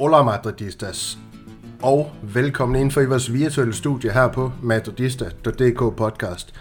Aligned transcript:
Hola 0.00 0.22
Madridistas, 0.22 1.18
og 1.82 2.10
velkommen 2.22 2.80
ind 2.80 2.90
for 2.90 3.00
i 3.00 3.06
vores 3.06 3.32
virtuelle 3.32 3.74
studie 3.74 4.12
her 4.12 4.28
på 4.28 4.52
madridista.dk 4.62 5.96
podcast, 5.96 6.54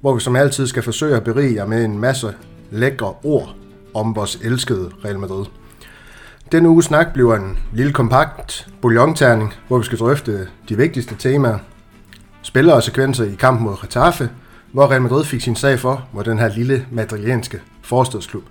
hvor 0.00 0.14
vi 0.14 0.20
som 0.20 0.36
altid 0.36 0.66
skal 0.66 0.82
forsøge 0.82 1.16
at 1.16 1.24
berige 1.24 1.54
jer 1.54 1.66
med 1.66 1.84
en 1.84 1.98
masse 1.98 2.34
lækre 2.70 3.14
ord 3.22 3.54
om 3.94 4.16
vores 4.16 4.36
elskede 4.36 4.90
Real 5.04 5.18
Madrid. 5.18 5.44
Den 6.52 6.66
uge 6.66 6.82
snak 6.82 7.12
bliver 7.12 7.36
en 7.36 7.58
lille 7.72 7.92
kompakt 7.92 8.68
bouillonterning, 8.82 9.54
hvor 9.68 9.78
vi 9.78 9.84
skal 9.84 9.98
drøfte 9.98 10.48
de 10.68 10.76
vigtigste 10.76 11.14
temaer, 11.18 11.58
spillere 12.42 12.76
og 12.76 12.82
sekvenser 12.82 13.24
i 13.24 13.34
kampen 13.34 13.64
mod 13.64 13.76
Getafe, 13.80 14.30
hvor 14.72 14.90
Real 14.90 15.02
Madrid 15.02 15.24
fik 15.24 15.40
sin 15.40 15.56
sag 15.56 15.78
for, 15.78 16.08
mod 16.12 16.24
den 16.24 16.38
her 16.38 16.48
lille 16.48 16.86
madrilenske 16.90 17.60
forstadsklub. 17.82 18.44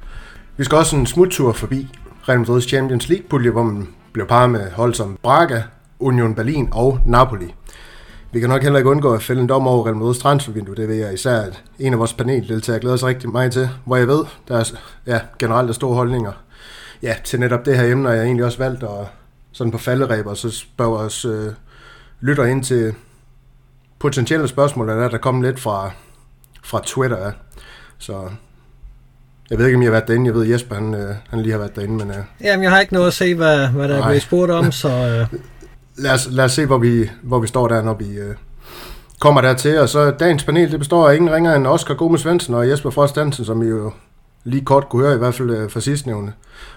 Vi 0.57 0.63
skal 0.63 0.77
også 0.77 0.95
en 0.95 1.05
smuttur 1.05 1.53
forbi 1.53 1.87
Real 2.29 2.39
Madrid's 2.39 2.67
Champions 2.67 3.09
League-pulje, 3.09 3.51
hvor 3.51 3.63
man 3.63 3.87
blev 4.13 4.27
parret 4.27 4.49
med 4.49 4.71
hold 4.71 4.93
som 4.93 5.17
Braga, 5.23 5.61
Union 5.99 6.35
Berlin 6.35 6.69
og 6.71 6.99
Napoli. 7.05 7.53
Vi 8.31 8.39
kan 8.39 8.49
nok 8.49 8.63
heller 8.63 8.77
ikke 8.77 8.89
undgå 8.89 9.13
at 9.13 9.23
fælde 9.23 9.41
en 9.41 9.49
dom 9.49 9.67
over 9.67 9.85
Real 9.85 9.95
Madrid's 9.95 10.21
transfervindue. 10.21 10.75
Det 10.75 10.87
ved 10.87 10.95
jeg 10.95 11.13
især, 11.13 11.41
at 11.41 11.63
en 11.79 11.93
af 11.93 11.99
vores 11.99 12.13
paneldeltagere 12.13 12.79
glæder 12.79 12.97
sig 12.97 13.07
rigtig 13.07 13.29
meget 13.29 13.51
til, 13.51 13.69
hvor 13.85 13.95
jeg 13.95 14.07
ved, 14.07 14.25
der 14.47 14.57
er 14.57 14.63
ja, 15.05 15.19
generelt 15.39 15.69
er 15.69 15.73
store 15.73 15.95
holdninger 15.95 16.31
ja, 17.03 17.15
til 17.23 17.39
netop 17.39 17.65
det 17.65 17.77
her 17.77 17.91
emne, 17.91 18.09
og 18.09 18.13
jeg 18.13 18.21
har 18.21 18.25
egentlig 18.25 18.45
også 18.45 18.57
valgt 18.57 18.83
at 18.83 19.07
sådan 19.51 19.71
på 19.71 19.77
falderæber, 19.77 20.33
så 20.33 20.51
spørge 20.51 20.97
os 20.97 21.25
øh, 21.25 21.53
lytter 22.21 22.45
ind 22.45 22.63
til 22.63 22.93
potentielle 23.99 24.47
spørgsmål, 24.47 24.87
der, 24.87 25.09
der 25.09 25.17
kommer 25.17 25.43
lidt 25.43 25.59
fra, 25.59 25.91
fra 26.63 26.81
Twitter. 26.85 27.25
Ja. 27.25 27.31
Så 27.97 28.29
jeg 29.49 29.57
ved 29.57 29.65
ikke, 29.65 29.75
om 29.75 29.81
jeg 29.81 29.87
har 29.87 29.91
været 29.91 30.07
derinde. 30.07 30.25
Jeg 30.25 30.33
ved, 30.33 30.45
Jesper, 30.45 30.75
han, 30.75 30.93
øh, 30.93 31.15
han 31.29 31.41
lige 31.41 31.51
har 31.51 31.59
været 31.59 31.75
derinde. 31.75 32.05
Men, 32.05 32.09
øh, 32.09 32.23
Jamen, 32.41 32.63
jeg 32.63 32.71
har 32.71 32.79
ikke 32.79 32.93
noget 32.93 33.07
at 33.07 33.13
se, 33.13 33.35
hvad, 33.35 33.67
hvad 33.67 33.89
der 33.89 33.97
er 33.97 34.07
blevet 34.07 34.21
spurgt 34.21 34.51
om, 34.51 34.71
så... 34.71 34.89
Øh. 34.89 35.39
lad, 36.03 36.13
os, 36.13 36.27
lad 36.31 36.45
os 36.45 36.51
se, 36.51 36.65
hvor 36.65 36.77
vi, 36.77 37.09
hvor 37.23 37.39
vi 37.39 37.47
står 37.47 37.67
der, 37.67 37.81
når 37.81 37.93
vi 37.93 38.17
øh, 38.17 38.35
kommer 39.19 39.41
dertil. 39.41 39.79
Og 39.79 39.89
så 39.89 40.11
dagens 40.11 40.43
panel, 40.43 40.71
det 40.71 40.79
består 40.79 41.09
af 41.09 41.15
ingen 41.15 41.33
ringer 41.33 41.55
end 41.55 41.67
Oscar 41.67 41.93
Gomes 41.93 42.21
Svendsen 42.21 42.53
og 42.53 42.69
Jesper 42.69 42.89
Frost 42.89 43.15
Hansen, 43.15 43.45
som 43.45 43.61
I 43.61 43.65
jo 43.65 43.91
lige 44.43 44.65
kort 44.65 44.89
kunne 44.89 45.05
høre, 45.05 45.15
i 45.15 45.17
hvert 45.17 45.35
fald 45.35 45.49
øh, 45.49 45.71
fra 45.71 45.79
sidstnævne. 45.79 46.33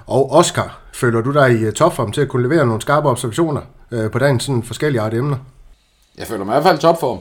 Og 0.07 0.33
Oscar, 0.33 0.81
føler 0.95 1.21
du 1.21 1.33
dig 1.33 1.53
i 1.53 1.65
øh, 1.65 1.73
topform 1.73 2.13
til 2.13 2.21
at 2.21 2.29
kunne 2.29 2.49
levere 2.49 2.67
nogle 2.67 2.81
skarpe 2.81 3.09
observationer 3.09 3.61
øh, 3.91 4.11
på 4.11 4.19
dagens 4.19 4.45
sådan 4.45 4.63
forskellige 4.63 5.01
art 5.01 5.15
emner? 5.15 5.37
Jeg 6.21 6.29
føler 6.29 6.45
mig 6.45 6.53
i 6.53 6.55
hvert 6.55 6.65
fald 6.65 6.79
topform. 6.79 7.19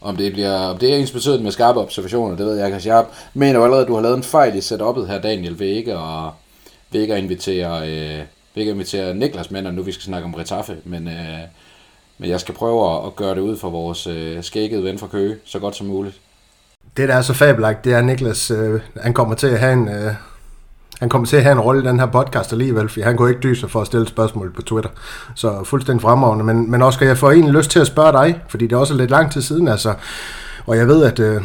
Om 0.00 0.16
det, 0.16 0.32
bliver, 0.32 0.58
om 0.58 0.78
det 0.78 0.92
er 0.92 0.96
ens 0.96 1.10
betydning 1.10 1.42
med 1.42 1.52
skarpe 1.52 1.80
observationer, 1.80 2.36
det 2.36 2.46
ved 2.46 2.56
jeg 2.56 2.66
ikke. 2.66 2.94
Jeg 2.94 3.04
mener 3.34 3.58
jo 3.58 3.64
allerede, 3.64 3.82
at 3.82 3.88
du 3.88 3.94
har 3.94 4.02
lavet 4.02 4.16
en 4.16 4.22
fejl 4.22 4.54
i 4.54 4.58
setup'et 4.58 5.06
her, 5.06 5.20
Daniel, 5.20 5.58
ved 5.58 5.66
ikke 5.66 5.92
at, 5.92 6.30
ved 6.92 7.00
ikke 7.00 7.14
at 7.14 7.22
invitere, 7.22 7.88
øh, 7.88 8.18
ved 8.54 8.62
ikke 8.62 8.70
at 8.70 8.74
invitere 8.74 9.14
Niklas 9.14 9.50
med, 9.50 9.62
når 9.62 9.70
nu 9.70 9.82
vi 9.82 9.92
skal 9.92 10.04
snakke 10.04 10.24
om 10.24 10.34
Retaffe. 10.34 10.76
Men, 10.84 11.08
øh, 11.08 11.38
men 12.18 12.30
jeg 12.30 12.40
skal 12.40 12.54
prøve 12.54 12.96
at, 12.96 13.06
at 13.06 13.16
gøre 13.16 13.34
det 13.34 13.40
ud 13.40 13.56
for 13.56 13.70
vores 13.70 14.06
øh, 14.06 14.42
skækkede 14.42 14.84
ven 14.84 14.98
fra 14.98 15.06
Køge, 15.06 15.36
så 15.44 15.58
godt 15.58 15.76
som 15.76 15.86
muligt. 15.86 16.20
Det, 16.96 17.08
der 17.08 17.14
er 17.14 17.22
så 17.22 17.34
fabelagt, 17.34 17.84
det 17.84 17.92
er, 17.92 17.98
at 17.98 18.04
Niklas 18.04 18.50
øh, 18.50 18.80
han 19.02 19.14
kommer 19.14 19.34
til 19.34 19.46
at 19.46 19.58
have 19.58 19.72
en... 19.72 19.88
Øh, 19.88 20.14
han 21.00 21.08
kommer 21.08 21.26
til 21.26 21.36
at 21.36 21.42
have 21.42 21.52
en 21.52 21.60
rolle 21.60 21.82
i 21.82 21.86
den 21.86 22.00
her 22.00 22.06
podcast 22.06 22.52
alligevel, 22.52 22.88
for 22.88 23.00
han 23.00 23.16
kunne 23.16 23.28
ikke 23.28 23.40
dyse 23.40 23.68
for 23.68 23.80
at 23.80 23.86
stille 23.86 24.08
spørgsmål 24.08 24.52
på 24.52 24.62
Twitter. 24.62 24.90
Så 25.34 25.64
fuldstændig 25.64 26.02
fremragende. 26.02 26.44
Men, 26.44 26.70
men 26.70 26.82
Oscar, 26.82 27.06
jeg 27.06 27.18
får 27.18 27.30
egentlig 27.30 27.54
lyst 27.54 27.70
til 27.70 27.78
at 27.78 27.86
spørge 27.86 28.12
dig, 28.12 28.42
fordi 28.48 28.66
det 28.66 28.72
er 28.72 28.80
også 28.80 28.94
lidt 28.94 29.10
lang 29.10 29.32
tid 29.32 29.42
siden, 29.42 29.68
altså. 29.68 29.94
Og 30.66 30.76
jeg 30.76 30.88
ved, 30.88 31.04
at 31.04 31.18
øh, 31.18 31.42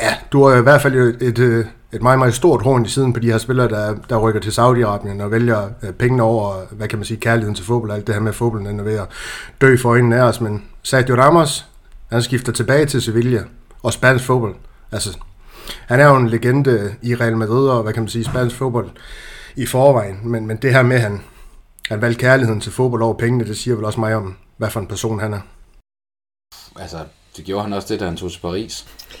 ja, 0.00 0.14
du 0.32 0.44
har 0.44 0.56
i 0.56 0.62
hvert 0.62 0.82
fald 0.82 0.94
et, 0.94 1.22
et, 1.28 1.38
øh, 1.38 1.66
et 1.92 2.02
meget, 2.02 2.18
meget 2.18 2.34
stort 2.34 2.62
horn 2.62 2.84
i 2.84 2.88
siden 2.88 3.12
på 3.12 3.20
de 3.20 3.30
her 3.30 3.38
spillere, 3.38 3.68
der, 3.68 3.94
der 4.10 4.16
rykker 4.16 4.40
til 4.40 4.50
Saudi-Arabien 4.50 5.22
og 5.22 5.30
vælger 5.30 5.68
øh, 5.82 5.92
pengene 5.92 6.22
over, 6.22 6.54
hvad 6.70 6.88
kan 6.88 6.98
man 6.98 7.06
sige, 7.06 7.20
kærligheden 7.20 7.54
til 7.54 7.64
fodbold, 7.64 7.92
alt 7.92 8.06
det 8.06 8.14
her 8.14 8.22
med 8.22 8.32
fodbolden, 8.32 8.66
den 8.66 8.80
er 8.80 8.84
ved 8.84 8.98
at 8.98 9.06
dø 9.60 9.76
for 9.76 9.88
øjnene 9.88 10.16
af 10.16 10.22
os. 10.22 10.40
Men 10.40 10.64
Sergio 10.82 11.16
Ramos, 11.16 11.66
han 12.12 12.22
skifter 12.22 12.52
tilbage 12.52 12.86
til 12.86 13.02
Sevilla 13.02 13.42
og 13.82 13.92
spansk 13.92 14.24
fodbold. 14.24 14.54
Altså, 14.92 15.18
han 15.86 16.00
er 16.00 16.06
jo 16.06 16.16
en 16.16 16.28
legende 16.28 16.94
i 17.02 17.14
Real 17.14 17.36
Madrid 17.36 17.68
og, 17.68 17.82
hvad 17.82 17.92
kan 17.92 18.02
man 18.02 18.08
sige, 18.08 18.24
spansk 18.24 18.56
fodbold 18.56 18.90
i 19.56 19.66
forvejen. 19.66 20.20
Men, 20.22 20.46
men 20.46 20.56
det 20.56 20.72
her 20.72 20.82
med, 20.82 20.96
at 20.96 21.02
han, 21.02 21.22
han 21.88 22.00
valgte 22.00 22.20
kærligheden 22.20 22.60
til 22.60 22.72
fodbold 22.72 23.02
over 23.02 23.14
pengene, 23.14 23.44
det 23.44 23.58
siger 23.58 23.76
vel 23.76 23.84
også 23.84 24.00
mig 24.00 24.14
om, 24.14 24.36
hvad 24.56 24.70
for 24.70 24.80
en 24.80 24.86
person 24.86 25.20
han 25.20 25.32
er. 25.32 25.40
Altså, 26.80 26.98
det 27.36 27.44
gjorde 27.44 27.62
han 27.62 27.72
også 27.72 27.88
det, 27.88 28.00
da 28.00 28.04
han 28.04 28.16
tog 28.16 28.30
til 28.32 28.40
Paris. 28.40 28.86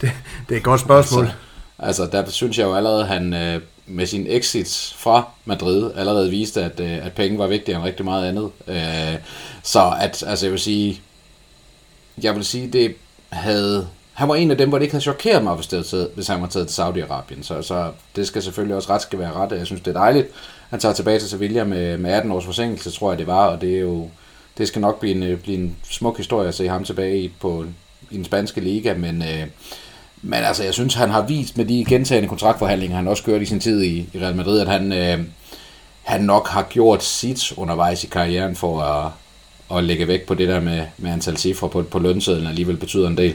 det, 0.00 0.12
det 0.48 0.54
er 0.54 0.56
et 0.56 0.62
godt 0.62 0.80
spørgsmål. 0.80 1.24
Altså, 1.24 1.36
altså 1.78 2.06
der 2.06 2.30
synes 2.30 2.58
jeg 2.58 2.64
jo 2.64 2.74
allerede, 2.74 3.02
at 3.02 3.08
han 3.08 3.34
øh, 3.34 3.60
med 3.86 4.06
sin 4.06 4.26
exits 4.28 4.94
fra 4.98 5.28
Madrid 5.44 5.90
allerede 5.96 6.30
viste, 6.30 6.64
at, 6.64 6.80
øh, 6.80 7.06
at 7.06 7.12
penge 7.12 7.38
var 7.38 7.46
vigtigere 7.46 7.78
end 7.78 7.86
rigtig 7.86 8.04
meget 8.04 8.28
andet. 8.28 8.50
Øh, 8.66 9.20
så 9.62 9.94
at, 10.00 10.24
altså 10.26 10.46
jeg 10.46 10.52
vil 10.52 10.60
sige, 10.60 11.00
jeg 12.22 12.34
vil 12.34 12.44
sige, 12.44 12.72
det 12.72 12.94
havde 13.28 13.88
han 14.16 14.28
var 14.28 14.34
en 14.34 14.50
af 14.50 14.58
dem, 14.58 14.68
hvor 14.68 14.78
det 14.78 14.84
ikke 14.84 14.92
havde 14.92 15.02
chokeret 15.02 15.44
mig, 15.44 15.54
hvis, 15.54 15.66
det, 15.66 16.08
hvis 16.14 16.28
han 16.28 16.40
var 16.40 16.46
taget 16.46 16.68
til 16.68 16.82
Saudi-Arabien. 16.82 17.42
Så, 17.42 17.62
så 17.62 17.90
det 18.16 18.26
skal 18.26 18.42
selvfølgelig 18.42 18.76
også 18.76 18.90
ret 18.90 19.02
skal 19.02 19.18
være 19.18 19.32
ret. 19.32 19.52
Jeg 19.52 19.66
synes, 19.66 19.82
det 19.82 19.96
er 19.96 20.00
dejligt. 20.00 20.28
Han 20.70 20.80
tager 20.80 20.94
tilbage 20.94 21.18
til 21.18 21.28
Sevilla 21.28 21.64
med, 21.64 21.98
med 21.98 22.12
18 22.12 22.32
års 22.32 22.44
forsinkelse, 22.44 22.90
tror 22.90 23.10
jeg 23.10 23.18
det 23.18 23.26
var, 23.26 23.46
og 23.46 23.60
det 23.60 23.76
er 23.76 23.80
jo 23.80 24.08
det 24.58 24.68
skal 24.68 24.80
nok 24.80 25.00
blive 25.00 25.14
en, 25.14 25.22
øh, 25.22 25.38
blive 25.38 25.58
en 25.58 25.76
smuk 25.90 26.16
historie 26.16 26.48
at 26.48 26.54
se 26.54 26.68
ham 26.68 26.84
tilbage 26.84 27.22
i, 27.22 27.28
på, 27.40 27.64
i 28.10 28.16
den 28.16 28.24
spanske 28.24 28.60
liga, 28.60 28.94
men, 28.94 29.22
øh, 29.22 29.46
men 30.22 30.44
altså, 30.44 30.64
jeg 30.64 30.74
synes, 30.74 30.94
han 30.94 31.10
har 31.10 31.22
vist 31.22 31.56
med 31.56 31.64
de 31.64 31.84
gentagende 31.88 32.28
kontraktforhandlinger, 32.28 32.96
han 32.96 33.08
også 33.08 33.22
gjorde 33.22 33.42
i 33.42 33.46
sin 33.46 33.60
tid 33.60 33.82
i, 33.82 34.08
i 34.12 34.18
Real 34.18 34.36
Madrid, 34.36 34.60
at 34.60 34.68
han, 34.68 34.92
øh, 34.92 35.18
han 36.02 36.20
nok 36.20 36.48
har 36.48 36.62
gjort 36.62 37.04
sit 37.04 37.52
undervejs 37.56 38.04
i 38.04 38.06
karrieren 38.06 38.56
for 38.56 38.80
at, 38.80 39.12
at 39.78 39.84
lægge 39.84 40.08
væk 40.08 40.26
på 40.26 40.34
det 40.34 40.48
der 40.48 40.60
med, 40.60 40.82
med 40.98 41.10
antal 41.10 41.36
cifre 41.36 41.68
på, 41.68 41.82
på 41.82 41.98
lønsedlen 41.98 42.46
alligevel 42.46 42.76
betyder 42.76 43.08
en 43.08 43.16
del. 43.16 43.34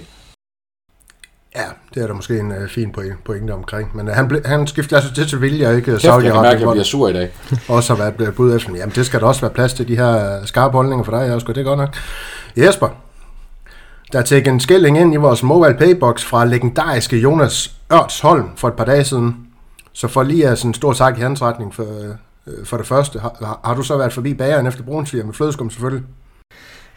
Ja, 1.56 1.64
det 1.94 2.04
er 2.04 2.08
der 2.08 2.14
måske 2.14 2.40
en 2.40 2.52
uh, 2.52 2.70
fin 2.70 2.96
pointe 3.26 3.52
omkring. 3.52 3.98
Men 3.98 4.08
uh, 4.08 4.14
han, 4.14 4.28
ble, 4.28 4.42
han 4.46 4.68
skiftede 4.68 4.96
altså 4.96 5.14
til 5.14 5.30
Sevilla, 5.30 5.72
ikke 5.72 5.96
Saudi-Arabien. 5.96 6.24
Jeg 6.24 6.34
kan 6.34 6.42
mærke, 6.42 6.56
at 6.56 6.62
jeg 6.62 6.70
bliver 6.70 6.84
sur 6.84 7.10
i 7.10 7.14
dag. 7.14 7.32
også 7.68 7.96
har 7.96 8.14
været 8.18 8.36
bud 8.36 8.56
efter. 8.56 8.76
Jamen, 8.76 8.96
det 8.96 9.06
skal 9.06 9.20
der 9.20 9.26
også 9.26 9.42
være 9.42 9.52
plads 9.52 9.74
til 9.74 9.88
de 9.88 9.98
her 9.98 10.46
skarpe 10.46 10.78
holdninger 10.78 11.04
for 11.04 11.12
dig, 11.12 11.28
jeg 11.28 11.48
det 11.48 11.58
er 11.58 11.64
godt 11.64 11.80
nok. 11.80 11.96
Jesper, 12.58 12.90
der 14.12 14.20
er 14.20 14.24
taget 14.24 14.48
en 14.48 14.60
skilling 14.60 15.00
ind 15.00 15.14
i 15.14 15.18
vores 15.18 15.44
mobile 15.44 15.78
paybox 15.78 16.24
fra 16.24 16.46
legendariske 16.46 17.18
Jonas 17.18 17.76
Ørtsholm 17.94 18.50
for 18.56 18.68
et 18.68 18.74
par 18.74 18.86
dage 18.86 19.04
siden. 19.04 19.48
Så 19.94 20.08
for 20.08 20.24
lige 20.24 20.48
at 20.48 20.58
sådan 20.58 20.70
en 20.70 20.74
stor 20.74 20.94
tak 20.94 21.18
i 21.18 21.22
hans 21.22 21.42
retning 21.42 21.76
for, 21.76 21.84
uh, 21.84 22.66
for 22.66 22.78
det 22.78 22.88
første. 22.88 23.20
Har, 23.20 23.60
har, 23.64 23.76
du 23.76 23.84
så 23.84 23.98
været 23.98 24.14
forbi 24.14 24.34
bageren 24.34 24.68
efter 24.68 24.84
brunsviger 24.84 25.26
med 25.26 25.34
flødeskum 25.34 25.70
selvfølgelig? 25.70 26.06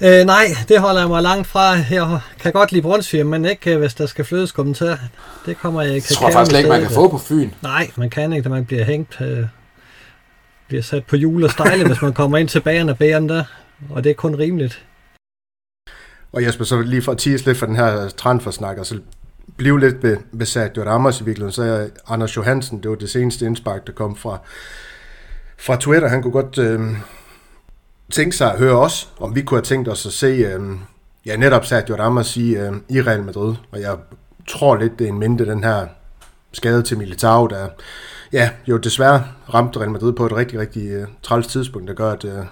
Øh, 0.00 0.25
nej, 0.25 0.44
det 0.69 0.81
holder 0.81 1.00
jeg 1.00 1.09
mig 1.09 1.22
langt 1.22 1.47
fra. 1.47 1.60
Jeg 1.91 2.21
kan 2.41 2.53
godt 2.53 2.72
lide 2.72 2.82
brunsviger, 2.82 3.25
men 3.25 3.44
ikke 3.44 3.72
øh, 3.72 3.78
hvis 3.78 3.94
der 3.94 4.06
skal 4.06 4.25
flødeskum 4.25 4.75
til. 4.75 4.99
Det 5.47 5.59
kommer 5.59 5.82
jeg 5.82 5.94
ikke 5.94 6.06
Jeg 6.10 6.16
tror 6.16 6.31
faktisk 6.31 6.56
ikke, 6.56 6.69
man 6.69 6.81
kan 6.81 6.91
få 6.91 7.09
på 7.09 7.19
Fyn. 7.19 7.50
Nej, 7.62 7.91
man 7.97 8.10
kan 8.10 8.32
ikke, 8.32 8.44
da 8.44 8.49
man 8.49 8.65
bliver 8.65 8.84
hængt. 8.84 9.21
Øh, 9.21 9.47
bliver 10.69 10.82
sat 10.82 11.05
på 11.05 11.16
jul 11.16 11.44
og 11.44 11.50
stejle, 11.50 11.87
hvis 11.87 12.03
man 12.03 12.12
kommer 12.12 12.38
ind 12.38 12.49
til 12.49 12.60
bageren 12.60 12.88
af 12.88 12.99
bageren 12.99 13.28
der. 13.28 13.44
Og 13.91 14.05
det 14.05 14.10
er 14.10 14.15
kun 14.15 14.34
rimeligt. 14.34 14.84
Og 16.32 16.43
Jesper, 16.43 16.65
så 16.65 16.81
lige 16.81 17.03
for 17.03 17.12
at 17.12 17.19
tease 17.19 17.44
lidt 17.44 17.59
for 17.59 17.66
den 17.66 17.76
her 17.76 18.09
transfersnak, 18.09 18.78
og 18.78 18.87
så 18.87 18.99
blive 19.56 19.81
lidt 19.81 20.03
ved, 20.03 20.16
ved 20.32 20.47
Sergio 20.47 20.84
Ramos 20.84 21.21
i 21.21 21.25
virkeligheden, 21.25 21.53
så 21.53 21.62
er 21.62 21.87
Anders 22.09 22.37
Johansen, 22.37 22.82
det 22.82 22.91
var 22.91 22.97
det 22.97 23.11
seneste 23.11 23.47
indspark, 23.47 23.87
der 23.87 23.93
kom 23.93 24.16
fra, 24.16 24.38
fra 25.59 25.76
Twitter. 25.76 26.09
Han 26.09 26.22
kunne 26.22 26.32
godt 26.32 26.59
øh, 26.59 26.81
tænke 28.13 28.37
sig 28.37 28.53
at 28.53 28.59
høre 28.59 28.79
os, 28.79 29.09
om 29.21 29.35
vi 29.35 29.43
kunne 29.43 29.59
have 29.59 29.65
tænkt 29.65 29.89
os 29.89 30.07
at 30.07 30.13
se, 30.13 30.27
øh, 30.27 30.61
ja 31.27 31.37
netop 31.37 31.65
Sergio 31.65 31.97
Ramos 31.97 32.27
sige 32.27 32.61
øh, 32.61 32.73
i 32.89 33.03
Real 33.03 33.23
Madrid, 33.23 33.55
og 33.73 33.81
jeg 33.81 33.97
tror 34.49 34.77
lidt, 34.77 34.99
det 34.99 35.05
er 35.05 35.09
en 35.09 35.19
mindre 35.19 35.45
den 35.45 35.65
her 35.65 35.87
skade 36.53 36.83
til 36.83 36.99
Militao, 36.99 37.47
der 37.47 37.69
ja, 38.33 38.51
jo 38.67 38.77
desværre 38.77 39.25
ramte 39.55 39.81
Real 39.81 39.91
Madrid 39.91 40.12
på 40.12 40.27
et 40.27 40.33
rigtig, 40.33 40.59
rigtig 40.59 40.89
øh, 40.89 41.06
træls 41.23 41.47
tidspunkt, 41.47 41.89
der 41.89 41.95
gør, 41.95 42.12
at 42.12 42.25
øh, 42.25 42.45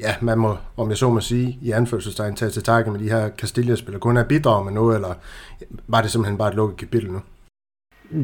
ja, 0.00 0.14
man 0.20 0.38
må, 0.38 0.56
om 0.76 0.88
jeg 0.88 0.98
så 0.98 1.10
må 1.10 1.20
sige, 1.20 1.58
i 1.62 1.70
anførselstegn 1.70 2.36
tage 2.36 2.50
til 2.50 2.62
takke 2.62 2.90
med 2.90 3.00
de 3.00 3.10
her 3.10 3.30
Castilla-spillere, 3.30 4.00
kun 4.00 4.16
er 4.16 4.24
bidrag 4.24 4.64
med 4.64 4.72
noget, 4.72 4.94
eller 4.94 5.14
var 5.86 6.02
det 6.02 6.10
simpelthen 6.10 6.38
bare 6.38 6.48
et 6.48 6.54
lukket 6.54 6.78
kapitel 6.78 7.12
nu? 7.12 7.20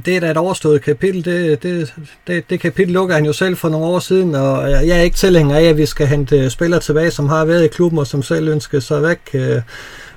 Det 0.04 0.16
er 0.16 0.20
da 0.20 0.30
et 0.30 0.36
overstået 0.36 0.82
kapitel. 0.82 1.24
Det, 1.24 1.62
det, 1.62 1.94
det, 2.26 2.50
det 2.50 2.60
kapitel 2.60 2.92
lukker 2.92 3.14
han 3.14 3.24
jo 3.24 3.32
selv 3.32 3.56
for 3.56 3.68
nogle 3.68 3.86
år 3.86 3.98
siden, 3.98 4.34
og 4.34 4.70
jeg 4.70 4.98
er 4.98 5.02
ikke 5.02 5.16
tilhænger 5.16 5.56
af, 5.56 5.62
at 5.62 5.76
vi 5.76 5.86
skal 5.86 6.06
hente 6.06 6.50
spillere 6.50 6.80
tilbage, 6.80 7.10
som 7.10 7.28
har 7.28 7.44
været 7.44 7.64
i 7.64 7.68
klubben 7.68 7.98
og 7.98 8.06
som 8.06 8.22
selv 8.22 8.48
ønsker 8.48 8.80
sig 8.80 9.02
væk. 9.02 9.18
Øh, 9.34 9.62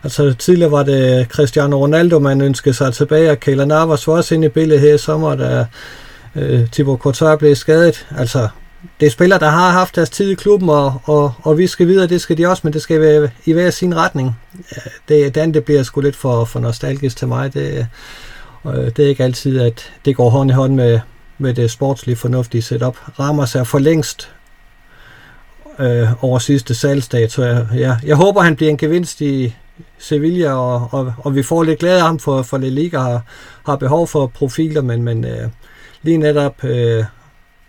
altså 0.04 0.34
tidligere 0.40 0.72
var 0.72 0.84
det 0.84 1.28
Cristiano 1.30 1.78
Ronaldo, 1.78 2.20
man 2.20 2.42
ønskede 2.42 2.76
sig 2.76 2.94
tilbage, 2.94 3.32
og 3.32 3.40
Keylor 3.40 3.66
Navas 3.66 4.08
var 4.08 4.14
også 4.14 4.36
inde 4.36 4.46
i 4.46 4.50
billedet 4.50 4.82
her 4.82 4.94
i 4.94 4.98
sommer, 4.98 5.36
da 5.36 5.66
øh, 6.36 6.68
Thibaut 6.72 7.00
Courtois 7.00 7.40
blev 7.40 7.56
skadet. 7.56 8.08
Altså, 8.18 8.48
det 9.00 9.06
er 9.06 9.10
spillere, 9.10 9.40
der 9.40 9.50
har 9.50 9.72
haft 9.72 9.96
deres 9.96 10.10
tid 10.10 10.30
i 10.30 10.36
klubben, 10.36 10.70
og, 10.70 11.02
og, 11.04 11.34
og 11.42 11.58
vi 11.58 11.68
skal 11.68 11.88
videre, 11.88 12.08
det 12.08 12.22
skal 12.22 12.38
de 12.38 12.48
også, 12.48 12.62
men 12.64 12.74
det 12.74 12.82
skal 12.82 13.02
være 13.02 13.30
i 13.46 13.54
hver 13.54 13.70
sin 13.70 13.96
retning. 13.96 14.38
Det, 15.10 15.36
det 15.36 15.54
det 15.54 15.64
bliver 15.64 15.84
sgu 15.84 16.02
lidt 16.02 16.16
for, 16.16 16.46
for 16.46 16.60
nostalgisk 16.60 17.18
til 17.18 17.28
mig. 17.28 17.54
Det, 17.54 17.88
Øh, 18.68 18.86
det 18.86 19.00
er 19.00 19.10
ikke 19.10 19.24
altid, 19.24 19.60
at 19.60 19.92
det 20.06 20.16
går 20.16 20.30
hånd 20.30 20.52
i 20.52 20.54
hånd 20.54 20.76
med, 20.76 21.00
med 21.38 21.54
det 21.54 21.72
sportslige 21.72 22.16
fornuftige 22.16 22.62
setup. 22.62 22.98
Rammer 23.20 23.46
sig 23.46 23.68
for 23.68 23.80
længst 23.80 24.32
øh, 25.80 26.24
over 26.24 26.40
sidste 26.40 26.76
salgsdato. 26.76 27.42
Jeg, 27.42 27.68
jeg, 27.76 27.98
jeg 28.06 28.16
håber, 28.16 28.42
han 28.42 28.56
bliver 28.56 28.70
en 28.70 28.78
gevinst 28.78 29.22
i 29.22 29.56
Sevilla, 29.98 30.54
og, 30.54 30.90
og, 30.92 31.14
og 31.18 31.36
vi 31.36 31.44
får 31.44 31.64
lidt 31.64 31.80
glæde 31.80 31.96
af 31.96 32.02
ham, 32.02 32.20
for, 32.20 32.42
for 32.42 32.58
La 32.58 32.70
Liga 32.70 33.00
har, 33.00 33.22
har 33.66 33.76
behov 33.76 34.08
for 34.08 34.28
profiler, 34.28 34.82
men, 34.82 35.04
men 35.04 35.26
øh, 35.26 35.50
lige 36.02 36.18
netop 36.18 36.64
øh, 36.64 37.04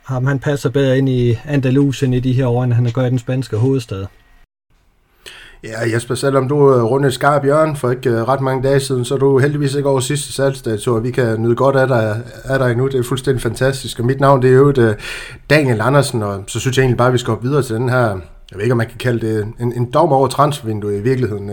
ham, 0.03 0.27
han 0.27 0.39
passer 0.39 0.71
bedre 0.71 0.99
ind 0.99 1.09
i 1.09 1.39
Andalusien 1.45 2.15
i 2.15 2.21
de 2.21 2.33
her 2.33 2.47
år, 2.47 2.65
end 2.65 2.73
han 2.73 2.93
gør 2.93 3.07
i 3.07 3.11
den 3.11 3.19
spanske 3.19 3.57
hovedstad. 3.57 4.07
Ja, 5.67 5.95
Jesper, 5.95 6.15
selvom 6.15 6.49
du 6.49 6.75
øh, 6.75 6.83
rundede 6.83 7.13
skarp 7.13 7.45
hjørne 7.45 7.77
for 7.77 7.91
ikke 7.91 8.11
øh, 8.11 8.29
ret 8.29 8.41
mange 8.41 8.69
dage 8.69 8.81
siden, 8.81 9.05
så 9.05 9.15
er 9.15 9.19
du 9.19 9.39
heldigvis 9.39 9.75
ikke 9.75 9.89
over 9.89 10.01
sidste 10.01 10.33
salgsdato, 10.33 10.95
og 10.95 11.05
vi 11.05 11.11
kan 11.11 11.43
nyde 11.43 11.57
godt 11.57 11.77
af 11.77 11.89
dig, 11.89 12.23
af 12.45 12.59
dig 12.59 12.75
nu. 12.77 12.87
Det 12.87 12.95
er 12.99 13.03
fuldstændig 13.03 13.43
fantastisk. 13.43 13.99
Og 13.99 14.05
mit 14.05 14.21
navn 14.21 14.43
det 14.43 14.51
er 14.51 14.55
jo 14.55 14.71
det, 14.71 14.89
øh, 14.89 14.95
Daniel 15.51 15.81
Andersen, 15.81 16.23
og 16.23 16.45
så 16.47 16.61
synes 16.61 16.77
jeg 16.77 16.83
egentlig 16.83 16.99
bare, 16.99 17.09
at 17.09 17.13
vi 17.13 17.19
skal 17.19 17.31
hoppe 17.31 17.49
videre 17.49 17.63
til 17.63 17.77
den 17.77 17.89
her, 17.89 18.07
jeg 18.51 18.55
ved 18.55 18.63
ikke, 18.63 18.73
om 18.73 18.79
man 18.79 18.87
kan 18.87 18.99
kalde 18.99 19.27
det 19.27 19.47
en, 19.61 19.73
en 19.73 19.91
dom 19.91 20.13
over 20.13 20.29
transfervinduet 20.29 20.99
i 20.99 21.03
virkeligheden. 21.03 21.49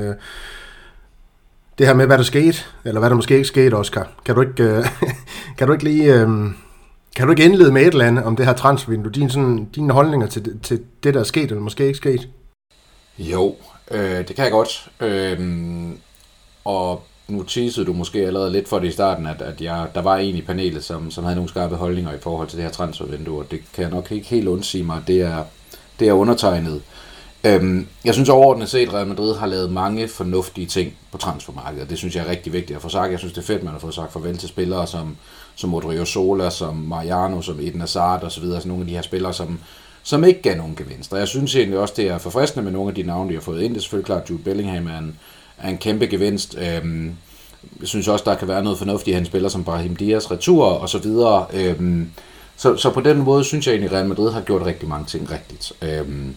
Det 1.77 1.88
her 1.88 1.94
med, 1.94 2.06
hvad 2.06 2.18
der 2.18 2.24
skete, 2.24 2.57
eller 2.86 3.00
hvad 3.00 3.10
der 3.10 3.15
måske 3.15 3.36
ikke 3.36 3.48
skete, 3.48 3.74
Oscar. 3.74 4.07
Kan 4.25 4.36
du 4.36 4.42
ikke, 4.42 4.86
kan 5.57 5.68
du 5.68 5.74
ikke 5.74 5.83
lige... 5.83 6.27
Kan 7.15 7.25
du 7.25 7.31
ikke 7.31 7.44
indlede 7.44 7.71
med 7.71 7.81
et 7.81 7.88
eller 7.88 8.06
andet 8.06 8.24
om 8.24 8.36
det 8.36 8.45
her 8.45 8.54
transfervindue? 8.54 9.12
Din, 9.12 9.30
sådan, 9.30 9.65
dine 9.75 9.94
holdninger 9.94 10.27
til, 10.27 10.60
til 10.63 10.80
det, 11.04 11.13
der 11.13 11.19
er 11.19 11.24
sket, 11.24 11.44
eller 11.44 11.62
måske 11.62 11.86
ikke 11.86 11.98
sket? 11.98 12.30
Jo, 13.19 13.56
øh, 13.91 14.27
det 14.27 14.35
kan 14.35 14.44
jeg 14.44 14.51
godt. 14.51 14.89
Øh, 15.00 15.89
og 16.65 17.03
nu 17.27 17.44
teasede 17.44 17.85
du 17.85 17.94
måske 17.94 18.27
allerede 18.27 18.51
lidt 18.51 18.68
for 18.68 18.80
det 18.80 18.88
i 18.88 18.91
starten, 18.91 19.27
at, 19.27 19.41
at 19.41 19.62
jeg, 19.62 19.88
der 19.95 20.01
var 20.01 20.18
en 20.18 20.35
i 20.35 20.41
panelet, 20.41 20.83
som, 20.83 21.12
som 21.12 21.24
havde 21.24 21.35
nogle 21.35 21.50
skarpe 21.50 21.75
holdninger 21.75 22.13
i 22.13 22.19
forhold 22.19 22.47
til 22.47 22.57
det 22.57 22.65
her 22.65 22.71
transfervindue, 22.71 23.39
og 23.39 23.51
det 23.51 23.59
kan 23.74 23.81
jeg 23.83 23.91
nok 23.91 24.12
ikke 24.12 24.27
helt 24.27 24.47
undsige 24.47 24.83
mig, 24.83 25.01
det 25.07 25.21
er, 25.21 25.44
det 26.00 26.07
er 26.07 26.13
undertegnet. 26.13 26.81
Øhm, 27.45 27.88
jeg 28.06 28.13
synes 28.13 28.30
overordnet 28.30 28.69
set, 28.69 28.88
at 28.88 28.94
Real 28.94 29.07
Madrid 29.07 29.35
har 29.35 29.47
lavet 29.47 29.71
mange 29.71 30.07
fornuftige 30.07 30.68
ting 30.68 30.94
på 31.12 31.18
transfermarkedet. 31.18 31.89
Det 31.89 31.97
synes 31.97 32.15
jeg 32.15 32.25
er 32.25 32.29
rigtig 32.29 32.53
vigtigt 32.53 32.75
at 32.75 32.81
få 32.81 32.89
sagt. 32.89 33.12
Jeg 33.12 33.19
synes, 33.19 33.33
det 33.33 33.41
er 33.41 33.45
fedt, 33.45 33.63
man 33.63 33.74
har 33.74 33.79
fået 33.79 33.94
sagt 33.94 34.13
farvel 34.13 34.38
til 34.38 34.50
spillere 34.50 34.88
som, 34.88 35.18
som 35.56 35.74
Rodrigo 35.74 36.06
Sola, 36.06 36.50
som 36.50 36.75
Mariano, 36.75 37.41
som 37.41 37.59
Eden 37.59 37.79
Hazard 37.79 38.24
osv. 38.24 38.44
Altså 38.44 38.68
nogle 38.68 38.81
af 38.81 38.88
de 38.88 38.94
her 38.94 39.01
spillere, 39.01 39.33
som, 39.33 39.59
som 40.03 40.23
ikke 40.23 40.41
gav 40.41 40.57
nogen 40.57 40.75
gevinster. 40.75 41.17
Jeg 41.17 41.27
synes 41.27 41.55
egentlig 41.55 41.79
også, 41.79 41.94
det 41.97 42.07
er 42.07 42.17
forfriskende 42.17 42.63
med 42.63 42.71
nogle 42.71 42.89
af 42.89 42.95
de 42.95 43.03
navne, 43.03 43.29
de 43.29 43.33
har 43.33 43.41
fået 43.41 43.61
ind. 43.61 43.73
Det 43.73 43.79
er 43.79 43.81
selvfølgelig 43.81 44.05
klart, 44.05 44.21
at 44.23 44.29
Jude 44.29 44.44
Bellingham 44.44 44.88
er 44.88 44.97
en, 44.97 45.17
er 45.57 45.69
en 45.69 45.77
kæmpe 45.77 46.07
gevinst. 46.07 46.57
Øhm, 46.57 47.13
jeg 47.79 47.88
synes 47.88 48.07
også, 48.07 48.25
der 48.25 48.35
kan 48.35 48.47
være 48.47 48.63
noget 48.63 48.77
fornuftigt, 48.77 49.15
at 49.15 49.19
han 49.19 49.25
spiller 49.25 49.50
som 49.50 49.63
Brahim 49.63 49.95
Diaz 49.95 50.31
retur 50.31 50.65
og 50.65 50.89
så 50.89 50.97
videre. 50.97 51.45
Øhm, 51.53 52.11
så, 52.55 52.77
så 52.77 52.89
på 52.89 53.01
den 53.01 53.17
måde 53.17 53.44
synes 53.44 53.67
jeg 53.67 53.73
egentlig, 53.73 53.91
at 53.91 53.97
Real 53.97 54.07
Madrid 54.07 54.31
har 54.31 54.41
gjort 54.41 54.65
rigtig 54.65 54.89
mange 54.89 55.05
ting 55.05 55.31
rigtigt. 55.31 55.73
Øhm, 55.81 56.35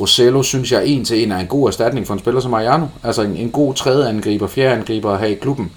Rosello 0.00 0.42
synes 0.42 0.72
jeg 0.72 0.86
en 0.86 1.04
til 1.04 1.22
en 1.22 1.32
er 1.32 1.38
en 1.38 1.46
god 1.46 1.68
erstatning 1.68 2.06
for 2.06 2.14
en 2.14 2.20
spiller 2.20 2.40
som 2.40 2.50
Mariano. 2.50 2.86
Altså 3.02 3.22
en, 3.22 3.36
en 3.36 3.50
god 3.50 3.74
tredje 3.74 4.08
angriber, 4.08 4.46
fjerde 4.46 4.74
angriber 4.74 5.18
her 5.18 5.26
i 5.26 5.34
klubben. 5.34 5.72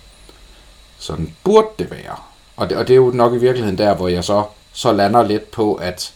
Sådan 1.00 1.34
burde 1.44 1.68
det 1.80 1.92
være. 1.92 2.16
Og 2.56 2.70
det, 2.70 2.78
og 2.78 2.88
det 2.88 2.94
er 2.94 2.98
jo 2.98 3.12
nok 3.14 3.34
i 3.34 3.38
virkeligheden 3.38 3.78
der, 3.78 3.96
hvor 3.96 4.08
jeg 4.08 4.24
så, 4.24 4.44
så 4.74 4.92
lander 4.92 5.28
lidt 5.28 5.52
på, 5.52 5.74
at 5.74 6.14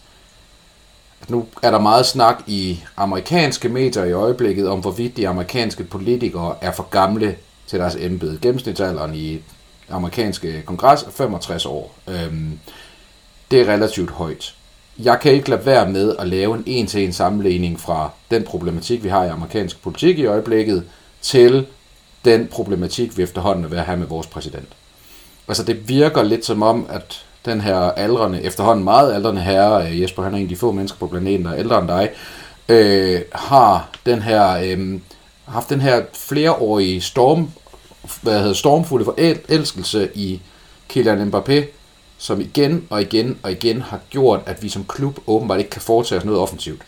nu 1.28 1.46
er 1.64 1.72
der 1.72 1.80
meget 1.80 2.06
snak 2.06 2.44
i 2.48 2.84
amerikanske 2.98 3.70
medier 3.70 4.04
i 4.04 4.12
øjeblikket 4.12 4.70
om, 4.70 4.80
hvorvidt 4.80 5.18
de 5.18 5.28
amerikanske 5.28 5.84
politikere 5.84 6.56
er 6.62 6.72
for 6.72 6.84
gamle 6.84 7.36
til 7.68 7.80
deres 7.80 7.96
embede. 7.96 8.40
Gennemsnitsalderen 8.42 9.16
i 9.16 9.42
amerikanske 9.90 10.62
kongres 10.66 11.04
er 11.04 11.12
65 11.12 11.66
år. 11.66 11.96
Øhm, 12.08 12.60
det 13.52 13.62
er 13.62 13.74
relativt 13.74 14.10
højt 14.10 14.56
jeg 15.04 15.20
kan 15.20 15.32
ikke 15.32 15.50
lade 15.50 15.66
være 15.66 15.90
med 15.90 16.16
at 16.20 16.28
lave 16.28 16.56
en 16.56 16.64
en-til-en 16.66 17.14
sammenligning 17.14 17.80
fra 17.80 18.12
den 18.32 18.44
problematik, 18.44 19.04
vi 19.04 19.10
har 19.10 19.24
i 19.24 19.30
amerikansk 19.30 19.82
politik 19.82 20.20
i 20.20 20.26
øjeblikket, 20.26 20.84
til 21.22 21.66
den 22.26 22.48
problematik, 22.48 23.18
vi 23.18 23.24
efterhånden 23.24 23.66
er 23.66 23.70
ved 23.70 23.78
at 23.78 23.86
have 23.86 23.98
med 23.98 24.08
vores 24.08 24.28
præsident. 24.28 24.68
Altså 25.48 25.64
det 25.64 25.90
virker 25.90 26.24
lidt 26.24 26.46
som 26.46 26.64
om, 26.64 26.88
at 26.90 27.26
den 27.50 27.62
her 27.62 27.76
aldrende, 27.76 28.44
efterhånden 28.44 28.84
meget 28.84 29.14
aldrende 29.14 29.42
herre, 29.42 29.88
øh, 29.88 30.02
Jesper, 30.02 30.24
han 30.24 30.34
er 30.34 30.38
en 30.38 30.44
af 30.44 30.50
de 30.50 30.56
få 30.56 30.72
mennesker 30.72 30.98
på 31.00 31.08
planeten, 31.08 31.46
der 31.46 31.52
er 31.52 31.60
ældre 31.60 31.80
end 31.80 31.88
dig, 31.88 32.10
øh, 32.70 33.22
har 33.32 33.90
den 34.06 34.22
her, 34.22 34.58
øh, 34.64 35.00
haft 35.46 35.70
den 35.70 35.82
her 35.82 36.02
flereårige 36.14 37.02
storm, 37.02 37.52
hvad 38.22 38.40
hedder, 38.40 38.54
stormfulde 38.54 39.06
forelskelse 39.06 40.10
i 40.16 40.42
Kylian 40.90 41.34
Mbappé, 41.34 41.64
som 42.18 42.42
igen 42.42 42.88
og 42.90 43.02
igen 43.02 43.40
og 43.44 43.52
igen 43.52 43.82
har 43.82 44.00
gjort, 44.10 44.40
at 44.46 44.64
vi 44.64 44.70
som 44.70 44.86
klub 44.88 45.20
åbenbart 45.28 45.60
ikke 45.60 45.72
kan 45.72 45.82
foretage 45.82 46.20
os 46.20 46.26
noget 46.26 46.40
offensivt. 46.40 46.82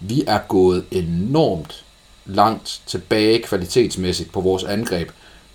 Vi 0.00 0.24
er 0.26 0.38
gået 0.48 0.84
enormt 0.90 1.84
langt 2.26 2.80
tilbage 2.86 3.42
kvalitetsmæssigt 3.42 4.32
på 4.32 4.40
vores 4.40 4.64
angreb, 4.64 5.08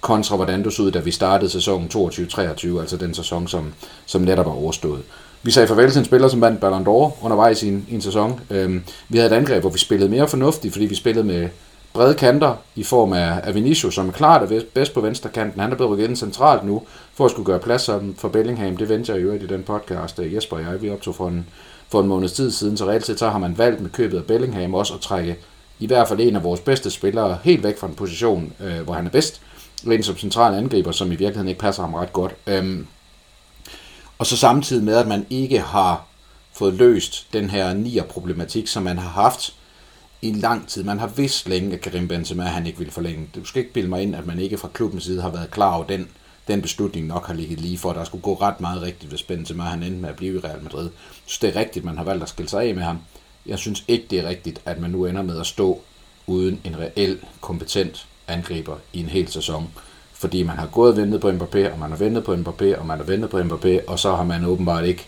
kontra 0.07 0.35
hvordan 0.35 0.63
du 0.63 0.69
så 0.69 0.83
ud, 0.83 0.91
da 0.91 0.99
vi 0.99 1.11
startede 1.11 1.49
sæsonen 1.49 1.89
22-23, 1.93 2.79
altså 2.79 2.97
den 2.99 3.13
sæson, 3.13 3.47
som, 3.47 3.73
som 4.05 4.21
netop 4.21 4.45
var 4.45 4.51
overstået. 4.51 5.01
Vi 5.43 5.51
sagde 5.51 5.67
farvel 5.67 5.91
til 5.91 5.99
en 5.99 6.05
spiller, 6.05 6.27
som 6.27 6.41
vandt 6.41 6.59
Ballon 6.59 6.87
d'Or 6.87 7.25
undervejs 7.25 7.63
i 7.63 7.67
en, 7.67 7.85
i 7.89 7.95
en 7.95 8.01
sæson. 8.01 8.39
Øhm, 8.49 8.83
vi 9.09 9.17
havde 9.17 9.31
et 9.31 9.37
angreb, 9.37 9.61
hvor 9.61 9.69
vi 9.69 9.79
spillede 9.79 10.09
mere 10.09 10.27
fornuftigt, 10.27 10.73
fordi 10.73 10.85
vi 10.85 10.95
spillede 10.95 11.27
med 11.27 11.49
brede 11.93 12.13
kanter 12.13 12.53
i 12.75 12.83
form 12.83 13.13
af, 13.13 13.41
af 13.43 13.55
Vinicius, 13.55 13.95
som 13.95 14.07
er 14.07 14.11
klart 14.11 14.51
er 14.51 14.61
bedst 14.73 14.93
på 14.93 15.01
venstre 15.01 15.29
kanten. 15.29 15.61
Han 15.61 15.71
er 15.71 15.75
blevet 15.75 15.99
ind 15.99 16.15
centralt 16.15 16.65
nu, 16.65 16.81
for 17.13 17.25
at 17.25 17.31
skulle 17.31 17.45
gøre 17.45 17.59
plads 17.59 17.89
for 18.17 18.27
Bellingham. 18.27 18.77
Det 18.77 18.89
venter 18.89 19.13
jeg 19.13 19.23
jo 19.23 19.31
i 19.31 19.47
den 19.47 19.63
podcast, 19.63 20.19
øh, 20.19 20.33
Jesper 20.33 20.57
og 20.57 20.63
jeg 20.63 20.81
vi 20.81 20.89
optog 20.89 21.15
for 21.15 21.27
en, 21.27 21.45
for 21.89 22.01
en 22.01 22.07
måneds 22.07 22.33
tid 22.33 22.51
siden. 22.51 22.77
Så 22.77 22.85
reelt 22.85 23.05
set 23.05 23.19
så 23.19 23.29
har 23.29 23.39
man 23.39 23.57
valgt 23.57 23.81
med 23.81 23.89
købet 23.89 24.17
af 24.17 24.23
Bellingham 24.23 24.73
også 24.73 24.93
at 24.93 24.99
trække 24.99 25.37
i 25.79 25.87
hvert 25.87 26.07
fald 26.07 26.19
en 26.19 26.35
af 26.35 26.43
vores 26.43 26.59
bedste 26.59 26.91
spillere 26.91 27.37
helt 27.43 27.63
væk 27.63 27.77
fra 27.77 27.87
en 27.87 27.95
position, 27.95 28.53
øh, 28.59 28.81
hvor 28.81 28.93
han 28.93 29.05
er 29.05 29.09
bedst. 29.09 29.41
En 29.91 30.03
som 30.03 30.17
central 30.17 30.53
angriber, 30.53 30.91
som 30.91 31.07
i 31.07 31.15
virkeligheden 31.15 31.47
ikke 31.47 31.59
passer 31.59 31.83
ham 31.83 31.93
ret 31.93 32.13
godt. 32.13 32.35
Øhm, 32.47 32.87
og 34.17 34.25
så 34.25 34.37
samtidig 34.37 34.83
med, 34.83 34.95
at 34.95 35.07
man 35.07 35.25
ikke 35.29 35.59
har 35.59 36.05
fået 36.53 36.73
løst 36.73 37.27
den 37.33 37.49
her 37.49 37.73
nier-problematik, 37.73 38.67
som 38.67 38.83
man 38.83 38.97
har 38.97 39.09
haft 39.09 39.53
i 40.21 40.31
lang 40.31 40.67
tid. 40.67 40.83
Man 40.83 40.99
har 40.99 41.07
vidst 41.07 41.49
længe, 41.49 41.73
at 41.73 41.81
Karim 41.81 42.07
Benzema 42.07 42.43
han 42.43 42.67
ikke 42.67 42.77
ville 42.77 42.93
forlænge. 42.93 43.29
Du 43.35 43.45
skal 43.45 43.59
ikke 43.59 43.73
bilde 43.73 43.89
mig 43.89 44.01
ind, 44.01 44.15
at 44.15 44.27
man 44.27 44.39
ikke 44.39 44.57
fra 44.57 44.69
klubbens 44.73 45.03
side 45.03 45.21
har 45.21 45.29
været 45.29 45.51
klar 45.51 45.75
over 45.75 45.85
den, 45.85 46.07
den 46.47 46.61
beslutning 46.61 47.07
nok 47.07 47.27
har 47.27 47.33
ligget 47.33 47.61
lige 47.61 47.77
for. 47.77 47.93
Der 47.93 48.03
skulle 48.03 48.21
gå 48.21 48.33
ret 48.33 48.61
meget 48.61 48.81
rigtigt, 48.81 49.09
hvis 49.09 49.23
Benzema 49.23 49.63
han 49.63 49.83
endte 49.83 50.01
med 50.01 50.09
at 50.09 50.15
blive 50.15 50.35
i 50.35 50.39
Real 50.39 50.63
Madrid. 50.63 50.89
Så 51.25 51.37
det 51.41 51.55
er 51.55 51.59
rigtigt, 51.59 51.85
man 51.85 51.97
har 51.97 52.03
valgt 52.03 52.23
at 52.23 52.29
skille 52.29 52.49
sig 52.49 52.63
af 52.63 52.75
med 52.75 52.83
ham. 52.83 52.99
Jeg 53.45 53.59
synes 53.59 53.83
ikke, 53.87 54.05
det 54.09 54.19
er 54.19 54.29
rigtigt, 54.29 54.61
at 54.65 54.79
man 54.79 54.91
nu 54.91 55.05
ender 55.05 55.21
med 55.21 55.39
at 55.39 55.47
stå 55.47 55.81
uden 56.27 56.61
en 56.63 56.79
reel 56.79 57.19
kompetent 57.41 58.07
angriber 58.27 58.75
i 58.93 58.99
en 58.99 59.09
hel 59.09 59.27
sæson. 59.27 59.67
Fordi 60.13 60.43
man 60.43 60.57
har 60.57 60.67
gået 60.67 60.91
og 60.91 60.97
ventet 60.97 61.21
på 61.21 61.29
Mbappé, 61.29 61.71
og 61.71 61.79
man 61.79 61.89
har 61.89 61.97
ventet 61.97 62.23
på 62.23 62.33
Mbappé, 62.33 62.79
og 62.79 62.85
man 62.85 62.97
har 62.97 63.03
ventet 63.03 63.29
på 63.29 63.39
Mbappé, 63.39 63.79
og 63.87 63.99
så 63.99 64.15
har 64.15 64.23
man 64.23 64.45
åbenbart 64.45 64.85
ikke 64.85 65.07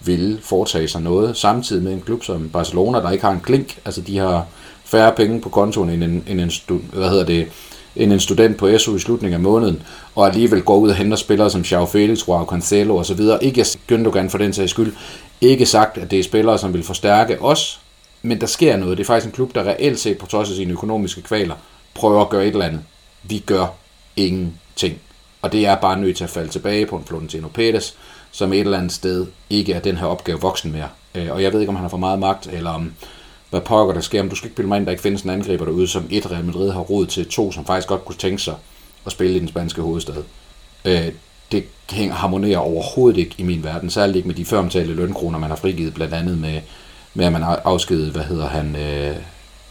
ville 0.00 0.38
foretage 0.42 0.88
sig 0.88 1.02
noget, 1.02 1.36
samtidig 1.36 1.82
med 1.82 1.92
en 1.92 2.00
klub 2.00 2.24
som 2.24 2.48
Barcelona, 2.48 2.98
der 2.98 3.10
ikke 3.10 3.24
har 3.24 3.32
en 3.32 3.40
klink, 3.40 3.78
altså 3.84 4.00
de 4.00 4.18
har 4.18 4.46
færre 4.84 5.12
penge 5.16 5.40
på 5.40 5.48
kontoen 5.48 5.90
end 5.90 6.04
en, 6.04 6.24
end 6.26 6.40
en, 6.40 6.50
stu, 6.50 6.78
hvad 6.92 7.08
hedder 7.08 7.24
det, 7.24 7.48
end 7.96 8.12
en 8.12 8.20
student 8.20 8.56
på 8.56 8.78
SU 8.78 8.96
i 8.96 8.98
slutningen 8.98 9.34
af 9.34 9.40
måneden, 9.40 9.82
og 10.14 10.26
alligevel 10.26 10.62
går 10.62 10.76
ud 10.76 10.88
og 10.88 10.94
henter 10.94 11.16
spillere 11.16 11.50
som 11.50 11.60
Joao 11.60 11.86
Felix, 11.86 12.28
Joao 12.28 12.44
Cancelo 12.44 12.96
osv. 12.96 13.20
Ikke 13.40 13.66
Gündogan 13.92 14.28
for 14.28 14.38
den 14.38 14.52
sags 14.52 14.70
skyld. 14.70 14.92
Ikke 15.40 15.66
sagt, 15.66 15.98
at 15.98 16.10
det 16.10 16.18
er 16.18 16.22
spillere, 16.22 16.58
som 16.58 16.72
vil 16.72 16.82
forstærke 16.82 17.42
os, 17.42 17.80
men 18.22 18.40
der 18.40 18.46
sker 18.46 18.76
noget. 18.76 18.98
Det 18.98 19.04
er 19.04 19.06
faktisk 19.06 19.26
en 19.26 19.32
klub, 19.32 19.54
der 19.54 19.64
reelt 19.64 20.00
set 20.00 20.18
på 20.18 20.26
trods 20.26 20.50
af 20.50 20.56
sine 20.56 20.72
økonomiske 20.72 21.22
kvaler, 21.22 21.54
prøver 21.94 22.22
at 22.22 22.28
gøre 22.28 22.46
et 22.46 22.52
eller 22.52 22.66
andet. 22.66 22.80
Vi 23.22 23.38
gør 23.38 23.66
ingenting. 24.16 24.98
Og 25.42 25.52
det 25.52 25.66
er 25.66 25.74
bare 25.74 26.00
nødt 26.00 26.16
til 26.16 26.24
at 26.24 26.30
falde 26.30 26.48
tilbage 26.48 26.86
på 26.86 26.96
en 26.96 27.04
Florentino 27.04 27.48
Pérez, 27.58 27.94
som 28.30 28.52
et 28.52 28.60
eller 28.60 28.78
andet 28.78 28.92
sted 28.92 29.26
ikke 29.50 29.72
er 29.72 29.80
den 29.80 29.96
her 29.96 30.06
opgave 30.06 30.40
voksen 30.40 30.72
mere. 30.72 30.88
Øh, 31.14 31.30
og 31.30 31.42
jeg 31.42 31.52
ved 31.52 31.60
ikke, 31.60 31.70
om 31.70 31.76
han 31.76 31.84
har 31.84 31.88
for 31.88 31.96
meget 31.96 32.18
magt, 32.18 32.46
eller 32.46 32.70
om 32.70 32.92
hvad 33.50 33.60
pokker 33.60 33.94
der 33.94 34.00
sker. 34.00 34.22
Men 34.22 34.30
du 34.30 34.36
skal 34.36 34.46
ikke 34.46 34.56
bilde 34.56 34.68
mig 34.68 34.76
ind, 34.76 34.86
der 34.86 34.90
ikke 34.90 35.02
findes 35.02 35.22
en 35.22 35.30
angriber 35.30 35.64
derude, 35.64 35.88
som 35.88 36.06
et 36.10 36.30
Real 36.30 36.44
Madrid 36.44 36.70
har 36.70 36.80
råd 36.80 37.06
til, 37.06 37.28
to 37.28 37.52
som 37.52 37.64
faktisk 37.64 37.88
godt 37.88 38.04
kunne 38.04 38.16
tænke 38.16 38.42
sig 38.42 38.54
at 39.06 39.12
spille 39.12 39.36
i 39.36 39.40
den 39.40 39.48
spanske 39.48 39.82
hovedstad. 39.82 40.22
Øh, 40.84 41.12
det 41.52 41.64
harmonerer 42.10 42.58
overhovedet 42.58 43.18
ikke 43.18 43.34
i 43.38 43.42
min 43.42 43.64
verden, 43.64 43.90
særligt 43.90 44.16
ikke 44.16 44.28
med 44.28 44.34
de 44.34 44.44
føromtalte 44.44 44.94
lønkroner, 44.94 45.38
man 45.38 45.50
har 45.50 45.56
frigivet, 45.56 45.94
blandt 45.94 46.14
andet 46.14 46.38
med, 46.38 46.60
med 47.14 47.24
at 47.24 47.32
man 47.32 47.42
har 47.42 47.62
afskedet, 47.64 48.12
hvad 48.12 48.22
hedder 48.22 48.48
han, 48.48 48.76
øh, 48.76 49.16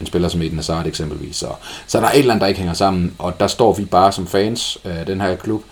en 0.02 0.06
spiller 0.06 0.28
som 0.28 0.42
Eden 0.42 0.56
Hazard 0.56 0.86
eksempelvis. 0.86 1.36
Så, 1.36 1.48
så 1.86 2.00
der 2.00 2.06
er 2.06 2.12
et 2.12 2.18
eller 2.18 2.30
andet, 2.30 2.40
der 2.40 2.46
ikke 2.46 2.60
hænger 2.60 2.74
sammen, 2.74 3.14
og 3.18 3.40
der 3.40 3.46
står 3.46 3.72
vi 3.74 3.84
bare 3.84 4.12
som 4.12 4.26
fans 4.26 4.78
af 4.84 5.06
den 5.06 5.20
her 5.20 5.36
klub 5.36 5.62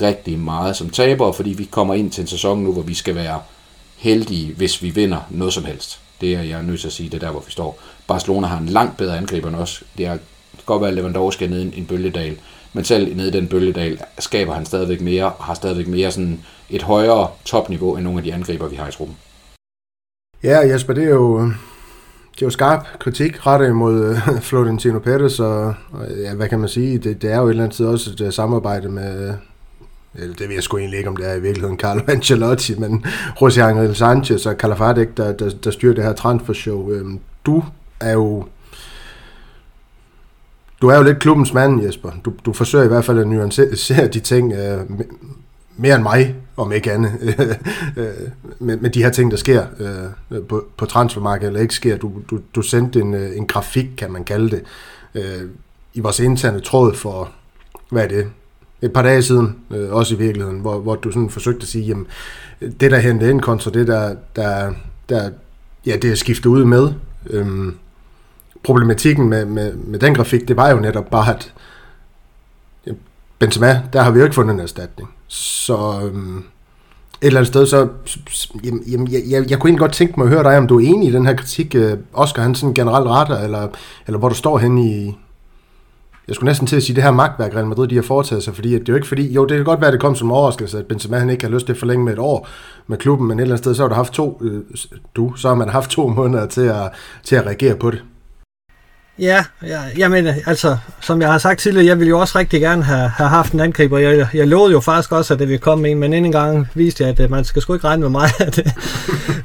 rigtig 0.00 0.38
meget 0.38 0.76
som 0.76 0.90
tabere, 0.90 1.34
fordi 1.34 1.50
vi 1.50 1.64
kommer 1.64 1.94
ind 1.94 2.10
til 2.10 2.20
en 2.20 2.26
sæson 2.26 2.62
nu, 2.62 2.72
hvor 2.72 2.82
vi 2.82 2.94
skal 2.94 3.14
være 3.14 3.40
heldige, 3.96 4.54
hvis 4.54 4.82
vi 4.82 4.90
vinder 4.90 5.20
noget 5.30 5.54
som 5.54 5.64
helst. 5.64 6.00
Det 6.20 6.34
er 6.34 6.42
jeg 6.42 6.62
nødt 6.62 6.80
til 6.80 6.86
at 6.86 6.92
sige, 6.92 7.08
det 7.08 7.14
er 7.14 7.26
der, 7.26 7.30
hvor 7.30 7.42
vi 7.46 7.52
står. 7.52 7.78
Barcelona 8.06 8.46
har 8.46 8.58
en 8.58 8.68
langt 8.68 8.96
bedre 8.96 9.16
angriber 9.16 9.48
end 9.48 9.56
os. 9.56 9.82
Det 9.98 10.06
er 10.06 10.18
godt 10.66 10.80
være, 10.80 10.90
at 10.90 10.96
Lewandowski 10.96 11.44
er 11.44 11.48
nede 11.48 11.72
i 11.74 11.78
en 11.78 11.86
bølgedal, 11.86 12.36
men 12.72 12.84
selv 12.84 13.16
nede 13.16 13.28
i 13.28 13.30
den 13.30 13.48
bølgedal 13.48 14.00
skaber 14.18 14.54
han 14.54 14.66
stadigvæk 14.66 15.00
mere, 15.00 15.32
og 15.32 15.44
har 15.44 15.54
stadigvæk 15.54 15.86
mere 15.86 16.10
sådan 16.10 16.40
et 16.70 16.82
højere 16.82 17.28
topniveau 17.44 17.96
end 17.96 18.04
nogle 18.04 18.18
af 18.18 18.24
de 18.24 18.34
angriber, 18.34 18.68
vi 18.68 18.76
har 18.76 18.88
i 18.88 18.92
truppen. 18.92 19.16
Ja, 20.42 20.58
Jesper, 20.58 20.94
det 20.94 21.04
er 21.04 21.08
jo, 21.08 21.52
det 22.36 22.42
er 22.42 22.46
jo 22.46 22.50
skarp 22.50 22.86
kritik 22.98 23.46
rettet 23.46 23.76
mod 23.76 24.04
øh, 24.04 24.40
Florentino 24.48 24.98
Pérez, 24.98 25.42
og, 25.42 25.74
og 25.92 26.06
ja, 26.22 26.34
hvad 26.34 26.48
kan 26.48 26.58
man 26.58 26.68
sige, 26.68 26.98
det, 26.98 27.22
det 27.22 27.32
er 27.32 27.36
jo 27.36 27.46
et 27.46 27.50
eller 27.50 27.64
andet 27.64 27.76
tid 27.76 27.86
også 27.86 28.10
et 28.10 28.20
øh, 28.20 28.32
samarbejde 28.32 28.88
med, 28.88 29.28
øh, 29.28 29.34
eller 30.14 30.34
det 30.36 30.48
ved 30.48 30.54
jeg 30.54 30.62
sgu 30.62 30.76
egentlig 30.76 30.98
ikke, 30.98 31.10
om 31.10 31.16
det 31.16 31.30
er 31.30 31.34
i 31.34 31.40
virkeligheden 31.40 31.78
Carlo 31.78 32.00
Ancelotti, 32.12 32.74
men 32.78 33.04
José 33.40 33.60
Angel 33.60 33.94
Sanchez 33.94 34.46
og 34.46 34.54
Calafate, 34.54 35.08
der, 35.16 35.32
der, 35.32 35.50
der 35.64 35.70
styrer 35.70 35.94
det 35.94 36.04
her 36.04 36.12
transfershow. 36.12 36.90
Øhm, 36.90 37.20
du 37.46 37.64
er 38.00 38.12
jo 38.12 38.44
du 40.82 40.88
er 40.88 40.96
jo 40.96 41.02
lidt 41.02 41.18
klubbens 41.18 41.52
mand, 41.52 41.82
Jesper. 41.82 42.10
Du, 42.24 42.32
du 42.44 42.52
forsøger 42.52 42.84
i 42.84 42.88
hvert 42.88 43.04
fald 43.04 43.18
at 43.18 43.26
nuancere 43.26 44.06
de 44.06 44.20
ting 44.20 44.52
øh, 44.52 44.80
mere 45.76 45.94
end 45.94 46.02
mig, 46.02 46.34
om 46.56 46.72
ikke 46.72 46.92
andet, 46.92 47.12
øh, 47.96 48.06
med, 48.58 48.76
med 48.76 48.90
de 48.90 49.02
her 49.02 49.10
ting, 49.10 49.30
der 49.30 49.36
sker 49.36 49.66
øh, 49.78 50.42
på, 50.48 50.64
på 50.76 50.86
transfermarkedet, 50.86 51.48
eller 51.48 51.60
ikke 51.60 51.74
sker. 51.74 51.96
Du, 51.96 52.12
du, 52.30 52.40
du 52.54 52.62
sendte 52.62 53.00
en, 53.00 53.14
øh, 53.14 53.36
en 53.36 53.46
grafik, 53.46 53.86
kan 53.96 54.12
man 54.12 54.24
kalde 54.24 54.50
det, 54.50 54.62
øh, 55.14 55.48
i 55.94 56.00
vores 56.00 56.20
interne 56.20 56.60
tråd 56.60 56.94
for, 56.94 57.30
hvad 57.90 58.04
er 58.04 58.08
det, 58.08 58.26
et 58.82 58.92
par 58.92 59.02
dage 59.02 59.22
siden, 59.22 59.56
øh, 59.70 59.92
også 59.92 60.14
i 60.14 60.18
virkeligheden, 60.18 60.60
hvor, 60.60 60.78
hvor 60.78 60.94
du 60.94 61.10
sådan 61.10 61.30
forsøgte 61.30 61.62
at 61.62 61.68
sige, 61.68 61.84
jamen, 61.84 62.06
det 62.60 62.90
der 62.90 62.98
hentede 62.98 63.30
ind 63.30 63.40
kontra 63.40 63.70
det 63.70 63.86
der, 63.86 64.14
der, 64.36 64.72
der 65.08 65.30
ja, 65.86 65.96
det 65.96 66.10
er 66.10 66.14
skiftet 66.14 66.46
ud 66.46 66.64
med. 66.64 66.92
Øhm, 67.30 67.76
problematikken 68.62 69.28
med, 69.28 69.44
med, 69.44 69.72
med 69.72 69.98
den 69.98 70.14
grafik, 70.14 70.48
det 70.48 70.56
var 70.56 70.70
jo 70.70 70.80
netop 70.80 71.10
bare, 71.10 71.34
at 71.34 71.52
Benzema, 73.38 73.82
der 73.92 74.02
har 74.02 74.10
vi 74.10 74.18
jo 74.18 74.24
ikke 74.24 74.34
fundet 74.34 74.54
en 74.54 74.60
erstatning. 74.60 75.15
Så 75.28 76.00
øhm, 76.04 76.44
et 77.22 77.26
eller 77.26 77.40
andet 77.40 77.48
sted, 77.48 77.66
så 77.66 77.88
jamen, 78.64 79.12
jeg, 79.12 79.22
jeg, 79.28 79.50
jeg 79.50 79.58
kunne 79.58 79.68
egentlig 79.68 79.80
godt 79.80 79.92
tænke 79.92 80.14
mig 80.16 80.24
at 80.24 80.32
høre 80.32 80.42
dig, 80.42 80.58
om 80.58 80.66
du 80.66 80.78
er 80.78 80.86
enig 80.86 81.08
i 81.08 81.12
den 81.12 81.26
her 81.26 81.36
kritik, 81.36 81.74
øh, 81.74 81.98
Oscar 82.12 82.42
han 82.42 82.54
sådan 82.54 82.74
generelt 82.74 83.06
retter, 83.06 83.38
eller, 83.38 83.68
eller 84.06 84.18
hvor 84.18 84.28
du 84.28 84.34
står 84.34 84.58
hen 84.58 84.78
i, 84.78 85.16
jeg 86.28 86.34
skulle 86.34 86.48
næsten 86.48 86.66
til 86.66 86.76
at 86.76 86.82
sige, 86.82 86.96
det 86.96 87.02
her 87.02 87.10
magtværk 87.10 87.54
Real 87.54 87.66
Madrid, 87.66 87.88
de 87.88 87.94
har 87.94 88.02
foretaget 88.02 88.42
sig, 88.42 88.54
fordi 88.54 88.74
at 88.74 88.80
det 88.80 88.88
er 88.88 88.92
jo 88.92 88.96
ikke 88.96 89.08
fordi, 89.08 89.32
jo, 89.32 89.44
det 89.44 89.56
kan 89.56 89.64
godt 89.64 89.80
være, 89.80 89.88
at 89.88 89.92
det 89.92 90.00
kom 90.00 90.14
som 90.14 90.32
overraskelse, 90.32 90.78
at 90.78 90.86
Benzema 90.86 91.18
han 91.18 91.30
ikke 91.30 91.44
har 91.44 91.50
lyst 91.50 91.66
til 91.66 91.72
at 91.72 91.78
forlænge 91.78 92.04
med 92.04 92.12
et 92.12 92.18
år 92.18 92.48
med 92.86 92.98
klubben, 92.98 93.28
men 93.28 93.38
et 93.38 93.42
eller 93.42 93.54
andet 93.54 93.64
sted, 93.64 93.74
så 93.74 93.82
har 93.82 93.88
du 93.88 93.94
haft 93.94 94.12
to, 94.12 94.40
øh, 94.42 94.62
du, 95.16 95.34
så 95.36 95.48
har 95.48 95.54
man 95.54 95.68
haft 95.68 95.90
to 95.90 96.08
måneder 96.08 96.46
til 96.46 96.60
at, 96.60 96.90
til 97.24 97.36
at 97.36 97.46
reagere 97.46 97.76
på 97.76 97.90
det. 97.90 98.02
Ja, 99.18 99.44
ja 99.62 99.82
jamen, 99.98 100.26
altså, 100.26 100.76
som 101.00 101.20
jeg 101.20 101.30
har 101.30 101.38
sagt 101.38 101.60
tidligere, 101.60 101.86
jeg 101.86 101.98
ville 101.98 102.08
jo 102.08 102.20
også 102.20 102.38
rigtig 102.38 102.60
gerne 102.60 102.82
have, 102.82 103.08
have 103.08 103.28
haft 103.28 103.52
en 103.52 103.60
angriber. 103.60 103.98
Jeg, 103.98 104.28
jeg 104.34 104.48
lovede 104.48 104.72
jo 104.72 104.80
faktisk 104.80 105.12
også, 105.12 105.34
at 105.34 105.40
det 105.40 105.48
ville 105.48 105.58
komme 105.58 105.88
en, 105.88 105.98
men 105.98 106.12
inden 106.12 106.32
gang 106.32 106.68
viste 106.74 107.02
jeg, 107.02 107.10
at 107.10 107.20
øh, 107.20 107.30
man 107.30 107.44
skal 107.44 107.62
sgu 107.62 107.74
ikke 107.74 107.86
regne 107.86 108.02
med 108.02 108.10
mig. 108.10 108.30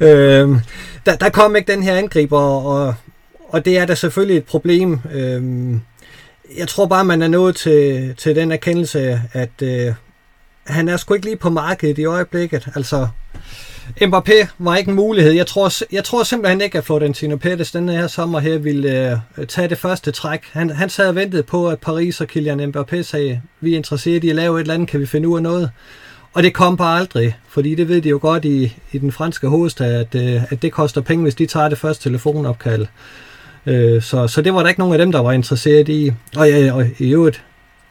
Øh, 0.01 0.41
øhm, 0.41 0.59
der, 1.05 1.15
der 1.15 1.29
kom 1.29 1.55
ikke 1.55 1.71
den 1.71 1.83
her 1.83 1.95
angriber, 1.95 2.39
og, 2.39 2.95
og 3.49 3.65
det 3.65 3.77
er 3.77 3.85
da 3.85 3.95
selvfølgelig 3.95 4.37
et 4.37 4.45
problem. 4.45 4.99
Øhm, 5.13 5.81
jeg 6.57 6.67
tror 6.67 6.85
bare, 6.85 7.05
man 7.05 7.21
er 7.21 7.27
nået 7.27 7.55
til, 7.55 8.13
til 8.17 8.35
den 8.35 8.51
erkendelse, 8.51 9.21
at 9.33 9.61
øh, 9.61 9.93
han 10.67 10.89
er 10.89 10.97
sgu 10.97 11.13
ikke 11.13 11.25
lige 11.25 11.37
på 11.37 11.49
markedet 11.49 11.97
i 11.97 12.05
øjeblikket. 12.05 12.67
Altså, 12.75 13.07
Mbappé 14.01 14.47
var 14.59 14.75
ikke 14.75 14.89
en 14.89 14.95
mulighed. 14.95 15.31
Jeg 15.31 15.47
tror, 15.47 15.93
jeg 15.93 16.03
tror 16.03 16.23
simpelthen 16.23 16.61
ikke, 16.61 16.77
at 16.77 16.83
Florentino 16.83 17.37
Pérez 17.45 17.69
den 17.73 17.89
her 17.89 18.07
sommer 18.07 18.39
her 18.39 18.57
ville 18.57 19.11
øh, 19.37 19.47
tage 19.47 19.67
det 19.67 19.77
første 19.77 20.11
træk. 20.11 20.41
Han, 20.51 20.69
han 20.69 20.89
sad 20.89 21.07
og 21.07 21.15
ventede 21.15 21.43
på, 21.43 21.69
at 21.69 21.79
Paris 21.79 22.21
og 22.21 22.27
Kylian 22.27 22.73
Mbappé 22.75 23.01
sagde, 23.01 23.41
vi 23.61 23.73
er 23.73 23.77
interesseret 23.77 24.23
i 24.23 24.29
at 24.29 24.35
lave 24.35 24.55
et 24.57 24.61
eller 24.61 24.73
andet, 24.73 24.89
kan 24.89 24.99
vi 24.99 25.05
finde 25.05 25.27
ud 25.27 25.37
af 25.37 25.43
noget? 25.43 25.69
Og 26.33 26.43
det 26.43 26.53
kom 26.53 26.77
bare 26.77 26.99
aldrig, 26.99 27.37
fordi 27.49 27.75
det 27.75 27.87
ved 27.87 28.01
de 28.01 28.09
jo 28.09 28.19
godt 28.21 28.45
i, 28.45 28.77
i 28.91 28.97
den 28.97 29.11
franske 29.11 29.47
hovedstad, 29.47 29.99
at, 29.99 30.15
øh, 30.15 30.43
at 30.49 30.61
det 30.61 30.71
koster 30.71 31.01
penge, 31.01 31.23
hvis 31.23 31.35
de 31.35 31.45
tager 31.45 31.69
det 31.69 31.77
første 31.77 32.03
telefonopkald. 32.03 32.87
Øh, 33.65 34.01
så, 34.01 34.27
så 34.27 34.41
det 34.41 34.53
var 34.53 34.61
der 34.61 34.69
ikke 34.69 34.79
nogen 34.79 34.93
af 34.93 34.97
dem, 34.99 35.11
der 35.11 35.19
var 35.19 35.31
interesseret 35.31 35.89
i. 35.89 36.11
Og, 36.35 36.49
ja, 36.49 36.73
og 36.73 36.85
i 36.99 37.13
øvrigt 37.13 37.43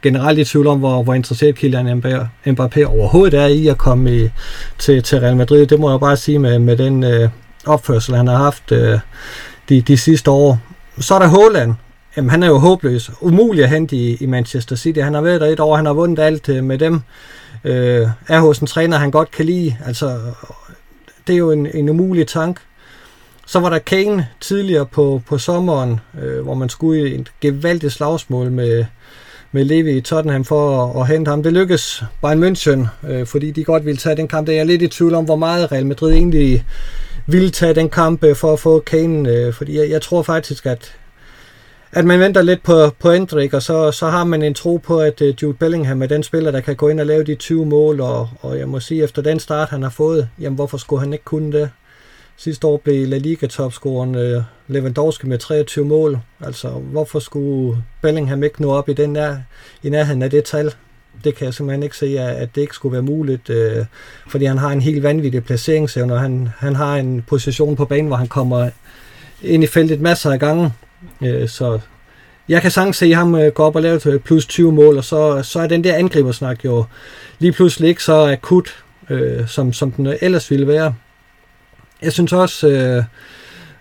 generelt 0.02 0.38
i 0.38 0.44
tvivl 0.44 0.66
om, 0.66 0.78
hvor, 0.78 1.02
hvor 1.02 1.14
interesseret 1.14 1.54
Kylian 1.54 2.02
Mbappé 2.46 2.84
overhovedet 2.84 3.40
er 3.40 3.46
i 3.46 3.66
at 3.66 3.78
komme 3.78 4.16
i, 4.16 4.28
til, 4.78 5.02
til 5.02 5.20
Real 5.20 5.36
Madrid. 5.36 5.66
Det 5.66 5.80
må 5.80 5.90
jeg 5.90 6.00
bare 6.00 6.16
sige 6.16 6.38
med, 6.38 6.58
med 6.58 6.76
den 6.76 7.04
øh, 7.04 7.28
opførsel, 7.66 8.14
han 8.14 8.26
har 8.26 8.36
haft 8.36 8.72
øh, 8.72 8.98
de, 9.68 9.80
de 9.80 9.96
sidste 9.96 10.30
år. 10.30 10.58
Så 10.98 11.14
er 11.14 11.18
der 11.18 11.26
Haaland. 11.26 11.74
Jamen, 12.16 12.30
han 12.30 12.42
er 12.42 12.46
jo 12.46 12.58
håbløs. 12.58 13.10
Umulig 13.20 13.64
at 13.64 13.70
hente 13.70 13.96
i, 13.96 14.16
i 14.20 14.26
Manchester 14.26 14.76
City. 14.76 15.00
Han 15.00 15.14
har 15.14 15.20
været 15.20 15.40
der 15.40 15.46
et 15.46 15.60
år, 15.60 15.76
han 15.76 15.86
har 15.86 15.92
vundet 15.92 16.22
alt 16.22 16.48
øh, 16.48 16.64
med 16.64 16.78
dem. 16.78 17.00
Øh, 17.64 18.08
er 18.28 18.40
hos 18.40 18.58
en 18.58 18.66
træner, 18.66 18.98
han 18.98 19.10
godt 19.10 19.30
kan 19.30 19.46
lide. 19.46 19.76
Altså, 19.86 20.20
det 21.26 21.32
er 21.32 21.38
jo 21.38 21.50
en, 21.50 21.66
en 21.74 21.88
umulig 21.88 22.26
tank. 22.26 22.60
Så 23.46 23.60
var 23.60 23.70
der 23.70 23.78
Kane 23.78 24.28
tidligere 24.40 24.86
på, 24.86 25.22
på 25.26 25.38
sommeren, 25.38 26.00
øh, 26.22 26.42
hvor 26.42 26.54
man 26.54 26.68
skulle 26.68 27.10
i 27.10 27.14
et 27.14 27.32
gevaldigt 27.40 27.92
slagsmål 27.92 28.50
med, 28.50 28.84
med 29.52 29.64
Levi 29.64 29.96
i 29.96 30.00
Tottenham 30.00 30.44
for 30.44 30.84
at, 30.84 31.00
at 31.00 31.06
hente 31.06 31.28
ham. 31.28 31.42
Det 31.42 31.52
lykkedes 31.52 32.02
Bayern 32.22 32.44
München, 32.44 33.08
øh, 33.08 33.26
fordi 33.26 33.50
de 33.50 33.64
godt 33.64 33.84
ville 33.84 33.98
tage 33.98 34.16
den 34.16 34.28
kamp. 34.28 34.46
Der 34.46 34.52
er 34.52 34.56
jeg 34.56 34.66
lidt 34.66 34.82
i 34.82 34.88
tvivl 34.88 35.14
om, 35.14 35.24
hvor 35.24 35.36
meget 35.36 35.72
Real 35.72 35.86
Madrid 35.86 36.12
egentlig 36.12 36.64
ville 37.26 37.50
tage 37.50 37.74
den 37.74 37.88
kamp 37.88 38.24
øh, 38.24 38.36
for 38.36 38.52
at 38.52 38.60
få 38.60 38.78
Kane, 38.80 39.30
øh, 39.30 39.52
fordi 39.52 39.78
jeg, 39.78 39.90
jeg 39.90 40.02
tror 40.02 40.22
faktisk, 40.22 40.66
at 40.66 40.96
at 41.92 42.04
man 42.04 42.20
venter 42.20 42.42
lidt 42.42 42.62
på, 42.62 42.90
på 42.98 43.10
Endrik, 43.10 43.54
og 43.54 43.62
så, 43.62 43.92
så 43.92 44.06
har 44.06 44.24
man 44.24 44.42
en 44.42 44.54
tro 44.54 44.76
på, 44.76 45.00
at 45.00 45.20
uh, 45.20 45.42
Jude 45.42 45.54
Bellingham 45.54 46.02
er 46.02 46.06
den 46.06 46.22
spiller, 46.22 46.50
der 46.50 46.60
kan 46.60 46.76
gå 46.76 46.88
ind 46.88 47.00
og 47.00 47.06
lave 47.06 47.24
de 47.24 47.34
20 47.34 47.66
mål, 47.66 48.00
og, 48.00 48.28
og 48.40 48.58
jeg 48.58 48.68
må 48.68 48.80
sige, 48.80 49.04
efter 49.04 49.22
den 49.22 49.40
start, 49.40 49.68
han 49.68 49.82
har 49.82 49.90
fået, 49.90 50.28
jamen 50.40 50.54
hvorfor 50.56 50.78
skulle 50.78 51.00
han 51.00 51.12
ikke 51.12 51.24
kunne 51.24 51.52
det? 51.52 51.70
Sidste 52.36 52.66
år 52.66 52.76
blev 52.76 53.08
La 53.08 53.18
Liga-topscoren 53.18 54.14
øh, 54.14 54.42
Lewandowski 54.70 55.26
med 55.26 55.38
23 55.38 55.84
mål. 55.84 56.18
Altså, 56.40 56.68
hvorfor 56.68 57.18
skulle 57.18 57.82
Bellingham 58.02 58.42
ikke 58.42 58.62
nå 58.62 58.72
op 58.72 58.88
i, 58.88 58.92
den 58.92 59.14
der, 59.14 59.36
i 59.82 59.88
nærheden 59.88 60.22
af 60.22 60.30
det 60.30 60.44
tal? 60.44 60.74
Det 61.24 61.34
kan 61.34 61.44
jeg 61.44 61.54
simpelthen 61.54 61.82
ikke 61.82 61.96
se, 61.96 62.18
at 62.18 62.54
det 62.54 62.60
ikke 62.60 62.74
skulle 62.74 62.92
være 62.92 63.02
muligt, 63.02 63.50
øh, 63.50 63.84
fordi 64.28 64.44
han 64.44 64.58
har 64.58 64.70
en 64.70 64.80
helt 64.80 65.02
vanvittig 65.02 65.44
placeringsevne, 65.44 66.14
og 66.14 66.20
han, 66.20 66.48
han 66.58 66.76
har 66.76 66.96
en 66.96 67.22
position 67.22 67.76
på 67.76 67.84
banen, 67.84 68.06
hvor 68.06 68.16
han 68.16 68.28
kommer 68.28 68.70
ind 69.42 69.64
i 69.64 69.66
feltet 69.66 70.00
masser 70.00 70.32
af 70.32 70.40
gange. 70.40 70.72
Øh, 71.22 71.48
så 71.48 71.78
jeg 72.48 72.62
kan 72.62 72.70
sagtens 72.70 72.96
se 72.96 73.12
ham 73.12 73.34
øh, 73.34 73.52
gå 73.52 73.62
op 73.62 73.76
og 73.76 73.82
lave 73.82 74.00
øh, 74.06 74.20
plus 74.20 74.46
20 74.46 74.72
mål, 74.72 74.96
og 74.96 75.04
så, 75.04 75.42
så 75.42 75.60
er 75.60 75.66
den 75.66 75.84
der 75.84 75.94
angribersnak 75.94 76.64
jo 76.64 76.84
lige 77.38 77.52
pludselig 77.52 77.88
ikke 77.88 78.02
så 78.02 78.32
akut, 78.32 78.84
øh, 79.10 79.48
som, 79.48 79.72
som 79.72 79.92
den 79.92 80.14
ellers 80.20 80.50
ville 80.50 80.66
være. 80.66 80.94
Jeg 82.02 82.12
synes 82.12 82.32
også, 82.32 82.68
øh, 82.68 83.04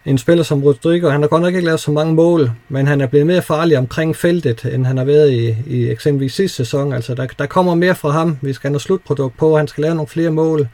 en 0.05 0.17
spiller 0.17 0.43
som 0.43 0.63
Rodrigo, 0.63 1.09
han 1.09 1.21
har 1.21 1.27
godt 1.27 1.41
nok 1.41 1.53
ikke 1.53 1.65
lavet 1.65 1.79
så 1.79 1.91
mange 1.91 2.13
mål, 2.13 2.51
men 2.69 2.87
han 2.87 3.01
er 3.01 3.07
blevet 3.07 3.27
mere 3.27 3.41
farlig 3.41 3.77
omkring 3.77 4.15
feltet, 4.15 4.65
end 4.73 4.85
han 4.85 4.97
har 4.97 5.05
været 5.05 5.31
i, 5.31 5.55
i 5.67 5.89
eksempelvis 5.89 6.33
sidste 6.33 6.57
sæson. 6.57 6.93
Altså, 6.93 7.15
der, 7.15 7.27
der 7.39 7.45
kommer 7.45 7.75
mere 7.75 7.95
fra 7.95 8.09
ham. 8.09 8.37
Vi 8.41 8.53
skal 8.53 8.67
have 8.67 8.71
noget 8.71 8.81
slutprodukt 8.81 9.37
på, 9.37 9.57
han 9.57 9.67
skal 9.67 9.81
lave 9.81 9.95
nogle 9.95 10.07
flere 10.07 10.31
mål. 10.31 10.67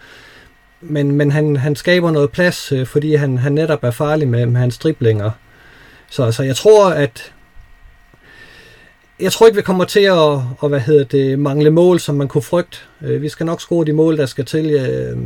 Men, 0.81 1.11
men 1.11 1.31
han, 1.31 1.55
han 1.55 1.75
skaber 1.75 2.11
noget 2.11 2.31
plads, 2.31 2.71
øh, 2.71 2.85
fordi 2.85 3.15
han, 3.15 3.37
han 3.37 3.51
netop 3.51 3.83
er 3.83 3.91
farlig 3.91 4.27
med, 4.27 4.45
med 4.45 4.59
hans 4.61 4.77
driblinger. 4.77 5.31
Så, 6.09 6.31
så 6.31 6.43
jeg 6.43 6.55
tror, 6.55 6.89
at 6.89 7.33
jeg 9.19 9.31
tror 9.31 9.45
ikke, 9.45 9.55
vi 9.55 9.61
kommer 9.61 9.83
til 9.83 9.99
at, 9.99 10.39
at 10.63 10.69
hvad 10.69 10.79
hedder 10.79 11.03
det, 11.03 11.39
mangle 11.39 11.69
mål, 11.69 11.99
som 11.99 12.15
man 12.15 12.27
kunne 12.27 12.41
frygte. 12.41 12.77
Øh, 13.01 13.21
vi 13.21 13.29
skal 13.29 13.45
nok 13.45 13.61
score 13.61 13.85
de 13.85 13.93
mål, 13.93 14.17
der 14.17 14.25
skal 14.25 14.45
til. 14.45 14.73
Øh, 14.73 15.17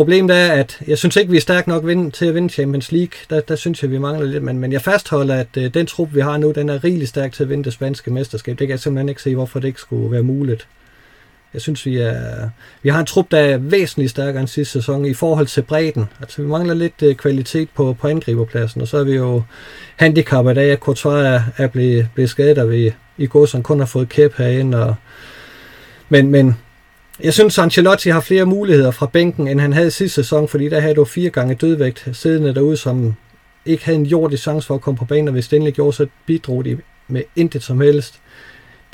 Problemet 0.00 0.36
er, 0.36 0.52
at 0.52 0.80
jeg 0.86 0.98
synes 0.98 1.16
ikke, 1.16 1.30
vi 1.30 1.36
er 1.36 1.40
stærke 1.40 1.68
nok 1.68 2.12
til 2.12 2.26
at 2.26 2.34
vinde 2.34 2.48
Champions 2.48 2.92
League. 2.92 3.12
Der, 3.30 3.40
der 3.40 3.56
synes 3.56 3.82
jeg, 3.82 3.90
vi 3.90 3.98
mangler 3.98 4.26
lidt. 4.26 4.42
Men, 4.42 4.58
men 4.58 4.72
jeg 4.72 4.82
fastholder, 4.82 5.34
at 5.34 5.56
øh, 5.56 5.74
den 5.74 5.86
trup, 5.86 6.14
vi 6.14 6.20
har 6.20 6.36
nu, 6.36 6.50
den 6.50 6.68
er 6.68 6.84
rigeligt 6.84 7.08
stærk 7.08 7.32
til 7.32 7.42
at 7.42 7.48
vinde 7.48 7.64
det 7.64 7.72
spanske 7.72 8.10
mesterskab. 8.10 8.58
Det 8.58 8.66
kan 8.66 8.70
jeg 8.70 8.80
simpelthen 8.80 9.08
ikke 9.08 9.22
se, 9.22 9.34
hvorfor 9.34 9.60
det 9.60 9.68
ikke 9.68 9.80
skulle 9.80 10.12
være 10.12 10.22
muligt. 10.22 10.68
Jeg 11.54 11.62
synes, 11.62 11.86
vi, 11.86 11.96
er, 11.96 12.48
vi 12.82 12.88
har 12.88 13.00
en 13.00 13.06
trup, 13.06 13.30
der 13.30 13.38
er 13.38 13.56
væsentligt 13.56 14.10
stærkere 14.10 14.40
end 14.40 14.48
sidste 14.48 14.72
sæson 14.72 15.04
i 15.04 15.14
forhold 15.14 15.46
til 15.46 15.62
bredden. 15.62 16.04
Altså, 16.20 16.42
vi 16.42 16.48
mangler 16.48 16.74
lidt 16.74 17.02
øh, 17.02 17.14
kvalitet 17.14 17.68
på, 17.74 17.96
på 18.00 18.08
angriberpladsen, 18.08 18.80
og 18.80 18.88
så 18.88 18.96
er 18.96 19.04
vi 19.04 19.14
jo 19.14 19.42
handicappet 19.96 20.58
af, 20.58 20.66
at 20.66 20.78
Courtois 20.78 21.26
er, 21.26 21.42
er 21.56 21.66
blevet, 21.66 22.08
blevet 22.14 22.30
skadet, 22.30 22.58
og 22.58 22.70
vi 22.70 22.92
i 23.18 23.26
går 23.26 23.46
som 23.46 23.62
kun 23.62 23.78
har 23.78 23.86
fået 23.86 24.08
kæp 24.08 24.34
herinde. 24.36 24.84
Og, 24.84 24.94
men, 26.08 26.30
men 26.30 26.56
jeg 27.24 27.34
synes, 27.34 27.58
Ancelotti 27.58 28.08
har 28.08 28.20
flere 28.20 28.44
muligheder 28.44 28.90
fra 28.90 29.06
bænken, 29.06 29.48
end 29.48 29.60
han 29.60 29.72
havde 29.72 29.90
sidste 29.90 30.14
sæson, 30.14 30.48
fordi 30.48 30.68
der 30.68 30.80
havde 30.80 30.94
du 30.94 31.04
fire 31.04 31.30
gange 31.30 31.54
dødvægt 31.54 32.08
siddende 32.12 32.54
derude, 32.54 32.76
som 32.76 33.14
ikke 33.66 33.84
havde 33.84 33.98
en 33.98 34.06
jordisk 34.06 34.42
chance 34.42 34.66
for 34.66 34.74
at 34.74 34.80
komme 34.80 34.98
på 34.98 35.04
banen, 35.04 35.28
og 35.28 35.32
hvis 35.32 35.48
det 35.48 35.56
endelig 35.56 35.74
gjorde, 35.74 35.96
så 35.96 36.06
bidrog 36.26 36.64
de 36.64 36.78
med 37.08 37.22
intet 37.36 37.62
som 37.62 37.80
helst. 37.80 38.20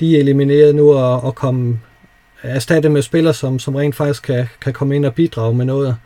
De 0.00 0.16
er 0.16 0.20
elimineret 0.20 0.74
nu 0.74 0.92
og, 0.92 1.20
og 1.20 1.34
komme 1.34 1.80
erstatte 2.42 2.88
med 2.88 3.02
spillere, 3.02 3.34
som, 3.34 3.58
som 3.58 3.74
rent 3.74 3.96
faktisk 3.96 4.22
kan, 4.22 4.48
kan 4.60 4.72
komme 4.72 4.96
ind 4.96 5.04
og 5.04 5.14
bidrage 5.14 5.54
med 5.54 5.64
noget. 5.64 5.96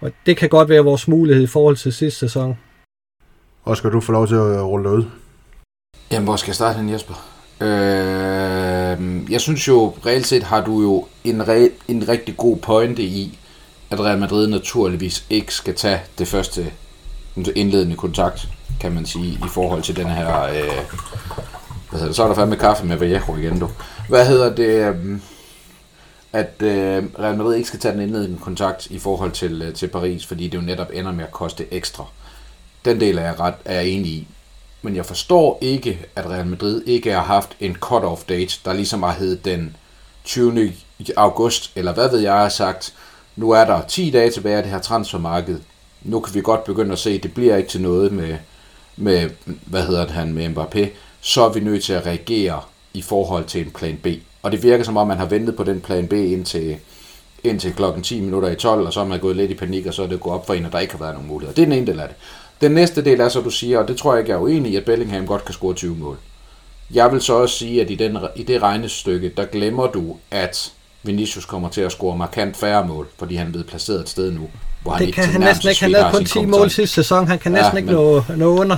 Og 0.00 0.12
det 0.26 0.36
kan 0.36 0.48
godt 0.48 0.68
være 0.68 0.84
vores 0.84 1.08
mulighed 1.08 1.42
i 1.44 1.46
forhold 1.46 1.76
til 1.76 1.92
sidste 1.92 2.18
sæson. 2.20 2.58
Og 3.64 3.76
skal 3.76 3.92
du 3.92 4.00
få 4.00 4.12
lov 4.12 4.26
til 4.26 4.34
at 4.34 4.62
rulle 4.62 4.90
ud? 4.90 5.04
Jamen, 6.10 6.24
hvor 6.24 6.36
skal 6.36 6.48
jeg 6.48 6.54
starte 6.54 6.78
den, 6.78 6.90
Jesper? 6.90 7.14
Øh, 7.60 8.75
Øhm, 8.92 9.26
jeg 9.30 9.40
synes 9.40 9.68
jo, 9.68 9.94
reelt 10.06 10.26
set 10.26 10.42
har 10.42 10.64
du 10.64 10.82
jo 10.82 11.06
en, 11.24 11.40
re- 11.42 11.72
en 11.88 12.08
rigtig 12.08 12.36
god 12.36 12.56
pointe 12.56 13.02
i, 13.02 13.38
at 13.90 14.00
Real 14.00 14.18
Madrid 14.18 14.46
naturligvis 14.46 15.24
ikke 15.30 15.54
skal 15.54 15.74
tage 15.74 16.00
det 16.18 16.28
første 16.28 16.72
indledende 17.54 17.96
kontakt, 17.96 18.48
kan 18.80 18.92
man 18.92 19.06
sige, 19.06 19.32
i 19.32 19.48
forhold 19.48 19.82
til 19.82 19.96
den 19.96 20.06
her... 20.06 20.42
Øh, 20.42 20.50
hvad 21.90 22.00
hedder 22.00 22.06
det? 22.06 22.16
Så 22.16 22.22
er 22.22 22.26
der 22.26 22.34
fandme 22.34 22.56
kaffe 22.56 22.86
med 22.86 22.96
Vallejo 22.96 23.36
igen, 23.36 23.58
du. 23.60 23.68
Hvad 24.08 24.26
hedder 24.26 24.54
det? 24.54 24.94
Øh, 24.94 25.18
at 26.32 26.62
øh, 26.62 27.04
Real 27.18 27.36
Madrid 27.36 27.56
ikke 27.56 27.68
skal 27.68 27.80
tage 27.80 27.94
den 27.94 28.02
indledende 28.02 28.38
kontakt 28.38 28.86
i 28.86 28.98
forhold 28.98 29.32
til, 29.32 29.62
øh, 29.62 29.74
til 29.74 29.86
Paris, 29.86 30.26
fordi 30.26 30.48
det 30.48 30.58
jo 30.58 30.62
netop 30.62 30.90
ender 30.92 31.12
med 31.12 31.24
at 31.24 31.32
koste 31.32 31.74
ekstra. 31.74 32.04
Den 32.84 33.00
del 33.00 33.18
er 33.18 33.22
jeg, 33.22 33.40
ret, 33.40 33.54
er 33.64 33.74
jeg 33.74 33.88
enig 33.88 34.10
i. 34.10 34.26
Men 34.86 34.96
jeg 34.96 35.06
forstår 35.06 35.58
ikke, 35.60 36.06
at 36.16 36.26
Real 36.30 36.46
Madrid 36.46 36.82
ikke 36.86 37.12
har 37.12 37.22
haft 37.22 37.56
en 37.60 37.76
cut-off 37.84 38.24
date, 38.28 38.58
der 38.64 38.72
ligesom 38.72 39.02
har 39.02 39.12
heddet 39.12 39.44
den 39.44 39.76
20. 40.24 40.72
august, 41.16 41.72
eller 41.76 41.94
hvad 41.94 42.10
ved 42.10 42.18
jeg 42.18 42.32
har 42.32 42.48
sagt. 42.48 42.94
Nu 43.36 43.50
er 43.50 43.64
der 43.64 43.80
10 43.88 44.10
dage 44.10 44.30
tilbage 44.30 44.56
af 44.56 44.62
det 44.62 44.72
her 44.72 44.78
transfermarked. 44.78 45.58
Nu 46.02 46.20
kan 46.20 46.34
vi 46.34 46.40
godt 46.40 46.64
begynde 46.64 46.92
at 46.92 46.98
se, 46.98 47.10
at 47.10 47.22
det 47.22 47.34
bliver 47.34 47.56
ikke 47.56 47.68
til 47.68 47.80
noget 47.80 48.12
med, 48.12 48.36
med 48.96 49.30
hvad 49.66 49.82
hedder 49.82 50.04
det, 50.04 50.14
han 50.14 50.32
med 50.32 50.56
Mbappé. 50.56 50.88
Så 51.20 51.42
er 51.44 51.52
vi 51.52 51.60
nødt 51.60 51.84
til 51.84 51.92
at 51.92 52.06
reagere 52.06 52.60
i 52.94 53.02
forhold 53.02 53.44
til 53.44 53.60
en 53.60 53.70
plan 53.70 53.98
B. 54.02 54.06
Og 54.42 54.52
det 54.52 54.62
virker 54.62 54.84
som 54.84 54.96
om, 54.96 55.06
man 55.06 55.18
har 55.18 55.26
ventet 55.26 55.56
på 55.56 55.64
den 55.64 55.80
plan 55.80 56.08
B 56.08 56.12
indtil, 56.12 56.76
indtil 57.44 57.74
klokken 57.74 58.02
10 58.02 58.20
minutter 58.20 58.48
i 58.48 58.54
12, 58.54 58.86
og 58.86 58.92
så 58.92 59.00
er 59.00 59.04
man 59.04 59.20
gået 59.20 59.36
lidt 59.36 59.50
i 59.50 59.54
panik, 59.54 59.86
og 59.86 59.94
så 59.94 60.02
er 60.02 60.06
det 60.06 60.20
gået 60.20 60.34
op 60.34 60.46
for 60.46 60.54
en, 60.54 60.64
og 60.64 60.72
der 60.72 60.78
ikke 60.78 60.94
har 60.94 61.00
været 61.04 61.14
nogen 61.14 61.28
muligheder. 61.28 61.54
Det 61.54 61.62
er 61.62 61.66
den 61.66 61.78
ene 61.78 61.86
del 61.86 62.00
af 62.00 62.08
det. 62.08 62.16
Den 62.60 62.72
næste 62.72 63.04
del 63.04 63.20
er 63.20 63.28
så, 63.28 63.40
du 63.40 63.50
siger, 63.50 63.78
og 63.78 63.88
det 63.88 63.96
tror 63.96 64.12
jeg 64.12 64.20
ikke, 64.20 64.30
jeg 64.30 64.36
er 64.36 64.42
uenig 64.42 64.72
i, 64.72 64.76
at 64.76 64.84
Bellingham 64.84 65.26
godt 65.26 65.44
kan 65.44 65.54
score 65.54 65.74
20 65.74 65.96
mål. 65.96 66.18
Jeg 66.90 67.12
vil 67.12 67.20
så 67.20 67.34
også 67.34 67.58
sige, 67.58 67.80
at 67.80 67.90
i, 67.90 67.94
den, 67.94 68.18
i 68.36 68.42
det 68.42 68.62
regnestykke, 68.62 69.32
der 69.36 69.44
glemmer 69.44 69.86
du, 69.86 70.16
at 70.30 70.72
Vinicius 71.02 71.44
kommer 71.44 71.68
til 71.68 71.80
at 71.80 71.92
score 71.92 72.16
markant 72.16 72.56
færre 72.56 72.86
mål, 72.86 73.08
fordi 73.18 73.34
han 73.34 73.46
er 73.46 73.50
blevet 73.50 73.66
placeret 73.66 74.00
et 74.00 74.08
sted 74.08 74.32
nu, 74.32 74.48
hvor 74.82 74.92
han 74.92 75.00
det 75.00 75.06
ikke 75.06 75.16
kan 75.16 75.24
han 75.24 75.40
næsten 75.40 75.68
ikke. 75.68 75.80
Han 75.80 75.90
lavede 75.90 76.10
kun 76.12 76.24
10 76.24 76.44
mål 76.44 76.70
sidste 76.70 76.94
sæson. 76.94 77.26
Han 77.26 77.38
kan 77.38 77.52
næsten 77.52 77.72
ja, 77.72 77.78
ikke 77.78 77.92
nå, 77.92 78.22
nå 78.36 78.60
under. 78.60 78.76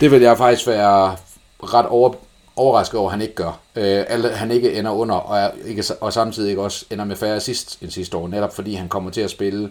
Det 0.00 0.10
vil 0.10 0.22
jeg 0.22 0.36
faktisk 0.38 0.66
være 0.66 1.16
ret 1.62 1.86
over, 1.86 2.12
overrasket 2.56 3.00
over, 3.00 3.08
at 3.08 3.12
han 3.12 3.22
ikke 3.22 3.34
gør. 3.34 3.58
Øh, 3.76 4.04
eller 4.08 4.36
han 4.36 4.50
ikke 4.50 4.72
ender 4.72 4.90
under, 4.90 5.14
og, 5.14 5.38
er, 5.38 5.50
ikke, 5.64 5.84
og 6.00 6.12
samtidig 6.12 6.50
ikke 6.50 6.62
også 6.62 6.84
ender 6.90 7.04
med 7.04 7.16
færre 7.16 7.40
sidst 7.40 7.78
end 7.82 7.90
sidste 7.90 8.16
år, 8.16 8.28
netop 8.28 8.54
fordi 8.54 8.74
han 8.74 8.88
kommer 8.88 9.10
til 9.10 9.20
at 9.20 9.30
spille 9.30 9.70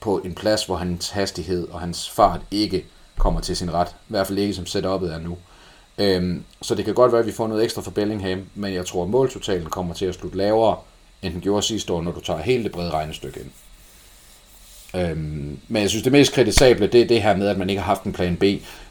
på 0.00 0.18
en 0.18 0.34
plads, 0.34 0.64
hvor 0.64 0.76
hans 0.76 1.10
hastighed 1.10 1.68
og 1.68 1.80
hans 1.80 2.10
fart 2.10 2.40
ikke 2.50 2.84
kommer 3.18 3.40
til 3.40 3.56
sin 3.56 3.74
ret. 3.74 3.88
I 3.88 4.06
hvert 4.08 4.26
fald 4.26 4.38
ikke 4.38 4.54
som 4.54 4.64
setup'et 4.64 5.14
er 5.14 5.18
nu. 5.18 5.36
Øhm, 5.98 6.42
så 6.62 6.74
det 6.74 6.84
kan 6.84 6.94
godt 6.94 7.12
være, 7.12 7.20
at 7.20 7.26
vi 7.26 7.32
får 7.32 7.46
noget 7.46 7.64
ekstra 7.64 7.82
for 7.82 7.90
Bellingham, 7.90 8.44
men 8.54 8.74
jeg 8.74 8.86
tror, 8.86 9.02
at 9.02 9.10
måltotalen 9.10 9.66
kommer 9.66 9.94
til 9.94 10.06
at 10.06 10.14
slutte 10.14 10.38
lavere, 10.38 10.76
end 11.22 11.32
den 11.32 11.40
gjorde 11.40 11.66
sidste 11.66 11.92
år, 11.92 12.02
når 12.02 12.12
du 12.12 12.20
tager 12.20 12.42
hele 12.42 12.64
det 12.64 12.72
brede 12.72 12.90
regnestykke 12.90 13.40
ind. 13.40 13.50
Øhm, 14.94 15.58
men 15.68 15.82
jeg 15.82 15.90
synes, 15.90 16.02
det 16.02 16.12
mest 16.12 16.32
kritisable, 16.32 16.86
det 16.86 17.02
er 17.02 17.06
det 17.06 17.22
her 17.22 17.36
med, 17.36 17.48
at 17.48 17.58
man 17.58 17.70
ikke 17.70 17.82
har 17.82 17.94
haft 17.94 18.04
en 18.04 18.12
plan 18.12 18.36
B. 18.36 18.44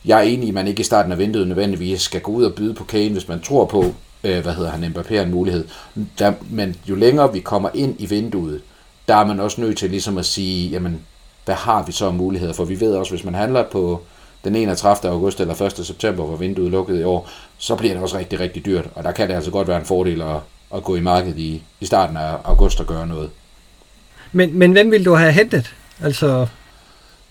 Jeg 0.05 0.17
er 0.17 0.21
enig 0.21 0.45
i, 0.45 0.47
at 0.49 0.53
man 0.53 0.67
ikke 0.67 0.81
i 0.81 0.83
starten 0.83 1.11
af 1.11 1.17
vinduet 1.17 1.47
nødvendigvis 1.47 2.01
skal 2.01 2.21
gå 2.21 2.31
ud 2.31 2.43
og 2.43 2.55
byde 2.55 2.73
på 2.73 2.83
Kane, 2.83 3.09
hvis 3.09 3.27
man 3.27 3.41
tror 3.41 3.65
på, 3.65 3.93
øh, 4.23 4.41
hvad 4.41 4.53
hedder 4.53 4.71
han, 4.71 4.83
Mbappé 4.83 5.13
en 5.13 5.31
mulighed. 5.31 5.67
Der, 6.19 6.33
men 6.49 6.75
jo 6.89 6.95
længere 6.95 7.33
vi 7.33 7.39
kommer 7.39 7.69
ind 7.73 7.95
i 7.99 8.05
vinduet, 8.05 8.61
der 9.07 9.15
er 9.15 9.25
man 9.25 9.39
også 9.39 9.61
nødt 9.61 9.77
til 9.77 9.89
ligesom 9.89 10.17
at 10.17 10.25
sige, 10.25 10.69
jamen, 10.69 11.01
hvad 11.45 11.55
har 11.55 11.83
vi 11.83 11.91
så 11.91 12.11
muligheder 12.11 12.53
for? 12.53 12.65
Vi 12.65 12.79
ved 12.79 12.95
også, 12.95 13.11
hvis 13.11 13.23
man 13.23 13.33
handler 13.35 13.63
på 13.71 14.01
den 14.43 14.55
31. 14.55 15.11
august 15.11 15.39
eller 15.39 15.61
1. 15.61 15.85
september, 15.85 16.23
hvor 16.23 16.35
vinduet 16.35 16.71
lukkede 16.71 16.99
i 16.99 17.03
år, 17.03 17.29
så 17.57 17.75
bliver 17.75 17.93
det 17.93 18.03
også 18.03 18.17
rigtig, 18.17 18.39
rigtig 18.39 18.65
dyrt. 18.65 18.85
Og 18.95 19.03
der 19.03 19.11
kan 19.11 19.27
det 19.27 19.33
altså 19.33 19.51
godt 19.51 19.67
være 19.67 19.79
en 19.79 19.85
fordel 19.85 20.21
at, 20.21 20.35
at 20.75 20.83
gå 20.83 20.95
i 20.95 20.99
markedet 20.99 21.37
i, 21.37 21.63
i 21.79 21.85
starten 21.85 22.17
af 22.17 22.36
august 22.43 22.79
og 22.79 22.86
gøre 22.86 23.08
noget. 23.08 23.29
Men, 24.32 24.60
men 24.60 24.71
hvem 24.71 24.91
vil 24.91 25.05
du 25.05 25.15
have 25.15 25.32
hentet? 25.32 25.75
Altså... 26.03 26.47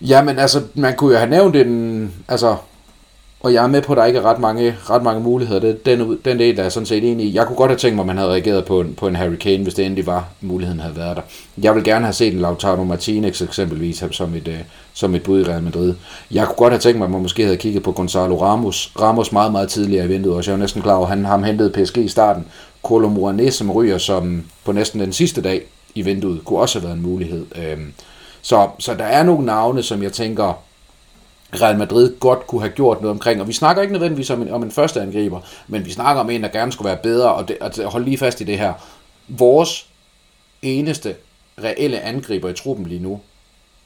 Jamen, 0.01 0.39
altså, 0.39 0.63
man 0.73 0.95
kunne 0.95 1.11
jo 1.11 1.17
have 1.17 1.29
nævnt 1.29 1.55
en... 1.55 2.13
Altså, 2.27 2.55
og 3.39 3.53
jeg 3.53 3.63
er 3.63 3.67
med 3.67 3.81
på, 3.81 3.93
at 3.93 3.97
der 3.97 4.05
ikke 4.05 4.19
er 4.19 4.25
ret 4.25 4.39
mange, 4.39 4.75
ret 4.89 5.03
mange 5.03 5.21
muligheder. 5.21 5.59
Det, 5.59 5.85
den, 5.85 6.19
den 6.25 6.39
del 6.39 6.59
er 6.59 6.69
sådan 6.69 6.85
set 6.85 7.11
enig 7.11 7.25
i. 7.25 7.35
Jeg 7.35 7.45
kunne 7.45 7.55
godt 7.55 7.71
have 7.71 7.77
tænkt 7.77 7.95
mig, 7.95 8.03
at 8.03 8.07
man 8.07 8.17
havde 8.17 8.31
reageret 8.31 8.65
på 8.65 8.81
en, 8.81 8.93
på 8.93 9.07
en 9.07 9.15
Harry 9.15 9.35
Kane, 9.35 9.63
hvis 9.63 9.73
det 9.73 9.85
endelig 9.85 10.05
var, 10.05 10.27
muligheden 10.41 10.79
havde 10.79 10.97
været 10.97 11.17
der. 11.17 11.21
Jeg 11.57 11.75
vil 11.75 11.83
gerne 11.83 12.05
have 12.05 12.13
set 12.13 12.33
en 12.33 12.39
Lautaro 12.39 12.83
Martinez 12.83 13.41
eksempelvis 13.41 14.03
som 14.11 14.35
et, 14.35 14.47
øh, 14.47 14.59
som 14.93 15.15
et 15.15 15.23
bud 15.23 15.41
i 15.41 15.43
Real 15.43 15.63
Madrid. 15.63 15.93
Jeg 16.31 16.45
kunne 16.45 16.55
godt 16.55 16.73
have 16.73 16.79
tænkt 16.79 16.97
mig, 16.97 17.05
at 17.05 17.11
man 17.11 17.21
måske 17.21 17.43
havde 17.43 17.57
kigget 17.57 17.83
på 17.83 17.91
Gonzalo 17.91 18.41
Ramos. 18.41 18.91
Ramos 19.01 19.31
meget, 19.31 19.51
meget 19.51 19.69
tidligere 19.69 20.05
i 20.05 20.07
vinduet, 20.07 20.37
og 20.37 20.45
jeg 20.45 20.53
er 20.53 20.57
næsten 20.57 20.81
klar 20.81 20.95
over, 20.95 21.05
at 21.05 21.09
han 21.09 21.25
ham 21.25 21.43
hentede 21.43 21.69
PSG 21.69 21.97
i 21.97 22.07
starten. 22.07 22.45
Colo 22.83 23.09
Moranes, 23.09 23.55
som 23.55 23.71
ryger 23.71 23.97
som 23.97 24.43
på 24.65 24.71
næsten 24.71 24.99
den 24.99 25.13
sidste 25.13 25.41
dag 25.41 25.61
i 25.95 26.01
vinduet, 26.01 26.45
kunne 26.45 26.59
også 26.59 26.79
have 26.79 26.83
været 26.83 26.97
en 26.97 27.03
mulighed. 27.03 27.45
Øhm, 27.55 27.93
så, 28.41 28.67
så 28.79 28.93
der 28.93 29.03
er 29.03 29.23
nogle 29.23 29.45
navne, 29.45 29.83
som 29.83 30.03
jeg 30.03 30.13
tænker, 30.13 30.53
Real 31.53 31.77
Madrid 31.77 32.19
godt 32.19 32.47
kunne 32.47 32.61
have 32.61 32.73
gjort 32.73 33.01
noget 33.01 33.11
omkring. 33.11 33.41
Og 33.41 33.47
vi 33.47 33.53
snakker 33.53 33.81
ikke 33.81 33.93
nødvendigvis 33.93 34.29
om 34.29 34.41
en, 34.41 34.49
om 34.49 34.63
en 34.63 34.71
første 34.71 35.01
angriber, 35.01 35.41
men 35.67 35.85
vi 35.85 35.91
snakker 35.91 36.21
om 36.21 36.29
en, 36.29 36.43
der 36.43 36.49
gerne 36.49 36.71
skulle 36.71 36.89
være 36.89 36.99
bedre, 37.03 37.33
og, 37.33 37.47
det, 37.47 37.57
og 37.57 37.91
hold 37.91 38.03
lige 38.03 38.17
fast 38.17 38.41
i 38.41 38.43
det 38.43 38.59
her. 38.59 38.73
Vores 39.27 39.87
eneste 40.61 41.15
reelle 41.63 41.99
angriber 41.99 42.49
i 42.49 42.53
truppen 42.53 42.85
lige 42.85 43.03
nu, 43.03 43.21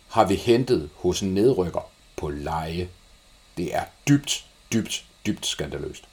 har 0.10 0.26
vi 0.26 0.36
hentet 0.36 0.90
hos 0.96 1.22
en 1.22 1.34
nedrykker 1.34 1.90
på 2.18 2.30
leje. 2.30 2.88
Det 3.58 3.76
er 3.76 3.84
dybt, 4.08 4.46
dybt, 4.74 5.04
dybt 5.26 5.46
skandaløst. 5.46 6.04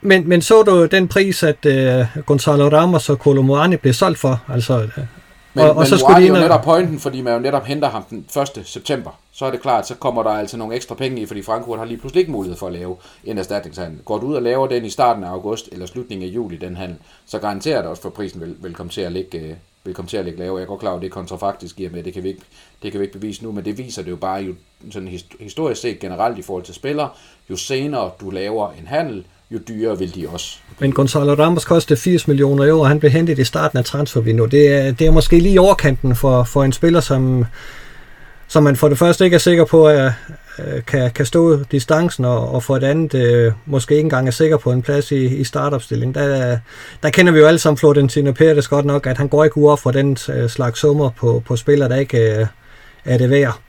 Men, 0.00 0.28
men 0.28 0.42
så 0.42 0.62
du 0.62 0.86
den 0.86 1.08
pris, 1.08 1.42
at 1.42 1.66
uh, 1.66 2.22
Gonzalo 2.26 2.68
Ramos 2.68 3.10
og 3.10 3.16
Colomboani 3.16 3.76
blev 3.76 3.92
solgt 3.92 4.18
for? 4.18 4.42
Altså, 4.48 4.82
øh, 4.82 5.06
men, 5.56 5.64
og, 5.64 5.70
og 5.70 5.76
men 5.76 5.86
så 5.86 5.98
skulle 5.98 6.22
de 6.22 6.26
jo 6.26 6.34
netop 6.34 6.62
pointen, 6.62 7.00
fordi 7.00 7.20
man 7.20 7.32
jo 7.32 7.38
netop 7.38 7.64
henter 7.64 7.88
ham 7.88 8.02
den 8.02 8.26
1. 8.56 8.66
september. 8.66 9.10
Så 9.32 9.44
er 9.44 9.50
det 9.50 9.60
klart, 9.60 9.88
så 9.88 9.94
kommer 9.94 10.22
der 10.22 10.30
altså 10.30 10.56
nogle 10.56 10.74
ekstra 10.74 10.94
penge 10.94 11.22
i, 11.22 11.26
fordi 11.26 11.42
Frankfurt 11.42 11.78
har 11.78 11.86
lige 11.86 11.98
pludselig 11.98 12.20
ikke 12.20 12.32
mulighed 12.32 12.58
for 12.58 12.66
at 12.66 12.72
lave 12.72 12.96
en 13.24 13.38
erstatningshandel. 13.38 13.98
Går 14.04 14.18
du 14.18 14.26
ud 14.26 14.34
og 14.34 14.42
laver 14.42 14.66
den 14.66 14.84
i 14.84 14.90
starten 14.90 15.24
af 15.24 15.28
august 15.28 15.68
eller 15.72 15.86
slutningen 15.86 16.28
af 16.28 16.34
juli, 16.34 16.56
den 16.56 16.76
handel, 16.76 16.96
så 17.26 17.38
garanterer 17.38 17.80
det 17.80 17.90
også 17.90 18.02
for, 18.02 18.08
at 18.08 18.12
prisen 18.12 18.40
vil, 18.40 18.56
vil 18.58 18.74
komme 18.74 18.90
til 18.90 19.00
at 19.00 19.12
ligge, 19.12 19.38
øh, 19.38 19.54
vil 19.84 19.94
komme 19.94 20.08
til 20.08 20.16
at 20.16 20.24
ligge 20.24 20.38
lavere. 20.38 20.58
Jeg 20.58 20.68
går 20.68 20.76
klar 20.76 20.90
over, 20.90 20.98
at 20.98 21.02
det 21.02 21.08
er 21.08 21.12
kontrafaktisk 21.12 21.80
i 21.80 21.88
med, 21.88 22.02
det 22.02 22.14
kan, 22.14 22.22
vi 22.22 22.28
ikke, 22.28 22.42
det 22.82 22.92
kan 22.92 23.00
vi 23.00 23.04
ikke 23.04 23.18
bevise 23.18 23.44
nu, 23.44 23.52
men 23.52 23.64
det 23.64 23.78
viser 23.78 24.02
det 24.02 24.10
jo 24.10 24.16
bare 24.16 24.42
jo 24.42 24.54
sådan 24.90 25.20
historisk 25.40 25.80
set 25.80 25.98
generelt 25.98 26.38
i 26.38 26.42
forhold 26.42 26.64
til 26.64 26.74
spillere. 26.74 27.08
Jo 27.50 27.56
senere 27.56 28.10
du 28.20 28.30
laver 28.30 28.70
en 28.70 28.86
handel, 28.86 29.26
jo 29.50 29.58
dyrere 29.68 29.98
vil 29.98 30.14
de 30.14 30.28
også. 30.28 30.56
Men 30.78 30.92
Gonzalo 30.92 31.34
Ramos 31.34 31.64
kostede 31.64 32.00
80 32.00 32.28
millioner 32.28 32.64
euro, 32.64 32.80
og 32.80 32.88
han 32.88 33.00
blev 33.00 33.12
hentet 33.12 33.38
i 33.38 33.44
starten 33.44 33.78
af 33.78 33.84
transfervinduet. 33.84 34.52
Det 34.52 34.68
er, 34.68 34.92
det 34.92 35.06
er 35.06 35.10
måske 35.10 35.38
lige 35.38 35.60
overkanten 35.60 36.16
for, 36.16 36.44
for 36.44 36.64
en 36.64 36.72
spiller, 36.72 37.00
som, 37.00 37.44
som 38.48 38.62
man 38.62 38.76
for 38.76 38.88
det 38.88 38.98
første 38.98 39.24
ikke 39.24 39.34
er 39.34 39.38
sikker 39.38 39.64
på, 39.64 39.88
at 39.88 40.12
øh, 40.58 40.82
kan, 40.86 41.10
kan 41.10 41.26
stå 41.26 41.62
distancen, 41.64 42.24
og, 42.24 42.54
og 42.54 42.62
for 42.62 42.78
det 42.78 42.86
andet 42.86 43.14
øh, 43.14 43.52
måske 43.66 43.94
ikke 43.94 44.06
engang 44.06 44.26
er 44.26 44.32
sikker 44.32 44.56
på 44.56 44.72
en 44.72 44.82
plads 44.82 45.12
i, 45.12 45.26
i 45.26 45.44
startopstillingen. 45.44 46.14
Der, 46.14 46.58
der 47.02 47.10
kender 47.10 47.32
vi 47.32 47.38
jo 47.38 47.46
alle 47.46 47.58
sammen 47.58 47.78
Florentino 47.78 48.32
Pérez 48.40 48.68
godt 48.68 48.84
nok, 48.86 49.06
at 49.06 49.18
han 49.18 49.28
går 49.28 49.44
ikke 49.44 49.58
ud 49.58 49.76
for 49.76 49.90
den 49.90 50.16
øh, 50.28 50.48
slags 50.48 50.80
summer 50.80 51.10
på, 51.10 51.42
på 51.46 51.56
spillere, 51.56 51.88
der 51.88 51.96
ikke 51.96 52.40
øh, 52.40 52.46
er 53.04 53.18
det 53.18 53.30
værd. 53.30 53.65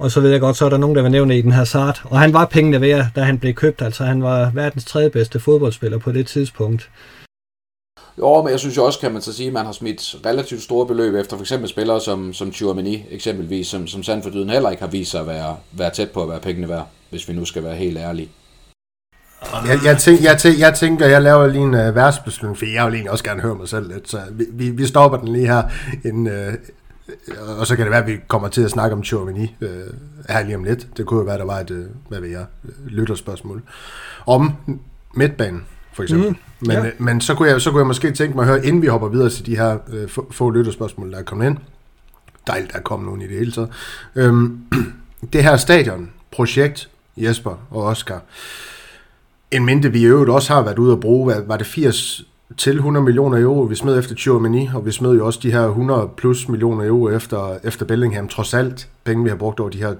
Og 0.00 0.10
så 0.10 0.20
ved 0.20 0.30
jeg 0.30 0.40
godt, 0.40 0.56
så 0.56 0.64
er 0.64 0.68
der 0.68 0.76
nogen, 0.76 0.96
der 0.96 1.02
vil 1.02 1.10
nævne 1.10 1.38
i 1.38 1.42
den 1.42 1.52
her 1.52 1.64
sart. 1.64 2.02
Og 2.04 2.20
han 2.20 2.32
var 2.32 2.44
pengene 2.44 2.80
værd, 2.80 3.06
da 3.16 3.22
han 3.22 3.38
blev 3.38 3.54
købt. 3.54 3.82
Altså 3.82 4.04
han 4.04 4.22
var 4.22 4.50
verdens 4.54 4.84
tredje 4.84 5.10
bedste 5.10 5.40
fodboldspiller 5.40 5.98
på 5.98 6.12
det 6.12 6.26
tidspunkt. 6.26 6.90
Jo, 8.18 8.42
men 8.42 8.50
jeg 8.50 8.60
synes 8.60 8.76
jo 8.76 8.84
også, 8.84 9.00
kan 9.00 9.12
man 9.12 9.22
så 9.22 9.32
sige, 9.32 9.46
at 9.46 9.52
man 9.52 9.64
har 9.64 9.72
smidt 9.72 10.16
relativt 10.26 10.62
store 10.62 10.86
beløb 10.86 11.14
efter 11.14 11.36
for 11.36 11.42
eksempel 11.42 11.68
spillere 11.68 12.00
som, 12.00 12.32
som 12.32 12.52
Chouameni 12.52 13.04
eksempelvis, 13.10 13.66
som, 13.66 13.86
som 13.86 14.02
Sandfordyden 14.02 14.50
heller 14.50 14.70
ikke 14.70 14.82
har 14.82 14.90
vist 14.90 15.10
sig 15.10 15.20
at 15.20 15.26
være, 15.26 15.56
være 15.72 15.90
tæt 15.90 16.10
på 16.10 16.22
at 16.22 16.28
være 16.28 16.40
pengene 16.40 16.68
værd, 16.68 16.88
hvis 17.10 17.28
vi 17.28 17.32
nu 17.32 17.44
skal 17.44 17.64
være 17.64 17.76
helt 17.76 17.98
ærlige. 17.98 18.28
Jeg, 19.66 19.78
jeg, 19.84 19.98
tænk, 19.98 20.22
jeg, 20.22 20.38
tænk, 20.38 20.58
jeg 20.58 20.74
tænker, 20.74 21.06
jeg 21.06 21.22
laver 21.22 21.46
lige 21.46 21.62
en 21.62 21.74
uh, 21.74 21.94
værtsbeslutning, 21.94 22.58
for 22.58 22.66
jeg 22.66 22.86
vil 22.86 22.94
egentlig 22.94 23.10
også 23.10 23.24
gerne 23.24 23.40
høre 23.40 23.54
mig 23.54 23.68
selv 23.68 23.92
lidt, 23.92 24.10
så 24.10 24.18
vi, 24.30 24.44
vi, 24.52 24.70
vi 24.70 24.86
stopper 24.86 25.18
den 25.18 25.28
lige 25.28 25.46
her, 25.46 25.62
en, 26.04 26.26
uh, 26.26 26.54
og 27.58 27.66
så 27.66 27.76
kan 27.76 27.84
det 27.84 27.90
være, 27.90 28.00
at 28.00 28.06
vi 28.06 28.16
kommer 28.28 28.48
til 28.48 28.62
at 28.62 28.70
snakke 28.70 28.96
om 28.96 29.04
Chouamini 29.04 29.56
uh, 29.60 29.68
her 30.28 30.44
lige 30.44 30.56
om 30.56 30.64
lidt. 30.64 30.86
Det 30.96 31.06
kunne 31.06 31.18
jo 31.20 31.24
være, 31.24 31.38
der 31.38 31.44
var 31.44 31.58
et, 31.58 31.70
uh, 31.70 31.84
hvad 32.08 32.20
ved 32.20 32.28
jeg, 32.28 32.46
lytterspørgsmål. 32.86 33.62
Om 34.26 34.52
midtbanen, 35.14 35.64
for 35.92 36.02
eksempel. 36.02 36.28
Mm, 36.28 36.36
men, 36.60 36.76
ja. 36.76 36.90
men 36.98 37.20
så, 37.20 37.34
kunne 37.34 37.48
jeg, 37.48 37.60
så 37.60 37.70
kunne 37.70 37.80
jeg 37.80 37.86
måske 37.86 38.12
tænke 38.12 38.36
mig 38.36 38.42
at 38.42 38.48
høre, 38.48 38.66
inden 38.66 38.82
vi 38.82 38.86
hopper 38.86 39.08
videre 39.08 39.30
til 39.30 39.46
de 39.46 39.56
her 39.56 39.78
uh, 39.88 40.08
få, 40.08 40.28
få 40.30 40.50
lytterspørgsmål, 40.50 41.12
der 41.12 41.18
er 41.18 41.22
kommet 41.22 41.46
ind. 41.46 41.56
Dejligt, 42.46 42.72
der 42.72 42.78
er 42.78 42.82
kommet 42.82 43.06
nogen 43.06 43.22
i 43.22 43.26
det 43.26 43.38
hele 43.38 43.52
taget. 43.52 43.70
Um, 44.14 44.64
det 45.32 45.44
her 45.44 45.56
stadion, 45.56 46.10
projekt, 46.30 46.90
Jesper 47.16 47.66
og 47.70 47.82
Oscar, 47.82 48.22
en 49.50 49.64
mente 49.64 49.92
vi 49.92 50.00
i 50.00 50.04
øvrigt 50.04 50.30
også 50.30 50.54
har 50.54 50.62
været 50.62 50.78
ude 50.78 50.92
at 50.92 51.00
bruge, 51.00 51.34
var 51.46 51.56
det 51.56 51.66
80 51.66 52.22
til 52.56 52.76
100 52.76 53.04
millioner 53.04 53.42
euro. 53.42 53.60
Vi 53.60 53.74
smed 53.74 53.98
efter 53.98 54.14
Chouameni, 54.14 54.68
og 54.74 54.86
vi 54.86 54.92
smed 54.92 55.12
jo 55.12 55.26
også 55.26 55.40
de 55.42 55.52
her 55.52 55.66
100 55.66 56.10
plus 56.16 56.48
millioner 56.48 56.86
euro 56.86 57.10
efter, 57.10 57.58
efter 57.64 57.86
Bellingham. 57.86 58.28
Trods 58.28 58.54
alt 58.54 58.88
penge, 59.04 59.24
vi 59.24 59.30
har 59.30 59.36
brugt 59.36 59.60
over 59.60 59.70
de 59.70 59.78
her 59.78 59.94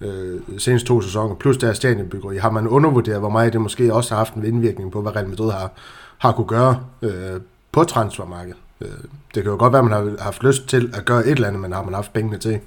øh, 0.00 0.40
seneste 0.58 0.88
to 0.88 1.00
sæsoner, 1.00 1.34
plus 1.34 1.56
deres 1.56 1.76
stadionbyggeri. 1.76 2.36
Har 2.36 2.50
man 2.50 2.68
undervurderet, 2.68 3.20
hvor 3.20 3.28
meget 3.28 3.52
det 3.52 3.60
måske 3.60 3.94
også 3.94 4.10
har 4.10 4.18
haft 4.18 4.34
en 4.34 4.44
indvirkning 4.44 4.92
på, 4.92 5.02
hvad 5.02 5.16
Real 5.16 5.28
Madrid 5.28 5.50
har, 5.50 5.70
har 6.18 6.32
kunne 6.32 6.46
gøre 6.46 6.80
øh, 7.02 7.40
på 7.72 7.84
transfermarkedet. 7.84 8.58
Øh, 8.80 8.88
det 9.34 9.42
kan 9.42 9.52
jo 9.52 9.56
godt 9.58 9.72
være, 9.72 9.84
at 9.84 9.90
man 9.90 9.92
har 9.92 10.22
haft 10.22 10.42
lyst 10.42 10.68
til 10.68 10.90
at 10.94 11.04
gøre 11.04 11.26
et 11.26 11.30
eller 11.30 11.48
andet, 11.48 11.62
men 11.62 11.72
har 11.72 11.82
man 11.82 11.94
haft 11.94 12.12
pengene 12.12 12.38
til. 12.38 12.60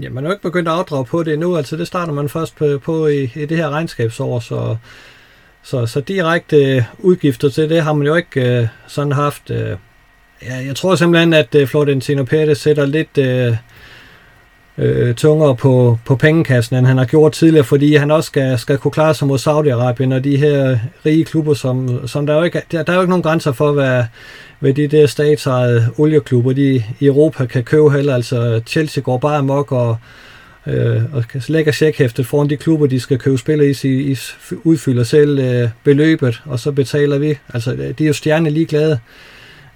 Ja, 0.00 0.10
man 0.10 0.24
er 0.24 0.28
jo 0.28 0.32
ikke 0.32 0.42
begyndt 0.42 0.68
at 0.68 0.74
afdrage 0.74 1.04
på 1.04 1.22
det 1.22 1.32
endnu, 1.32 1.56
altså 1.56 1.76
det 1.76 1.86
starter 1.86 2.12
man 2.12 2.28
først 2.28 2.56
på, 2.56 2.78
på 2.84 3.06
i, 3.06 3.22
i 3.22 3.46
det 3.46 3.56
her 3.56 3.70
regnskabsår, 3.70 4.40
så, 4.40 4.76
så, 5.62 5.86
så 5.86 6.00
direkte 6.00 6.86
udgifter 6.98 7.48
til 7.48 7.70
det 7.70 7.82
har 7.82 7.92
man 7.92 8.06
jo 8.06 8.14
ikke 8.14 8.58
øh, 8.60 8.66
sådan 8.86 9.12
haft. 9.12 9.50
Øh, 9.50 9.76
ja, 10.42 10.56
jeg 10.66 10.76
tror 10.76 10.94
simpelthen, 10.94 11.32
at 11.32 11.54
øh, 11.54 11.66
Florentino 11.68 12.24
Pérez 12.32 12.54
sætter 12.54 12.86
lidt 12.86 13.18
øh, 13.18 13.56
øh, 14.78 15.14
tungere 15.14 15.56
på, 15.56 15.98
på 16.04 16.16
pengekassen, 16.16 16.76
end 16.76 16.86
han 16.86 16.98
har 16.98 17.04
gjort 17.04 17.32
tidligere, 17.32 17.64
fordi 17.64 17.94
han 17.94 18.10
også 18.10 18.26
skal, 18.26 18.58
skal 18.58 18.78
kunne 18.78 18.92
klare 18.92 19.14
sig 19.14 19.28
mod 19.28 19.38
Saudi-Arabien 19.38 20.14
og 20.14 20.24
de 20.24 20.36
her 20.36 20.78
rige 21.06 21.24
klubber, 21.24 21.54
som, 21.54 22.08
som 22.08 22.26
der, 22.26 22.34
er 22.34 22.38
jo 22.38 22.44
ikke, 22.44 22.62
der, 22.72 22.82
der 22.82 22.92
er 22.92 22.96
jo 22.96 23.02
ikke 23.02 23.10
nogen 23.10 23.22
grænser 23.22 23.52
for, 23.52 23.72
hvad, 23.72 24.04
hvad 24.58 24.74
de 24.74 24.86
der 24.88 25.06
statsejede 25.06 25.88
olieklubber 25.98 26.52
de, 26.52 26.84
i 27.00 27.06
Europa 27.06 27.46
kan 27.46 27.64
købe 27.64 27.90
heller. 27.90 28.14
Altså 28.14 28.60
Chelsea 28.66 29.02
går 29.02 29.18
bare 29.18 29.36
amok 29.36 29.72
og, 29.72 29.96
øh, 30.66 31.02
og 31.12 31.24
lægger 31.48 31.72
checkhæftet 31.72 32.26
foran 32.26 32.50
de 32.50 32.56
klubber, 32.56 32.86
de 32.86 33.00
skal 33.00 33.18
købe 33.18 33.38
spillere 33.38 33.68
i, 33.68 34.12
i 34.12 34.16
udfylder 34.64 35.04
selv 35.04 35.38
øh, 35.38 35.68
beløbet, 35.84 36.42
og 36.44 36.60
så 36.60 36.72
betaler 36.72 37.18
vi. 37.18 37.38
Altså 37.54 37.72
øh, 37.72 37.94
de 37.98 38.04
er 38.04 38.08
jo 38.08 38.12
stjerne 38.12 38.50
ligeglade. 38.50 38.98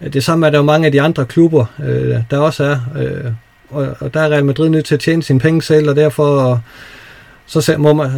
Øh, 0.00 0.12
det 0.12 0.24
samme 0.24 0.46
er 0.46 0.50
der 0.50 0.58
jo 0.58 0.64
mange 0.64 0.86
af 0.86 0.92
de 0.92 1.00
andre 1.00 1.26
klubber, 1.26 1.66
øh, 1.84 2.16
der 2.30 2.38
også 2.38 2.64
er. 2.64 2.78
Øh, 3.02 3.32
og, 3.70 3.96
og 4.00 4.14
der 4.14 4.20
er 4.20 4.28
Real 4.28 4.44
Madrid 4.44 4.68
nødt 4.68 4.84
til 4.84 4.94
at 4.94 5.00
tjene 5.00 5.22
sine 5.22 5.40
penge 5.40 5.62
selv, 5.62 5.88
og 5.88 5.96
derfor 5.96 6.52
øh, 6.52 6.58
så 7.46 7.74
må 7.78 7.92
man, 7.92 8.10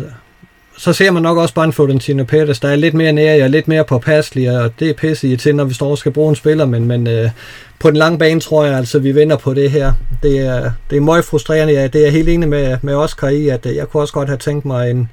så 0.78 0.92
ser 0.92 1.10
man 1.10 1.22
nok 1.22 1.38
også 1.38 1.54
bare 1.54 1.64
en 1.64 1.72
Florentino 1.72 2.24
Pérez, 2.32 2.58
der 2.62 2.68
er 2.68 2.76
lidt 2.76 2.94
mere 2.94 3.12
nære 3.12 3.44
og 3.44 3.50
lidt 3.50 3.68
mere 3.68 3.84
påpasselig, 3.84 4.60
og 4.60 4.72
det 4.80 4.90
er 4.90 4.94
pisse 4.94 5.36
til, 5.36 5.56
når 5.56 5.64
vi 5.64 5.74
står 5.74 5.90
og 5.90 5.98
skal 5.98 6.12
bruge 6.12 6.28
en 6.28 6.36
spiller, 6.36 6.66
men, 6.66 6.84
men 6.84 7.06
øh, 7.06 7.30
på 7.78 7.90
den 7.90 7.96
lange 7.96 8.18
bane 8.18 8.40
tror 8.40 8.64
jeg 8.64 8.76
altså, 8.76 8.98
vi 8.98 9.12
vinder 9.12 9.36
på 9.36 9.54
det 9.54 9.70
her. 9.70 9.92
Det 10.22 10.38
er, 10.38 10.70
det 10.90 10.96
er 10.96 11.00
meget 11.00 11.24
frustrerende, 11.24 11.74
ja, 11.74 11.86
det 11.86 11.98
er 11.98 12.02
jeg 12.02 12.12
helt 12.12 12.28
enig 12.28 12.48
med, 12.48 12.78
med 12.82 12.94
Oscar 12.94 13.28
i, 13.28 13.48
at 13.48 13.66
øh, 13.66 13.76
jeg 13.76 13.88
kunne 13.88 14.02
også 14.02 14.14
godt 14.14 14.28
have 14.28 14.38
tænkt 14.38 14.64
mig 14.64 14.90
en, 14.90 15.10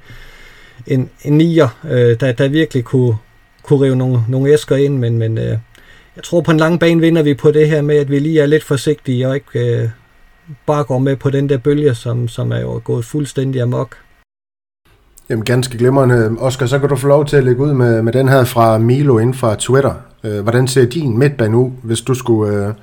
en, 0.86 1.10
en 1.22 1.38
nier, 1.38 1.68
øh, 1.90 2.20
der, 2.20 2.32
der 2.32 2.48
virkelig 2.48 2.84
kunne, 2.84 3.16
kunne 3.62 3.84
rive 3.84 3.96
nogle, 3.96 4.20
nogle 4.28 4.52
æsker 4.52 4.76
ind, 4.76 4.98
men, 4.98 5.18
men 5.18 5.38
øh, 5.38 5.58
jeg 6.16 6.24
tror 6.24 6.40
på 6.40 6.50
en 6.50 6.58
lang 6.58 6.80
bane 6.80 7.00
vinder 7.00 7.22
vi 7.22 7.34
på 7.34 7.50
det 7.50 7.68
her 7.68 7.82
med, 7.82 7.96
at 7.96 8.10
vi 8.10 8.18
lige 8.18 8.40
er 8.40 8.46
lidt 8.46 8.64
forsigtige 8.64 9.28
og 9.28 9.34
ikke 9.34 9.80
øh, 9.80 9.88
bare 10.66 10.84
går 10.84 10.98
med 10.98 11.16
på 11.16 11.30
den 11.30 11.48
der 11.48 11.58
bølge, 11.58 11.94
som, 11.94 12.28
som 12.28 12.52
er 12.52 12.60
jo 12.60 12.80
gået 12.84 13.04
fuldstændig 13.04 13.62
amok. 13.62 13.96
Jamen 15.28 15.44
ganske 15.44 15.78
glimrende. 15.78 16.36
Oscar, 16.38 16.66
så 16.66 16.78
kan 16.78 16.88
du 16.88 16.96
få 16.96 17.08
lov 17.08 17.26
til 17.26 17.36
at 17.36 17.44
lægge 17.44 17.62
ud 17.62 17.72
med, 17.72 18.02
med 18.02 18.12
den 18.12 18.28
her 18.28 18.44
fra 18.44 18.78
Milo 18.78 19.18
inden 19.18 19.34
fra 19.34 19.54
Twitter. 19.54 19.94
Øh, 20.24 20.42
hvordan 20.42 20.68
ser 20.68 20.84
din 20.84 21.18
midtbane 21.18 21.56
ud, 21.56 21.70
hvis 21.82 22.00
du 22.00 22.14
skulle 22.14 22.66
øh, 22.66 22.74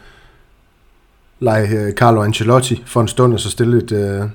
lege 1.39 1.67
øh, 1.67 1.93
Carlo 1.93 2.23
Ancelotti 2.23 2.83
for 2.85 3.01
en 3.01 3.07
stund, 3.07 3.33
og 3.33 3.39
så 3.39 3.49
stille 3.49 3.77
et, 3.77 3.91
øh, 3.91 4.29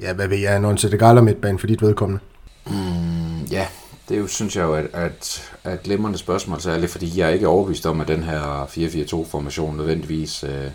ja, 0.00 0.12
hvad 0.12 0.28
ved 0.28 0.38
jeg, 0.38 0.56
en 0.56 0.64
Once 0.64 0.96
Gala 0.96 1.20
midtbane 1.20 1.58
for 1.58 1.66
dit 1.66 1.82
vedkommende? 1.82 2.22
Mm, 2.66 3.44
ja, 3.50 3.66
det 4.08 4.16
er 4.16 4.20
jo, 4.20 4.26
synes 4.26 4.56
jeg 4.56 4.62
jo, 4.62 4.74
at, 4.74 4.86
at, 4.92 5.50
at 5.64 5.82
glimrende 5.82 6.18
spørgsmål, 6.18 6.60
særligt 6.60 6.92
fordi 6.92 7.18
jeg 7.18 7.28
er 7.28 7.32
ikke 7.32 7.48
overbevist 7.48 7.86
om, 7.86 8.00
at 8.00 8.08
den 8.08 8.22
her 8.22 8.64
4-4-2-formation 8.64 9.76
nødvendigvis 9.76 10.44
øh, 10.44 10.70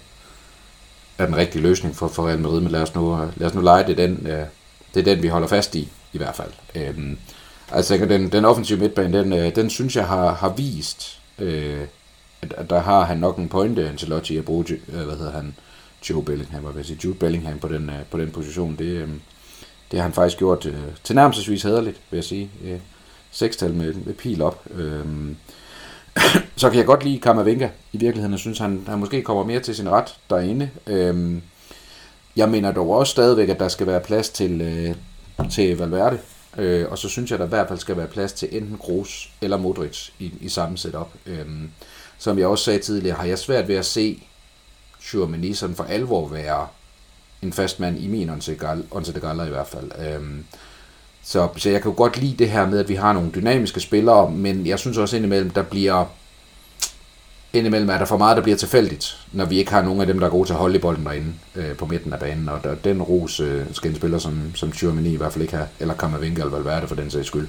er 1.18 1.26
den 1.26 1.38
rigtige 1.38 1.62
løsning 1.62 1.96
for, 1.96 2.08
for 2.08 2.28
Real 2.28 2.40
Madrid, 2.40 2.62
men 2.62 2.72
lad 2.72 2.82
os 2.82 2.96
nu, 2.96 3.18
lad 3.36 3.48
os 3.48 3.54
nu 3.54 3.62
lege 3.62 3.88
det 3.88 3.98
den, 3.98 4.28
øh, 4.28 4.46
det 4.94 5.00
er 5.00 5.16
den, 5.16 5.24
vi 5.24 5.28
holder 5.28 5.48
fast 5.48 5.76
i, 5.76 5.90
i 6.14 6.18
hvert 6.18 6.36
fald. 6.36 6.52
Øhm, 6.76 7.18
altså, 7.72 7.98
den, 7.98 8.32
den 8.32 8.46
offensive 8.46 8.80
midtbane, 8.80 9.20
den, 9.20 9.34
øh, 9.34 9.56
den 9.56 9.70
synes 9.70 9.96
jeg 9.96 10.08
har, 10.08 10.34
har 10.34 10.50
vist, 10.50 11.20
øh, 11.40 11.82
at, 12.42 12.54
at 12.58 12.70
der 12.70 12.80
har 12.80 13.06
han 13.06 13.18
nok 13.18 13.38
en 13.38 13.50
pointe, 13.50 13.90
Ancelotti, 13.90 14.38
at 14.38 14.46
bruge, 14.46 14.66
øh, 14.72 15.06
hvad 15.06 15.18
hedder 15.18 15.32
han, 15.32 15.56
Joe 16.10 16.24
Bellingham, 16.24 16.64
hvad 16.64 16.84
sige, 16.84 17.00
Jude 17.04 17.16
Bellingham 17.16 17.60
på 17.60 17.68
den, 17.68 17.90
øh, 17.90 18.04
på 18.12 18.18
den 18.18 18.32
position. 18.32 18.76
Det, 18.76 18.86
øh, 18.86 19.10
det 19.92 20.00
har 20.00 20.04
han 20.04 20.14
faktisk 20.14 20.38
gjort 20.38 20.66
øh, 20.66 20.76
tilnærmelsesvis 21.04 21.64
hederligt, 21.64 22.02
vil 22.10 22.18
jeg 22.18 22.24
sige. 22.24 22.50
Øh, 22.64 22.80
sekstal 23.32 23.74
med, 23.74 23.94
med 23.94 24.14
pil 24.14 24.42
op. 24.42 24.66
Øh, 24.72 25.06
så 26.56 26.70
kan 26.70 26.78
jeg 26.78 26.86
godt 26.86 27.04
lide 27.04 27.20
Kammervenka 27.20 27.70
i 27.94 27.98
virkeligheden. 27.98 28.32
Jeg 28.32 28.40
synes, 28.40 28.60
han, 28.60 28.84
han 28.88 29.00
måske 29.00 29.22
kommer 29.22 29.44
mere 29.44 29.60
til 29.60 29.76
sin 29.76 29.90
ret 29.90 30.16
derinde. 30.30 30.70
Øh, 30.88 31.38
jeg 32.36 32.50
mener 32.50 32.72
dog 32.72 32.90
også 32.90 33.12
stadigvæk, 33.12 33.50
at 33.50 33.60
der 33.60 33.68
skal 33.68 33.88
være 33.88 34.00
plads 34.00 34.30
til, 34.30 34.62
øh, 34.62 34.96
til 35.52 35.78
Valverde, 35.78 36.20
øh, 36.58 36.92
og 36.92 36.98
så 36.98 37.10
synes 37.10 37.32
jeg, 37.32 37.36
at 37.36 37.40
der 37.40 37.46
i 37.46 37.50
hvert 37.50 37.68
fald 37.68 37.80
skal 37.80 37.98
være 37.98 38.08
plads 38.08 38.34
til 38.34 38.50
enten 38.52 38.78
Kroos 38.78 39.30
eller 39.42 39.58
Modric 39.58 40.10
i, 40.20 40.34
i 40.42 40.50
samme 40.50 40.78
setup. 40.78 41.10
Øh, 41.26 41.46
som 42.18 42.40
jeg 42.40 42.48
også 42.48 42.64
sagde 42.64 42.80
tidligere, 42.80 43.18
har 43.18 43.26
jeg 43.26 43.40
svært 43.40 43.68
ved 43.68 43.76
at 43.76 43.86
se 43.86 44.24
Tchouameni 45.02 45.54
sådan 45.54 45.76
for 45.76 45.84
alvor 45.84 46.28
være 46.28 46.68
en 47.42 47.54
fast 47.54 47.80
mand 47.80 48.00
i 48.00 48.08
min 48.08 48.30
Once 48.92 49.14
de 49.14 49.20
Gala 49.20 49.44
i 49.44 49.50
hvert 49.50 49.68
fald. 49.68 49.92
Øh, 50.00 50.22
så, 51.24 51.48
så 51.58 51.70
jeg 51.70 51.82
kan 51.82 51.92
jo 51.92 51.98
godt 51.98 52.18
lide 52.18 52.38
det 52.38 52.52
her 52.52 52.70
med, 52.70 52.80
at 52.80 52.90
vi 52.90 52.96
har 52.96 53.14
nogle 53.14 53.32
dynamiske 53.36 53.80
spillere, 53.80 54.32
men 54.32 54.68
jeg 54.68 54.80
synes 54.80 54.98
også 54.98 55.16
indimellem, 55.16 55.50
der 55.50 55.62
bliver 55.62 56.06
indimellem 57.54 57.90
er 57.90 57.98
der 57.98 58.06
for 58.06 58.18
meget, 58.18 58.38
der 58.38 58.44
bliver 58.44 58.58
tilfældigt, 58.58 59.18
når 59.32 59.46
vi 59.46 59.58
ikke 59.58 59.72
har 59.72 59.82
nogen 59.82 60.02
af 60.02 60.08
dem, 60.08 60.20
der 60.20 60.26
er 60.26 60.32
gode 60.32 60.48
til 60.48 60.54
at 60.54 60.60
holde 60.60 60.76
i 60.76 60.80
bolden 60.80 61.06
derinde 61.06 61.34
øh, 61.56 61.76
på 61.76 61.86
midten 61.86 62.14
af 62.14 62.20
banen. 62.20 62.50
Og 62.50 62.60
der, 62.64 62.76
den 62.76 63.02
ros 63.02 63.40
øh, 63.40 63.66
skal 63.72 63.90
en 63.90 63.96
spiller 63.96 64.18
som, 64.18 64.42
som 64.56 64.72
Tchouameni 64.72 65.14
i 65.14 65.16
hvert 65.16 65.34
fald 65.34 65.42
ikke 65.42 65.56
have, 65.56 65.68
eller 65.80 65.94
Kammervinke 65.94 66.42
eller 66.42 66.52
Valverde 66.52 66.88
for 66.88 66.96
den 66.96 67.12
sags 67.12 67.28
skyld. 67.28 67.48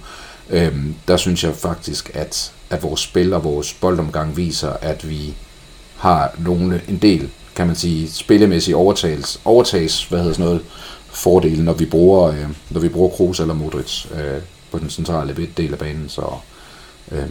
Øhm, 0.50 0.94
der 1.08 1.16
synes 1.16 1.44
jeg 1.44 1.54
faktisk, 1.54 2.10
at, 2.14 2.52
at 2.70 2.82
vores 2.82 3.00
spil 3.00 3.32
og 3.32 3.44
vores 3.44 3.72
boldomgang 3.72 4.36
viser, 4.36 4.70
at 4.70 5.08
vi 5.08 5.34
har 5.96 6.34
nogle, 6.38 6.80
en 6.88 6.98
del, 6.98 7.30
kan 7.56 7.66
man 7.66 7.76
sige, 7.76 8.10
spillemæssigt 8.10 8.76
overtages, 8.76 9.40
overtages 9.44 10.04
hvad 10.04 10.18
hedder 10.18 10.32
sådan 10.32 10.44
noget, 10.44 10.62
fordele, 11.06 11.64
når 11.64 11.72
vi 11.72 11.84
bruger, 11.84 12.30
øh, 12.30 12.46
når 12.70 12.80
vi 12.80 12.88
bruger 12.88 13.10
Kroos 13.10 13.40
eller 13.40 13.54
Modric 13.54 14.06
øh, 14.14 14.42
på 14.70 14.78
den 14.78 14.90
centrale 14.90 15.48
del 15.56 15.72
af 15.72 15.78
banen. 15.78 16.08
Så, 16.08 16.22
øh, 17.12 17.28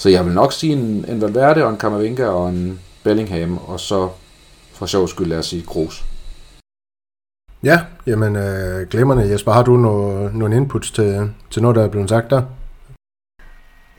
så 0.00 0.08
jeg 0.08 0.24
vil 0.24 0.34
nok 0.34 0.52
sige 0.52 0.72
en, 0.72 1.04
en 1.08 1.20
Valverde 1.20 1.64
og 1.64 1.70
en 1.70 1.76
Kammervinka 1.76 2.24
og 2.26 2.48
en 2.48 2.80
Bellingham, 3.04 3.58
og 3.58 3.80
så 3.80 4.08
for 4.72 4.86
sjov 4.86 5.08
skyld 5.08 5.26
lad 5.26 5.38
os 5.38 5.46
sige 5.46 5.62
Kroos. 5.62 6.04
Ja, 7.62 7.80
jamen 8.06 8.36
øh, 8.36 8.88
glemrende 8.90 9.30
Jesper, 9.30 9.52
har 9.52 9.62
du 9.62 9.76
no, 9.76 10.28
nogle 10.28 10.56
inputs 10.56 10.90
til, 10.90 11.30
til 11.50 11.62
noget, 11.62 11.76
der 11.76 11.84
er 11.84 11.88
blevet 11.88 12.08
sagt 12.08 12.30
der? 12.30 12.42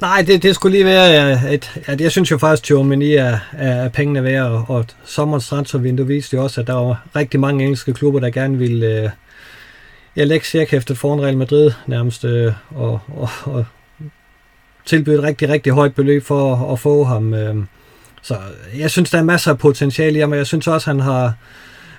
Nej, 0.02 0.24
det, 0.28 0.44
det 0.44 0.56
skulle 0.56 0.78
lige 0.78 0.86
være, 0.86 1.32
at, 1.48 1.82
at 1.86 2.02
jeg 2.02 2.12
synes 2.12 2.32
jo 2.32 2.38
faktisk, 2.38 2.64
at 2.64 2.66
Tjomini 2.66 3.16
er, 3.16 3.38
er 3.52 3.90
pengene 3.90 4.24
værd, 4.24 4.46
og, 4.52 4.66
og 4.68 4.86
sommerens 5.06 5.48
transfervindue 5.48 6.08
viste 6.08 6.38
jo 6.38 6.44
også, 6.44 6.62
at 6.62 6.68
der 6.68 6.74
var 6.74 7.08
rigtig 7.16 7.40
mange 7.40 7.64
engelske 7.64 7.94
klubber, 7.94 8.20
der 8.20 8.30
gerne 8.30 8.58
ville 8.58 9.04
øh, 9.04 9.10
jeg 10.16 10.28
lægge 10.28 10.46
cirka 10.46 10.78
efter 10.78 10.96
foran 10.96 11.22
Real 11.22 11.38
Madrid 11.38 11.72
nærmest, 11.88 12.26
øh, 12.26 12.54
og, 12.76 13.00
og, 13.08 13.30
og 13.44 13.66
tilbyde 14.86 15.16
et 15.16 15.24
rigtig, 15.24 15.50
rigtig 15.50 15.74
højt 15.74 15.96
beløb 15.96 16.24
for 16.24 16.56
at, 16.56 16.72
at 16.72 16.80
få 16.80 17.04
ham. 17.04 17.34
Øh. 17.34 17.56
Så 18.22 18.36
jeg 18.78 18.92
synes, 18.92 19.10
der 19.10 19.18
er 19.18 19.24
masser 19.24 19.52
af 19.52 19.58
potentiale 19.58 20.18
i 20.18 20.20
ham, 20.20 20.32
og 20.32 20.38
jeg 20.38 20.48
synes 20.48 20.68
også, 20.68 20.90
han 20.90 21.00
har... 21.00 21.34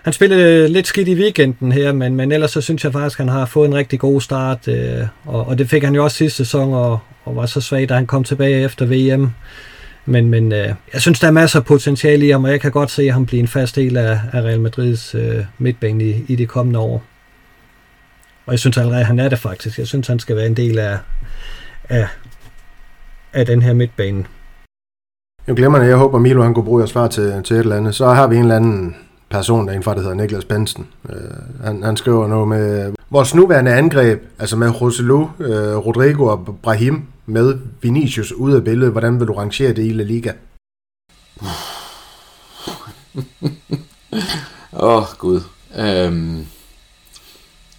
Han 0.02 0.12
spillede 0.12 0.68
lidt 0.68 0.86
skidt 0.86 1.08
i 1.08 1.14
weekenden 1.14 1.72
her, 1.72 1.92
men, 1.92 2.16
men 2.16 2.32
ellers 2.32 2.50
så 2.50 2.60
synes 2.60 2.84
jeg 2.84 2.92
faktisk, 2.92 3.20
at 3.20 3.26
han 3.26 3.34
har 3.34 3.46
fået 3.46 3.68
en 3.68 3.74
rigtig 3.74 3.98
god 3.98 4.20
start, 4.20 4.68
øh, 4.68 5.06
og, 5.24 5.48
og 5.48 5.58
det 5.58 5.70
fik 5.70 5.84
han 5.84 5.94
jo 5.94 6.04
også 6.04 6.16
sidste 6.16 6.36
sæson, 6.36 6.74
og, 6.74 6.98
og 7.24 7.36
var 7.36 7.46
så 7.46 7.60
svag, 7.60 7.88
da 7.88 7.94
han 7.94 8.06
kom 8.06 8.24
tilbage 8.24 8.64
efter 8.64 8.86
VM. 8.86 9.30
Men, 10.06 10.28
men 10.28 10.52
øh, 10.52 10.74
jeg 10.92 11.00
synes, 11.00 11.20
der 11.20 11.26
er 11.26 11.30
masser 11.32 11.58
af 11.58 11.64
potentiale 11.64 12.26
i 12.26 12.30
ham, 12.30 12.44
og 12.44 12.50
jeg 12.50 12.60
kan 12.60 12.70
godt 12.70 12.90
se 12.90 13.10
ham 13.10 13.26
blive 13.26 13.40
en 13.40 13.48
fast 13.48 13.76
del 13.76 13.96
af, 13.96 14.20
af 14.32 14.42
Real 14.42 14.60
Madrids 14.60 15.14
øh, 15.14 15.44
midtbane 15.58 16.04
i, 16.04 16.24
i 16.28 16.36
de 16.36 16.46
kommende 16.46 16.78
år. 16.78 17.04
Og 18.46 18.52
jeg 18.52 18.58
synes 18.58 18.76
allerede, 18.76 19.00
at 19.00 19.06
han 19.06 19.18
er 19.18 19.28
det 19.28 19.38
faktisk. 19.38 19.78
Jeg 19.78 19.86
synes, 19.86 20.06
han 20.06 20.18
skal 20.18 20.36
være 20.36 20.46
en 20.46 20.56
del 20.56 20.78
af, 20.78 20.98
af 21.88 22.06
af 23.32 23.46
den 23.46 23.62
her 23.62 23.72
midtbane. 23.72 24.24
Jeg 25.46 25.56
glemmer 25.56 25.78
det. 25.78 25.88
Jeg 25.88 25.96
håber, 25.96 26.18
Milo 26.18 26.42
han 26.42 26.54
kunne 26.54 26.64
bruge 26.64 26.80
jeres 26.80 26.90
svar 26.90 27.08
til, 27.08 27.42
til 27.44 27.56
et 27.56 27.60
eller 27.60 27.76
andet. 27.76 27.94
Så 27.94 28.06
har 28.06 28.26
vi 28.26 28.36
en 28.36 28.42
eller 28.42 28.56
anden 28.56 28.96
person 29.30 29.68
derinde 29.68 29.84
der 29.84 30.00
hedder 30.00 30.14
Niklas 30.14 30.44
Bensen. 30.44 30.86
Uh, 31.04 31.64
han, 31.64 31.82
han 31.82 31.96
skriver 31.96 32.28
noget 32.28 32.48
med 32.48 32.94
vores 33.10 33.34
nuværende 33.34 33.72
angreb, 33.74 34.22
altså 34.38 34.56
med 34.56 34.80
Roselu, 34.80 35.20
uh, 35.20 35.28
Rodrigo 35.86 36.26
og 36.26 36.58
Brahim 36.62 37.02
med 37.26 37.58
Vinicius 37.82 38.32
ude 38.32 38.56
af 38.56 38.64
billedet. 38.64 38.92
Hvordan 38.92 39.20
vil 39.20 39.28
du 39.28 39.32
rangere 39.32 39.72
det 39.72 39.86
i 39.86 39.92
La 39.92 40.02
Liga? 40.02 40.32
Åh, 44.72 44.96
oh, 44.98 45.04
Gud. 45.18 45.40
Um, 46.08 46.46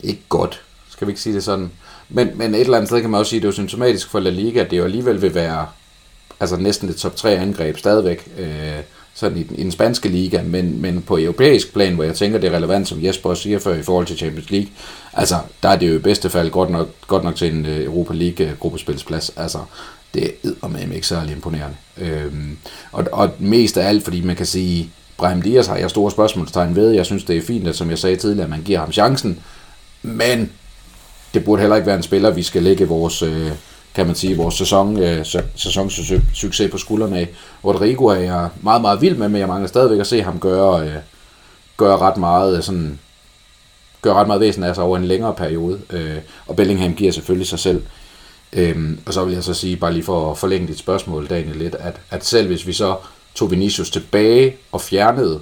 ikke 0.04 0.24
godt. 0.30 0.62
Skal 0.90 1.08
vi 1.08 1.12
ikke 1.12 1.22
sige 1.22 1.36
det 1.36 1.44
sådan? 1.44 1.72
Men, 2.14 2.30
men 2.36 2.56
et 2.56 2.62
eller 2.62 2.78
andet 2.78 2.90
sted 2.90 3.02
kan 3.02 3.10
man 3.10 3.20
også 3.20 3.30
sige, 3.30 3.38
at 3.38 3.42
det 3.42 3.48
er 3.48 3.52
jo 3.52 3.54
symptomatisk 3.54 4.10
for 4.10 4.20
La 4.20 4.30
Liga, 4.30 4.60
at 4.60 4.72
det 4.72 4.78
jo 4.78 4.84
alligevel 4.84 5.22
vil 5.22 5.36
være 5.36 5.68
altså 6.40 6.56
næsten 6.56 6.90
et 6.90 6.96
top 6.96 7.16
3 7.16 7.38
angreb 7.38 7.78
stadigvæk, 7.78 8.28
øh, 8.38 8.80
sådan 9.14 9.38
i 9.38 9.44
den, 9.44 9.56
i 9.60 9.64
den 9.64 9.72
spanske 9.72 10.10
liga, 10.10 10.42
men, 10.42 10.82
men 10.82 11.02
på 11.02 11.18
europæisk 11.18 11.74
plan, 11.74 11.96
hvor 11.96 12.04
jeg 12.04 12.16
tænker, 12.16 12.40
det 12.40 12.52
er 12.52 12.56
relevant, 12.56 12.88
som 12.88 13.04
Jesper 13.04 13.30
også 13.30 13.44
siger 13.44 13.60
før, 13.60 13.76
i 13.76 13.84
forhold 13.84 14.06
til 14.06 14.18
Champions 14.18 14.52
League, 14.52 14.70
altså, 15.14 15.36
der 15.64 15.70
er 15.70 15.76
det 15.76 15.90
jo 15.90 15.96
i 15.96 16.00
bedste 16.00 16.30
fald 16.30 16.52
godt 16.52 16.70
nok, 16.70 16.90
godt 17.08 17.24
nok 17.24 17.36
til 17.36 17.54
en 17.54 17.66
øh, 17.66 17.84
Europa 17.84 18.14
League-gruppespilsplads, 18.14 19.32
øh, 19.38 19.44
altså, 19.44 19.58
det 20.14 20.32
er 20.44 20.68
med 20.68 20.96
ikke 20.96 21.08
særlig 21.08 21.32
imponerende. 21.36 21.76
Øhm, 21.98 22.58
og, 22.92 23.06
og 23.12 23.30
mest 23.40 23.78
af 23.78 23.88
alt, 23.88 24.04
fordi 24.04 24.22
man 24.22 24.36
kan 24.36 24.46
sige, 24.46 24.90
Brahim 25.18 25.42
Dias 25.42 25.68
har 25.68 25.78
jeg 25.78 25.90
store 25.90 26.12
spørgsmålstegn 26.12 26.76
ved, 26.76 26.92
jeg 26.92 27.06
synes, 27.06 27.24
det 27.24 27.38
er 27.38 27.42
fint, 27.42 27.68
at 27.68 27.76
som 27.76 27.90
jeg 27.90 28.00
sagde 28.00 28.16
tidligere, 28.16 28.44
at 28.44 28.50
man 28.50 28.62
giver 28.62 28.80
ham 28.80 28.92
chancen, 28.92 29.40
men 30.02 30.52
det 31.34 31.46
burde 31.46 31.60
heller 31.60 31.76
ikke 31.76 31.88
være 31.88 31.96
en 31.96 32.04
spiller, 32.04 32.32
vi 32.32 32.44
skal 32.44 32.64
lægge 32.64 32.88
vores, 32.88 33.22
øh, 33.22 33.52
kan 33.96 34.06
man 34.06 34.16
sige, 34.16 34.38
vores 34.38 34.56
sæson, 34.56 35.00
øh, 35.00 35.26
sæsonsucces 35.56 36.72
på 36.72 36.78
skuldrene 36.78 37.20
af. 37.20 37.30
Rodrigo 37.66 38.06
er 38.06 38.16
jeg 38.16 38.50
meget, 38.62 38.82
meget 38.82 39.02
vild 39.02 39.16
med, 39.16 39.30
men 39.30 39.40
jeg 39.40 39.48
mangler 39.48 39.68
stadigvæk 39.68 40.00
at 40.00 40.08
se 40.08 40.22
ham 40.22 40.40
gøre, 40.40 40.88
øh, 40.88 40.96
gøre 41.78 41.98
ret 41.98 42.18
meget 42.18 42.58
øh, 42.58 42.64
sådan, 42.64 43.00
gør 44.02 44.14
ret 44.14 44.28
meget 44.28 44.42
væsen 44.42 44.64
af 44.64 44.76
sig 44.76 44.84
over 44.84 44.98
en 44.98 45.06
længere 45.06 45.34
periode. 45.34 45.82
Øh, 45.90 46.18
og 46.48 46.56
Bellingham 46.56 46.94
giver 46.94 47.12
selvfølgelig 47.12 47.48
sig 47.48 47.60
selv. 47.60 47.84
Øhm, 48.54 49.00
og 49.06 49.14
så 49.14 49.26
vil 49.26 49.34
jeg 49.34 49.44
så 49.44 49.54
sige, 49.54 49.78
bare 49.78 49.94
lige 49.94 50.04
for 50.04 50.32
at 50.32 50.38
forlænge 50.38 50.68
dit 50.68 50.80
spørgsmål, 50.80 51.28
Daniel, 51.28 51.56
lidt, 51.56 51.76
at, 51.76 52.02
at 52.10 52.26
selv 52.26 52.48
hvis 52.48 52.68
vi 52.68 52.74
så 52.74 52.96
tog 53.36 53.52
Vinicius 53.52 53.90
tilbage 53.90 54.56
og 54.72 54.82
fjernede 54.82 55.40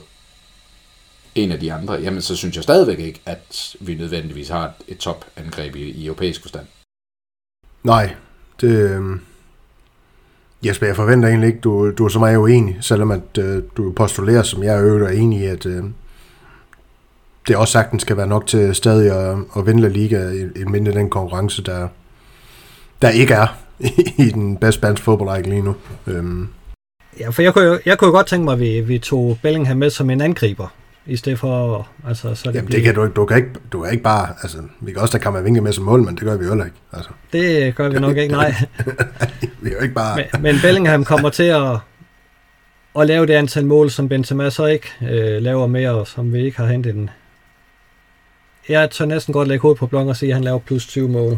en 1.36 1.52
af 1.52 1.60
de 1.60 1.74
andre, 1.74 1.94
jamen 1.94 2.22
så 2.22 2.36
synes 2.36 2.56
jeg 2.56 2.64
stadigvæk 2.64 3.00
ikke, 3.00 3.22
at 3.26 3.76
vi 3.80 3.96
nødvendigvis 3.96 4.50
har 4.50 4.66
et, 4.66 4.74
et 4.88 4.98
topangreb 4.98 5.76
i, 5.76 5.90
i 5.90 6.06
europæisk 6.06 6.42
forstand. 6.42 6.66
Nej, 7.84 8.16
det... 8.62 8.68
Øh... 8.68 9.20
Jesper, 10.66 10.88
jeg 10.88 10.96
forventer 10.96 11.30
egentlig 11.30 11.48
ikke, 11.48 11.60
du, 11.60 11.92
du 11.92 12.06
er 12.06 12.10
så 12.10 12.20
meget 12.20 12.38
uenig, 12.38 12.78
selvom 12.82 13.12
at 13.12 13.38
øh, 13.40 13.64
du 13.78 13.92
postulerer, 13.92 14.44
som 14.44 14.64
jeg 14.64 14.76
er 14.76 15.08
enig 15.08 15.40
i, 15.40 15.46
at 15.46 15.66
øh, 15.66 15.84
det 17.48 17.56
også 17.56 17.72
sagtens 17.72 18.02
skal 18.02 18.18
være 18.18 18.28
nok 18.28 18.48
til 18.48 18.76
stadig 18.76 19.12
at, 19.12 19.38
at 19.58 19.66
vinde 19.66 19.82
La 19.82 19.88
Liga, 19.88 20.30
i, 20.30 20.60
i 20.60 20.64
mindre 20.64 20.92
den 20.92 21.10
konkurrence, 21.10 21.64
der, 21.64 21.88
der 23.02 23.10
ikke 23.10 23.34
er 23.34 23.58
i 24.26 24.30
den 24.30 24.58
bedste 24.58 24.80
spanske 24.80 25.04
fodboldrække 25.04 25.50
lige 25.50 25.62
nu. 25.62 25.76
Øhm. 26.08 26.48
Ja, 27.20 27.30
for 27.30 27.42
jeg 27.42 27.54
kunne, 27.54 27.66
jo, 27.66 27.80
jeg 27.86 27.98
kunne 27.98 28.08
jo 28.08 28.12
godt 28.12 28.28
tænke 28.28 28.44
mig, 28.44 28.54
at 28.54 28.60
vi, 28.60 28.82
vi 28.82 29.00
tog 29.00 29.38
Bellingham 29.42 29.78
med 29.78 29.90
som 29.90 30.10
en 30.10 30.22
angriber, 30.22 30.68
i 31.06 31.16
stedet 31.16 31.40
for, 31.40 31.88
altså, 32.08 32.36
så 32.36 32.50
det 32.50 32.56
Jamen, 32.56 32.66
bliver... 32.66 32.78
det 32.78 32.86
kan 32.86 32.96
du 32.96 33.04
ikke, 33.04 33.14
du 33.14 33.26
kan 33.26 33.38
ikke, 33.38 33.50
du 33.72 33.82
kan 33.82 33.92
ikke 33.92 34.04
bare, 34.04 34.28
altså, 34.44 34.58
vi 34.82 34.92
kan 34.92 35.02
også 35.02 35.12
tage 35.12 35.22
Kammervinke 35.22 35.62
med 35.62 35.74
som 35.74 35.84
mål, 35.84 36.04
men 36.04 36.16
det 36.16 36.24
gør 36.24 36.38
vi 36.38 36.46
jo 36.46 36.54
ikke, 36.54 36.78
altså. 36.94 37.12
Det 37.34 37.76
gør 37.76 37.90
vi 37.90 38.00
nok 38.00 38.18
ikke, 38.18 38.34
nej. 38.34 38.56
vi 39.62 39.70
er 39.70 39.74
jo 39.74 39.82
ikke 39.82 39.96
bare... 39.96 40.16
Men, 40.34 40.42
men 40.42 40.56
Bellingham 40.62 41.06
kommer 41.06 41.30
til 41.30 41.44
at, 41.44 41.78
at 43.00 43.08
lave 43.08 43.26
det 43.26 43.34
antal 43.34 43.66
mål, 43.66 43.90
som 43.90 44.10
Benzema 44.10 44.50
så 44.50 44.66
ikke 44.66 44.88
øh, 45.02 45.42
laver 45.42 45.68
mere, 45.68 45.92
og 45.92 46.08
som 46.08 46.34
vi 46.34 46.46
ikke 46.46 46.58
har 46.58 46.66
hentet 46.68 46.94
den. 46.94 47.10
Jeg 48.70 48.90
tør 48.90 49.06
næsten 49.06 49.34
godt 49.34 49.48
lægge 49.48 49.62
hovedet 49.62 49.80
på 49.80 49.88
blok 49.88 50.08
og 50.08 50.16
sige, 50.16 50.30
at 50.30 50.36
han 50.36 50.44
laver 50.44 50.60
plus 50.60 50.88
20 50.88 51.10
mål. 51.10 51.38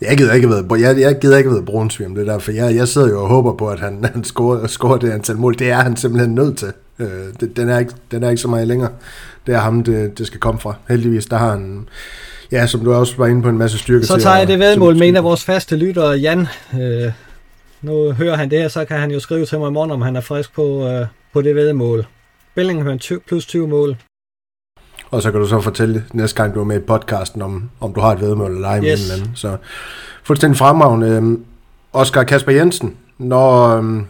Jeg 0.00 0.16
gider 0.18 0.32
ikke 0.32 0.48
ved, 0.48 0.64
jeg, 0.78 1.00
jeg 1.00 1.18
gider 1.20 1.38
ikke 1.38 1.50
ved 1.50 1.62
Brunsvig 1.62 2.16
det 2.16 2.26
der, 2.26 2.38
for 2.38 2.52
jeg, 2.52 2.76
jeg 2.76 2.88
sidder 2.88 3.08
jo 3.08 3.22
og 3.22 3.28
håber 3.28 3.52
på, 3.52 3.68
at 3.68 3.80
han, 3.80 4.04
han 4.14 4.24
scorer, 4.24 4.66
scorer 4.66 4.96
det 4.96 5.10
antal 5.10 5.36
mål. 5.36 5.58
Det 5.58 5.70
er 5.70 5.76
han 5.76 5.96
simpelthen 5.96 6.34
nødt 6.34 6.58
til. 6.58 6.72
Øh, 6.98 7.06
det, 7.40 7.56
den, 7.56 7.68
er 7.68 7.78
ikke, 7.78 7.92
den 8.10 8.22
er 8.22 8.30
ikke 8.30 8.42
så 8.42 8.48
meget 8.48 8.68
længere. 8.68 8.90
Det 9.46 9.54
er 9.54 9.58
ham, 9.58 9.84
det, 9.84 10.18
det 10.18 10.26
skal 10.26 10.40
komme 10.40 10.60
fra. 10.60 10.74
Heldigvis, 10.88 11.26
der 11.26 11.36
har 11.36 11.50
han, 11.50 11.88
ja, 12.52 12.66
som 12.66 12.80
du 12.80 12.92
også 12.92 13.14
var 13.16 13.26
inde 13.26 13.42
på, 13.42 13.48
en 13.48 13.58
masse 13.58 13.78
styrke 13.78 14.06
Så 14.06 14.16
tager 14.16 14.36
jeg 14.36 14.48
det 14.48 14.58
vedmål 14.58 14.96
med 14.96 15.08
en 15.08 15.16
af 15.16 15.24
vores 15.24 15.44
faste 15.44 15.76
lyttere, 15.76 16.10
Jan. 16.10 16.46
Øh, 16.80 17.12
nu 17.82 18.12
hører 18.12 18.36
han 18.36 18.50
det 18.50 18.58
her, 18.58 18.68
så 18.68 18.84
kan 18.84 18.98
han 18.98 19.10
jo 19.10 19.20
skrive 19.20 19.46
til 19.46 19.58
mig 19.58 19.68
i 19.68 19.72
morgen, 19.72 19.90
om 19.90 20.02
han 20.02 20.16
er 20.16 20.20
frisk 20.20 20.54
på, 20.54 20.88
øh, 20.88 21.06
på 21.32 21.42
det 21.42 21.54
vedmål. 21.54 22.06
Bellingham 22.54 22.98
plus 23.26 23.46
20 23.46 23.68
mål. 23.68 23.96
Og 25.10 25.22
så 25.22 25.30
kan 25.30 25.40
du 25.40 25.46
så 25.46 25.60
fortælle 25.60 26.04
næste 26.12 26.42
gang, 26.42 26.54
du 26.54 26.60
er 26.60 26.64
med 26.64 26.76
i 26.76 26.84
podcasten, 26.84 27.42
om, 27.42 27.70
om 27.80 27.94
du 27.94 28.00
har 28.00 28.12
et 28.12 28.20
vedmål 28.20 28.54
eller 28.54 28.68
ej 28.68 28.84
yes. 28.84 29.08
med 29.08 29.26
en 29.26 29.32
Så 29.34 29.56
fuldstændig 30.22 30.58
fremragende. 30.58 31.08
Øhm, 31.08 31.44
Oscar 31.92 32.24
Kasper 32.24 32.52
Jensen, 32.52 32.96
når... 33.18 33.76
Øhm, 33.76 34.06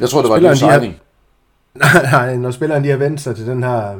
jeg 0.00 0.08
tror, 0.08 0.22
det 0.22 0.30
var 0.30 0.50
en 0.50 0.56
signing. 0.56 0.94
Nej, 1.74 2.02
nej, 2.02 2.36
når 2.36 2.50
spilleren 2.50 2.84
de 2.84 2.88
har 2.88 2.96
vendt 2.96 3.20
sig 3.20 3.36
til 3.36 3.46
den 3.46 3.62
her 3.62 3.94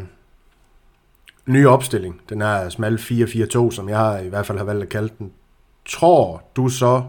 nye 1.47 1.69
opstilling, 1.69 2.21
den 2.29 2.41
her 2.41 2.69
smal 2.69 2.95
4-4-2, 2.95 3.71
som 3.71 3.89
jeg 3.89 3.99
har, 3.99 4.19
i 4.19 4.29
hvert 4.29 4.47
fald 4.47 4.59
har 4.59 4.65
valgt 4.65 4.83
at 4.83 4.89
kalde 4.89 5.13
den, 5.19 5.33
tror 5.89 6.43
du 6.57 6.69
så 6.69 7.03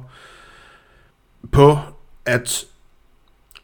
på, 1.51 1.77
at 2.25 2.65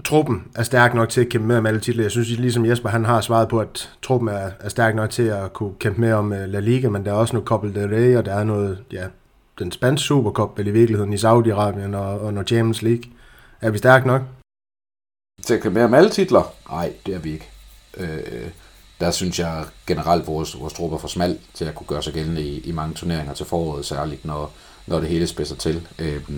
truppen 0.04 0.44
er 0.56 0.64
stærk 0.64 0.94
nok 0.94 1.10
til 1.10 1.22
at 1.22 1.30
kæmpe 1.30 1.48
med 1.48 1.58
om 1.58 1.66
alle 1.66 1.80
titler. 1.80 2.04
Jeg 2.04 2.12
synes 2.12 2.30
ligesom 2.30 2.66
Jesper, 2.66 2.90
han 2.90 3.06
har 3.06 3.22
svaret 3.22 3.48
på, 3.48 3.60
at 3.60 3.90
truppen 4.02 4.30
er, 4.30 4.52
er 4.60 4.70
stærk 4.70 4.96
nok 4.96 5.10
til 5.10 5.24
at 5.24 5.54
kunne 5.54 5.74
kæmpe 5.80 6.02
med 6.02 6.14
om 6.14 6.34
øh, 6.34 6.50
La 6.50 6.60
Liga, 6.60 6.90
men 6.90 7.06
der 7.06 7.12
er 7.12 7.16
også 7.16 7.34
noget 7.34 7.48
Copa 7.48 7.68
del 7.68 7.90
Rey, 7.90 8.18
og 8.18 8.26
der 8.26 8.34
er 8.34 8.44
noget, 8.44 8.84
ja, 8.92 9.08
den 9.60 9.72
spanske 9.72 10.06
Supercup, 10.06 10.58
vel 10.58 10.68
i 10.68 10.72
virkeligheden 10.72 11.14
i 11.14 11.16
Saudi-Arabien 11.16 11.96
og, 11.96 12.20
og 12.20 12.34
noget 12.34 12.48
Champions 12.48 12.82
League. 12.82 13.04
Er 13.62 13.70
vi 13.70 13.78
stærk 13.78 14.06
nok? 14.06 14.22
Til 15.44 15.54
at 15.54 15.62
kæmpe 15.62 15.80
med 15.80 15.86
om 15.86 15.94
alle 15.94 16.10
titler? 16.10 16.54
Nej, 16.70 16.94
det 17.06 17.16
er 17.16 17.20
vi 17.20 17.32
ikke. 17.32 17.50
Øh, 17.98 18.50
der 19.00 19.12
synes 19.12 19.40
jeg 19.40 19.66
generelt, 19.88 20.28
vores, 20.28 20.60
vores 20.60 20.74
truppe 20.74 20.96
er 20.96 21.00
for 21.00 21.08
smal 21.08 21.40
til 21.54 21.66
at 21.66 21.76
kunne 21.76 21.88
gøre 21.88 22.04
sig 22.04 22.14
gældende 22.14 22.42
i, 22.42 22.60
i 22.60 22.72
mange 22.72 22.96
turneringer 22.96 23.34
til 23.34 23.46
foråret, 23.46 23.86
særligt 23.86 24.26
når, 24.26 24.52
når 24.88 25.00
det 25.00 25.10
hele 25.10 25.28
spidser 25.28 25.56
til. 25.56 25.88
Øh, 26.00 26.30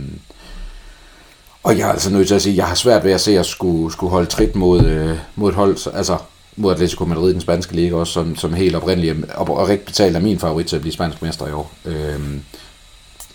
og 1.63 1.77
jeg 1.77 1.87
er 1.87 1.91
altså 1.91 2.09
nødt 2.09 2.27
til 2.27 2.35
at 2.35 2.41
sige, 2.41 2.53
at 2.53 2.57
jeg 2.57 2.67
har 2.67 2.75
svært 2.75 3.03
ved 3.03 3.11
at 3.11 3.21
se 3.21 3.39
at 3.39 3.45
skulle, 3.45 3.93
skulle 3.93 4.11
holde 4.11 4.29
trit 4.29 4.55
mod, 4.55 4.85
øh, 4.85 5.17
mod 5.35 5.49
et 5.49 5.55
hold, 5.55 5.93
altså 5.93 6.17
mod 6.55 6.73
Atletico 6.73 7.05
Madrid 7.05 7.29
i 7.29 7.33
den 7.33 7.41
spanske 7.41 7.75
liga 7.75 7.95
også, 7.95 8.13
som, 8.13 8.35
som 8.35 8.53
helt 8.53 8.75
oprindeligt 8.75 9.31
og, 9.33 9.57
og 9.57 9.67
rigtig 9.69 9.85
betalt 9.85 10.15
er 10.15 10.19
min 10.19 10.39
favorit 10.39 10.65
til 10.65 10.75
at 10.75 10.81
blive 10.81 10.93
spansk 10.93 11.21
mester 11.21 11.47
i 11.47 11.51
år. 11.51 11.71
Øhm, 11.85 12.41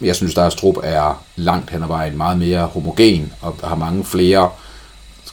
jeg 0.01 0.17
synes, 0.17 0.35
deres 0.35 0.55
trup 0.55 0.77
er 0.83 1.25
langt 1.37 1.71
hen 1.71 1.83
ad 1.83 1.89
vejen 1.89 2.17
meget 2.17 2.39
mere 2.39 2.67
homogen 2.67 3.33
og 3.41 3.57
har 3.65 3.75
mange 3.75 4.05
flere 4.05 4.51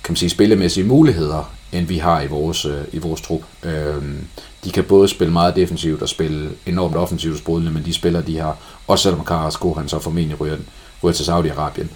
kan 0.03 0.11
man 0.11 0.17
sige, 0.17 0.29
spillemæssige 0.29 0.83
muligheder, 0.83 1.53
end 1.71 1.87
vi 1.87 1.97
har 1.97 2.21
i 2.21 2.27
vores, 2.27 2.65
øh, 2.65 2.81
i 2.91 2.97
vores 2.97 3.21
trup. 3.21 3.41
Øhm, 3.63 4.27
de 4.63 4.71
kan 4.71 4.83
både 4.83 5.07
spille 5.07 5.33
meget 5.33 5.55
defensivt 5.55 6.01
og 6.01 6.09
spille 6.09 6.49
enormt 6.65 6.95
offensivt 6.95 7.37
sprudlende, 7.37 7.71
men 7.71 7.85
de 7.85 7.93
spiller, 7.93 8.21
de 8.21 8.37
har, 8.39 8.57
også 8.87 9.03
selvom 9.03 9.25
Carrasco 9.25 9.73
han 9.73 9.89
så 9.89 9.99
formentlig 9.99 10.41
ryger, 10.41 10.57
ryger 11.03 11.13
til 11.13 11.23
Saudi-Arabien, 11.23 11.87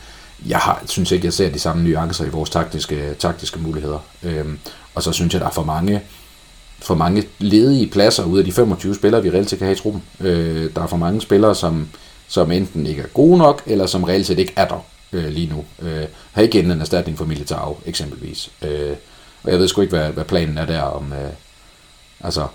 jeg 0.45 0.57
har, 0.57 0.83
synes 0.85 1.11
ikke, 1.11 1.25
jeg 1.25 1.33
ser 1.33 1.49
de 1.49 1.59
samme 1.59 1.83
nuancer 1.83 2.25
i 2.25 2.29
vores 2.29 2.49
taktiske, 2.49 3.13
taktiske 3.19 3.59
muligheder. 3.59 3.99
Øhm, 4.23 4.59
og 4.95 5.03
så 5.03 5.11
synes 5.11 5.33
jeg, 5.33 5.41
der 5.41 5.47
er 5.47 5.51
for 5.51 5.63
mange, 5.63 6.01
for 6.79 6.95
mange 6.95 7.23
ledige 7.39 7.87
pladser 7.87 8.23
ud 8.23 8.39
af 8.39 8.45
de 8.45 8.51
25 8.51 8.95
spillere, 8.95 9.23
vi 9.23 9.29
reelt 9.29 9.49
set 9.49 9.59
kan 9.59 9.67
have 9.67 9.75
i 9.75 9.79
truppen. 9.79 10.03
Øh, 10.19 10.75
der 10.75 10.81
er 10.81 10.87
for 10.87 10.97
mange 10.97 11.21
spillere, 11.21 11.55
som, 11.55 11.89
som 12.27 12.51
enten 12.51 12.85
ikke 12.85 13.01
er 13.01 13.07
gode 13.07 13.37
nok, 13.37 13.63
eller 13.65 13.85
som 13.85 14.03
reelt 14.03 14.27
set 14.27 14.39
ikke 14.39 14.53
er 14.55 14.67
der 14.67 14.85
øh, 15.11 15.27
lige 15.27 15.53
nu. 15.53 15.87
Øh, 15.87 16.05
har 16.31 16.41
ikke 16.41 16.59
en 16.59 16.81
erstatning 16.81 17.17
for 17.17 17.25
Militao, 17.25 17.77
eksempelvis. 17.85 18.51
Øh, 18.61 18.95
og 19.43 19.51
jeg 19.51 19.59
ved 19.59 19.67
sgu 19.67 19.81
ikke, 19.81 19.97
hvad, 19.97 20.09
hvad 20.09 20.25
planen 20.25 20.57
er 20.57 20.65
der, 20.65 20.81
om, 20.81 21.13
øh, 21.13 21.31
altså, 22.21 22.47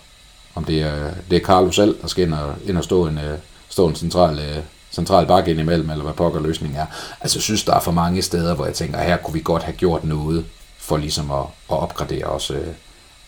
om 0.55 0.65
det 0.65 0.83
er, 0.83 1.11
det 1.31 1.37
er 1.37 1.47
Carlo 1.47 1.71
selv, 1.71 1.97
der 2.03 2.09
skal 2.09 2.25
ind 2.25 2.35
og, 2.35 2.55
ind 2.67 2.79
og 2.79 2.85
stå 2.85 3.07
en, 3.07 3.19
øh, 3.19 3.39
stå 3.69 3.89
en 3.89 3.95
central 3.95 4.39
øh, 4.39 4.63
central 4.93 5.27
bakke 5.27 5.51
ind 5.51 5.61
imellem, 5.61 5.91
eller 5.91 6.05
hvad 6.05 6.15
pokker 6.15 6.41
løsningen 6.41 6.79
er. 6.79 6.87
Altså 7.21 7.39
jeg 7.39 7.43
synes, 7.43 7.65
der 7.65 7.75
er 7.75 7.81
for 7.81 7.93
mange 7.93 8.23
steder, 8.23 8.55
hvor 8.55 8.65
jeg 8.65 8.75
tænker, 8.75 8.99
her 8.99 9.17
kunne 9.17 9.35
vi 9.35 9.41
godt 9.45 9.63
have 9.63 9.77
gjort 9.77 10.05
noget, 10.05 10.45
for 10.79 10.97
ligesom 10.97 11.31
at, 11.31 11.45
at 11.71 11.79
opgradere 11.79 12.25
os, 12.25 12.51
øh, 12.51 12.67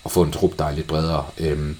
og 0.05 0.11
få 0.11 0.23
en 0.23 0.33
trup, 0.33 0.59
der 0.59 0.65
er 0.65 0.73
lidt 0.73 0.87
bredere. 0.87 1.25
Øhm, 1.39 1.77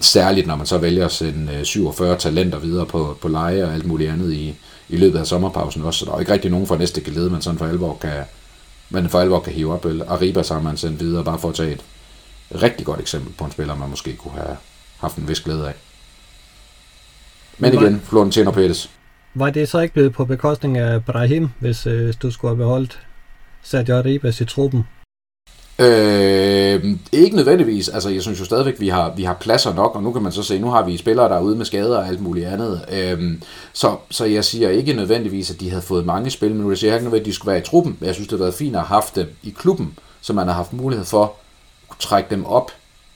særligt 0.00 0.46
når 0.46 0.56
man 0.56 0.66
så 0.66 0.78
vælger 0.78 1.04
at 1.04 1.12
sende 1.12 1.52
øh, 1.52 1.64
47 1.64 2.18
talenter 2.18 2.58
videre 2.58 2.86
på, 2.86 3.18
på 3.20 3.28
leje 3.28 3.64
og 3.64 3.74
alt 3.74 3.86
muligt 3.86 4.10
andet 4.10 4.32
i, 4.32 4.56
i 4.88 4.96
løbet 4.96 5.18
af 5.18 5.26
sommerpausen 5.26 5.84
også, 5.84 5.98
så 5.98 6.04
der 6.04 6.12
er 6.12 6.20
ikke 6.20 6.32
rigtig 6.32 6.50
nogen 6.50 6.66
fra 6.66 6.76
næste 6.76 7.00
gelede, 7.00 7.30
man 7.30 7.42
sådan 7.42 7.58
for 7.58 7.66
alvor 7.66 7.98
kan, 8.00 8.24
man 8.90 9.08
for 9.08 9.20
alvor 9.20 9.40
kan 9.40 9.52
hive 9.52 9.72
op. 9.72 9.86
Arriba 10.08 10.42
så 10.42 10.54
har 10.54 10.60
man 10.60 10.76
sendt 10.76 11.00
videre, 11.00 11.24
bare 11.24 11.38
for 11.38 11.48
at 11.48 11.54
tage 11.54 11.72
et 11.72 11.82
rigtig 12.62 12.86
godt 12.86 13.00
eksempel 13.00 13.32
på 13.32 13.44
en 13.44 13.52
spiller, 13.52 13.74
man 13.74 13.90
måske 13.90 14.16
kunne 14.16 14.34
have 14.34 14.56
haft 14.98 15.16
en 15.16 15.28
vis 15.28 15.40
glæde 15.40 15.68
af. 15.68 15.74
Men 17.58 17.74
igen, 17.74 18.02
Florentino 18.04 18.50
Pérez. 18.50 18.88
Var 19.36 19.50
det 19.50 19.68
så 19.68 19.80
ikke 19.80 19.94
blevet 19.94 20.12
på 20.12 20.24
bekostning 20.24 20.78
af 20.78 21.04
Brahim, 21.04 21.48
hvis 21.60 21.86
øh, 21.86 22.14
du 22.22 22.30
skulle 22.30 22.50
have 22.50 22.56
beholdt 22.56 23.00
Sergio 23.62 24.00
Ribas 24.00 24.40
i 24.40 24.44
truppen? 24.44 24.84
Øh, 25.78 26.84
ikke 27.12 27.36
nødvendigvis. 27.36 27.88
Altså, 27.88 28.08
jeg 28.10 28.22
synes 28.22 28.40
jo 28.40 28.44
stadigvæk, 28.44 28.80
vi 28.80 28.88
har, 28.88 29.14
vi 29.16 29.24
har 29.24 29.34
pladser 29.34 29.74
nok, 29.74 29.96
og 29.96 30.02
nu 30.02 30.12
kan 30.12 30.22
man 30.22 30.32
så 30.32 30.42
se, 30.42 30.58
nu 30.58 30.70
har 30.70 30.84
vi 30.84 30.96
spillere, 30.96 31.28
der 31.28 31.36
er 31.36 31.40
ude 31.40 31.56
med 31.56 31.64
skader 31.64 31.98
og 31.98 32.08
alt 32.08 32.20
muligt 32.20 32.46
andet. 32.46 32.84
Øh, 32.92 33.40
så, 33.72 33.96
så 34.10 34.24
jeg 34.24 34.44
siger 34.44 34.70
ikke 34.70 34.92
nødvendigvis, 34.92 35.50
at 35.50 35.60
de 35.60 35.70
havde 35.70 35.82
fået 35.82 36.06
mange 36.06 36.30
spil, 36.30 36.54
men 36.54 36.66
nu 36.66 36.74
siger 36.74 36.90
jeg 36.90 36.96
ikke 36.96 37.04
nødvendigvis, 37.04 37.28
at 37.28 37.32
de 37.32 37.36
skulle 37.36 37.52
være 37.52 37.60
i 37.60 37.64
truppen. 37.64 37.96
Men 38.00 38.06
jeg 38.06 38.14
synes, 38.14 38.28
det 38.28 38.38
har 38.38 38.44
været 38.44 38.54
fint 38.54 38.76
at 38.76 38.82
have 38.82 38.86
haft 38.86 39.16
dem 39.16 39.28
i 39.42 39.50
klubben, 39.50 39.98
så 40.20 40.32
man 40.32 40.46
har 40.46 40.54
haft 40.54 40.72
mulighed 40.72 41.04
for 41.04 41.34
at 41.90 41.96
trække 41.98 42.30
dem 42.30 42.44
op, 42.46 42.70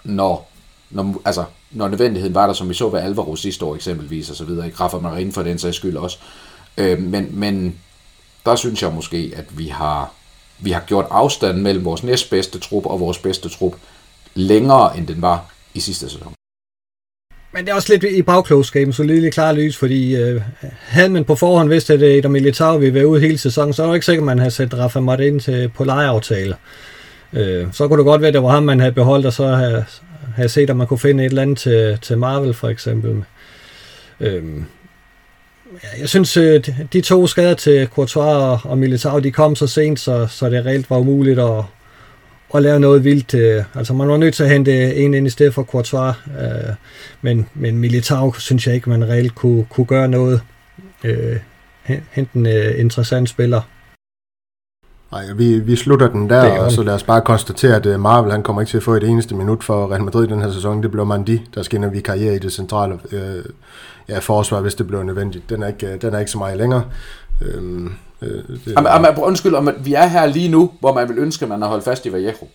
når, 0.05 0.51
når, 0.91 1.23
altså, 1.25 1.45
når 1.71 1.89
nødvendigheden 1.89 2.35
var 2.35 2.47
der, 2.47 2.55
som 2.55 2.69
vi 2.69 2.75
så 2.75 2.89
ved 2.89 3.01
Alvaro 3.01 3.37
sidste 3.37 3.65
år 3.65 3.75
eksempelvis, 3.75 4.31
og 4.31 4.37
så 4.37 4.45
videre, 4.45 4.69
i 4.69 4.71
Rafa 4.71 4.97
Marin 4.97 5.33
for 5.33 5.43
den 5.43 5.59
sags 5.59 5.77
skyld 5.77 5.97
også. 5.97 6.19
Øh, 6.79 7.03
men, 7.03 7.29
men 7.33 7.79
der 8.47 8.57
synes 8.57 8.83
jeg 8.83 8.93
måske, 8.93 9.33
at 9.37 9.59
vi 9.59 9.67
har, 9.67 10.13
vi 10.59 10.71
har 10.71 10.81
gjort 10.81 11.07
afstanden 11.11 11.63
mellem 11.63 11.85
vores 11.85 12.03
næstbedste 12.03 12.59
trup 12.59 12.87
og 12.87 13.01
vores 13.01 13.19
bedste 13.19 13.49
trup 13.49 13.75
længere, 14.35 14.99
end 14.99 15.07
den 15.07 15.23
var 15.23 15.55
i 15.75 15.81
sidste 15.81 16.11
sæson. 16.11 16.33
Men 17.53 17.65
det 17.65 17.71
er 17.71 17.75
også 17.75 17.93
lidt 17.93 18.05
i 18.05 18.23
bagklogskaben, 18.23 18.93
så 18.93 19.03
lidt 19.03 19.35
klar 19.35 19.53
lys, 19.53 19.77
fordi 19.77 20.17
øh, 20.17 20.43
havde 20.81 21.09
man 21.09 21.25
på 21.25 21.35
forhånd 21.35 21.69
vidst, 21.69 21.91
at 21.91 22.03
Eder 22.03 22.29
Militao 22.29 22.77
ville 22.77 22.95
være 22.95 23.09
ude 23.09 23.21
hele 23.21 23.39
sæsonen, 23.39 23.73
så 23.73 23.83
er 23.83 23.87
det 23.87 23.95
ikke 23.95 24.07
sikkert, 24.07 24.23
at 24.23 24.27
man 24.27 24.39
havde 24.39 24.51
sat 24.51 24.79
Rafa 24.79 25.01
Martin 25.01 25.41
til, 25.41 25.69
på 25.69 25.85
lejeaftale. 25.85 26.57
Øh, 27.33 27.67
så 27.73 27.89
kunne 27.89 27.99
det 27.99 28.05
godt 28.05 28.21
være, 28.21 28.29
at 28.29 28.35
det 28.35 28.43
var 28.43 28.49
ham, 28.49 28.63
man 28.63 28.81
havde 28.81 28.93
beholdt, 28.93 29.27
og 29.27 29.33
så 29.33 29.47
havde, 29.47 29.85
jeg 30.43 30.51
set, 30.51 30.71
at 30.71 30.77
man 30.77 30.87
kunne 30.87 30.99
finde 30.99 31.25
et 31.25 31.29
eller 31.29 31.43
andet 31.43 31.59
til, 31.59 31.99
til 32.03 32.19
Marvel 32.19 32.55
for 32.55 32.69
eksempel. 32.69 33.25
Øh, 34.21 34.43
jeg 35.99 36.09
synes, 36.09 36.37
øh, 36.37 36.65
de 36.93 37.01
to 37.01 37.27
skader 37.27 37.55
til 37.55 37.87
Courtois 37.87 38.61
og 38.65 38.79
Militao, 38.79 39.19
de 39.19 39.33
kom 39.33 39.57
så 39.57 39.67
sent, 39.67 40.01
så, 40.01 40.27
så 40.27 40.51
det 40.51 40.67
reelt 40.67 40.91
var 40.91 40.99
umuligt 40.99 41.39
at, 41.39 41.65
at 42.55 42.63
lave 42.63 42.81
noget 42.81 43.05
vildt. 43.05 43.35
Øh, 43.35 43.65
altså 43.75 43.95
man 43.95 44.09
var 44.09 44.17
nødt 44.17 44.35
til 44.35 44.43
at 44.43 44.51
hente 44.51 44.95
en 44.95 45.15
ind 45.15 45.27
i 45.27 45.31
stedet 45.31 45.55
for 45.55 45.63
Courtois, 45.63 46.15
øh, 46.41 46.75
men, 47.23 47.49
men 47.55 47.79
Militao 47.79 48.33
synes 48.33 48.67
jeg 48.67 48.75
ikke, 48.75 48.91
man 48.91 49.09
reelt 49.09 49.35
kunne, 49.35 49.65
kunne 49.65 49.87
gøre 49.87 50.09
noget. 50.09 50.41
Øh, 51.05 51.37
hente 52.11 52.31
en 52.35 52.47
øh, 52.47 52.81
interessant 52.81 53.29
spiller. 53.29 53.61
Nej, 55.13 55.33
vi, 55.37 55.59
vi 55.59 55.77
slutter 55.77 56.09
den 56.09 56.31
der, 56.31 56.61
og 56.61 56.73
så 56.73 56.83
lad 56.83 56.95
os 56.95 57.03
bare 57.03 57.21
konstatere, 57.21 57.77
at 57.77 58.01
Marvel 58.01 58.33
han 58.33 58.43
kommer 58.43 58.63
ikke 58.63 58.71
til 58.71 58.77
at 58.77 58.83
få 58.83 58.95
et 58.95 59.03
eneste 59.03 59.35
minut 59.35 59.65
for 59.65 59.91
Real 59.91 60.03
Madrid 60.03 60.29
den 60.29 60.43
her 60.43 60.51
sæson. 60.51 60.83
Det 60.83 60.91
bliver 60.91 61.05
Mandi, 61.05 61.47
der 61.55 61.63
skinner 61.63 61.89
vi 61.89 62.01
karriere 62.01 62.35
i 62.35 62.39
det 62.39 62.53
centrale 62.53 62.99
øh, 63.13 63.45
ja, 64.09 64.19
forsvar, 64.19 64.61
hvis 64.61 64.75
det 64.75 64.87
bliver 64.87 65.03
nødvendigt. 65.03 65.51
Den 65.51 65.63
er 65.63 65.67
ikke, 65.67 65.97
den 65.97 66.15
er 66.15 66.19
ikke 66.19 66.31
så 66.31 66.39
meget 66.39 66.57
længere. 66.57 66.85
Øhm, 67.43 67.93
øh, 68.23 68.31
det, 68.31 68.73
jamen, 68.77 68.93
jamen, 68.93 69.23
undskyld, 69.23 69.55
om, 69.55 69.71
vi 69.85 69.95
er 69.95 70.07
her 70.07 70.27
lige 70.27 70.49
nu, 70.49 70.71
hvor 70.81 70.95
man 70.95 71.09
vil 71.09 71.19
ønske, 71.19 71.45
at 71.45 71.49
man 71.49 71.63
har 71.63 71.69
holdt 71.69 71.85
fast 71.85 72.07
i 72.07 72.13
Vallejo. 72.13 72.49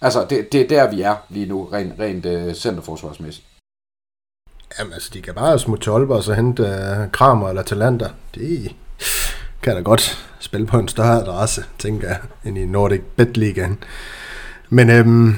Altså, 0.00 0.26
det, 0.30 0.52
det 0.52 0.60
er 0.60 0.68
der, 0.68 0.90
vi 0.90 1.02
er 1.02 1.14
lige 1.28 1.46
nu, 1.46 1.64
rent, 1.72 1.92
rent 2.00 2.26
uh, 2.26 2.52
centerforsvarsmæssigt. 2.52 3.46
Jamen, 4.78 4.92
altså, 4.92 5.10
de 5.14 5.22
kan 5.22 5.34
bare 5.34 5.58
smutte 5.58 5.90
Aalborg 5.90 6.16
og 6.16 6.22
så 6.22 6.34
hente 6.34 6.62
uh, 6.62 7.10
Kramer 7.12 7.48
eller 7.48 7.62
Talander. 7.62 8.08
Det 8.34 8.72
kan 9.66 9.76
da 9.76 9.82
godt 9.82 10.26
spille 10.40 10.66
på 10.66 10.78
en 10.78 10.88
større 10.88 11.22
adresse, 11.22 11.64
tænker 11.78 12.08
jeg, 12.08 12.18
end 12.44 12.58
i 12.58 12.66
Nordic 12.66 13.00
Bet 13.16 13.36
Ligaen. 13.36 13.78
Men 14.70 14.90
øhm, 14.90 15.34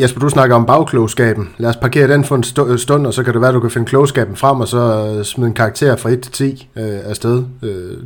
Jesper, 0.00 0.20
du 0.20 0.28
snakker 0.28 0.56
om 0.56 0.66
bagklogskaben. 0.66 1.54
Lad 1.58 1.70
os 1.70 1.76
parkere 1.76 2.08
den 2.08 2.24
for 2.24 2.36
en 2.36 2.78
stund, 2.78 3.06
og 3.06 3.14
så 3.14 3.22
kan 3.22 3.32
det 3.32 3.40
være, 3.40 3.48
at 3.48 3.54
du 3.54 3.60
kan 3.60 3.70
finde 3.70 3.86
klogskaben 3.86 4.36
frem, 4.36 4.60
og 4.60 4.68
så 4.68 5.14
øh, 5.18 5.24
smide 5.24 5.48
en 5.48 5.54
karakter 5.54 5.96
fra 5.96 6.10
1 6.10 6.22
til 6.22 6.32
10 6.32 6.68
øh, 6.76 7.00
afsted. 7.04 7.44
Øh, 7.62 7.98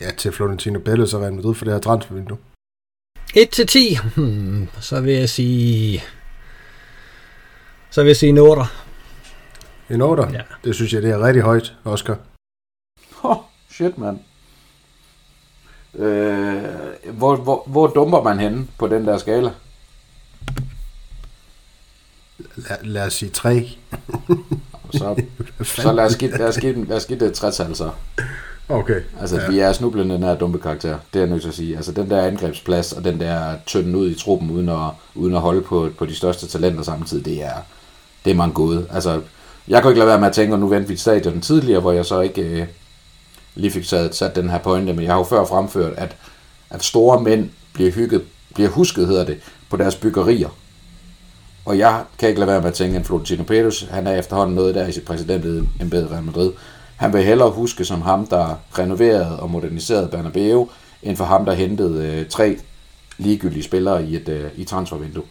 ja, 0.00 0.10
til 0.10 0.32
Florentino 0.32 0.78
Pérez 0.78 1.16
og 1.16 1.22
Real 1.22 1.32
Madrid 1.32 1.54
for 1.54 1.64
det 1.64 1.74
her 1.74 1.80
transfervindue. 1.80 2.38
1 3.34 3.50
til 3.50 3.66
10? 3.66 3.98
Hmm, 4.16 4.68
så 4.80 5.00
vil 5.00 5.14
jeg 5.14 5.28
sige... 5.28 6.02
Så 7.90 8.02
vil 8.02 8.08
jeg 8.08 8.16
sige 8.16 8.30
en 8.30 8.38
8. 8.38 8.62
En 9.90 10.02
8? 10.02 10.22
Ja. 10.32 10.40
Det 10.64 10.74
synes 10.74 10.92
jeg, 10.92 11.02
det 11.02 11.10
er 11.10 11.26
rigtig 11.26 11.42
højt, 11.42 11.74
Oscar. 11.84 12.18
Oh, 13.22 13.36
shit, 13.70 13.98
mand. 13.98 14.18
Øh, 15.94 16.62
hvor, 17.12 17.36
hvor, 17.36 17.62
hvor 17.66 17.86
dumper 17.86 18.22
man 18.22 18.38
henne 18.38 18.66
på 18.78 18.86
den 18.86 19.06
der 19.06 19.18
skala? 19.18 19.50
lad, 22.56 22.76
lad 22.82 23.06
os 23.06 23.12
sige 23.12 23.30
3. 23.30 23.68
så, 24.92 25.22
så 25.82 25.92
lad 25.92 26.04
os 26.04 26.16
give, 26.16 26.30
lad 26.30 26.48
os 26.48 26.56
give, 26.56 26.84
lad 26.84 26.96
os 26.96 27.06
give 27.06 27.18
det 27.18 27.32
60 27.32 27.60
altså. 27.60 27.90
Okay. 28.68 29.00
Altså, 29.20 29.40
ja. 29.40 29.48
vi 29.50 29.58
er 29.58 29.72
snublende 29.72 30.18
her 30.18 30.34
dumpe 30.34 30.58
karakter. 30.58 30.98
Det 31.12 31.18
er 31.18 31.20
jeg 31.20 31.30
nødt 31.30 31.42
til 31.42 31.48
at 31.48 31.54
sige. 31.54 31.76
Altså, 31.76 31.92
den 31.92 32.10
der 32.10 32.22
angrebsplads 32.22 32.92
og 32.92 33.04
den 33.04 33.20
der 33.20 33.56
tynden 33.66 33.94
ud 33.94 34.10
i 34.10 34.14
truppen, 34.14 34.50
uden 34.50 34.68
at, 34.68 34.90
uden 35.14 35.34
at 35.34 35.40
holde 35.40 35.62
på, 35.62 35.90
på 35.98 36.06
de 36.06 36.14
største 36.14 36.46
talenter 36.46 36.82
samtidig, 36.82 37.24
det 37.24 37.42
er, 37.42 37.56
det 38.24 38.30
er 38.30 38.34
mange 38.34 38.54
gode. 38.54 38.86
Altså, 38.90 39.20
jeg 39.68 39.82
kunne 39.82 39.90
ikke 39.90 39.98
lade 39.98 40.08
være 40.08 40.20
med 40.20 40.28
at 40.28 40.34
tænke, 40.34 40.54
at 40.54 40.60
nu 40.60 40.68
vendte 40.68 40.88
vi 40.88 40.96
stadion 40.96 41.40
tidligere, 41.40 41.80
hvor 41.80 41.92
jeg 41.92 42.06
så 42.06 42.20
ikke 42.20 42.42
øh, 42.42 42.66
lige 43.54 43.70
fik 43.70 43.84
sat, 43.84 44.16
sat 44.16 44.36
den 44.36 44.50
her 44.50 44.58
pointe, 44.58 44.92
men 44.92 45.04
jeg 45.04 45.12
har 45.12 45.18
jo 45.18 45.24
før 45.24 45.44
fremført, 45.44 45.92
at, 45.96 46.16
at 46.70 46.84
store 46.84 47.22
mænd 47.22 47.50
bliver, 47.72 47.90
hygget, 47.90 48.22
bliver 48.54 48.68
husket, 48.70 49.06
hedder 49.06 49.24
det, 49.24 49.38
på 49.70 49.76
deres 49.76 49.96
byggerier. 49.96 50.48
Og 51.64 51.78
jeg 51.78 52.02
kan 52.18 52.28
ikke 52.28 52.40
lade 52.40 52.50
være 52.50 52.60
med 52.60 52.68
at 52.68 52.74
tænke, 52.74 52.98
at 52.98 53.06
Florentino 53.06 53.42
Pérez, 53.42 53.92
han 53.92 54.06
er 54.06 54.18
efterhånden 54.18 54.54
noget 54.56 54.74
der 54.74 54.86
i 54.86 54.92
sit 54.92 55.04
præsidentembede 55.04 56.08
Real 56.10 56.22
Madrid. 56.22 56.52
Han 56.96 57.12
vil 57.12 57.22
hellere 57.22 57.50
huske 57.50 57.84
som 57.84 58.02
ham, 58.02 58.26
der 58.26 58.54
renoverede 58.78 59.40
og 59.40 59.50
moderniserede 59.50 60.08
Bernabeu, 60.08 60.68
end 61.02 61.16
for 61.16 61.24
ham, 61.24 61.44
der 61.44 61.52
hentede 61.52 62.06
øh, 62.06 62.28
tre 62.28 62.58
ligegyldige 63.18 63.62
spillere 63.62 64.04
i 64.04 64.16
et 64.16 64.28
øh, 64.28 64.50
i 64.56 64.64
transfervindue. 64.64 65.24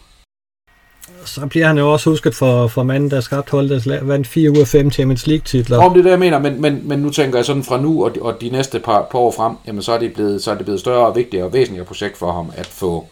Så 1.25 1.47
bliver 1.47 1.67
han 1.67 1.77
jo 1.77 1.91
også 1.91 2.10
husket 2.10 2.36
for, 2.36 2.67
for 2.67 2.84
manden, 2.84 3.12
der 3.12 3.21
skabte 3.21 3.51
holdet, 3.51 3.86
der 3.86 4.03
vandt 4.03 4.27
4 4.27 4.51
ud 4.51 4.58
af 4.58 4.67
5 4.67 4.91
Champions 4.91 5.27
League-titler. 5.27 5.77
Om 5.77 5.93
det 5.93 5.99
er 5.99 6.03
det, 6.03 6.10
jeg 6.10 6.19
mener, 6.19 6.39
men, 6.39 6.62
men, 6.62 6.82
men 6.84 6.99
nu 6.99 7.10
tænker 7.10 7.38
jeg 7.38 7.45
sådan 7.45 7.63
fra 7.63 7.82
nu 7.82 8.05
og 8.05 8.15
de, 8.15 8.21
og 8.21 8.41
de 8.41 8.49
næste 8.49 8.79
par, 8.79 9.08
par 9.12 9.19
år 9.19 9.32
frem, 9.32 9.55
jamen 9.67 9.82
så 9.82 9.91
er, 9.91 9.99
det 9.99 10.13
blevet, 10.13 10.43
så 10.43 10.51
er 10.51 10.55
det 10.55 10.65
blevet 10.65 10.79
større 10.79 11.08
og 11.08 11.15
vigtigere 11.15 11.45
og 11.45 11.53
væsentligere 11.53 11.86
projekt 11.86 12.17
for 12.17 12.32
ham 12.32 12.51
at 12.55 12.65
få, 12.65 13.08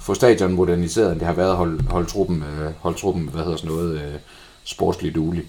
få 0.00 0.14
stadion 0.14 0.52
moderniseret, 0.52 1.12
end 1.12 1.18
det 1.18 1.26
har 1.26 1.34
været 1.34 1.50
at 1.50 1.56
holde, 1.56 1.84
holde, 1.90 2.08
truppen, 2.08 2.36
øh, 2.36 2.72
holde 2.80 2.98
truppen, 2.98 3.28
hvad 3.32 3.42
hedder 3.42 3.56
sådan 3.56 3.70
noget, 3.70 3.94
øh, 3.94 4.14
sportsligt 4.64 5.14
duelig. 5.14 5.44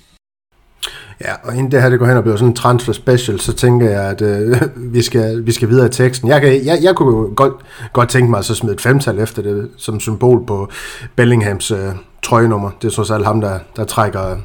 Ja, 1.22 1.34
og 1.44 1.56
inden 1.56 1.72
det 1.72 1.82
her 1.82 1.90
det 1.90 2.00
går 2.00 2.06
hen 2.06 2.18
og 2.18 2.24
bliver 2.24 2.36
sådan 2.36 2.50
en 2.50 2.56
transfer 2.56 2.94
special, 2.94 3.40
så 3.40 3.54
tænker 3.54 3.90
jeg, 3.90 4.04
at 4.04 4.22
øh, 4.22 4.62
vi, 4.96 5.02
skal, 5.02 5.46
vi 5.46 5.52
skal 5.52 5.70
videre 5.70 5.86
i 5.86 5.90
teksten. 5.90 6.30
Jeg, 6.30 6.42
kan, 6.42 6.66
jeg, 6.66 6.80
jeg 6.82 6.96
kunne 6.96 7.36
godt, 7.36 7.54
godt 7.94 8.10
tænke 8.10 8.30
mig 8.30 8.40
at 8.40 8.46
så 8.46 8.56
smide 8.56 8.74
et 8.74 8.82
femtal 8.82 9.20
efter 9.20 9.42
det, 9.42 9.70
som 9.78 10.00
symbol 10.00 10.46
på 10.46 10.70
Bellinghams 11.16 11.72
øh, 11.72 11.90
trøjenummer. 12.24 12.72
Det 12.82 12.88
er 12.98 13.04
så 13.04 13.14
alt 13.14 13.26
ham, 13.26 13.42
der, 13.42 13.60
der 13.76 13.84
trækker 13.84 14.38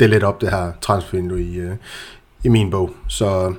det 0.00 0.10
lidt 0.10 0.24
op, 0.24 0.40
det 0.40 0.50
her 0.50 0.72
transfervindue 0.80 1.40
i, 1.42 1.56
øh, 1.56 1.72
i 2.44 2.48
min 2.48 2.70
bog. 2.70 2.90
Så 3.08 3.54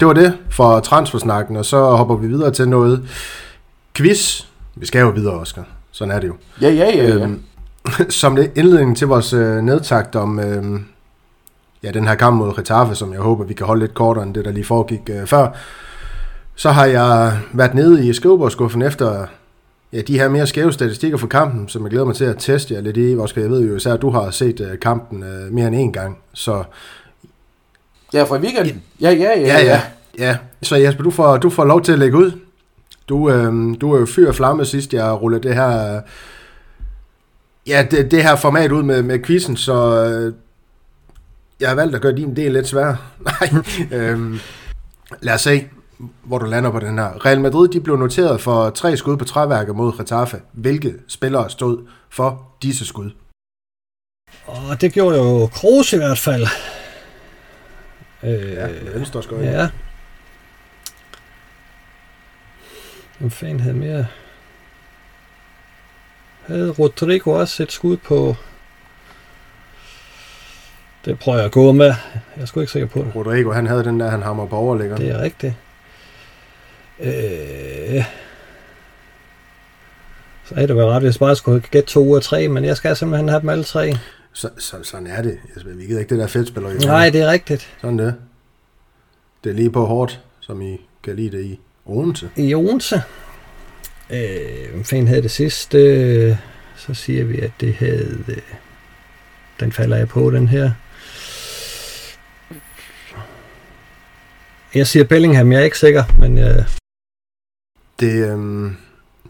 det 0.00 0.06
var 0.06 0.12
det 0.12 0.38
for 0.50 0.80
transfersnakken, 0.80 1.56
og 1.56 1.64
så 1.64 1.90
hopper 1.90 2.16
vi 2.16 2.26
videre 2.26 2.50
til 2.50 2.68
noget 2.68 3.08
quiz. 3.94 4.42
Vi 4.74 4.86
skal 4.86 5.00
jo 5.00 5.08
videre, 5.08 5.34
Oscar. 5.34 5.64
Sådan 5.90 6.14
er 6.14 6.20
det 6.20 6.28
jo. 6.28 6.34
Ja, 6.60 6.68
ja, 6.68 6.96
ja. 6.96 7.04
ja. 7.04 7.14
Øhm, 7.14 7.42
som 8.08 8.38
indledning 8.56 8.96
til 8.96 9.06
vores 9.06 9.32
øh, 9.32 9.62
nedtagt 9.62 10.16
om 10.16 10.38
øh, 10.38 10.80
ja, 11.82 11.90
den 11.90 12.08
her 12.08 12.14
kamp 12.14 12.36
mod 12.36 12.58
Retaffe, 12.58 12.94
som 12.94 13.12
jeg 13.12 13.20
håber, 13.20 13.44
vi 13.44 13.54
kan 13.54 13.66
holde 13.66 13.80
lidt 13.80 13.94
kortere 13.94 14.24
end 14.24 14.34
det, 14.34 14.44
der 14.44 14.52
lige 14.52 14.64
foregik 14.64 15.10
øh, 15.10 15.26
før, 15.26 15.48
så 16.54 16.70
har 16.70 16.86
jeg 16.86 17.38
været 17.52 17.74
nede 17.74 18.08
i 18.08 18.12
skrivebordskuffen 18.12 18.82
efter 18.82 19.26
ja, 19.92 20.00
de 20.00 20.18
her 20.18 20.28
mere 20.28 20.46
skæve 20.46 20.72
statistikker 20.72 21.18
for 21.18 21.26
kampen, 21.26 21.68
som 21.68 21.82
jeg 21.82 21.90
glæder 21.90 22.06
mig 22.06 22.14
til 22.14 22.24
at 22.24 22.36
teste 22.38 22.74
jer 22.74 22.80
lidt 22.80 22.96
i. 22.96 23.16
Oscar, 23.16 23.40
jeg 23.40 23.50
ved 23.50 23.68
jo 23.68 23.76
især, 23.76 23.94
at 23.94 24.02
du 24.02 24.10
har 24.10 24.30
set 24.30 24.60
øh, 24.60 24.78
kampen 24.78 25.22
øh, 25.22 25.52
mere 25.52 25.66
end 25.66 25.76
en 25.76 25.92
gang, 25.92 26.18
så... 26.32 26.64
Ja, 28.12 28.22
fra 28.22 28.36
weekenden. 28.36 28.82
Ja, 29.00 29.10
ja, 29.10 29.40
ja. 29.40 29.46
Ja, 29.46 29.64
ja. 29.64 29.80
ja. 30.18 30.36
Så 30.62 30.76
Jesper, 30.76 31.02
du 31.02 31.10
får, 31.10 31.36
du 31.36 31.50
får 31.50 31.64
lov 31.64 31.82
til 31.82 31.92
at 31.92 31.98
lægge 31.98 32.16
ud. 32.16 32.32
Du, 33.08 33.30
øh, 33.30 33.80
du 33.80 33.92
er 33.92 34.00
jo 34.00 34.06
fyr 34.06 34.28
og 34.28 34.34
flamme 34.34 34.64
sidst, 34.64 34.92
jeg 34.92 35.22
rullede 35.22 35.48
det 35.48 35.54
her... 35.54 36.00
Ja, 37.66 37.86
det, 37.90 38.10
det 38.10 38.22
her 38.22 38.36
format 38.36 38.72
ud 38.72 38.82
med, 38.82 39.02
med 39.02 39.24
quizzen, 39.24 39.56
så 39.56 40.04
øh, 40.04 40.34
jeg 41.60 41.68
har 41.68 41.74
valgt 41.76 41.94
at 41.94 42.02
gøre 42.02 42.16
din 42.16 42.36
del 42.36 42.52
lidt 42.52 42.68
sværere. 42.68 42.96
Nej, 43.40 43.62
øh, 43.92 44.40
lad 45.20 45.34
os 45.34 45.40
se, 45.40 45.68
hvor 46.22 46.38
du 46.38 46.46
lander 46.46 46.70
på 46.70 46.80
den 46.80 46.98
her. 46.98 47.26
Real 47.26 47.40
Madrid 47.40 47.68
de 47.68 47.80
blev 47.80 47.96
noteret 47.96 48.40
for 48.40 48.70
tre 48.70 48.96
skud 48.96 49.16
på 49.16 49.24
træværket 49.24 49.76
mod 49.76 49.98
Getafe. 49.98 50.40
Hvilke 50.52 50.94
spillere 51.08 51.50
stod 51.50 51.86
for 52.10 52.56
disse 52.62 52.86
skud? 52.86 53.10
Og 54.46 54.80
det 54.80 54.92
gjorde 54.92 55.16
jo 55.16 55.46
Kroos 55.46 55.92
i 55.92 55.96
hvert 55.96 56.18
fald. 56.18 56.46
Øh, 58.22 58.52
ja, 58.52 58.68
venstre 58.94 59.22
skøjte. 59.22 59.44
Ja, 59.44 59.68
Hvem 63.18 63.30
fanden 63.30 63.60
havde 63.60 63.76
mere? 63.76 64.06
Havde 66.46 66.70
Rodrigo 66.70 67.30
også 67.30 67.62
et 67.62 67.72
skud 67.72 67.96
på... 67.96 68.36
Det 71.04 71.18
prøver 71.18 71.38
jeg 71.38 71.46
at 71.46 71.52
gå 71.52 71.72
med. 71.72 71.86
Jeg 71.86 72.42
er 72.42 72.44
sgu 72.44 72.60
ikke 72.60 72.72
sikker 72.72 72.88
på 72.88 72.98
det. 72.98 73.16
Rodrigo, 73.16 73.52
han 73.52 73.66
havde 73.66 73.84
den 73.84 74.00
der, 74.00 74.10
han 74.10 74.22
hammer 74.22 74.46
på 74.46 74.56
overlægger. 74.56 74.96
Det 74.96 75.08
er 75.10 75.22
rigtigt. 75.22 75.54
Øh... 77.00 78.04
Så 80.44 80.54
er 80.56 80.66
det 80.66 80.76
vel 80.76 80.84
ret, 80.84 81.02
hvis 81.02 81.14
jeg 81.14 81.26
bare 81.26 81.36
skulle 81.36 81.60
gætte 81.70 81.88
to 81.88 82.08
ud 82.08 82.16
af 82.16 82.22
tre, 82.22 82.48
men 82.48 82.64
jeg 82.64 82.76
skal 82.76 82.96
simpelthen 82.96 83.28
have 83.28 83.40
dem 83.40 83.48
alle 83.48 83.64
tre. 83.64 83.96
Så, 84.32 84.50
så, 84.58 84.76
sådan 84.82 85.06
er 85.06 85.22
det. 85.22 85.38
Vi 85.66 85.86
gider 85.86 86.00
ikke 86.00 86.10
det 86.10 86.18
der 86.18 86.26
fedtspiller. 86.26 86.86
Nej, 86.86 87.10
det 87.10 87.20
er 87.20 87.30
rigtigt. 87.30 87.74
Sådan 87.80 87.98
det. 87.98 88.14
Det 89.44 89.50
er 89.50 89.54
lige 89.54 89.70
på 89.70 89.86
hårdt, 89.86 90.20
som 90.40 90.62
I 90.62 90.80
kan 91.02 91.16
lide 91.16 91.36
det 91.36 91.44
i. 91.44 91.60
Odense. 91.86 92.30
I 92.36 92.54
Odense. 92.54 93.02
Øh, 94.12 94.70
hvem 94.72 94.84
fanden 94.84 95.08
havde 95.08 95.22
det 95.22 95.30
sidste? 95.30 96.38
Så 96.76 96.94
siger 96.94 97.24
vi, 97.24 97.38
at 97.40 97.50
det 97.60 97.74
havde... 97.74 98.18
Øh, 98.28 98.36
den 99.60 99.72
falder 99.72 99.96
jeg 99.96 100.08
på, 100.08 100.30
den 100.30 100.48
her. 100.48 100.70
Jeg 104.74 104.86
siger 104.86 105.04
Bellingham, 105.04 105.52
jeg 105.52 105.60
er 105.60 105.64
ikke 105.64 105.78
sikker, 105.78 106.04
men... 106.18 106.38
Øh... 106.38 106.54
Det, 108.00 108.28
øhm, 108.30 108.76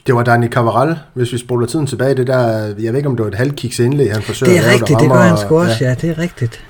det 0.06 0.14
var 0.14 0.22
Dani 0.22 0.48
Cavaral, 0.48 0.98
hvis 1.14 1.32
vi 1.32 1.38
spoler 1.38 1.66
tiden 1.66 1.86
tilbage. 1.86 2.14
Det 2.14 2.26
der, 2.26 2.66
jeg 2.66 2.92
ved 2.92 2.96
ikke, 2.96 3.08
om 3.08 3.16
det 3.16 3.24
var 3.24 3.30
et 3.30 3.34
halvkiks 3.38 3.78
indlæg, 3.78 4.12
han 4.12 4.22
forsøger 4.22 4.52
Det 4.52 4.58
er 4.58 4.62
at 4.62 4.66
lave, 4.66 4.74
rigtigt, 4.74 4.96
der 4.96 4.98
det 5.04 5.10
gør 5.10 5.18
han 5.20 5.38
sgu 5.38 5.58
også, 5.60 5.76
ja. 5.80 5.88
ja, 5.88 5.94
det 5.94 6.10
er 6.10 6.18
rigtigt. 6.18 6.64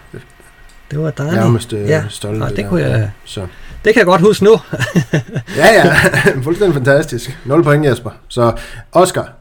Det 0.91 0.99
var 0.99 1.11
Dani. 1.11 1.31
Nærmest 1.31 1.73
øh, 1.73 1.89
Ja, 1.89 2.05
stolte. 2.09 2.43
og 2.43 2.49
det 2.51 2.57
der. 2.57 2.69
kunne 2.69 2.83
jeg- 2.83 3.11
Så. 3.25 3.47
Det 3.85 3.95
kan 3.95 3.99
jeg 3.99 4.07
godt 4.07 4.21
huske 4.21 4.45
nu. 4.45 4.51
Ja, 5.61 5.67
ja, 5.79 5.95
fuldstændig 6.47 6.75
fantastisk. 6.75 7.39
0 7.47 7.63
point, 7.65 7.85
Jesper. 7.87 8.11
Så 8.29 8.61
Oscar, 8.93 9.33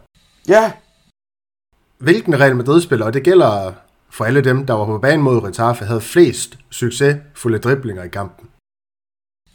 Ja, 0.48 0.72
hvilken 1.98 2.40
Real 2.40 2.56
Madrid-spiller, 2.56 3.06
og 3.06 3.14
det 3.14 3.24
gælder 3.24 3.74
for 4.10 4.26
alle 4.26 4.44
dem, 4.44 4.66
der 4.66 4.74
var 4.74 4.86
på 4.86 4.98
banen 4.98 5.22
mod 5.24 5.44
Retaffe, 5.44 5.86
havde 5.86 6.02
flest 6.02 6.58
succesfulde 6.70 7.60
driblinger 7.60 8.04
i 8.04 8.08
kampen? 8.08 8.50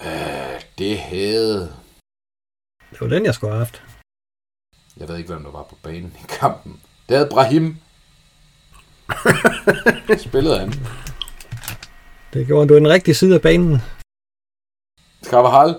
øh, 0.02 0.60
det 0.78 0.98
havde... 0.98 1.72
Det 2.90 3.00
var 3.00 3.06
den, 3.08 3.24
jeg 3.24 3.34
skulle 3.34 3.50
have 3.52 3.58
haft. 3.64 3.82
Jeg 4.96 5.08
ved 5.08 5.16
ikke, 5.16 5.32
hvem 5.32 5.42
der 5.42 5.50
var 5.50 5.62
på 5.62 5.76
banen 5.82 6.12
i 6.20 6.24
kampen. 6.28 6.80
Det 7.08 7.16
havde 7.16 7.30
Brahim. 7.30 7.76
Spillede 10.28 10.58
han. 10.58 10.72
Det 12.32 12.46
gjorde 12.46 12.68
du 12.68 12.74
i 12.74 12.76
den 12.76 12.88
rigtige 12.88 13.14
side 13.14 13.34
af 13.34 13.40
banen. 13.42 13.78
Carvajal. 15.30 15.74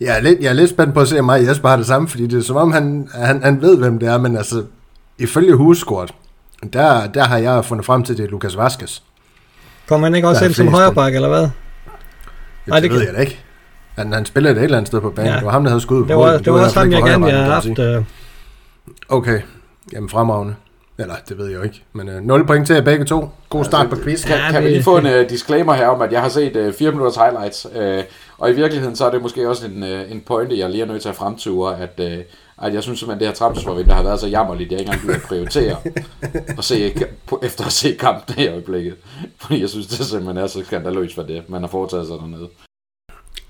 Jeg 0.00 0.16
er 0.16 0.20
lidt, 0.20 0.40
jeg 0.40 0.48
er 0.48 0.52
lidt 0.52 0.70
spændt 0.70 0.94
på 0.94 1.00
at 1.00 1.08
se, 1.08 1.18
om 1.18 1.24
mig 1.24 1.46
Jesper 1.46 1.68
har 1.68 1.76
det 1.76 1.86
samme, 1.86 2.08
fordi 2.08 2.26
det 2.26 2.38
er 2.38 2.42
som 2.42 2.56
om, 2.56 2.72
han, 2.72 3.08
han, 3.14 3.42
han 3.42 3.60
ved, 3.60 3.78
hvem 3.78 3.98
det 3.98 4.08
er, 4.08 4.18
men 4.18 4.36
altså, 4.36 4.64
ifølge 5.18 5.54
huskort, 5.54 6.14
der, 6.72 7.06
der 7.06 7.24
har 7.24 7.38
jeg 7.38 7.64
fundet 7.64 7.86
frem 7.86 8.02
til, 8.02 8.16
det 8.16 8.24
er 8.24 8.28
Lucas 8.28 8.56
Vazquez. 8.56 9.00
Kom 9.88 10.02
han 10.02 10.14
ikke 10.14 10.28
også 10.28 10.44
ind 10.44 10.54
som 10.54 10.64
flest, 10.66 10.76
højre 10.76 10.94
bak, 10.94 11.14
eller 11.14 11.28
hvad? 11.28 11.42
Det, 11.42 11.50
Nej, 12.66 12.80
det, 12.80 12.82
det 12.90 12.92
ved 12.92 12.98
kan- 12.98 13.06
jeg 13.08 13.14
da 13.16 13.20
ikke. 13.20 13.38
Han, 13.96 14.12
han 14.12 14.24
spiller 14.24 14.50
et 14.50 14.58
eller 14.62 14.76
andet 14.76 14.88
sted 14.88 15.00
på 15.00 15.10
banen. 15.10 15.26
Ja. 15.26 15.32
Ja. 15.32 15.38
Det 15.38 15.46
var 15.46 15.52
ham, 15.52 15.62
der 15.64 15.70
havde 15.70 15.80
skud 15.80 16.02
på 16.02 16.08
Det 16.08 16.16
var, 16.16 16.38
det 16.38 16.52
var 16.52 16.64
også 16.64 16.78
ham, 16.78 16.92
jeg 16.92 17.02
gerne 17.02 17.24
ville 17.24 17.38
have 17.38 17.44
højre 17.46 17.54
haft. 17.54 17.78
Øh, 17.78 18.04
Okay. 19.08 19.40
Jamen 19.92 20.08
fremragende. 20.08 20.54
Eller, 20.98 21.14
det 21.28 21.38
ved 21.38 21.46
jeg 21.46 21.56
jo 21.56 21.62
ikke. 21.62 21.82
Men 21.92 22.08
øh, 22.08 22.22
0 22.22 22.46
point 22.46 22.66
til 22.66 22.74
jer 22.74 22.82
begge 22.82 23.04
to. 23.04 23.28
God 23.48 23.64
start 23.64 23.90
på 23.90 23.96
quiz. 23.96 24.24
Kan, 24.26 24.38
kan 24.50 24.64
vi 24.64 24.68
lige 24.68 24.82
få 24.82 24.96
en 24.98 25.06
uh, 25.06 25.12
disclaimer 25.30 25.72
her 25.74 25.86
om, 25.86 26.02
at 26.02 26.12
jeg 26.12 26.22
har 26.22 26.28
set 26.28 26.56
uh, 26.56 26.72
4 26.74 26.90
minutters 26.90 27.16
highlights, 27.16 27.66
uh, 27.66 28.04
og 28.38 28.50
i 28.50 28.52
virkeligheden 28.54 28.96
så 28.96 29.04
er 29.06 29.10
det 29.10 29.22
måske 29.22 29.48
også 29.48 29.66
en, 29.66 29.82
uh, 29.82 30.10
en 30.12 30.20
pointe, 30.26 30.58
jeg 30.58 30.70
lige 30.70 30.82
er 30.82 30.86
nødt 30.86 31.02
til 31.02 31.08
at 31.08 31.14
fremture, 31.16 31.80
at, 31.80 32.00
uh, 32.00 32.24
at 32.66 32.74
jeg 32.74 32.82
synes 32.82 32.98
simpelthen, 32.98 33.20
det 33.20 33.28
her 33.28 33.34
transfervindue 33.34 33.94
har 33.94 34.02
været 34.02 34.20
så 34.20 34.26
jammerligt, 34.26 34.72
jeg 34.72 34.80
ikke 34.80 34.92
engang 34.92 35.06
gider 35.06 35.26
prioritere 35.28 35.76
at 36.58 36.64
se, 36.64 36.94
efter 37.42 37.64
at 37.66 37.72
se 37.72 37.96
kampen 38.00 38.34
i 38.38 38.48
øjeblikket. 38.48 38.94
Fordi 39.40 39.60
jeg 39.60 39.68
synes, 39.68 39.86
det 39.86 40.06
simpelthen 40.06 40.36
er 40.44 40.46
så 40.46 40.64
skandaløst, 40.64 41.14
hvad 41.14 41.24
det 41.24 41.42
man 41.50 41.60
har 41.60 41.68
foretaget 41.68 42.06
sig 42.06 42.16
dernede. 42.16 42.48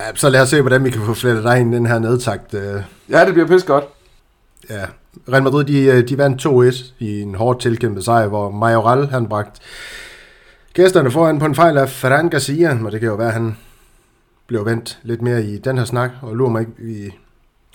Ja, 0.01 0.05
så 0.15 0.29
lad 0.31 0.41
os 0.43 0.49
se, 0.49 0.61
hvordan 0.61 0.85
vi 0.85 0.91
kan 0.91 1.03
få 1.07 1.15
flettet 1.15 1.45
dig 1.45 1.61
ind 1.61 1.75
i 1.75 1.77
den 1.77 1.87
her 1.87 1.99
nedtagt. 1.99 2.55
Øh, 2.55 2.83
Ja, 3.11 3.25
det 3.25 3.33
bliver 3.35 3.49
pisse 3.49 3.67
godt. 3.67 3.85
ja. 4.71 4.85
Real 5.33 5.43
Madrid, 5.43 5.65
de, 5.65 5.83
øh, 5.83 6.09
de 6.09 6.19
vandt 6.19 6.47
2-1 6.47 6.95
i 6.99 7.21
en 7.21 7.35
hårdt 7.35 7.61
tilkæmpet 7.61 8.05
sejr, 8.05 8.29
hvor 8.29 8.51
Majoral, 8.51 9.07
han 9.07 9.29
bragt 9.29 9.61
gæsterne 10.73 11.11
foran 11.11 11.39
på 11.39 11.45
en 11.45 11.55
fejl 11.55 11.77
af 11.77 11.89
Ferran 11.89 12.29
Garcia, 12.29 12.79
og 12.85 12.93
det 12.93 13.01
kan 13.01 13.09
jo 13.09 13.15
være, 13.15 13.29
at 13.29 13.33
han 13.33 13.57
blev 14.47 14.65
vendt 14.65 14.99
lidt 15.03 15.23
mere 15.23 15.45
i 15.45 15.59
den 15.59 15.79
her 15.79 15.85
snak, 15.85 16.11
og 16.23 16.37
lurer 16.37 16.51
mig 16.51 16.61
ikke 16.61 16.73
i... 16.93 17.11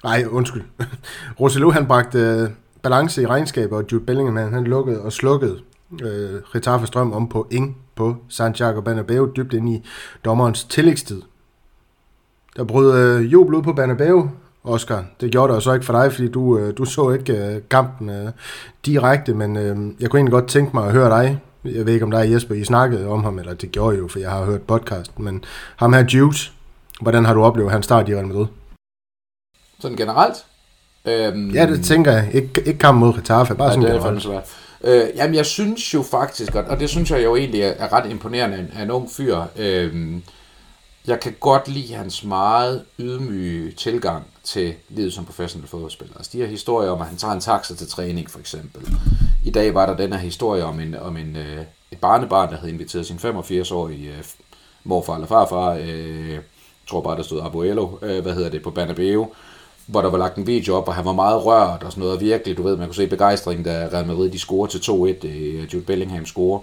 Nej, 0.04 0.26
undskyld. 0.30 0.64
Roselu, 1.40 1.72
han 1.72 1.86
bragte 1.86 2.20
øh, 2.20 2.50
balance 2.82 3.22
i 3.22 3.26
regnskabet, 3.26 3.78
og 3.78 3.86
Jude 3.92 4.06
Bellingham, 4.06 4.36
han, 4.36 4.54
han 4.54 4.64
lukkede 4.64 5.02
og 5.02 5.14
slukkede 5.14 5.60
øh, 6.02 6.42
Retafes 6.56 6.90
drøm 6.90 7.14
om 7.14 7.30
på 7.30 7.48
ing 7.52 7.78
på 7.96 8.16
Santiago 8.30 8.82
Bernabeu, 8.82 9.32
dybt 9.36 9.54
ind 9.54 9.70
i 9.70 9.84
dommerens 10.26 10.64
tillægstid. 10.64 11.22
Der 12.56 12.64
brød 12.64 13.00
øh, 13.00 13.34
jubel 13.34 13.56
ud 13.56 13.64
på 13.64 13.74
Bernabeu, 13.74 14.30
Oscar. 14.64 15.06
Det 15.22 15.32
gjorde 15.32 15.54
det 15.56 15.64
så 15.64 15.74
ikke 15.74 15.86
for 15.86 15.94
dig, 15.94 16.14
fordi 16.14 16.28
du, 16.32 16.58
øh, 16.58 16.78
du 16.78 16.86
så 16.86 17.10
ikke 17.12 17.34
øh, 17.38 17.62
kampen 17.70 18.10
øh, 18.10 18.32
direkte, 18.86 19.34
men 19.34 19.56
jeg 20.00 20.10
kunne 20.10 20.18
egentlig 20.20 20.32
godt 20.32 20.48
tænke 20.48 20.72
mig 20.74 20.86
at 20.86 20.92
høre 20.92 21.10
dig. 21.10 21.40
Jeg 21.66 21.86
ved 21.86 21.94
ikke, 21.94 22.06
om 22.06 22.12
dig 22.12 22.20
og 22.20 22.32
Jesper, 22.32 22.56
I 22.56 22.64
snakkede 22.64 23.08
om 23.08 23.24
ham, 23.24 23.40
eller 23.40 23.54
det 23.54 23.72
gjorde 23.72 23.96
I 23.96 24.00
jo, 24.00 24.08
for 24.08 24.20
jeg 24.20 24.30
har 24.32 24.46
hørt 24.46 24.62
podcasten, 24.62 25.24
men 25.24 25.44
ham 25.76 25.94
her 25.94 26.04
Jude, 26.14 26.36
hvordan 27.02 27.26
har 27.26 27.34
du 27.34 27.44
oplevet 27.44 27.72
hans 27.72 27.86
start 27.86 28.10
i 28.10 28.16
Real 28.16 28.28
Madrid? 28.28 28.46
Sådan 29.80 29.98
generelt. 29.98 30.36
Øhm, 31.06 31.50
Ja, 31.50 31.66
det 31.66 31.86
tænker 31.86 32.12
jeg. 32.12 32.30
Ikke, 32.34 32.62
ikke 32.66 32.80
kampen 32.80 33.00
mod 33.00 33.14
Getafe, 33.14 33.56
bare 33.56 33.68
Ja, 33.68 33.74
sådan 33.74 33.86
det 33.90 33.96
er 33.96 34.00
generelt. 34.00 34.24
svært. 34.24 34.44
Øh, 34.84 35.04
jamen, 35.16 35.36
jeg 35.36 35.46
synes 35.46 35.94
jo 35.94 36.02
faktisk, 36.04 36.56
og 36.56 36.80
det 36.80 36.90
synes 36.90 37.12
jeg 37.12 37.24
jo 37.24 37.36
egentlig 37.36 37.62
er, 37.62 37.68
er 37.78 37.94
ret 37.94 38.10
imponerende 38.12 38.58
af 38.58 38.62
en, 38.62 38.68
af 38.76 38.84
en 38.84 38.92
ung 38.92 39.10
fyr. 39.12 39.38
Øh, 39.60 40.14
jeg 41.08 41.20
kan 41.20 41.36
godt 41.40 41.68
lide 41.68 41.94
hans 41.94 42.24
meget 42.24 42.84
ydmyge 43.00 43.72
tilgang 43.72 44.24
til 44.44 44.74
livet 44.90 45.14
som 45.14 45.26
professionel 45.26 45.68
fodboldspiller. 45.68 46.18
Altså 46.18 46.32
de 46.34 46.38
her 46.38 46.48
historier 46.48 46.90
om, 46.90 47.02
at 47.02 47.08
han 47.08 47.18
tager 47.18 47.34
en 47.34 47.40
taxa 47.40 47.76
til 47.76 47.88
træning, 47.88 48.32
for 48.32 48.40
eksempel. 48.40 48.98
I 49.44 49.52
dag 49.52 49.74
var 49.74 49.86
der 49.86 49.96
den 49.96 50.14
her 50.14 50.20
historie 50.20 50.64
om, 50.64 50.80
en, 50.80 50.96
om 50.96 51.18
en, 51.18 51.36
øh, 51.36 51.66
et 51.92 51.98
barnebarn, 51.98 52.52
der 52.52 52.58
havde 52.58 52.72
inviteret 52.72 53.06
sin 53.06 53.18
85-årige 53.18 54.10
øh, 54.10 54.24
morfar 54.84 55.14
eller 55.14 55.28
farfar, 55.28 55.72
øh, 55.72 56.30
jeg 56.84 56.90
tror 56.90 57.02
bare, 57.02 57.18
der 57.18 57.24
stod 57.24 57.42
Abuelo, 57.42 57.98
øh, 58.02 58.22
hvad 58.22 58.34
hedder 58.34 58.50
det, 58.50 58.64
på 58.64 58.72
Banabeo, 58.72 59.34
hvor 59.86 60.02
der 60.02 60.10
var 60.10 60.18
lagt 60.18 60.38
en 60.38 60.48
video 60.48 60.76
op, 60.76 60.88
og 60.88 60.96
han 60.96 61.06
var 61.06 61.14
meget 61.14 61.46
rørt 61.46 61.84
og 61.84 61.92
sådan 61.92 62.02
noget, 62.02 62.16
og 62.16 62.22
virkelig, 62.22 62.58
du 62.58 62.64
ved, 62.64 62.78
man 62.78 62.88
kunne 62.88 62.96
se 62.96 63.08
begejstringen, 63.08 63.66
da 63.66 63.90
Real 63.94 64.08
Madrid 64.08 64.30
de 64.30 64.40
scorer 64.40 64.68
til 64.68 64.80
2-1, 64.80 65.28
øh, 65.28 65.74
Jude 65.74 65.86
Bellingham 65.86 66.26
scorer, 66.26 66.60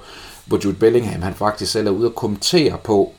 hvor 0.47 0.59
Jude 0.65 0.77
Bellingham, 0.77 1.23
han 1.23 1.35
faktisk 1.35 1.73
selv 1.73 1.87
er 1.87 1.91
ude 1.91 2.09
og 2.09 2.15
kommentere 2.15 2.79
på, 2.85 3.13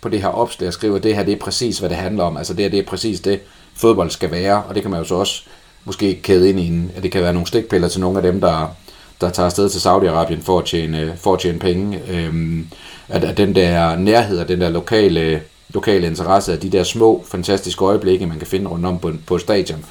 på 0.00 0.08
det 0.08 0.20
her 0.22 0.28
opslag, 0.28 0.68
og 0.68 0.72
skriver, 0.72 0.98
det 0.98 1.16
her, 1.16 1.22
det 1.22 1.32
er 1.32 1.38
præcis, 1.38 1.78
hvad 1.78 1.88
det 1.88 1.96
handler 1.96 2.24
om, 2.24 2.36
altså 2.36 2.54
det 2.54 2.62
her, 2.62 2.70
det 2.70 2.78
er 2.78 2.86
præcis 2.86 3.20
det, 3.20 3.40
fodbold 3.82 4.10
skal 4.10 4.30
være, 4.30 4.62
og 4.68 4.74
det 4.74 4.82
kan 4.82 4.90
man 4.90 5.00
jo 5.00 5.06
så 5.06 5.14
også 5.14 5.42
måske 5.84 6.20
kæde 6.22 6.48
ind 6.48 6.60
i 6.60 6.66
en, 6.66 6.90
at 6.96 7.02
det 7.02 7.12
kan 7.12 7.22
være 7.22 7.32
nogle 7.32 7.46
stikpiller 7.46 7.88
til 7.88 8.00
nogle 8.00 8.16
af 8.16 8.22
dem, 8.22 8.40
der, 8.40 8.74
der 9.20 9.30
tager 9.30 9.46
afsted 9.46 9.68
til 9.68 9.78
Saudi-Arabien 9.78 10.42
for 10.42 10.58
at 10.58 10.64
tjene, 10.64 11.14
for 11.16 11.34
at 11.34 11.40
tjene 11.40 11.58
penge, 11.58 12.00
øhm, 12.08 12.66
at, 13.08 13.24
at 13.24 13.36
den 13.36 13.54
der 13.54 13.96
nærhed 13.96 14.38
og 14.38 14.48
den 14.48 14.60
der 14.60 14.68
lokale, 14.68 15.42
lokale 15.68 16.06
interesse 16.06 16.52
af 16.52 16.58
de 16.58 16.70
der 16.70 16.82
små, 16.82 17.24
fantastiske 17.28 17.84
øjeblikke, 17.84 18.26
man 18.26 18.38
kan 18.38 18.46
finde 18.46 18.70
rundt 18.70 18.86
om 18.86 18.98
på, 18.98 19.12
på 19.26 19.38
stadion. 19.38 19.84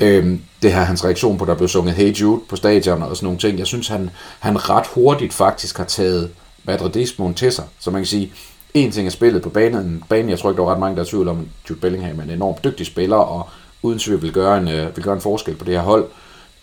Øhm, 0.00 0.40
det 0.62 0.72
her 0.72 0.80
hans 0.80 1.04
reaktion 1.04 1.38
på, 1.38 1.44
der 1.44 1.54
blev 1.54 1.68
sunget 1.68 1.94
Hey 1.94 2.20
Jude 2.20 2.40
på 2.48 2.56
stadion 2.56 3.02
og 3.02 3.16
sådan 3.16 3.26
nogle 3.26 3.38
ting. 3.38 3.58
Jeg 3.58 3.66
synes, 3.66 3.88
han, 3.88 4.10
han 4.38 4.70
ret 4.70 4.86
hurtigt 4.86 5.34
faktisk 5.34 5.78
har 5.78 5.84
taget 5.84 6.30
madridismen 6.64 7.34
til 7.34 7.52
sig. 7.52 7.64
Så 7.78 7.90
man 7.90 8.00
kan 8.00 8.06
sige, 8.06 8.32
en 8.74 8.92
ting 8.92 9.06
er 9.06 9.10
spillet 9.10 9.42
på 9.42 9.48
banen. 9.48 10.04
banen 10.08 10.30
jeg 10.30 10.38
tror 10.38 10.50
ikke, 10.50 10.58
der 10.58 10.64
var 10.64 10.72
ret 10.72 10.80
mange, 10.80 10.96
der 10.96 11.02
er 11.02 11.06
tvivl 11.06 11.28
om, 11.28 11.40
at 11.40 11.70
Jude 11.70 11.80
Bellingham 11.80 12.18
er 12.18 12.22
en 12.22 12.30
enormt 12.30 12.64
dygtig 12.64 12.86
spiller, 12.86 13.16
og 13.16 13.48
uden 13.82 13.98
tvivl 13.98 14.22
vil 14.22 14.32
gøre 14.32 14.58
en, 14.58 14.68
øh, 14.68 14.96
vil 14.96 15.04
gøre 15.04 15.14
en 15.14 15.20
forskel 15.20 15.56
på 15.56 15.64
det 15.64 15.74
her 15.74 15.82
hold. 15.82 16.08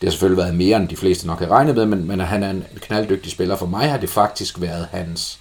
Det 0.02 0.08
har 0.08 0.12
selvfølgelig 0.12 0.44
været 0.44 0.56
mere, 0.56 0.78
end 0.78 0.88
de 0.88 0.98
fleste 0.98 1.28
nok 1.28 1.40
havde 1.40 1.52
regnet 1.52 1.76
med, 1.76 1.86
men, 1.86 2.08
men 2.08 2.20
han 2.20 2.44
er 2.44 2.50
en 2.50 2.64
knalddygtig 2.76 3.32
spiller. 3.32 3.56
For 3.56 3.66
mig 3.66 3.90
har 3.90 3.98
det 3.98 4.10
faktisk 4.10 4.62
været 4.62 4.88
hans 4.92 5.40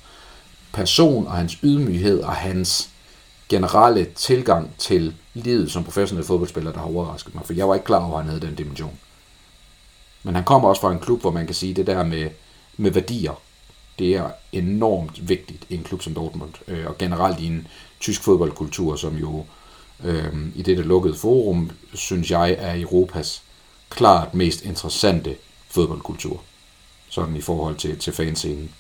person 0.73 1.27
og 1.27 1.33
hans 1.33 1.59
ydmyghed 1.63 2.23
og 2.23 2.33
hans 2.33 2.91
generelle 3.49 4.05
tilgang 4.05 4.71
til 4.79 5.15
livet 5.35 5.71
som 5.71 5.85
professionel 5.85 6.25
fodboldspiller, 6.25 6.73
der 6.73 6.79
har 6.79 6.87
overrasket 6.87 7.35
mig, 7.35 7.45
for 7.47 7.53
jeg 7.53 7.69
var 7.69 7.75
ikke 7.75 7.87
klar 7.87 8.05
over, 8.05 8.19
at 8.19 8.25
han 8.25 8.29
havde 8.29 8.47
den 8.47 8.55
dimension. 8.55 8.99
Men 10.23 10.35
han 10.35 10.45
kommer 10.45 10.69
også 10.69 10.81
fra 10.81 10.93
en 10.93 10.99
klub, 10.99 11.21
hvor 11.21 11.31
man 11.31 11.47
kan 11.47 11.55
sige, 11.55 11.75
det 11.75 11.87
der 11.87 12.05
med, 12.05 12.31
med 12.77 12.91
værdier, 12.91 13.41
det 13.99 14.15
er 14.15 14.31
enormt 14.53 15.29
vigtigt 15.29 15.67
i 15.69 15.75
en 15.75 15.85
klub 15.85 16.03
som 16.03 16.15
Dortmund, 16.15 16.53
øh, 16.69 16.87
og 16.87 16.99
generelt 16.99 17.41
i 17.41 17.47
en 17.47 17.67
tysk 18.01 18.23
fodboldkultur, 18.23 18.97
som 18.97 19.17
jo 19.17 19.45
øh, 20.05 20.35
i 20.55 20.63
dette 20.63 20.83
lukkede 20.83 21.15
forum, 21.15 21.71
synes 21.95 22.31
jeg, 22.31 22.57
er 22.59 22.81
Europas 22.81 23.43
klart 23.91 24.35
mest 24.35 24.65
interessante 24.65 25.37
fodboldkultur, 25.71 26.43
sådan 27.09 27.37
i 27.37 27.41
forhold 27.41 27.77
til, 27.77 27.99
til 27.99 28.13
fanscenen. 28.13 28.71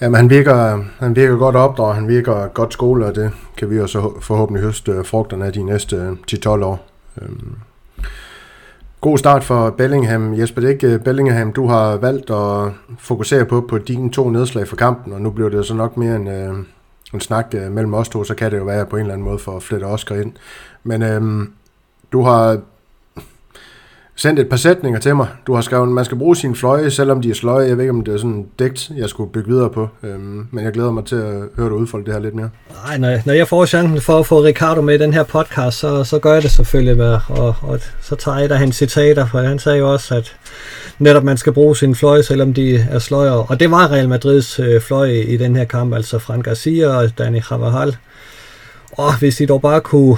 Jamen, 0.00 0.16
han 0.16 0.30
virker, 0.30 0.84
han 0.98 1.16
virker 1.16 1.36
godt 1.36 1.56
opdraget, 1.56 1.94
han 1.94 2.08
virker 2.08 2.48
godt 2.48 2.72
skole, 2.72 3.06
og 3.06 3.14
det 3.14 3.32
kan 3.56 3.70
vi 3.70 3.76
jo 3.76 3.86
så 3.86 4.12
forhåbentlig 4.20 4.64
høste 4.64 4.92
øh, 4.92 5.04
frugterne 5.04 5.46
af 5.46 5.52
de 5.52 5.62
næste 5.62 5.96
øh, 5.96 6.12
10-12 6.32 6.48
år. 6.48 6.86
Øhm. 7.22 7.56
God 9.00 9.18
start 9.18 9.44
for 9.44 9.70
Bellingham. 9.70 10.38
Jesper, 10.38 10.60
det 10.60 10.68
er 10.68 10.72
ikke 10.72 10.86
øh, 10.86 11.00
Bellingham, 11.00 11.52
du 11.52 11.66
har 11.66 11.96
valgt 11.96 12.30
at 12.30 12.72
fokusere 12.98 13.44
på 13.44 13.60
på 13.60 13.78
dine 13.78 14.10
to 14.10 14.30
nedslag 14.30 14.68
for 14.68 14.76
kampen, 14.76 15.12
og 15.12 15.20
nu 15.20 15.30
bliver 15.30 15.48
det 15.48 15.66
så 15.66 15.74
nok 15.74 15.96
mere 15.96 16.16
en, 16.16 16.28
øh, 16.28 16.54
en 17.14 17.20
snak 17.20 17.46
øh, 17.54 17.72
mellem 17.72 17.94
os 17.94 18.08
to, 18.08 18.24
så 18.24 18.34
kan 18.34 18.50
det 18.50 18.58
jo 18.58 18.64
være, 18.64 18.74
at 18.74 18.78
jeg 18.78 18.88
på 18.88 18.96
en 18.96 19.00
eller 19.00 19.12
anden 19.12 19.24
måde 19.28 19.38
for 19.38 19.56
at 19.56 19.62
flette 19.62 19.84
Oscar 19.84 20.14
ind. 20.14 20.32
Men 20.84 21.02
øh, 21.02 21.46
du 22.12 22.22
har 22.22 22.60
sendt 24.16 24.40
et 24.40 24.48
par 24.48 24.56
sætninger 24.56 25.00
til 25.00 25.16
mig. 25.16 25.28
Du 25.46 25.54
har 25.54 25.62
skrevet, 25.62 25.86
at 25.86 25.92
man 25.92 26.04
skal 26.04 26.18
bruge 26.18 26.36
sine 26.36 26.56
fløje, 26.56 26.90
selvom 26.90 27.22
de 27.22 27.30
er 27.30 27.34
sløje. 27.34 27.68
Jeg 27.68 27.76
ved 27.76 27.84
ikke, 27.84 27.90
om 27.90 28.04
det 28.04 28.14
er 28.14 28.18
sådan 28.18 28.46
digt, 28.58 28.90
jeg 28.96 29.08
skulle 29.08 29.32
bygge 29.32 29.48
videre 29.48 29.70
på. 29.70 29.88
Øhm, 30.02 30.46
men 30.50 30.64
jeg 30.64 30.72
glæder 30.72 30.90
mig 30.90 31.04
til 31.04 31.16
at 31.16 31.32
høre 31.56 31.66
dig 31.66 31.72
udfolde 31.72 32.06
det 32.06 32.14
her 32.14 32.20
lidt 32.20 32.34
mere. 32.34 32.50
Nej, 32.86 32.98
når, 32.98 33.18
når 33.26 33.32
jeg 33.32 33.48
får 33.48 33.66
chancen 33.66 34.00
for 34.00 34.18
at 34.18 34.26
få 34.26 34.42
Ricardo 34.44 34.80
med 34.80 34.94
i 34.94 34.98
den 34.98 35.12
her 35.12 35.22
podcast, 35.22 35.78
så, 35.78 36.04
så 36.04 36.18
gør 36.18 36.32
jeg 36.32 36.42
det 36.42 36.50
selvfølgelig, 36.50 36.96
med, 36.96 37.18
og, 37.28 37.54
og 37.62 37.80
så 38.00 38.16
tager 38.16 38.36
jeg 38.36 38.44
et 38.44 38.52
af 38.52 38.58
hans 38.58 38.76
citater, 38.76 39.26
for 39.26 39.38
han 39.38 39.58
sagde 39.58 39.78
jo 39.78 39.92
også, 39.92 40.14
at 40.14 40.36
netop 40.98 41.24
man 41.24 41.36
skal 41.36 41.52
bruge 41.52 41.76
sine 41.76 41.94
fløje, 41.94 42.22
selvom 42.22 42.54
de 42.54 42.76
er 42.90 42.98
sløjer. 42.98 43.50
Og 43.50 43.60
det 43.60 43.70
var 43.70 43.92
Real 43.92 44.08
Madrids 44.08 44.58
øh, 44.58 44.80
fløje 44.80 45.22
i 45.22 45.36
den 45.36 45.56
her 45.56 45.64
kamp, 45.64 45.94
altså 45.94 46.18
Fran 46.18 46.42
Garcia 46.42 46.88
og 46.88 47.18
Dani 47.18 47.40
Carvajal. 47.40 47.96
Og 48.92 49.18
hvis 49.18 49.36
de 49.36 49.46
dog 49.46 49.62
bare 49.62 49.80
kunne 49.80 50.16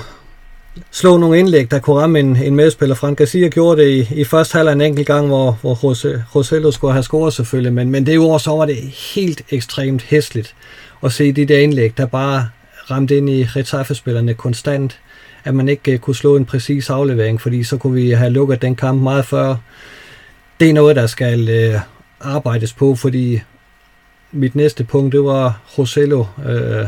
slå 0.90 1.16
nogle 1.16 1.38
indlæg, 1.38 1.70
der 1.70 1.78
kunne 1.78 2.00
ramme 2.00 2.20
en, 2.20 2.36
en 2.36 2.54
medspiller. 2.54 2.94
Frank 2.94 3.18
Garcia 3.18 3.48
gjorde 3.48 3.82
det 3.82 3.88
i, 3.88 4.20
i 4.20 4.24
første 4.24 4.56
halvleg 4.56 4.72
en 4.72 4.80
enkelt 4.80 5.06
gang, 5.06 5.26
hvor, 5.26 5.58
hvor 5.60 5.88
Jose, 5.88 6.24
Rosello 6.34 6.70
skulle 6.70 6.92
have 6.92 7.02
scoret 7.02 7.32
selvfølgelig, 7.32 7.72
men, 7.72 7.90
men 7.90 8.06
det 8.06 8.18
år 8.18 8.38
så 8.38 8.50
var 8.50 8.66
det 8.66 8.76
helt 9.14 9.42
ekstremt 9.50 10.02
hæsligt 10.02 10.54
at 11.04 11.12
se 11.12 11.32
de 11.32 11.44
der 11.44 11.58
indlæg, 11.58 11.96
der 11.96 12.06
bare 12.06 12.48
ramte 12.90 13.16
ind 13.16 13.30
i 13.30 13.44
Retafe-spillerne 13.44 14.34
konstant, 14.34 14.98
at 15.44 15.54
man 15.54 15.68
ikke 15.68 15.92
uh, 15.92 15.98
kunne 15.98 16.16
slå 16.16 16.36
en 16.36 16.44
præcis 16.44 16.90
aflevering, 16.90 17.40
fordi 17.40 17.64
så 17.64 17.76
kunne 17.76 17.94
vi 17.94 18.10
have 18.10 18.30
lukket 18.30 18.62
den 18.62 18.76
kamp 18.76 19.02
meget 19.02 19.24
før. 19.26 19.56
Det 20.60 20.70
er 20.70 20.74
noget, 20.74 20.96
der 20.96 21.06
skal 21.06 21.72
uh, 21.74 21.80
arbejdes 22.20 22.72
på, 22.72 22.94
fordi 22.94 23.40
mit 24.32 24.54
næste 24.54 24.84
punkt, 24.84 25.12
det 25.12 25.24
var 25.24 25.60
Rosello, 25.78 26.24
uh, 26.38 26.50
øh, 26.52 26.86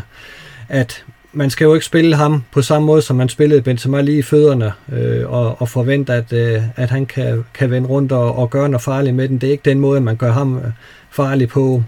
at 0.69 1.05
man 1.33 1.51
skal 1.51 1.65
jo 1.65 1.75
ikke 1.75 1.87
spille 1.87 2.17
ham 2.17 2.45
på 2.53 2.63
samme 2.63 2.87
måde, 2.87 3.03
som 3.03 3.17
man 3.17 3.29
spillede 3.29 3.63
Benzema 3.63 4.01
lige 4.01 4.19
i 4.19 4.23
fødderne, 4.23 4.73
øh, 4.93 5.31
og, 5.31 5.61
og 5.61 5.69
forvente, 5.69 6.13
at, 6.13 6.33
øh, 6.33 6.63
at 6.77 6.91
han 6.91 7.07
kan, 7.07 7.45
kan 7.55 7.71
vende 7.71 7.89
rundt 7.89 8.13
og, 8.13 8.39
og 8.39 8.51
gøre 8.51 8.69
noget 8.69 8.83
farligt 8.83 9.17
med 9.17 9.29
den. 9.29 9.39
Det 9.39 9.47
er 9.47 9.51
ikke 9.51 9.71
den 9.71 9.81
måde, 9.81 10.01
man 10.01 10.17
gør 10.17 10.33
ham 10.33 10.57
øh, 10.57 10.65
farlig 11.11 11.49
på. 11.49 11.83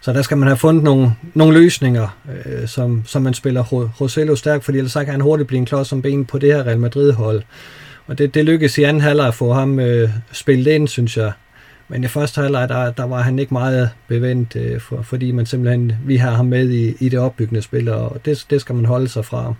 Så 0.00 0.12
der 0.12 0.22
skal 0.22 0.36
man 0.36 0.48
have 0.48 0.56
fundet 0.56 0.84
nogle, 0.84 1.12
nogle 1.34 1.60
løsninger, 1.60 2.16
øh, 2.46 2.68
som, 2.68 3.02
som 3.06 3.22
man 3.22 3.34
spiller 3.34 3.62
Rosello 4.00 4.36
stærk, 4.36 4.62
fordi 4.62 4.78
ellers 4.78 4.92
så 4.92 5.04
kan 5.04 5.12
han 5.12 5.20
hurtigt 5.20 5.46
blive 5.46 5.58
en 5.58 5.66
klods 5.66 5.88
som 5.88 6.02
ben 6.02 6.24
på 6.24 6.38
det 6.38 6.54
her 6.54 6.66
Real 6.66 6.78
Madrid-hold. 6.78 7.42
Og 8.06 8.18
det, 8.18 8.34
det 8.34 8.44
lykkedes 8.44 8.78
i 8.78 8.82
anden 8.82 9.00
halvleg 9.00 9.26
at 9.26 9.34
få 9.34 9.52
ham 9.52 9.80
øh, 9.80 10.10
spillet 10.32 10.72
ind, 10.72 10.88
synes 10.88 11.16
jeg. 11.16 11.32
Men 11.90 12.04
i 12.04 12.06
første 12.06 12.40
halvleg, 12.40 12.68
der, 12.68 12.92
der 12.92 13.04
var 13.04 13.20
han 13.20 13.38
ikke 13.38 13.54
meget 13.54 13.90
bevendt, 14.08 14.56
øh, 14.56 14.80
for, 14.80 15.02
fordi 15.02 15.32
man 15.32 15.46
simpelthen, 15.46 15.92
vi 16.06 16.16
har 16.16 16.30
ham 16.30 16.46
med 16.46 16.70
i, 16.70 16.94
i 17.00 17.08
det 17.08 17.18
opbyggende 17.18 17.62
spil, 17.62 17.88
og 17.88 18.24
det, 18.24 18.46
det 18.50 18.60
skal 18.60 18.74
man 18.74 18.84
holde 18.84 19.08
sig 19.08 19.24
fra. 19.24 19.54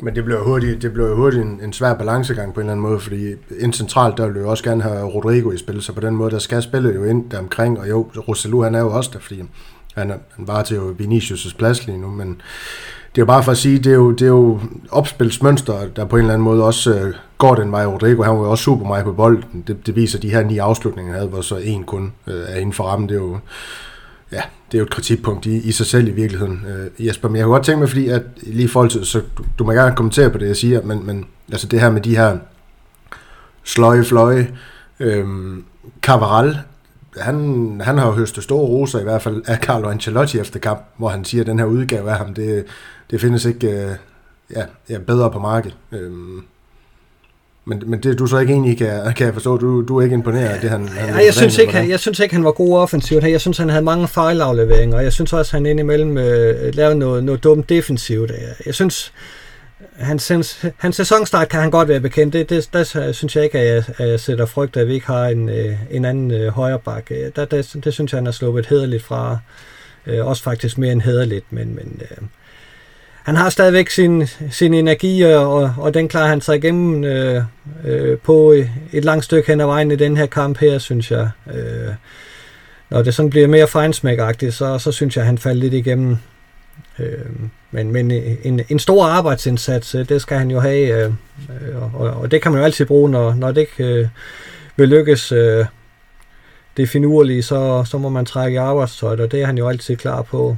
Men 0.00 0.14
det 0.14 0.24
blev 0.24 0.44
hurtigt, 0.44 0.82
det 0.82 0.92
blev 0.92 1.16
hurtigt 1.16 1.42
en, 1.42 1.60
en 1.62 1.72
svær 1.72 1.94
balancegang 1.94 2.54
på 2.54 2.60
en 2.60 2.64
eller 2.64 2.72
anden 2.72 2.86
måde, 2.88 3.00
fordi 3.00 3.34
ind 3.58 3.72
centralt, 3.72 4.16
der 4.16 4.28
vil 4.28 4.40
jo 4.40 4.50
også 4.50 4.64
gerne 4.64 4.82
have 4.82 5.04
Rodrigo 5.04 5.50
i 5.50 5.58
spil, 5.58 5.82
så 5.82 5.92
på 5.92 6.00
den 6.00 6.16
måde, 6.16 6.30
der 6.30 6.38
skal 6.38 6.62
spille 6.62 6.94
jo 6.94 7.04
ind 7.04 7.30
der 7.30 7.38
omkring, 7.38 7.80
og 7.80 7.88
jo, 7.88 8.10
Roselu, 8.28 8.62
han 8.62 8.74
er 8.74 8.80
jo 8.80 8.96
også 8.96 9.10
der, 9.12 9.18
fordi 9.18 9.42
han, 9.94 10.10
er, 10.10 10.18
han 10.36 10.48
var 10.48 10.62
til 10.62 10.74
jo 10.74 10.96
Vinicius' 11.00 11.56
plads 11.56 11.86
lige 11.86 11.98
nu, 11.98 12.10
men 12.10 12.40
det 13.16 13.22
er 13.22 13.24
jo 13.24 13.26
bare 13.26 13.42
for 13.42 13.52
at 13.52 13.58
sige, 13.58 13.78
det 13.78 13.86
er 13.86 13.96
jo, 13.96 14.10
det 14.10 14.22
er 14.22 14.26
jo 14.26 14.60
opspilsmønster, 14.90 15.88
der 15.96 16.04
på 16.04 16.16
en 16.16 16.20
eller 16.20 16.34
anden 16.34 16.44
måde 16.44 16.64
også 16.64 16.94
øh, 16.94 17.14
går 17.38 17.54
den 17.54 17.72
vej. 17.72 17.86
Rodrigo, 17.86 18.22
han 18.22 18.32
var 18.32 18.38
jo 18.38 18.50
også 18.50 18.64
super 18.64 18.86
meget 18.86 19.04
på 19.04 19.12
bolden. 19.12 19.64
Det, 19.66 19.86
det 19.86 19.96
viser 19.96 20.18
de 20.18 20.30
her 20.30 20.44
ni 20.44 20.58
afslutninger, 20.58 21.12
han 21.12 21.18
havde, 21.18 21.30
hvor 21.30 21.40
så 21.40 21.56
en 21.56 21.84
kun 21.84 22.12
øh, 22.26 22.44
er 22.48 22.56
inden 22.56 22.72
for 22.72 22.84
rammen. 22.84 23.08
Det 23.08 23.14
er 23.14 23.20
jo, 23.20 23.38
ja, 24.32 24.40
det 24.72 24.74
er 24.74 24.78
jo 24.78 24.84
et 24.84 24.90
kritikpunkt 24.90 25.46
i, 25.46 25.56
i 25.56 25.72
sig 25.72 25.86
selv 25.86 26.08
i 26.08 26.10
virkeligheden. 26.10 26.66
Øh, 26.68 27.06
Jesper, 27.06 27.28
men 27.28 27.36
jeg 27.36 27.44
kunne 27.44 27.54
godt 27.54 27.64
tænke 27.64 27.78
mig, 27.78 27.88
fordi 27.88 28.08
at 28.08 28.22
lige 28.42 28.64
i 28.64 28.68
forhold 28.68 28.90
til, 28.90 29.06
så 29.06 29.20
du, 29.38 29.44
du 29.58 29.64
må 29.64 29.72
gerne 29.72 29.96
kommentere 29.96 30.30
på 30.30 30.38
det, 30.38 30.48
jeg 30.48 30.56
siger, 30.56 30.82
men, 30.82 31.06
men 31.06 31.24
altså 31.52 31.66
det 31.66 31.80
her 31.80 31.90
med 31.90 32.00
de 32.00 32.16
her 32.16 32.38
sløje 33.64 34.04
fløje, 34.04 34.48
øh, 35.00 35.26
Cavaral, 36.02 36.58
han, 37.20 37.80
han 37.84 37.98
har 37.98 38.06
jo 38.06 38.12
høstet 38.12 38.44
store 38.44 38.66
roser 38.66 39.00
i 39.00 39.02
hvert 39.02 39.22
fald 39.22 39.42
af 39.46 39.58
Carlo 39.58 39.88
Ancelotti 39.88 40.38
efter 40.38 40.60
kamp, 40.60 40.80
hvor 40.96 41.08
han 41.08 41.24
siger, 41.24 41.42
at 41.42 41.46
den 41.46 41.58
her 41.58 41.66
udgave 41.66 42.10
af 42.10 42.16
ham, 42.16 42.34
det, 42.34 42.64
det 43.10 43.20
findes 43.20 43.44
ikke 43.44 43.70
øh, 43.70 43.90
ja, 44.56 44.62
ja, 44.90 44.98
bedre 44.98 45.30
på 45.30 45.38
markedet. 45.38 45.76
Øh, 45.92 46.10
men, 47.68 47.82
men 47.86 48.02
det 48.02 48.18
du 48.18 48.26
så 48.26 48.38
ikke 48.38 48.52
egentlig 48.52 48.78
kan, 48.78 49.14
kan 49.16 49.26
jeg 49.26 49.34
forstå, 49.34 49.56
du, 49.56 49.82
du 49.88 49.98
er 49.98 50.02
ikke 50.02 50.14
imponeret 50.14 50.48
af 50.48 50.60
det, 50.60 50.70
han... 50.70 50.88
han 50.88 51.08
ja, 51.08 51.24
jeg, 51.24 51.34
synes 51.34 51.58
ikke, 51.58 51.72
han, 51.72 51.90
jeg 51.90 52.00
synes 52.00 52.18
ikke, 52.20 52.34
han 52.34 52.44
var 52.44 52.50
god 52.52 52.78
offensivt. 52.78 53.24
Jeg 53.24 53.40
synes, 53.40 53.58
han 53.58 53.68
havde 53.68 53.84
mange 53.84 54.08
fejlafleveringer, 54.08 54.96
og 54.96 55.04
jeg 55.04 55.12
synes 55.12 55.32
også, 55.32 55.56
han 55.56 55.66
indimellem 55.66 56.18
øh, 56.18 56.74
lavede 56.74 56.98
noget, 56.98 57.24
noget 57.24 57.44
dumt 57.44 57.68
defensivt. 57.68 58.32
Jeg 58.66 58.74
synes, 58.74 59.12
hans, 59.96 60.28
hans, 60.28 60.66
hans 60.76 60.96
sæsonstart 60.96 61.48
kan 61.48 61.60
han 61.60 61.70
godt 61.70 61.88
være 61.88 62.00
bekendt. 62.00 62.32
Det, 62.32 62.50
det, 62.50 62.68
der 62.72 63.12
synes 63.12 63.36
jeg 63.36 63.44
ikke, 63.44 63.58
at 63.58 63.74
jeg, 63.74 63.84
at 63.98 64.08
jeg 64.08 64.20
sætter 64.20 64.46
frygt, 64.46 64.76
at 64.76 64.88
vi 64.88 64.94
ikke 64.94 65.06
har 65.06 65.26
en, 65.26 65.48
øh, 65.48 65.76
en 65.90 66.04
anden 66.04 66.30
øh, 66.30 66.48
højre 66.48 66.78
bak. 66.78 67.10
Øh, 67.10 67.30
der, 67.36 67.44
der, 67.44 67.78
det 67.84 67.92
synes 67.94 68.12
jeg, 68.12 68.18
han 68.18 68.24
har 68.24 68.32
sluppet 68.32 68.66
hederligt 68.66 69.02
fra. 69.02 69.38
Øh, 70.06 70.26
også 70.26 70.42
faktisk 70.42 70.78
mere 70.78 70.92
end 70.92 71.00
hederligt, 71.00 71.52
men, 71.52 71.74
men 71.74 72.00
øh, 72.10 72.26
han 73.22 73.36
har 73.36 73.50
stadigvæk 73.50 73.90
sin, 73.90 74.26
sin 74.50 74.74
energi, 74.74 75.22
og, 75.22 75.74
og 75.78 75.94
den 75.94 76.08
klarer 76.08 76.28
han 76.28 76.40
sig 76.40 76.56
igennem 76.56 77.04
øh, 77.04 77.42
øh, 77.84 78.18
på 78.18 78.52
et 78.92 79.04
langt 79.04 79.24
stykke 79.24 79.48
hen 79.48 79.60
ad 79.60 79.66
vejen 79.66 79.90
i 79.90 79.96
den 79.96 80.16
her 80.16 80.26
kamp 80.26 80.58
her, 80.58 80.78
synes 80.78 81.10
jeg. 81.10 81.30
Øh, 81.54 81.94
når 82.90 83.02
det 83.02 83.14
sådan 83.14 83.30
bliver 83.30 83.46
mere 83.46 83.68
fejnsmækagtigt, 83.68 84.54
så, 84.54 84.78
så 84.78 84.92
synes 84.92 85.16
jeg, 85.16 85.22
at 85.22 85.26
han 85.26 85.38
falder 85.38 85.60
lidt 85.60 85.74
igennem. 85.74 86.18
Øh, 86.98 87.30
men 87.70 87.92
men 87.92 88.10
øh, 88.10 88.36
en, 88.42 88.60
en 88.68 88.78
stor 88.78 89.04
arbejdsindsats, 89.04 89.94
øh, 89.94 90.08
det 90.08 90.22
skal 90.22 90.38
han 90.38 90.50
jo 90.50 90.60
have, 90.60 91.04
øh, 91.04 91.12
øh 91.68 91.94
og, 91.94 92.10
og 92.10 92.30
det 92.30 92.42
kan 92.42 92.52
man 92.52 92.58
jo 92.58 92.64
altid 92.64 92.86
bruge, 92.86 93.10
når, 93.10 93.34
når 93.34 93.52
det 93.52 93.60
ikke 93.60 93.84
øh, 93.84 94.08
vil 94.76 94.88
lykkes 94.88 95.32
øh, 95.32 95.66
det 96.76 96.88
finurlige, 96.88 97.42
så, 97.42 97.84
så 97.84 97.98
må 97.98 98.08
man 98.08 98.26
trække 98.26 98.54
i 98.54 98.58
arbejdstøjet, 98.58 99.20
og 99.20 99.32
det 99.32 99.42
er 99.42 99.46
han 99.46 99.58
jo 99.58 99.68
altid 99.68 99.96
klar 99.96 100.22
på. 100.22 100.56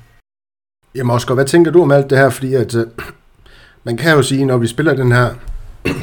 Jamen 0.94 1.10
Oscar, 1.10 1.34
hvad 1.34 1.44
tænker 1.44 1.70
du 1.70 1.82
om 1.82 1.90
alt 1.90 2.10
det 2.10 2.18
her? 2.18 2.30
Fordi 2.30 2.54
at, 2.54 2.74
øh, 2.74 2.86
man 3.84 3.96
kan 3.96 4.12
jo 4.12 4.22
sige, 4.22 4.44
når 4.44 4.56
vi 4.56 4.66
spiller 4.66 4.94
den 4.94 5.12
her 5.12 5.34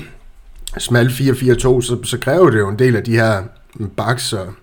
smal 0.77 1.07
4-4-2, 1.07 1.11
så, 1.81 1.97
så 2.03 2.17
kræver 2.21 2.49
det 2.49 2.59
jo 2.59 2.69
en 2.69 2.79
del 2.79 2.95
af 2.95 3.03
de 3.03 3.11
her 3.11 3.43
mm, 3.75 3.89
baks 3.89 4.33
og... 4.33 4.53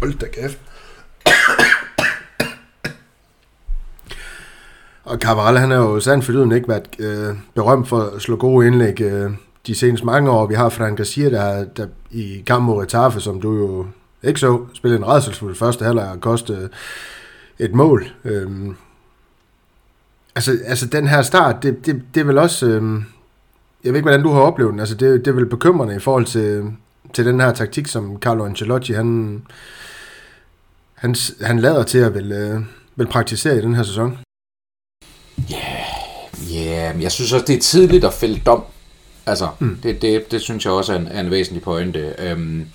Hold 0.00 0.18
da 0.18 0.26
kæft. 0.26 0.58
Og 5.08 5.18
Cabral, 5.18 5.56
han 5.56 5.72
er 5.72 5.76
jo 5.76 6.00
sandt 6.00 6.24
for 6.24 6.54
ikke 6.54 6.68
været 6.68 6.88
øh, 6.98 7.36
berømt 7.54 7.88
for 7.88 8.00
at 8.00 8.22
slå 8.22 8.36
gode 8.36 8.66
indlæg 8.66 9.00
øh, 9.00 9.30
de 9.66 9.74
seneste 9.74 10.06
mange 10.06 10.30
år. 10.30 10.46
Vi 10.46 10.54
har 10.54 10.68
Frank 10.68 10.96
Garcia, 10.96 11.30
der, 11.30 11.64
der 11.64 11.86
i 12.10 12.42
kamp 12.46 12.64
mod 12.64 12.82
Retaffe, 12.82 13.20
som 13.20 13.40
du 13.40 13.56
jo 13.56 13.86
ikke 14.22 14.40
så, 14.40 14.60
spillede 14.74 14.98
en 14.98 15.08
redselsfuld 15.08 15.54
første 15.54 15.84
halvleg 15.84 16.10
og 16.10 16.20
kostede 16.20 16.62
øh, 16.62 16.68
et 17.58 17.74
mål. 17.74 18.06
Øh, 18.24 18.50
Altså, 20.38 20.58
altså 20.64 20.86
den 20.86 21.06
her 21.06 21.22
start, 21.22 21.62
det, 21.62 21.86
det, 21.86 22.02
det 22.14 22.20
er 22.20 22.24
vel 22.24 22.38
også... 22.38 22.66
Øh, 22.66 23.02
jeg 23.84 23.92
ved 23.92 23.98
ikke, 23.98 24.08
hvordan 24.08 24.22
du 24.22 24.32
har 24.32 24.40
oplevet 24.40 24.72
den. 24.72 24.80
Altså, 24.80 24.94
det, 24.94 25.24
det 25.24 25.30
er 25.30 25.34
vel 25.34 25.46
bekymrende 25.46 25.96
i 25.96 25.98
forhold 25.98 26.24
til, 26.24 26.72
til 27.12 27.26
den 27.26 27.40
her 27.40 27.52
taktik, 27.52 27.86
som 27.86 28.18
Carlo 28.20 28.44
Ancelotti, 28.44 28.92
han, 28.92 29.42
han, 30.94 31.14
han 31.42 31.58
lader 31.58 31.82
til 31.82 31.98
at 31.98 32.14
vil, 32.14 32.32
øh, 32.32 32.60
vil 32.96 33.06
praktisere 33.06 33.58
i 33.58 33.60
den 33.60 33.74
her 33.74 33.82
sæson. 33.82 34.18
Yeah, 36.88 37.02
jeg 37.02 37.12
synes 37.12 37.32
også, 37.32 37.46
det 37.46 37.56
er 37.56 37.60
tidligt 37.60 38.04
at 38.04 38.12
fælde 38.12 38.40
dom. 38.46 38.62
Altså, 39.26 39.48
mm. 39.58 39.78
det, 39.82 40.02
det, 40.02 40.30
det 40.30 40.40
synes 40.40 40.64
jeg 40.64 40.72
også 40.72 40.92
er 40.92 40.96
en, 40.96 41.06
er 41.06 41.20
en 41.20 41.30
væsentlig 41.30 41.62
pointe. 41.62 42.14
Um, 42.32 42.66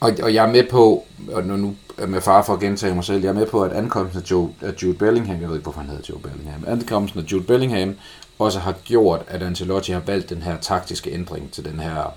og, 0.00 0.12
og 0.22 0.34
jeg 0.34 0.44
er 0.44 0.52
med 0.52 0.64
på, 0.70 1.06
og 1.32 1.42
nu 1.42 1.76
med 2.08 2.20
far 2.20 2.42
for 2.42 2.54
at 2.54 2.60
gentage 2.60 2.94
mig 2.94 3.04
selv, 3.04 3.22
jeg 3.22 3.28
er 3.28 3.34
med 3.34 3.46
på, 3.46 3.62
at 3.62 3.72
ankomsten 3.72 4.22
af, 4.22 4.30
Joe, 4.30 4.50
af 4.62 4.74
Jude 4.82 4.94
Bellingham, 4.94 5.40
jeg 5.40 5.48
ved 5.48 5.56
ikke, 5.56 5.62
hvorfor 5.62 5.80
han 5.80 5.90
hedder 5.90 6.04
Jude 6.10 6.20
Bellingham, 6.20 6.64
ankomsten 6.66 7.20
af 7.20 7.24
Jude 7.32 7.44
Bellingham 7.44 7.94
også 8.38 8.58
har 8.58 8.74
gjort, 8.84 9.22
at 9.28 9.42
Ancelotti 9.42 9.92
har 9.92 10.02
valgt 10.06 10.30
den 10.30 10.42
her 10.42 10.56
taktiske 10.60 11.10
ændring 11.10 11.52
til 11.52 11.64
den 11.64 11.80
her 11.80 12.14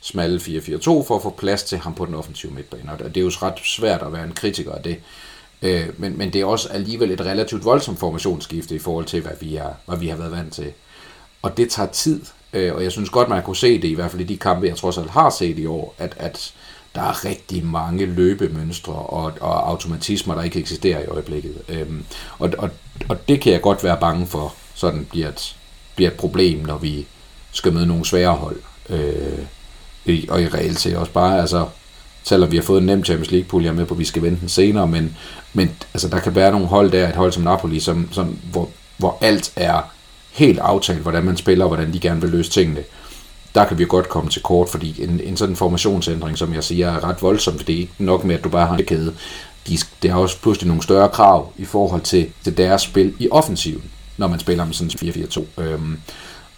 smalle 0.00 0.38
4-4-2 0.38 0.80
for 0.84 1.16
at 1.16 1.22
få 1.22 1.30
plads 1.30 1.62
til 1.62 1.78
ham 1.78 1.94
på 1.94 2.06
den 2.06 2.14
offensive 2.14 2.52
midtbane. 2.52 2.92
Og 2.92 2.98
det 2.98 3.16
er 3.16 3.20
jo 3.20 3.28
ret 3.28 3.58
svært 3.64 4.02
at 4.02 4.12
være 4.12 4.24
en 4.24 4.32
kritiker 4.32 4.72
af 4.72 4.82
det. 4.82 4.96
Øh, 5.62 5.86
men, 5.96 6.18
men 6.18 6.32
det 6.32 6.40
er 6.40 6.44
også 6.44 6.68
alligevel 6.68 7.10
et 7.10 7.20
relativt 7.20 7.64
voldsomt 7.64 7.98
formationsskifte 7.98 8.74
i 8.74 8.78
forhold 8.78 9.04
til, 9.04 9.22
hvad 9.22 9.32
vi, 9.40 9.56
er, 9.56 9.70
hvad 9.86 9.98
vi 9.98 10.08
har 10.08 10.16
været 10.16 10.32
vant 10.32 10.52
til. 10.52 10.72
Og 11.42 11.56
det 11.56 11.70
tager 11.70 11.88
tid, 11.88 12.20
øh, 12.52 12.74
og 12.74 12.82
jeg 12.82 12.92
synes 12.92 13.10
godt, 13.10 13.28
man 13.28 13.42
kunne 13.42 13.56
se 13.56 13.82
det, 13.82 13.88
i 13.88 13.94
hvert 13.94 14.10
fald 14.10 14.22
i 14.22 14.24
de 14.24 14.36
kampe, 14.36 14.66
jeg 14.66 14.76
trods 14.76 14.98
alt 14.98 15.10
har 15.10 15.30
set 15.30 15.58
i 15.58 15.66
år, 15.66 15.94
at, 15.98 16.14
at 16.16 16.54
der 16.94 17.02
er 17.02 17.24
rigtig 17.24 17.66
mange 17.66 18.06
løbemønstre 18.06 18.92
og, 18.92 19.32
og 19.40 19.68
automatismer, 19.68 20.34
der 20.34 20.42
ikke 20.42 20.58
eksisterer 20.58 21.00
i 21.00 21.06
øjeblikket. 21.06 21.56
Øhm, 21.68 22.04
og, 22.38 22.52
og, 22.58 22.70
og 23.08 23.28
det 23.28 23.40
kan 23.40 23.52
jeg 23.52 23.60
godt 23.60 23.84
være 23.84 23.98
bange 24.00 24.26
for, 24.26 24.54
sådan 24.74 25.06
bliver 25.10 25.28
et, 25.28 25.56
bliver 25.96 26.10
et 26.10 26.16
problem, 26.16 26.58
når 26.58 26.78
vi 26.78 27.06
skal 27.52 27.72
møde 27.72 27.86
nogle 27.86 28.04
svære 28.04 28.34
hold. 28.34 28.56
Øh, 28.90 29.38
og 30.28 30.42
i 30.42 30.48
reelt 30.48 30.80
set 30.80 30.96
også 30.96 31.12
bare, 31.12 31.40
altså, 31.40 31.66
selvom 32.22 32.50
vi 32.50 32.56
har 32.56 32.62
fået 32.62 32.80
en 32.80 32.86
nem 32.86 33.04
Champions 33.04 33.30
League-pulje, 33.30 33.64
jeg 33.64 33.72
er 33.72 33.76
med 33.76 33.86
på, 33.86 33.94
at 33.94 34.00
vi 34.00 34.04
skal 34.04 34.22
vente 34.22 34.40
den 34.40 34.48
senere, 34.48 34.86
men, 34.86 35.16
men 35.52 35.70
altså, 35.94 36.08
der 36.08 36.18
kan 36.18 36.34
være 36.34 36.52
nogle 36.52 36.66
hold 36.66 36.90
der, 36.90 37.08
et 37.08 37.16
hold 37.16 37.32
som 37.32 37.42
Napoli, 37.42 37.80
som, 37.80 38.08
som, 38.12 38.38
hvor, 38.50 38.68
hvor 38.96 39.18
alt 39.20 39.52
er 39.56 39.80
helt 40.32 40.58
aftalt, 40.58 40.98
hvordan 40.98 41.24
man 41.24 41.36
spiller, 41.36 41.64
og 41.64 41.68
hvordan 41.68 41.92
de 41.92 42.00
gerne 42.00 42.20
vil 42.20 42.30
løse 42.30 42.50
tingene 42.50 42.82
der 43.54 43.64
kan 43.64 43.78
vi 43.78 43.84
godt 43.84 44.08
komme 44.08 44.30
til 44.30 44.42
kort, 44.42 44.68
fordi 44.68 45.04
en, 45.04 45.20
en 45.20 45.36
sådan 45.36 45.56
formationsændring, 45.56 46.38
som 46.38 46.54
jeg 46.54 46.64
siger, 46.64 46.88
er 46.88 47.04
ret 47.04 47.22
voldsom, 47.22 47.56
for 47.56 47.64
det 47.64 47.74
er 47.74 47.78
ikke 47.78 47.92
nok 47.98 48.24
med, 48.24 48.34
at 48.34 48.44
du 48.44 48.48
bare 48.48 48.66
har 48.66 48.76
en 48.76 48.84
kæde. 48.84 49.14
De, 49.68 49.78
det 50.02 50.10
har 50.10 50.18
også 50.18 50.40
pludselig 50.40 50.68
nogle 50.68 50.82
større 50.82 51.08
krav 51.08 51.52
i 51.56 51.64
forhold 51.64 52.00
til, 52.00 52.30
til 52.44 52.56
deres 52.56 52.82
spil 52.82 53.14
i 53.18 53.28
offensiven, 53.30 53.82
når 54.16 54.28
man 54.28 54.38
spiller 54.38 54.64
med 54.64 54.74
sådan 54.74 54.90
4-4-2. 54.90 55.62
Øhm, 55.62 56.00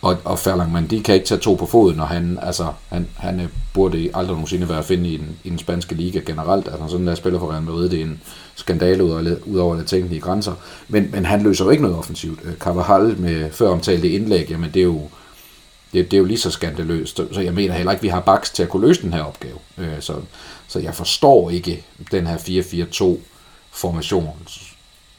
Og, 0.03 0.17
og 0.25 0.39
Ferlang 0.39 0.91
de 0.91 1.03
kan 1.03 1.15
ikke 1.15 1.27
tage 1.27 1.41
to 1.41 1.55
på 1.55 1.67
foden, 1.67 2.01
og 2.01 2.09
han, 2.09 2.39
altså, 2.43 2.67
han, 2.89 3.09
han 3.17 3.41
øh, 3.41 3.49
burde 3.75 4.11
aldrig 4.15 4.35
nogensinde 4.35 4.69
være 4.69 4.79
at 4.79 4.85
finde 4.85 5.09
i 5.09 5.17
den, 5.17 5.37
i 5.45 5.51
den 5.51 5.59
spanske 5.59 5.95
liga 5.95 6.21
generelt. 6.27 6.69
Altså 6.69 6.89
sådan 6.89 7.07
der 7.07 7.15
spiller 7.15 7.39
for 7.39 7.53
Real 7.53 7.63
Madrid, 7.63 7.89
det 7.89 7.99
er 8.01 8.05
en 8.05 8.21
skandale 8.61 9.05
ud 9.05 9.11
over, 9.11 9.37
ud 9.47 9.59
over 9.59 9.83
tænkelige 9.83 10.21
grænser. 10.21 10.55
Men, 10.89 11.11
men 11.11 11.25
han 11.25 11.43
løser 11.43 11.65
jo 11.65 11.71
ikke 11.71 11.83
noget 11.83 11.99
offensivt. 11.99 12.41
Øh, 12.45 12.55
Carvajal 12.57 13.19
med 13.19 13.53
før 13.53 13.69
omtalte 13.69 14.11
indlæg, 14.11 14.51
jamen 14.51 14.71
det 14.75 14.81
er 14.81 14.85
jo, 14.85 15.09
det, 15.93 16.11
det 16.11 16.13
er 16.13 16.19
jo 16.19 16.25
lige 16.25 16.39
så 16.39 16.51
skandaløst. 16.51 17.21
Så 17.33 17.41
jeg 17.41 17.55
mener 17.55 17.75
heller 17.75 17.93
ikke, 17.93 18.01
at 18.01 18.03
vi 18.03 18.09
har 18.09 18.21
baks 18.21 18.51
til 18.51 18.63
at 18.63 18.69
kunne 18.69 18.87
løse 18.87 19.03
den 19.03 19.13
her 19.13 19.23
opgave. 19.23 19.59
Øh, 19.79 20.01
så, 20.01 20.15
så 20.69 20.79
jeg 20.79 20.95
forstår 20.95 21.51
ikke 21.51 21.85
den 22.11 22.27
her 22.27 22.37
4-4-2 22.37 23.19
formation, 23.71 24.37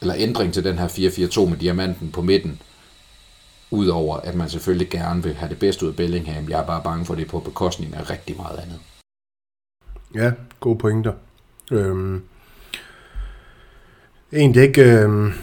eller 0.01 0.15
ændring 0.17 0.53
til 0.53 0.63
den 0.63 0.79
her 0.79 0.87
4-4-2 0.87 1.49
med 1.49 1.57
diamanten 1.57 2.11
på 2.11 2.21
midten, 2.21 2.59
Udover 3.73 4.17
at 4.17 4.35
man 4.35 4.49
selvfølgelig 4.49 4.89
gerne 4.89 5.23
vil 5.23 5.33
have 5.33 5.49
det 5.49 5.59
bedste 5.59 5.85
ud 5.85 5.89
af 5.89 5.95
Bellingham. 5.95 6.49
Jeg 6.49 6.59
er 6.61 6.65
bare 6.65 6.81
bange 6.83 7.05
for 7.05 7.15
det 7.15 7.27
på 7.27 7.39
bekostning 7.39 7.95
af 7.95 8.09
rigtig 8.09 8.37
meget 8.37 8.57
andet. 8.57 8.79
Ja, 10.15 10.31
gode 10.59 10.77
pointer. 10.77 11.13
Øhm, 11.71 12.23
egentlig 14.33 14.63
ikke 14.63 14.83
øhm, 14.83 15.33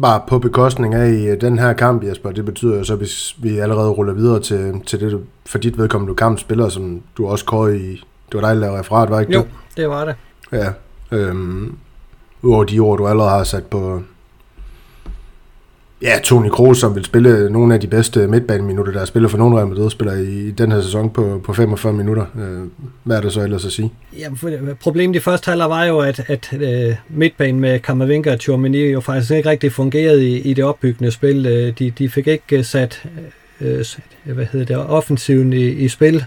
bare 0.00 0.22
på 0.28 0.38
bekostning 0.38 0.94
af 0.94 1.08
i 1.10 1.36
den 1.36 1.58
her 1.58 1.72
kamp, 1.72 2.04
Jesper. 2.04 2.32
Det 2.32 2.44
betyder 2.44 2.78
jo 2.78 2.84
så, 2.84 2.96
hvis 2.96 3.36
vi 3.38 3.58
allerede 3.58 3.90
ruller 3.90 4.12
videre 4.12 4.40
til, 4.40 4.80
til 4.86 5.00
det, 5.00 5.20
for 5.46 5.58
dit 5.58 5.78
vedkommende 5.78 6.10
du 6.10 6.14
kampspiller, 6.14 6.68
som 6.68 7.02
du 7.16 7.26
også 7.26 7.44
kårede 7.44 7.78
i... 7.78 8.04
Det 8.32 8.40
var 8.42 8.48
dig, 8.48 8.54
der 8.54 8.60
lavede 8.60 8.78
referat, 8.78 9.10
var 9.10 9.20
ikke 9.20 9.32
jo, 9.32 9.40
det? 9.40 9.46
Jo, 9.46 9.82
det 9.82 9.90
var 9.90 10.04
det. 10.04 10.14
Ja. 10.52 10.72
Øhm, 11.12 11.76
Udover 12.42 12.64
de 12.64 12.78
ord, 12.78 12.98
du 12.98 13.06
allerede 13.06 13.30
har 13.30 13.44
sat 13.44 13.64
på, 13.64 14.02
Ja, 16.02 16.18
Toni 16.24 16.48
Kroos, 16.48 16.78
som 16.78 16.94
vil 16.94 17.04
spille 17.04 17.50
nogle 17.50 17.74
af 17.74 17.80
de 17.80 17.86
bedste 17.86 18.26
midtbaneminutter, 18.26 18.92
der 18.92 19.00
er 19.00 19.04
spillet 19.04 19.30
for 19.30 19.38
nogle 19.38 19.56
Real 19.56 19.66
Madrid-spillere 19.66 20.24
i 20.24 20.50
den 20.50 20.72
her 20.72 20.80
sæson 20.80 21.10
på, 21.10 21.40
på 21.44 21.52
45 21.52 21.92
minutter. 21.92 22.24
Øh, 22.38 22.68
hvad 23.04 23.16
er 23.16 23.20
det 23.20 23.32
så 23.32 23.40
ellers 23.40 23.64
at 23.64 23.72
sige? 23.72 23.90
Ja, 24.18 24.28
problemet 24.80 25.16
i 25.16 25.20
første 25.20 25.48
halvleg 25.48 25.70
var 25.70 25.84
jo, 25.84 25.98
at, 25.98 26.24
at 26.28 26.50
uh, 26.52 26.94
midtbanen 27.08 27.60
med 27.60 27.78
Kammervinga 27.78 28.32
og 28.32 28.40
Tchouameni 28.40 28.78
jo 28.78 29.00
faktisk 29.00 29.30
ikke 29.30 29.48
rigtig 29.48 29.72
fungerede 29.72 30.28
i, 30.28 30.38
i 30.38 30.54
det 30.54 30.64
opbyggende 30.64 31.10
spil. 31.10 31.46
Øh, 31.46 31.72
de, 31.78 31.90
de 31.90 32.08
fik 32.08 32.26
ikke 32.26 32.64
sat 32.64 33.02
uh, 33.60 33.66
hvad 34.34 34.46
hedder 34.52 34.66
det, 34.66 34.76
offensiven 34.76 35.52
i, 35.52 35.66
i 35.66 35.88
spil. 35.88 36.24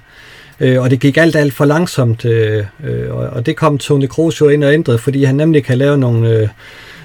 Uh, 0.61 0.84
og 0.84 0.89
det 0.89 0.99
gik 0.99 1.18
alt, 1.18 1.36
alt 1.36 1.53
for 1.53 1.65
langsomt, 1.65 2.26
uh, 2.26 2.32
uh, 2.32 3.36
og 3.36 3.45
det 3.45 3.55
kom 3.55 3.78
Toni 3.78 4.07
Kroos 4.07 4.41
jo 4.41 4.49
ind 4.49 4.63
og 4.63 4.74
ændrede, 4.74 4.97
fordi 4.97 5.24
han 5.24 5.36
nemlig 5.36 5.63
kan 5.63 5.78
lave 5.78 5.97
nogle, 5.97 6.41
uh, 6.41 6.49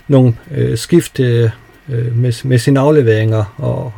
nogle 0.09 0.35
uh, 0.51 0.77
skift 0.79 1.21
uh, 1.21 1.51
øh, 1.93 2.17
med, 2.17 2.45
med 2.45 2.59
sine 2.59 2.81
afleveringer 2.81 3.55
og, 3.57 3.93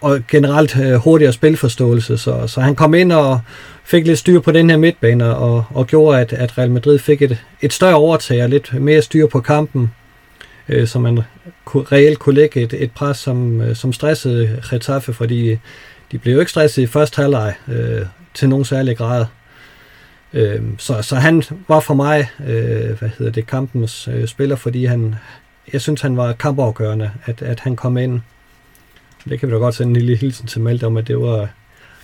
og 0.00 0.20
generelt 0.28 0.76
øh, 0.76 0.94
hurtigere 0.94 1.32
spilforståelse. 1.32 2.18
Så, 2.18 2.46
så 2.46 2.60
han 2.60 2.74
kom 2.74 2.94
ind 2.94 3.12
og 3.12 3.40
fik 3.84 4.06
lidt 4.06 4.18
styr 4.18 4.40
på 4.40 4.52
den 4.52 4.70
her 4.70 4.76
midtbane 4.76 5.36
og, 5.36 5.64
og 5.70 5.86
gjorde, 5.86 6.20
at, 6.20 6.32
at 6.32 6.58
Real 6.58 6.70
Madrid 6.70 6.98
fik 6.98 7.22
et, 7.22 7.44
et 7.60 7.72
større 7.72 7.94
overtag 7.94 8.42
og 8.42 8.48
lidt 8.48 8.80
mere 8.80 9.02
styr 9.02 9.26
på 9.26 9.40
kampen, 9.40 9.92
øh, 10.68 10.86
så 10.86 10.98
man 10.98 11.20
kunne, 11.64 11.84
reelt 11.92 12.18
kunne 12.18 12.34
lægge 12.34 12.60
et, 12.60 12.74
et 12.78 12.90
pres, 12.92 13.16
som, 13.16 13.60
øh, 13.60 13.76
som 13.76 13.92
stressede 13.92 14.62
Getafe, 14.70 15.12
fordi 15.12 15.58
de 16.12 16.18
blev 16.18 16.34
jo 16.34 16.40
ikke 16.40 16.50
stresset 16.50 16.82
i 16.82 16.86
første 16.86 17.22
halvleg 17.22 17.54
øh, 17.68 18.02
til 18.34 18.48
nogen 18.48 18.64
særlig 18.64 18.96
grad. 18.96 19.24
Øh, 20.32 20.62
så, 20.78 21.02
så 21.02 21.16
han 21.16 21.42
var 21.68 21.80
for 21.80 21.94
mig 21.94 22.28
øh, 22.46 22.98
hvad 22.98 23.10
hedder 23.18 23.32
det, 23.32 23.46
kampens 23.46 24.08
øh, 24.12 24.26
spiller, 24.26 24.56
fordi 24.56 24.84
han, 24.84 25.14
jeg 25.72 25.80
synes, 25.80 26.00
han 26.00 26.16
var 26.16 26.32
kampafgørende, 26.32 27.10
at, 27.24 27.42
at 27.42 27.60
han 27.60 27.76
kom 27.76 27.96
ind. 27.96 28.20
Det 29.28 29.40
kan 29.40 29.48
vi 29.48 29.54
da 29.54 29.58
godt 29.58 29.74
sende 29.74 29.90
en 29.90 29.96
lille 29.96 30.16
hilsen 30.16 30.46
til 30.46 30.60
Malte 30.60 30.86
om, 30.86 30.96
at 30.96 31.08
det 31.08 31.20
var 31.20 31.48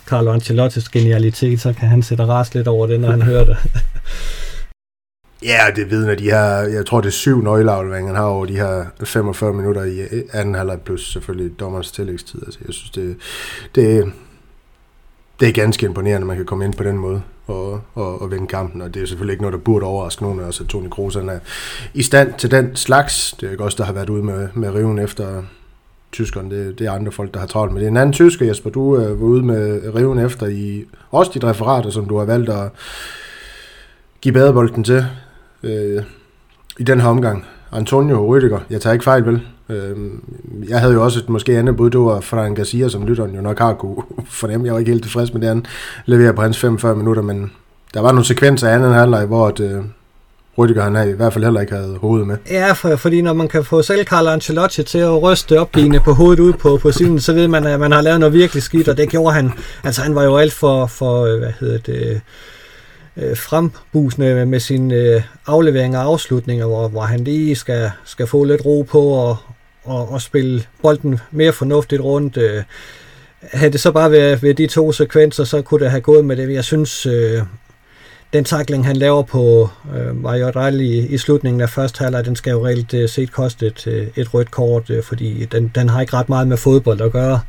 Carlo 0.05 0.31
Ancelottis 0.31 0.89
genialitet, 0.89 1.61
så 1.61 1.73
kan 1.73 1.87
han 1.87 2.03
sætte 2.03 2.25
ras 2.25 2.53
lidt 2.53 2.67
over 2.67 2.87
det, 2.87 2.99
når 2.99 3.11
han 3.11 3.21
hører 3.21 3.45
det. 3.45 3.57
Ja, 5.45 5.59
det 5.75 5.89
vidner 5.89 6.15
de 6.15 6.23
her, 6.23 6.45
jeg 6.59 6.85
tror 6.85 7.01
det 7.01 7.07
er 7.07 7.11
syv 7.11 7.41
nøgleafleveringer, 7.41 8.13
han 8.13 8.21
har 8.21 8.27
over 8.29 8.45
de 8.45 8.55
her 8.55 8.85
45 9.03 9.53
minutter 9.53 9.83
i 9.83 10.23
anden 10.33 10.55
halvleg, 10.55 10.81
plus 10.81 11.11
selvfølgelig 11.13 11.59
dommerens 11.59 11.91
tillægstid. 11.91 12.41
Altså, 12.45 12.59
jeg 12.65 12.73
synes, 12.73 12.89
det, 12.89 13.17
det, 13.75 14.13
det 15.39 15.47
er 15.47 15.53
ganske 15.53 15.85
imponerende, 15.85 16.23
at 16.23 16.27
man 16.27 16.37
kan 16.37 16.45
komme 16.45 16.65
ind 16.65 16.73
på 16.73 16.83
den 16.83 16.97
måde 16.97 17.21
og, 17.47 17.81
og, 17.95 18.21
og 18.21 18.31
vinde 18.31 18.47
kampen, 18.47 18.81
og 18.81 18.93
det 18.93 19.01
er 19.01 19.05
selvfølgelig 19.05 19.33
ikke 19.33 19.43
noget, 19.43 19.53
der 19.53 19.59
burde 19.59 19.85
overraske 19.85 20.23
nogen 20.23 20.39
af 20.39 20.43
os, 20.43 20.61
at 20.61 20.67
Toni 20.67 20.89
Kroos 20.89 21.15
er 21.15 21.39
i 21.93 22.03
stand 22.03 22.33
til 22.37 22.51
den 22.51 22.75
slags. 22.75 23.35
Det 23.39 23.47
er 23.47 23.51
ikke 23.51 23.63
også 23.63 23.77
der 23.77 23.83
har 23.83 23.93
været 23.93 24.09
ude 24.09 24.23
med, 24.23 24.47
med 24.53 24.69
riven 24.69 24.99
efter 24.99 25.43
tyskerne, 26.11 26.49
det, 26.49 26.79
det 26.79 26.87
er 26.87 26.91
andre 26.91 27.11
folk, 27.11 27.33
der 27.33 27.39
har 27.39 27.47
travlt 27.47 27.73
med 27.73 27.81
det. 27.81 27.87
En 27.87 27.97
anden 27.97 28.13
tysker, 28.13 28.45
Jesper, 28.45 28.69
du 28.69 28.97
øh, 28.97 29.21
var 29.21 29.25
ude 29.25 29.43
med 29.43 29.95
riven 29.95 30.19
efter 30.19 30.47
i 30.47 30.85
også 31.11 31.31
dit 31.33 31.43
referater, 31.43 31.89
som 31.89 32.05
du 32.05 32.17
har 32.17 32.25
valgt 32.25 32.49
at 32.49 32.71
give 34.21 34.33
badebolden 34.33 34.83
til 34.83 35.05
øh, 35.63 36.03
i 36.79 36.83
den 36.83 37.01
her 37.01 37.07
omgang. 37.07 37.45
Antonio 37.71 38.37
Rüdiger, 38.37 38.59
jeg 38.69 38.81
tager 38.81 38.93
ikke 38.93 39.03
fejl, 39.03 39.25
vel? 39.25 39.41
Øh, 39.69 39.97
jeg 40.69 40.79
havde 40.79 40.93
jo 40.93 41.03
også 41.03 41.19
et 41.19 41.29
måske 41.29 41.57
andet 41.57 41.77
bud, 41.77 41.89
det 41.89 41.99
var 41.99 42.19
Frank 42.19 42.57
Garcia, 42.57 42.89
som 42.89 43.05
lytteren 43.05 43.35
jo 43.35 43.41
nok 43.41 43.59
har 43.59 43.73
kunne 43.73 43.95
fornemme. 44.29 44.65
Jeg 44.65 44.73
var 44.73 44.79
ikke 44.79 44.91
helt 44.91 45.03
tilfreds 45.03 45.33
med 45.33 45.41
det, 45.41 45.49
han 45.49 45.65
leverer 46.05 46.31
på 46.31 46.41
hans 46.41 46.59
45 46.59 46.95
minutter, 46.95 47.21
men 47.21 47.51
der 47.93 47.99
var 47.99 48.11
nogle 48.11 48.25
sekvenser 48.25 48.69
af 48.69 48.75
anden 48.75 48.93
halvleg, 48.93 49.25
hvor 49.25 49.47
at, 49.47 49.59
øh, 49.59 49.81
Rüdiger 50.57 50.81
han 50.81 51.09
i 51.09 51.11
hvert 51.11 51.33
fald 51.33 51.43
heller 51.43 51.61
ikke 51.61 51.73
havde 51.73 51.97
hovedet 52.01 52.27
med. 52.27 52.37
Ja, 52.51 52.71
for, 52.71 52.95
fordi 52.95 53.21
når 53.21 53.33
man 53.33 53.47
kan 53.47 53.63
få 53.63 53.81
selv 53.81 54.05
Carlo 54.05 54.29
Ancelotti 54.29 54.83
til 54.83 54.97
at 54.97 55.21
ryste 55.21 55.59
opgivende 55.59 55.99
på 55.99 56.13
hovedet 56.13 56.39
ud 56.39 56.53
på, 56.53 56.77
på 56.77 56.91
siden, 56.91 57.19
så 57.19 57.33
ved 57.33 57.47
man, 57.47 57.65
at 57.65 57.79
man 57.79 57.91
har 57.91 58.01
lavet 58.01 58.19
noget 58.19 58.33
virkelig 58.33 58.63
skidt, 58.63 58.87
og 58.87 58.97
det 58.97 59.09
gjorde 59.09 59.33
han. 59.33 59.51
Altså 59.83 60.01
han 60.01 60.15
var 60.15 60.23
jo 60.23 60.37
alt 60.37 60.53
for, 60.53 60.85
for 60.85 61.25
øh, 61.25 61.39
hvad 61.39 61.51
hedder 61.59 61.77
det, 61.77 62.21
øh, 63.17 63.37
frembusende 63.37 64.45
med 64.45 64.59
sine 64.59 64.95
øh, 64.95 65.21
afleveringer 65.47 65.99
og 65.99 66.05
afslutninger, 66.05 66.65
hvor, 66.65 66.87
hvor 66.87 67.01
han 67.01 67.19
lige 67.19 67.55
skal, 67.55 67.91
skal 68.05 68.27
få 68.27 68.43
lidt 68.43 68.65
ro 68.65 68.81
på 68.81 69.01
og, 69.01 69.37
og, 69.83 70.11
og 70.11 70.21
spille 70.21 70.63
bolden 70.81 71.19
mere 71.31 71.53
fornuftigt 71.53 72.01
rundt. 72.01 72.37
Øh, 72.37 72.63
havde 73.51 73.71
det 73.71 73.79
så 73.79 73.91
bare 73.91 74.11
været 74.11 74.43
ved 74.43 74.53
de 74.53 74.67
to 74.67 74.91
sekvenser, 74.91 75.43
så 75.43 75.61
kunne 75.61 75.83
det 75.83 75.91
have 75.91 76.01
gået 76.01 76.25
med 76.25 76.35
det. 76.35 76.53
Jeg 76.53 76.63
synes, 76.63 77.05
øh, 77.05 77.41
den 78.33 78.43
takling, 78.43 78.85
han 78.85 78.95
laver 78.95 79.23
på 79.23 79.69
øh, 79.95 80.15
Majorel 80.15 80.81
i, 80.81 81.07
i 81.07 81.17
slutningen 81.17 81.61
af 81.61 81.69
første 81.69 82.03
halvleg, 82.03 82.25
den 82.25 82.35
skal 82.35 82.51
jo 82.51 82.65
reelt 82.65 82.93
øh, 82.93 83.09
set 83.09 83.31
koste 83.31 83.67
et, 83.67 83.87
øh, 83.87 84.07
et 84.15 84.33
rødt 84.33 84.51
kort, 84.51 84.89
øh, 84.89 85.03
fordi 85.03 85.45
den, 85.45 85.71
den 85.75 85.89
har 85.89 86.01
ikke 86.01 86.13
ret 86.13 86.29
meget 86.29 86.47
med 86.47 86.57
fodbold 86.57 87.01
at 87.01 87.11
gøre. 87.11 87.39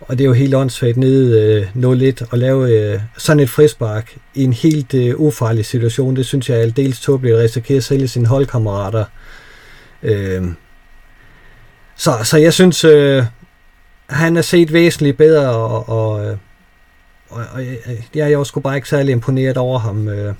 Og 0.00 0.18
det 0.18 0.24
er 0.24 0.28
jo 0.28 0.32
helt 0.32 0.54
åndssvagt 0.54 0.96
nede 0.96 1.66
øh, 1.74 2.12
0-1 2.22 2.26
at 2.32 2.38
lave 2.38 2.70
øh, 2.70 3.00
sådan 3.18 3.40
et 3.40 3.50
frispark 3.50 4.16
i 4.34 4.44
en 4.44 4.52
helt 4.52 4.94
øh, 4.94 5.20
ufarlig 5.20 5.66
situation. 5.66 6.16
Det 6.16 6.26
synes 6.26 6.50
jeg 6.50 6.58
er 6.58 6.62
aldeles 6.62 7.00
tåbeligt 7.00 7.36
at 7.36 7.42
risikere 7.42 7.76
at 7.76 7.84
sælge 7.84 8.08
sine 8.08 8.26
holdkammerater. 8.26 9.04
Øh, 10.02 10.42
så, 11.96 12.12
så 12.24 12.38
jeg 12.38 12.52
synes, 12.52 12.84
øh, 12.84 13.24
han 14.10 14.36
er 14.36 14.42
set 14.42 14.72
væsentligt 14.72 15.16
bedre, 15.16 15.48
og, 15.50 15.88
og, 15.88 16.26
øh, 16.26 16.36
og, 17.30 17.44
og, 17.52 17.62
og 17.86 17.92
jeg 18.14 18.26
er 18.26 18.28
jo 18.28 18.44
sgu 18.44 18.60
bare 18.60 18.76
ikke 18.76 18.88
særlig 18.88 19.12
imponeret 19.12 19.56
over 19.56 19.78
ham 19.78 20.08
øh, 20.08 20.34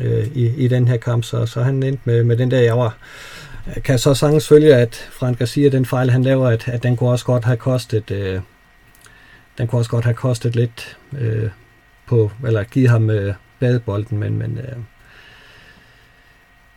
øh, 0.00 0.26
i, 0.26 0.64
i 0.64 0.68
den 0.68 0.88
her 0.88 0.96
kamp, 0.96 1.24
så, 1.24 1.46
så 1.46 1.62
han 1.62 1.82
endte 1.82 2.02
med, 2.04 2.24
med 2.24 2.36
den 2.36 2.50
der, 2.50 2.60
jeg 2.60 2.78
var 2.78 2.96
øh, 3.76 3.82
kan 3.82 3.98
så 3.98 4.14
sagtens 4.14 4.48
følge, 4.48 4.74
at 4.74 5.08
Frank 5.12 5.38
Garcia, 5.38 5.68
den 5.68 5.86
fejl 5.86 6.10
han 6.10 6.22
laver, 6.22 6.48
at, 6.48 6.68
at 6.68 6.82
den 6.82 6.96
kunne 6.96 7.10
også 7.10 7.24
godt 7.24 7.44
have 7.44 7.56
kostet 7.56 8.10
øh, 8.10 8.40
den 9.58 9.66
kunne 9.66 9.80
også 9.80 9.90
godt 9.90 10.04
have 10.04 10.14
kostet 10.14 10.56
lidt 10.56 10.98
øh, 11.18 11.50
på, 12.06 12.30
eller 12.46 12.64
give 12.64 12.88
ham 12.88 13.10
øh, 13.10 13.34
badebolden, 13.60 14.18
men, 14.18 14.38
men 14.38 14.58
øh, 14.58 14.76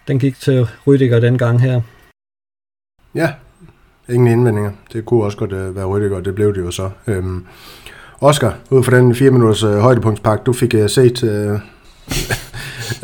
den 0.08 0.20
gik 0.20 0.40
til 0.40 0.68
Rydiger 0.88 1.20
den 1.20 1.38
gang 1.38 1.62
her. 1.62 1.82
Ja, 3.16 3.34
ingen 4.12 4.28
indvendinger. 4.28 4.72
Det 4.94 5.06
kunne 5.06 5.24
også 5.24 5.38
godt 5.38 5.52
øh, 5.52 5.76
være 5.76 5.86
Rydiger, 5.86 6.16
og 6.16 6.26
det 6.26 6.36
blev 6.36 6.56
det 6.56 6.62
jo 6.62 6.72
så. 6.72 6.90
Øhm, 7.08 7.46
Oscar, 8.22 8.56
ud 8.70 8.84
fra 8.84 8.98
den 8.98 9.16
4 9.16 9.32
minutters 9.32 9.64
øh, 9.64 9.78
højdepunktspakke, 9.78 10.44
du 10.44 10.54
fik 10.54 10.74
øh, 10.74 10.90
set 10.90 11.24
øh, 11.24 11.60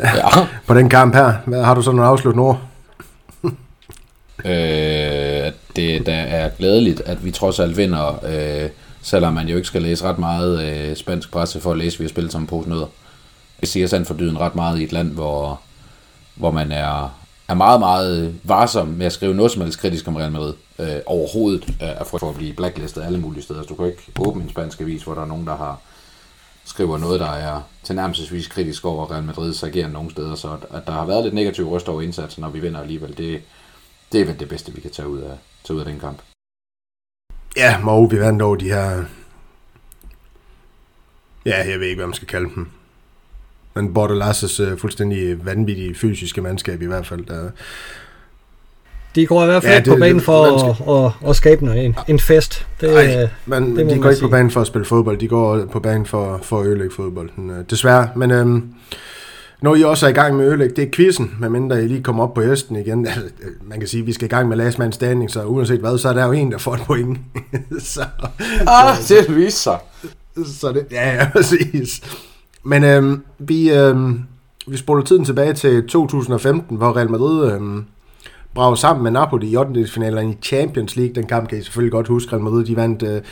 ja. 0.00 0.46
på 0.66 0.74
den 0.74 0.88
kamp 0.88 1.14
her. 1.14 1.32
Hvad, 1.46 1.62
har 1.62 1.74
du 1.74 1.82
så 1.82 1.92
nogle 1.92 2.08
afsluttende 2.08 2.46
ord? 2.46 2.60
øh, 4.44 5.52
det 5.76 6.06
der 6.06 6.14
er 6.14 6.48
glædeligt, 6.58 7.00
at 7.00 7.24
vi 7.24 7.30
trods 7.30 7.60
alt 7.60 7.76
vinder 7.76 8.24
øh, 8.24 8.70
selvom 9.02 9.32
man 9.32 9.48
jo 9.48 9.56
ikke 9.56 9.66
skal 9.66 9.82
læse 9.82 10.04
ret 10.04 10.18
meget 10.18 10.68
øh, 10.68 10.96
spansk 10.96 11.30
presse 11.30 11.60
for 11.60 11.70
at 11.70 11.78
læse, 11.78 11.96
at 11.96 12.00
vi 12.00 12.04
har 12.04 12.08
spillet 12.08 12.32
som 12.32 12.40
en 12.40 12.46
pose 12.46 12.68
nødder. 12.68 12.86
Det 13.60 13.68
siger 13.68 13.86
sandt 13.86 14.06
for 14.06 14.14
dyden 14.14 14.40
ret 14.40 14.54
meget 14.54 14.78
i 14.78 14.84
et 14.84 14.92
land, 14.92 15.12
hvor, 15.12 15.60
hvor 16.34 16.50
man 16.50 16.72
er, 16.72 17.18
er 17.48 17.54
meget, 17.54 17.80
meget 17.80 18.40
varsom 18.44 18.88
med 18.88 19.06
at 19.06 19.12
skrive 19.12 19.34
noget 19.34 19.52
som 19.52 19.62
helst 19.62 19.78
kritisk 19.78 20.08
om 20.08 20.16
Real 20.16 20.32
Madrid. 20.32 20.54
Øh, 20.78 20.96
overhovedet 21.06 21.68
øh, 21.82 22.06
for 22.06 22.28
at 22.28 22.36
blive 22.36 22.54
blacklistet 22.54 23.02
alle 23.02 23.20
mulige 23.20 23.42
steder. 23.42 23.62
Så 23.62 23.68
du 23.68 23.74
kan 23.74 23.86
ikke 23.86 24.12
åbne 24.18 24.42
en 24.42 24.50
spansk 24.50 24.80
avis, 24.80 25.02
hvor 25.02 25.14
der 25.14 25.22
er 25.22 25.26
nogen, 25.26 25.46
der 25.46 25.56
har 25.56 25.80
skriver 26.68 26.98
noget, 26.98 27.20
der 27.20 27.30
er 27.30 27.62
tilnærmelsesvis 27.82 28.46
kritisk 28.48 28.84
over 28.84 29.10
Real 29.10 29.24
Madrids 29.24 29.62
agerende 29.62 29.92
nogle 29.92 30.10
steder, 30.10 30.34
så 30.34 30.52
at, 30.52 30.76
at 30.76 30.86
der 30.86 30.92
har 30.92 31.06
været 31.06 31.24
lidt 31.24 31.34
negativ 31.34 31.68
røst 31.68 31.88
over 31.88 32.02
indsatsen, 32.02 32.40
når 32.40 32.50
vi 32.50 32.60
vinder 32.60 32.80
alligevel, 32.80 33.18
det, 33.18 33.42
det 34.12 34.20
er 34.20 34.24
vel 34.24 34.40
det 34.40 34.48
bedste, 34.48 34.74
vi 34.74 34.80
kan 34.80 34.90
tage 34.90 35.08
ud 35.08 35.20
af, 35.20 35.38
tage 35.64 35.74
ud 35.74 35.80
af 35.80 35.86
den 35.86 36.00
kamp. 36.00 36.18
Ja, 37.56 37.78
må 37.78 38.08
vi 38.08 38.20
vandt 38.20 38.42
over 38.42 38.56
de 38.56 38.68
her... 38.68 39.04
Ja, 41.46 41.70
jeg 41.70 41.80
ved 41.80 41.86
ikke, 41.86 41.96
hvad 41.96 42.06
man 42.06 42.14
skal 42.14 42.28
kalde 42.28 42.50
dem. 42.54 42.70
Men 43.82 43.94
Borte 43.94 44.14
Lasses 44.14 44.60
uh, 44.60 44.78
fuldstændig 44.78 45.46
vanvittige 45.46 45.94
fysiske 45.94 46.40
mandskab 46.40 46.82
i 46.82 46.86
hvert 46.86 47.06
fald. 47.06 47.26
Der, 47.26 47.50
De 49.14 49.26
går 49.26 49.42
i 49.42 49.46
hvert 49.46 49.62
fald 49.62 49.72
Ja, 49.72 49.78
det- 49.78 49.86
på 49.88 49.96
banen 50.00 50.16
det- 50.16 50.24
for 50.24 50.44
at, 50.44 51.06
at, 51.24 51.28
at 51.30 51.36
skabe 51.36 51.64
noget, 51.64 51.84
en, 51.84 51.96
en 52.08 52.18
fest. 52.18 52.66
Det, 52.80 52.96
Ej, 52.96 53.22
øh, 53.22 53.28
men 53.46 53.76
det 53.76 53.78
de 53.78 53.84
man 53.84 54.00
går 54.00 54.10
ikke 54.10 54.22
på 54.22 54.28
banen 54.28 54.50
for 54.50 54.60
at 54.60 54.66
spille 54.66 54.84
fodbold, 54.84 55.18
de 55.18 55.28
går 55.28 55.64
på 55.72 55.80
banen 55.80 56.06
for, 56.06 56.40
for 56.42 56.60
at 56.60 56.66
ødelægge 56.66 56.94
fodbolden, 56.94 57.50
øh, 57.50 57.64
desværre. 57.70 58.08
Men 58.16 58.30
øhm, 58.30 58.64
når 59.62 59.74
I 59.74 59.82
også 59.82 60.06
er 60.06 60.10
i 60.10 60.12
gang 60.12 60.36
med 60.36 60.44
at 60.44 60.48
ødelægge, 60.48 60.76
det 60.76 60.84
er 60.84 60.88
quizzen, 60.92 61.36
medmindre 61.40 61.84
I 61.84 61.88
lige 61.88 62.02
kommer 62.02 62.22
op 62.24 62.34
på 62.34 62.42
hesten 62.42 62.76
igen. 62.76 63.06
Altså, 63.06 63.20
øh, 63.42 63.68
man 63.68 63.78
kan 63.78 63.88
sige, 63.88 64.00
at 64.00 64.06
vi 64.06 64.12
skal 64.12 64.24
i 64.26 64.28
gang 64.28 64.48
med 64.48 64.56
last 64.56 64.78
man 64.78 64.92
standing, 64.92 65.30
så 65.30 65.42
uanset 65.42 65.80
hvad, 65.80 65.98
så 65.98 66.08
er 66.08 66.12
der 66.12 66.26
jo 66.26 66.32
en, 66.32 66.52
der 66.52 66.58
får 66.58 66.74
et 66.74 66.80
point. 66.86 67.18
så, 67.80 68.04
Ah, 68.66 68.96
det 69.08 69.36
viser 69.36 69.50
sig. 69.58 69.78
så 70.60 70.72
det, 70.72 70.86
ja, 70.90 71.14
ja, 71.14 71.28
præcis. 71.32 72.02
Men 72.68 72.84
øhm, 72.84 73.24
vi, 73.38 73.70
øhm, 73.70 74.22
vi 74.66 74.76
spoler 74.76 75.04
tiden 75.04 75.24
tilbage 75.24 75.54
til 75.54 75.86
2015, 75.86 76.76
hvor 76.76 76.96
Real 76.96 77.10
Madrid 77.10 77.52
øhm, 77.52 77.84
bragte 78.54 78.80
sammen 78.80 79.02
med 79.02 79.10
Napoli 79.10 79.50
i 79.50 79.56
8. 79.56 79.86
finalen 79.86 80.30
i 80.30 80.36
Champions 80.42 80.96
League. 80.96 81.14
Den 81.14 81.26
kamp 81.26 81.48
kan 81.48 81.58
I 81.58 81.62
selvfølgelig 81.62 81.92
godt 81.92 82.08
huske. 82.08 82.32
Real 82.32 82.42
Madrid 82.42 82.64
de 82.64 82.76
vandt 82.76 83.02
øh, 83.02 83.22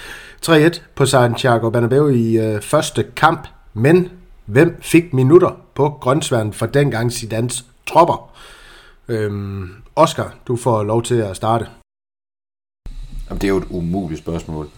3-1 0.47 0.81
på 0.95 1.07
Santiago 1.07 1.71
Bernabeu 1.71 2.09
i 2.09 2.39
øh, 2.39 2.63
første 2.63 3.03
kamp. 3.17 3.49
Men 3.75 4.09
hvem 4.45 4.79
fik 4.81 5.15
minutter 5.15 5.51
på 5.75 5.99
grøntsværen 6.01 6.53
for 6.53 6.67
dengang 6.67 7.13
Zidans 7.13 7.65
tropper? 7.87 8.31
Øhm, 9.09 9.69
Oscar, 9.97 10.35
du 10.49 10.57
får 10.57 10.83
lov 10.83 11.03
til 11.03 11.15
at 11.15 11.37
starte. 11.37 11.67
Jamen, 13.29 13.41
det 13.41 13.45
er 13.45 13.49
jo 13.49 13.57
et 13.57 13.67
umuligt 13.71 14.21
spørgsmål. 14.21 14.69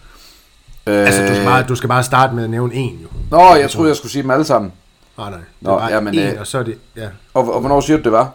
Altså, 0.85 1.21
du 1.21 1.27
skal, 1.27 1.45
bare, 1.45 1.63
du 1.63 1.75
skal 1.75 1.89
bare 1.89 2.03
starte 2.03 2.35
med 2.35 2.43
at 2.43 2.49
nævne 2.49 2.73
en, 2.73 2.99
jo. 3.03 3.07
Nå, 3.31 3.55
jeg 3.55 3.71
troede, 3.71 3.89
jeg 3.89 3.95
skulle 3.95 4.11
sige 4.11 4.21
dem 4.21 4.31
alle 4.31 4.45
sammen. 4.45 4.73
Nej, 5.17 5.29
nej. 5.29 5.39
Det 5.39 5.47
Nå, 5.61 5.71
var 5.71 5.89
jamen, 5.89 6.13
en, 6.13 6.33
øh, 6.33 6.39
og 6.39 6.47
så 6.47 6.57
er 6.59 6.63
det, 6.63 6.79
ja, 6.95 7.09
Og, 7.33 7.53
og 7.53 7.59
hvornår 7.59 7.81
siger 7.81 7.97
du, 7.97 8.03
det 8.03 8.11
var? 8.11 8.33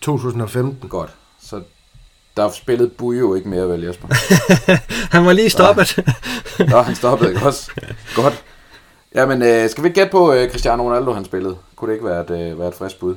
2015. 0.00 0.88
Godt. 0.88 1.10
Så 1.40 1.62
der 2.36 2.50
spillede 2.50 2.90
Bujo 2.90 3.34
ikke 3.34 3.48
mere, 3.48 3.68
vel, 3.68 3.82
Jesper? 3.82 4.08
han 5.16 5.26
var 5.26 5.32
lige 5.32 5.50
stoppet. 5.50 5.98
Nå, 6.70 6.80
han 6.80 6.94
stoppede 6.94 7.30
ikke 7.30 7.46
også. 7.46 7.70
Godt. 8.16 8.44
Jamen, 9.14 9.42
øh, 9.42 9.70
skal 9.70 9.84
vi 9.84 9.88
ikke 9.88 10.00
gætte 10.00 10.10
på 10.10 10.32
øh, 10.32 10.50
Cristiano 10.50 10.82
Ronaldo, 10.82 11.12
han 11.12 11.24
spillede? 11.24 11.56
Kunne 11.76 11.88
det 11.88 11.94
ikke 11.94 12.06
være 12.06 12.20
et, 12.20 12.30
øh, 12.52 12.58
være 12.58 12.68
et 12.68 12.74
frisk 12.74 13.00
bud? 13.00 13.16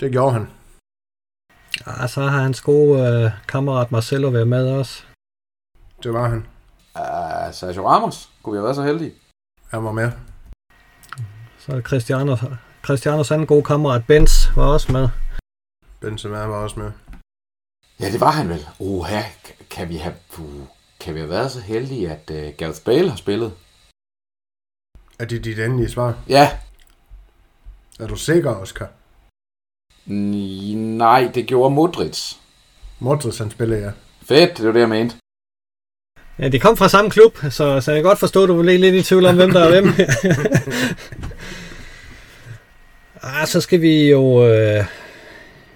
Det 0.00 0.12
gjorde 0.12 0.32
han. 0.32 0.48
ja, 1.86 2.06
så 2.06 2.20
har 2.22 2.42
hans 2.42 2.60
gode 2.60 3.00
øh, 3.00 3.30
kammerat 3.48 3.92
Marcelo 3.92 4.28
været 4.28 4.48
med 4.48 4.68
også. 4.72 5.02
Det 6.02 6.12
var 6.12 6.28
han. 6.28 6.46
Uh, 6.98 7.54
Sergio 7.54 7.88
Ramos. 7.88 8.28
Kunne 8.42 8.52
vi 8.52 8.56
have 8.56 8.64
været 8.64 8.76
så 8.76 8.82
heldige? 8.82 9.12
Han 9.70 9.84
var 9.84 9.92
med. 9.92 10.12
Så 11.58 11.72
er 11.76 11.80
Cristiano, 11.82 12.36
Cristianos 12.82 13.30
anden 13.30 13.46
gode 13.46 13.64
kammerat 13.64 14.06
Benz 14.06 14.56
var 14.56 14.66
også 14.66 14.92
med. 14.92 15.08
Benzema 16.00 16.38
var 16.46 16.56
også 16.62 16.78
med. 16.80 16.92
Ja, 18.00 18.12
det 18.12 18.20
var 18.20 18.30
han 18.30 18.48
vel. 18.48 18.66
Oha, 18.80 19.22
kan 19.70 19.88
vi 19.88 19.96
have, 19.96 20.16
kan 21.00 21.14
vi 21.14 21.18
have 21.20 21.30
været 21.30 21.50
så 21.52 21.60
heldige, 21.60 22.10
at 22.10 22.30
uh, 22.30 22.56
Gareth 22.58 22.84
Bale 22.84 23.10
har 23.10 23.16
spillet? 23.16 23.52
Er 25.18 25.24
det 25.24 25.44
dit 25.44 25.58
endelige 25.58 25.90
svar? 25.90 26.22
Ja. 26.28 26.58
Er 28.00 28.06
du 28.06 28.16
sikker, 28.16 28.50
Oscar? 28.54 28.88
N- 30.06 30.76
nej, 31.04 31.30
det 31.34 31.46
gjorde 31.46 31.74
Modric. 31.74 32.34
Modric, 33.00 33.38
han 33.38 33.50
spiller, 33.50 33.76
ja. 33.76 33.92
Fedt, 34.22 34.56
det 34.58 34.66
var 34.66 34.72
det, 34.72 34.80
jeg 34.80 34.88
mente. 34.88 35.16
Ja, 36.38 36.48
de 36.48 36.60
kom 36.60 36.76
fra 36.76 36.88
samme 36.88 37.10
klub, 37.10 37.38
så, 37.50 37.80
så 37.80 37.90
jeg 37.92 37.98
kan 37.98 38.02
godt 38.02 38.18
forstå, 38.18 38.42
at 38.42 38.48
du 38.48 38.62
blev 38.62 38.80
lidt 38.80 38.94
i 38.94 39.02
tvivl 39.02 39.26
om, 39.26 39.36
hvem 39.36 39.50
der 39.50 39.60
er 39.60 39.68
hvem. 39.70 39.88
ah, 43.22 43.46
så 43.46 43.60
skal 43.60 43.80
vi 43.80 44.10
jo... 44.10 44.46
Øh... 44.46 44.84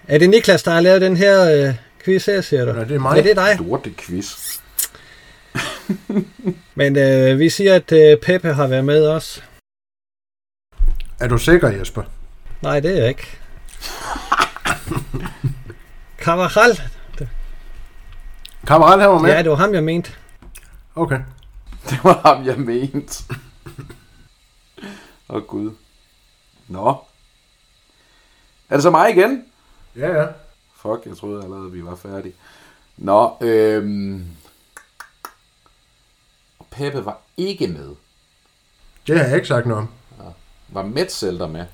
Er 0.08 0.18
det 0.18 0.30
Niklas, 0.30 0.62
der 0.62 0.70
har 0.70 0.80
lavet 0.80 1.00
den 1.00 1.16
her 1.16 1.66
øh, 1.68 1.74
quiz 2.04 2.26
her, 2.26 2.40
siger 2.40 2.64
du? 2.64 2.72
Nej, 2.72 2.84
det 2.84 2.94
er 2.94 3.00
mig. 3.00 3.16
Ja, 3.16 3.22
det 3.22 3.30
er 3.30 3.34
dig. 3.34 3.54
Storte 3.54 3.90
quiz. 3.98 4.58
Men 6.74 6.98
øh, 6.98 7.38
vi 7.38 7.50
siger, 7.50 7.74
at 7.74 7.92
øh, 7.92 8.16
Peppe 8.16 8.52
har 8.52 8.66
været 8.66 8.84
med 8.84 9.06
også. 9.06 9.40
Er 11.20 11.28
du 11.28 11.38
sikker, 11.38 11.68
Jesper? 11.68 12.02
Nej, 12.62 12.80
det 12.80 12.90
er 12.90 12.96
jeg 12.96 13.08
ikke. 13.08 13.38
Carvajal. 16.24 16.80
Kammerat, 18.66 19.00
han 19.00 19.10
var 19.10 19.18
med? 19.18 19.30
Ja, 19.30 19.42
det 19.42 19.50
var 19.50 19.56
ham, 19.56 19.74
jeg 19.74 19.84
mente. 19.84 20.12
Okay. 20.94 21.20
Det 21.90 22.04
var 22.04 22.20
ham, 22.24 22.46
jeg 22.46 22.58
mente. 22.58 23.24
Åh, 25.28 25.36
oh, 25.36 25.42
Gud. 25.48 25.70
Nå. 26.68 26.96
Er 28.68 28.76
det 28.76 28.82
så 28.82 28.90
mig 28.90 29.10
igen? 29.10 29.44
Ja, 29.96 30.20
ja. 30.20 30.26
Fuck, 30.74 31.06
jeg 31.06 31.16
troede 31.16 31.44
allerede, 31.44 31.72
vi 31.72 31.84
var 31.84 31.96
færdige. 31.96 32.34
Nå, 32.96 33.36
øhm... 33.40 34.26
Peppe 36.70 37.04
var 37.04 37.18
ikke 37.36 37.66
med. 37.66 37.94
Det 39.06 39.18
har 39.18 39.26
jeg 39.26 39.34
ikke 39.34 39.48
sagt 39.48 39.66
noget 39.66 39.82
om. 39.82 39.88
Var 40.68 40.82
Metzelder 40.82 41.48
med? 41.48 41.66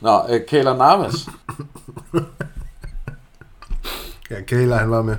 Nå, 0.00 0.26
øh, 0.28 0.46
Kæler 0.46 0.76
Navas. 0.76 1.14
Ja, 4.30 4.40
Kæler, 4.40 4.76
han 4.76 4.90
var 4.90 5.02
med. 5.02 5.16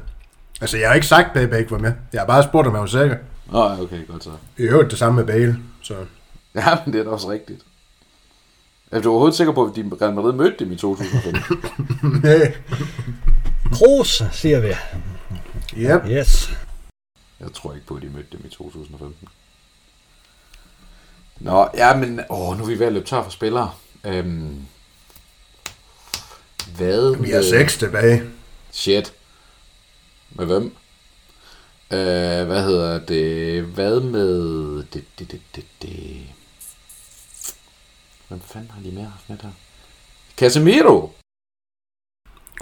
Altså, 0.61 0.77
jeg 0.77 0.89
har 0.89 0.95
ikke 0.95 1.07
sagt, 1.07 1.27
at 1.27 1.33
Pepe 1.33 1.59
ikke 1.59 1.71
var 1.71 1.77
med. 1.77 1.93
Jeg 2.13 2.21
har 2.21 2.25
bare 2.25 2.43
spurgt, 2.43 2.67
om 2.67 2.73
han 2.73 2.81
var 2.81 2.87
sikker. 2.87 3.17
Nå, 3.51 3.83
okay, 3.83 4.07
godt 4.07 4.23
så. 4.23 4.31
I 4.57 4.61
øvrigt 4.61 4.91
det 4.91 4.99
samme 4.99 5.15
med 5.15 5.25
Bale, 5.25 5.57
så... 5.81 6.05
Ja, 6.55 6.77
men 6.85 6.93
det 6.93 6.99
er 6.99 7.03
da 7.03 7.09
også 7.09 7.29
rigtigt. 7.31 7.61
Er 8.91 9.01
du 9.01 9.09
overhovedet 9.09 9.37
sikker 9.37 9.53
på, 9.53 9.65
at 9.65 9.75
de 9.75 9.91
Real 10.01 10.13
Madrid 10.13 10.33
mødte 10.33 10.65
dem 10.65 10.71
i 10.71 10.75
2005? 10.75 11.35
Nej. 12.23 12.53
Kroos, 13.73 14.23
siger 14.31 14.59
vi. 14.59 14.67
yep. 15.77 16.01
Yes. 16.07 16.51
Jeg 17.39 17.53
tror 17.53 17.73
ikke 17.73 17.85
på, 17.85 17.95
at 17.95 18.01
de 18.01 18.09
mødte 18.09 18.27
dem 18.31 18.41
i 18.45 18.49
2015. 18.49 19.27
Nå, 21.39 21.69
ja, 21.73 21.95
men 21.95 22.19
åh, 22.29 22.57
nu 22.57 22.63
er 22.63 22.67
vi 22.67 22.79
ved 22.79 22.87
at 22.87 22.93
løbe 22.93 23.05
tør 23.05 23.23
for 23.23 23.31
spillere. 23.31 23.71
Øhm, 24.03 24.65
hvad? 26.77 27.21
Vi 27.21 27.31
har 27.31 27.41
seks 27.41 27.77
tilbage. 27.77 28.23
Shit. 28.71 29.13
Med 30.29 30.45
hvem? 30.45 30.75
Øh, 31.93 32.47
hvad 32.47 32.63
hedder 32.63 32.99
det? 33.05 33.63
Hvad 33.63 33.99
med... 33.99 34.33
Det, 34.83 35.03
det, 35.19 35.31
det, 35.31 35.41
det, 35.55 35.65
det. 35.81 36.21
Hvem 38.27 38.39
fanden 38.41 38.71
har 38.71 38.81
de 38.81 38.91
mere 38.91 39.05
haft 39.05 39.29
med 39.29 39.37
der? 39.37 39.51
Casemiro! 40.37 41.11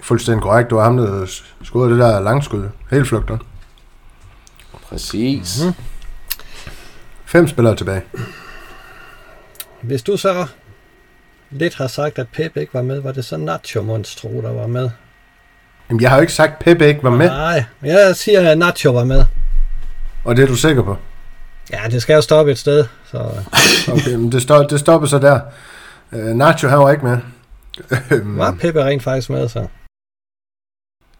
Fuldstændig 0.02 0.42
korrekt. 0.42 0.70
Du 0.70 0.74
var 0.74 0.84
ham, 0.84 0.96
der 0.96 1.26
skudde 1.62 1.90
det 1.90 1.98
der 1.98 2.20
langskud. 2.20 2.68
Helt 2.90 3.08
flugter. 3.08 3.38
Præcis. 4.72 5.60
Mhm. 5.60 5.66
Mm-hmm. 5.68 5.84
Fem 7.24 7.48
spillere 7.48 7.76
tilbage. 7.76 8.02
Hvis 9.82 10.02
du 10.02 10.16
så 10.16 10.46
lidt 11.50 11.74
har 11.74 11.86
sagt, 11.86 12.18
at 12.18 12.28
Peppe 12.28 12.60
ikke 12.60 12.74
var 12.74 12.82
med, 12.82 13.00
var 13.00 13.12
det 13.12 13.24
så 13.24 13.36
Nacho 13.36 13.82
Monstro, 13.82 14.42
der 14.42 14.52
var 14.52 14.66
med? 14.66 14.90
Jamen, 15.90 16.00
jeg 16.00 16.10
har 16.10 16.16
jo 16.16 16.20
ikke 16.20 16.32
sagt, 16.32 16.52
at 16.52 16.58
Pepe 16.58 16.88
ikke 16.88 17.02
var 17.02 17.10
med. 17.10 17.28
Nej, 17.28 17.64
jeg 17.82 18.16
siger, 18.16 18.50
at 18.50 18.58
Nacho 18.58 18.92
var 18.92 19.04
med. 19.04 19.24
Og 20.24 20.36
det 20.36 20.42
er 20.42 20.46
du 20.46 20.56
sikker 20.56 20.82
på? 20.82 20.96
Ja, 21.72 21.80
det 21.90 22.02
skal 22.02 22.14
jo 22.14 22.20
stoppe 22.20 22.52
et 22.52 22.58
sted. 22.58 22.84
Så 23.10 23.18
Okay, 23.92 24.14
men 24.14 24.32
det, 24.32 24.42
stop, 24.42 24.70
det 24.70 24.80
stopper 24.80 25.08
så 25.08 25.18
der. 25.18 25.40
Uh, 26.12 26.18
Nacho, 26.18 26.68
han 26.68 26.78
var 26.78 26.90
ikke 26.90 27.04
med. 27.04 27.18
Øhm, 28.10 28.38
var 28.38 28.56
Peppe 28.60 28.84
rent 28.84 29.02
faktisk 29.02 29.30
med, 29.30 29.48
så. 29.48 29.66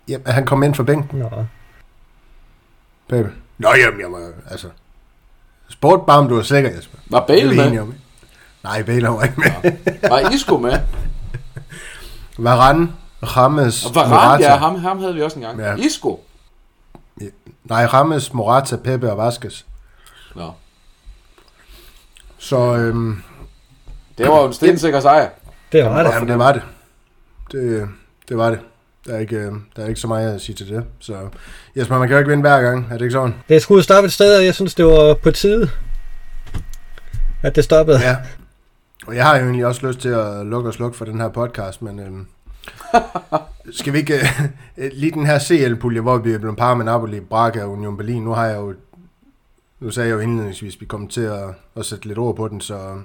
ja, 0.09 0.19
han 0.27 0.47
kom 0.47 0.63
ind 0.63 0.75
fra 0.75 0.83
bænken, 0.83 1.19
Nå. 1.19 1.29
Pepe. 3.09 3.31
Nå, 3.59 3.69
jamen, 3.69 4.01
jeg 4.01 4.13
var, 4.13 4.31
altså... 4.51 4.69
Sport 5.69 6.07
bare, 6.07 6.19
om 6.19 6.29
du 6.29 6.39
er 6.39 6.43
sikker, 6.43 6.71
Jesper. 6.71 6.99
Var 7.11 7.25
Bale 7.27 7.55
med? 7.57 7.79
om. 7.81 7.95
Nej, 8.65 8.83
Bale 8.83 9.09
var 9.09 9.23
ikke 9.23 9.41
med. 9.41 9.73
Var 10.11 10.31
Isco 10.31 10.57
med? 10.57 10.81
Varane, 12.39 12.89
Rames, 13.23 13.87
Og 13.87 13.95
Varane, 13.95 14.11
Morata. 14.15 14.45
ja, 14.45 14.57
ham, 14.57 14.75
ham 14.77 14.99
havde 14.99 15.15
vi 15.15 15.23
også 15.23 15.37
engang. 15.37 15.59
Ja. 15.61 15.71
Ja. 15.71 15.77
Isco? 15.77 16.21
Nej, 17.65 17.85
Rames, 17.87 18.33
Morata, 18.33 18.77
Pepe 18.77 19.13
og 19.13 19.19
Vasquez. 19.19 19.63
Nå. 20.37 20.53
Så 22.39 22.57
øhm, 22.77 23.23
Det 24.19 24.29
var 24.29 24.41
jo 24.41 24.47
en 24.47 24.53
stensikker 24.53 25.01
sejr. 25.01 25.29
Det 25.73 25.85
var 25.85 26.03
det. 26.03 26.11
jamen, 26.11 26.29
det 26.29 26.39
var 26.39 26.53
det. 26.53 26.63
det. 27.53 27.89
Det 28.29 28.37
var 28.39 28.51
det. 28.51 28.59
Der 29.07 29.15
er, 29.15 29.19
ikke, 29.19 29.37
øh, 29.37 29.53
der 29.77 29.83
er 29.85 29.89
ikke 29.89 30.01
så 30.01 30.07
meget 30.07 30.35
at 30.35 30.41
sige 30.41 30.57
til 30.57 30.69
det. 30.69 30.85
Så 31.01 31.29
Jesper, 31.77 31.99
man 31.99 32.09
kan 32.09 32.15
jo 32.15 32.19
ikke 32.19 32.29
vinde 32.29 32.41
hver 32.41 32.61
gang. 32.63 32.87
Er 32.91 32.93
det 32.93 33.01
ikke 33.01 33.13
sådan? 33.13 33.35
Det 33.49 33.63
skulle 33.63 33.83
stoppe 33.83 34.07
et 34.07 34.13
sted, 34.13 34.37
og 34.39 34.45
jeg 34.45 34.55
synes, 34.55 34.75
det 34.75 34.85
var 34.87 35.15
på 35.15 35.31
tide, 35.31 35.71
at 37.43 37.57
det 37.57 37.65
stoppede. 37.65 38.01
Ja. 38.01 38.17
Og 39.07 39.17
jeg 39.17 39.27
har 39.27 39.37
jo 39.37 39.43
egentlig 39.45 39.67
også 39.67 39.87
lyst 39.87 39.99
til 39.99 40.09
at 40.09 40.47
lukke 40.47 40.71
og 40.71 40.75
slukke 40.75 40.97
for 40.99 41.05
den 41.05 41.21
her 41.21 41.29
podcast, 41.29 41.83
men 41.83 41.99
øhm, 42.01 42.27
skal 43.79 43.93
vi 43.93 43.99
ikke... 43.99 44.15
Uh, 44.79 44.85
lige 44.93 45.13
den 45.13 45.27
her 45.27 45.39
CL-pulje, 45.39 46.01
hvor 46.01 46.19
vi 46.19 46.33
er 46.33 46.39
blevet 46.39 46.57
par 46.57 46.75
med 46.75 46.85
Napoli, 46.85 47.21
Braga 47.21 47.65
og 47.65 47.71
Union 47.71 47.97
Berlin, 47.97 48.23
nu 48.23 48.31
har 48.31 48.47
jeg 48.47 48.57
jo... 48.57 48.75
Nu 49.81 49.91
sagde 49.91 50.09
jeg 50.09 50.15
jo 50.15 50.21
indledningsvis, 50.21 50.75
at 50.75 50.81
vi 50.81 50.87
kommer 50.87 51.09
til 51.09 51.21
at, 51.21 51.45
at 51.77 51.87
sætte 51.87 52.07
lidt 52.07 52.19
ord 52.19 52.37
på 52.37 52.49
den, 52.49 52.61
så 52.61 53.01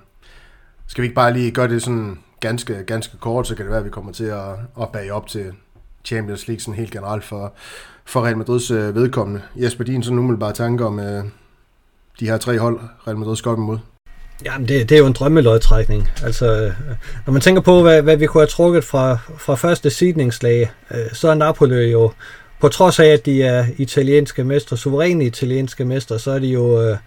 skal 0.88 1.02
vi 1.02 1.06
ikke 1.06 1.16
bare 1.16 1.34
lige 1.34 1.52
gøre 1.52 1.68
det 1.68 1.84
sådan 1.84 2.18
ganske, 2.40 2.84
ganske 2.84 3.18
kort, 3.18 3.48
så 3.48 3.56
kan 3.56 3.66
det 3.66 3.70
være, 3.70 3.80
at 3.80 3.86
vi 3.86 3.90
kommer 3.90 4.12
til 4.12 4.24
at, 4.24 4.50
at 4.82 4.90
bage 4.94 5.14
op 5.14 5.28
til 5.28 5.54
Champions 6.06 6.48
League 6.48 6.60
sådan 6.60 6.74
helt 6.74 6.92
generelt 6.92 7.24
for, 7.24 7.54
for 8.06 8.26
Real 8.26 8.38
Madrids 8.38 8.72
øh, 8.72 8.96
vedkommende. 8.96 9.42
Jesper, 9.56 9.84
din 9.84 10.04
sådan 10.04 10.20
umiddelbare 10.20 10.54
tanker 10.54 10.86
om 10.86 11.00
øh, 11.00 11.24
de 12.20 12.26
her 12.26 12.38
tre 12.38 12.60
hold, 12.60 12.80
Real 13.08 13.18
Madrid 13.18 13.36
skal 13.36 13.52
op 13.52 13.58
imod? 13.58 13.78
Jamen, 14.44 14.68
det, 14.68 14.90
det 14.90 14.96
er 14.96 15.00
jo 15.00 15.08
en 15.08 15.14
drømmelodtrækning. 15.14 16.10
Altså, 16.24 16.62
øh, 16.62 16.74
når 17.26 17.34
man 17.34 17.42
tænker 17.42 17.62
på, 17.62 17.82
hvad, 17.82 18.02
hvad 18.02 18.18
vi 18.18 18.26
kunne 18.26 18.42
have 18.42 18.48
trukket 18.48 18.84
fra, 18.84 19.18
fra 19.38 19.56
første 19.56 19.90
sidningslag, 19.90 20.72
øh, 20.92 21.14
så 21.14 21.30
er 21.30 21.36
Napoli 21.36 21.92
jo, 21.92 22.12
på 22.60 22.68
trods 22.68 23.00
af, 23.00 23.08
at 23.08 23.26
de 23.26 23.44
er 23.44 23.66
italienske 23.78 24.44
mestre, 24.44 24.78
suveræne 24.78 25.26
italienske 25.26 25.86
mestre, 25.86 26.20
så 26.20 26.32
er 26.32 26.40
de 26.40 26.48
jo 26.48 26.82
øh, 26.82 26.98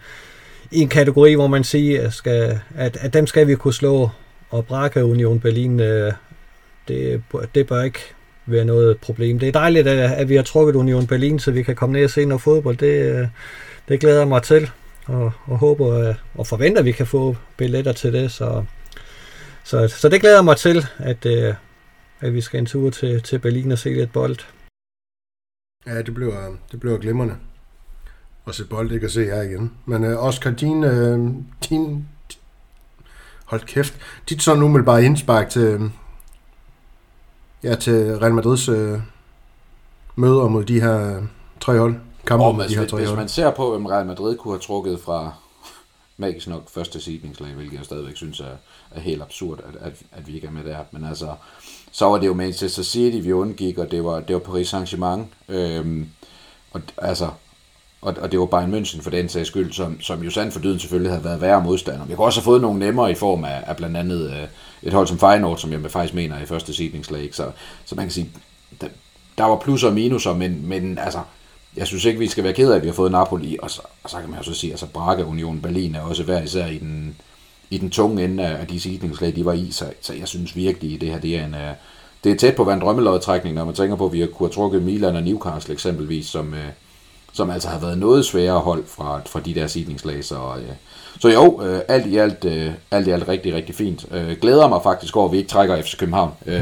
i 0.71 0.81
en 0.81 0.89
kategori, 0.89 1.35
hvor 1.35 1.47
man 1.47 1.65
siger, 1.65 2.07
at, 2.07 2.13
skal, 2.13 2.61
at, 2.77 2.97
at 3.01 3.15
dem 3.15 3.27
skal 3.27 3.47
vi 3.47 3.55
kunne 3.55 3.75
slå, 3.75 4.11
og 4.51 4.67
Braga 4.67 5.03
Union 5.03 5.41
Berlin, 5.41 5.81
øh, 5.81 6.13
det, 6.89 7.23
det 7.55 7.67
bør 7.67 7.83
ikke 7.83 8.01
være 8.47 8.65
noget 8.65 8.99
problem. 8.99 9.39
Det 9.39 9.49
er 9.49 9.53
dejligt, 9.53 9.89
at, 9.89 10.11
at 10.11 10.29
vi 10.29 10.37
har 10.37 10.43
trukket 10.43 10.75
Union 10.75 11.07
Berlin, 11.07 11.39
så 11.39 11.51
vi 11.51 11.63
kan 11.63 11.77
komme 11.77 11.93
ned 11.93 12.05
og 12.05 12.11
se 12.11 12.25
noget 12.25 12.43
fodbold. 12.43 12.77
Det, 12.77 13.13
øh, 13.13 13.27
det 13.89 14.01
glæder 14.01 14.19
jeg 14.19 14.29
mig 14.29 14.43
til 14.43 14.71
og, 15.09 15.33
og 15.47 15.59
håber 15.59 15.91
øh, 15.91 16.15
og 16.35 16.47
forventer, 16.47 16.79
at 16.79 16.85
vi 16.85 16.93
kan 16.93 17.07
få 17.07 17.37
billetter 17.57 17.93
til 17.93 18.13
det. 18.13 18.33
Så, 18.33 18.65
så, 19.65 19.89
så 19.89 20.09
det 20.09 20.21
glæder 20.21 20.43
mig 20.43 20.57
til, 20.57 20.87
at, 20.99 21.27
øh, 21.27 21.55
at 22.21 22.35
vi 22.35 22.41
skal 22.41 22.61
en 22.61 22.67
tur 22.67 22.91
til, 22.91 23.23
til 23.23 23.39
Berlin 23.39 23.73
og 23.73 23.79
se 23.79 23.95
lidt 23.95 24.13
bold. 24.13 24.37
Ja, 25.87 26.03
det 26.03 26.15
bliver, 26.15 26.57
det 26.73 26.81
bliver 26.81 26.99
glimrende 26.99 27.37
at 28.49 28.55
se 28.55 28.65
bold, 28.65 28.93
ikke 28.93 29.05
at 29.05 29.13
se 29.13 29.25
her 29.25 29.43
igen. 29.43 29.73
Men 29.87 30.05
uh, 30.05 30.25
Oscar, 30.25 30.51
din, 30.51 30.83
din, 31.69 32.09
hold 33.45 33.61
kæft, 33.61 34.01
dit 34.29 34.43
sådan 34.43 34.63
umiddelbare 34.63 35.05
indspark 35.05 35.51
til, 35.51 35.91
ja, 37.63 37.75
til 37.75 38.19
Real 38.19 38.35
Madrids 38.35 38.69
øh, 38.69 39.01
møder 40.17 40.49
mod 40.49 40.65
de 40.65 40.81
her 40.81 41.23
tre 41.61 41.79
hold 41.79 41.95
kampe 42.27 42.45
oh, 42.45 42.69
de 42.69 42.77
her 42.77 42.87
tre 42.87 42.99
Hvis 42.99 43.11
man 43.11 43.29
ser 43.29 43.51
på, 43.51 43.71
hvem 43.71 43.87
Real 43.87 44.07
Madrid 44.07 44.37
kunne 44.37 44.55
have 44.55 44.61
trukket 44.61 45.01
fra 45.01 45.33
magisk 46.17 46.49
nok 46.49 46.71
første 46.71 47.01
seedningslag, 47.01 47.51
hvilket 47.51 47.77
jeg 47.77 47.85
stadigvæk 47.85 48.17
synes 48.17 48.41
er, 48.41 48.57
er 48.91 49.01
helt 49.01 49.23
absurd, 49.23 49.59
at, 49.59 49.87
at, 49.87 49.93
at 50.13 50.27
vi 50.27 50.35
ikke 50.35 50.47
er 50.47 50.51
med 50.51 50.65
der. 50.65 50.79
Men 50.91 51.05
altså, 51.05 51.35
så 51.93 52.07
var 52.07 52.19
det 52.19 52.27
jo 52.27 52.35
Manchester 52.35 52.83
City, 52.83 53.19
vi 53.23 53.33
undgik, 53.33 53.79
og 53.79 53.91
det 53.91 54.05
var, 54.05 54.21
det 54.21 54.35
var 54.35 54.41
Paris 54.41 54.75
Saint-Germain. 54.75 55.53
Øhm, 55.55 56.09
og, 56.73 56.81
altså, 56.97 57.29
og, 58.03 58.15
og 58.21 58.33
det 58.33 58.41
var 58.41 58.47
Bayern 58.47 58.75
München 58.75 59.03
for 59.03 59.11
den 59.11 59.29
sags 59.29 59.49
skyld, 59.49 59.73
som, 59.73 60.01
som 60.01 60.23
jo 60.23 60.31
sandt 60.31 60.53
for 60.53 60.61
dyden 60.61 60.79
selvfølgelig 60.79 61.13
havde 61.13 61.25
været 61.25 61.41
værre 61.41 61.65
modstander. 61.65 62.07
Vi 62.07 62.15
kunne 62.15 62.27
også 62.27 62.41
have 62.41 62.45
fået 62.45 62.61
nogle 62.61 62.79
nemmere 62.79 63.11
i 63.11 63.15
form 63.15 63.45
af, 63.45 63.65
af 63.67 63.77
blandt 63.77 63.97
andet 63.97 64.31
øh, 64.31 64.49
et 64.83 64.93
hold 64.93 65.07
som 65.07 65.19
Feyenoord, 65.19 65.59
som 65.59 65.73
jeg 65.73 65.91
faktisk 65.91 66.15
mener 66.15 66.43
i 66.43 66.47
første 66.47 66.75
seedningslag. 66.75 67.35
Så, 67.35 67.51
så 67.85 67.95
man 67.95 68.05
kan 68.05 68.13
sige, 68.13 68.31
der, 68.81 68.89
der 69.39 69.45
var 69.45 69.57
plusser 69.57 69.89
og 69.89 69.95
minuser, 69.95 70.35
men, 70.35 70.69
men 70.69 70.99
altså, 70.99 71.21
jeg 71.79 71.87
synes 71.87 72.05
ikke, 72.05 72.19
vi 72.19 72.29
skal 72.29 72.45
være 72.45 72.53
ked 72.53 72.71
af, 72.71 72.77
at 72.77 72.83
vi 72.83 72.89
har 72.89 72.95
fået 72.95 73.13
Napoli, 73.13 73.57
og 73.63 73.71
så, 73.71 73.83
og 74.03 74.11
så 74.11 74.17
kan 74.17 74.31
man 74.31 74.39
jo 74.39 74.45
så 74.45 74.55
sige, 74.55 74.71
altså 74.71 74.87
Braga 74.87 75.23
Union 75.23 75.61
Berlin 75.61 75.95
er 75.95 76.01
også 76.01 76.23
hver 76.23 76.43
især 76.43 76.67
i 76.67 76.79
den, 76.79 77.17
i 77.71 77.79
den 77.79 77.91
tunge 77.91 78.25
ende 78.25 78.47
af 78.47 78.67
de 78.67 78.81
sidningslag, 78.81 79.37
de 79.37 79.45
var 79.45 79.53
i, 79.53 79.71
så, 79.71 79.85
så 80.01 80.15
jeg 80.15 80.29
synes 80.29 80.57
virkelig, 80.57 80.95
at 80.95 81.01
det 81.01 81.11
her 81.11 81.21
det 81.21 81.37
er 81.39 81.45
en, 81.45 81.55
øh, 81.55 81.75
det 82.25 82.33
er 82.33 82.37
tæt 82.37 82.55
på 82.57 82.63
at 82.63 82.67
være 82.67 82.77
en 82.77 82.83
drømmelodtrækning, 82.83 83.55
når 83.55 83.65
man 83.65 83.75
tænker 83.75 83.97
på, 83.97 84.07
at 84.07 84.13
vi 84.13 84.27
kunne 84.27 84.49
have 84.49 84.55
trukket 84.55 84.83
Milan 84.83 85.17
og 85.17 85.23
Newcastle 85.23 85.73
eksempelvis, 85.73 86.27
som, 86.27 86.55
øh, 86.55 86.69
som 87.33 87.51
altså 87.51 87.69
har 87.69 87.79
været 87.81 87.99
noget 87.99 88.25
sværere 88.25 88.61
hold 88.61 88.85
fra, 88.87 89.21
fra 89.27 89.41
de 89.41 89.55
der 89.55 89.67
sidningslag, 89.67 90.25
så, 90.25 90.35
uh, 90.35 90.75
så 91.21 91.29
jo, 91.29 91.61
alt 91.89 92.07
i 92.07 92.17
alt, 92.17 92.45
alt 92.91 93.07
i 93.07 93.11
alt 93.11 93.29
rigtig, 93.29 93.55
rigtig 93.55 93.75
fint. 93.75 94.07
Glæder 94.41 94.69
mig 94.69 94.81
faktisk 94.83 95.17
over, 95.17 95.27
at 95.27 95.33
vi 95.33 95.37
ikke 95.37 95.51
trækker 95.51 95.83
FC 95.83 95.99
København. 95.99 96.31
Uh, 96.47 96.53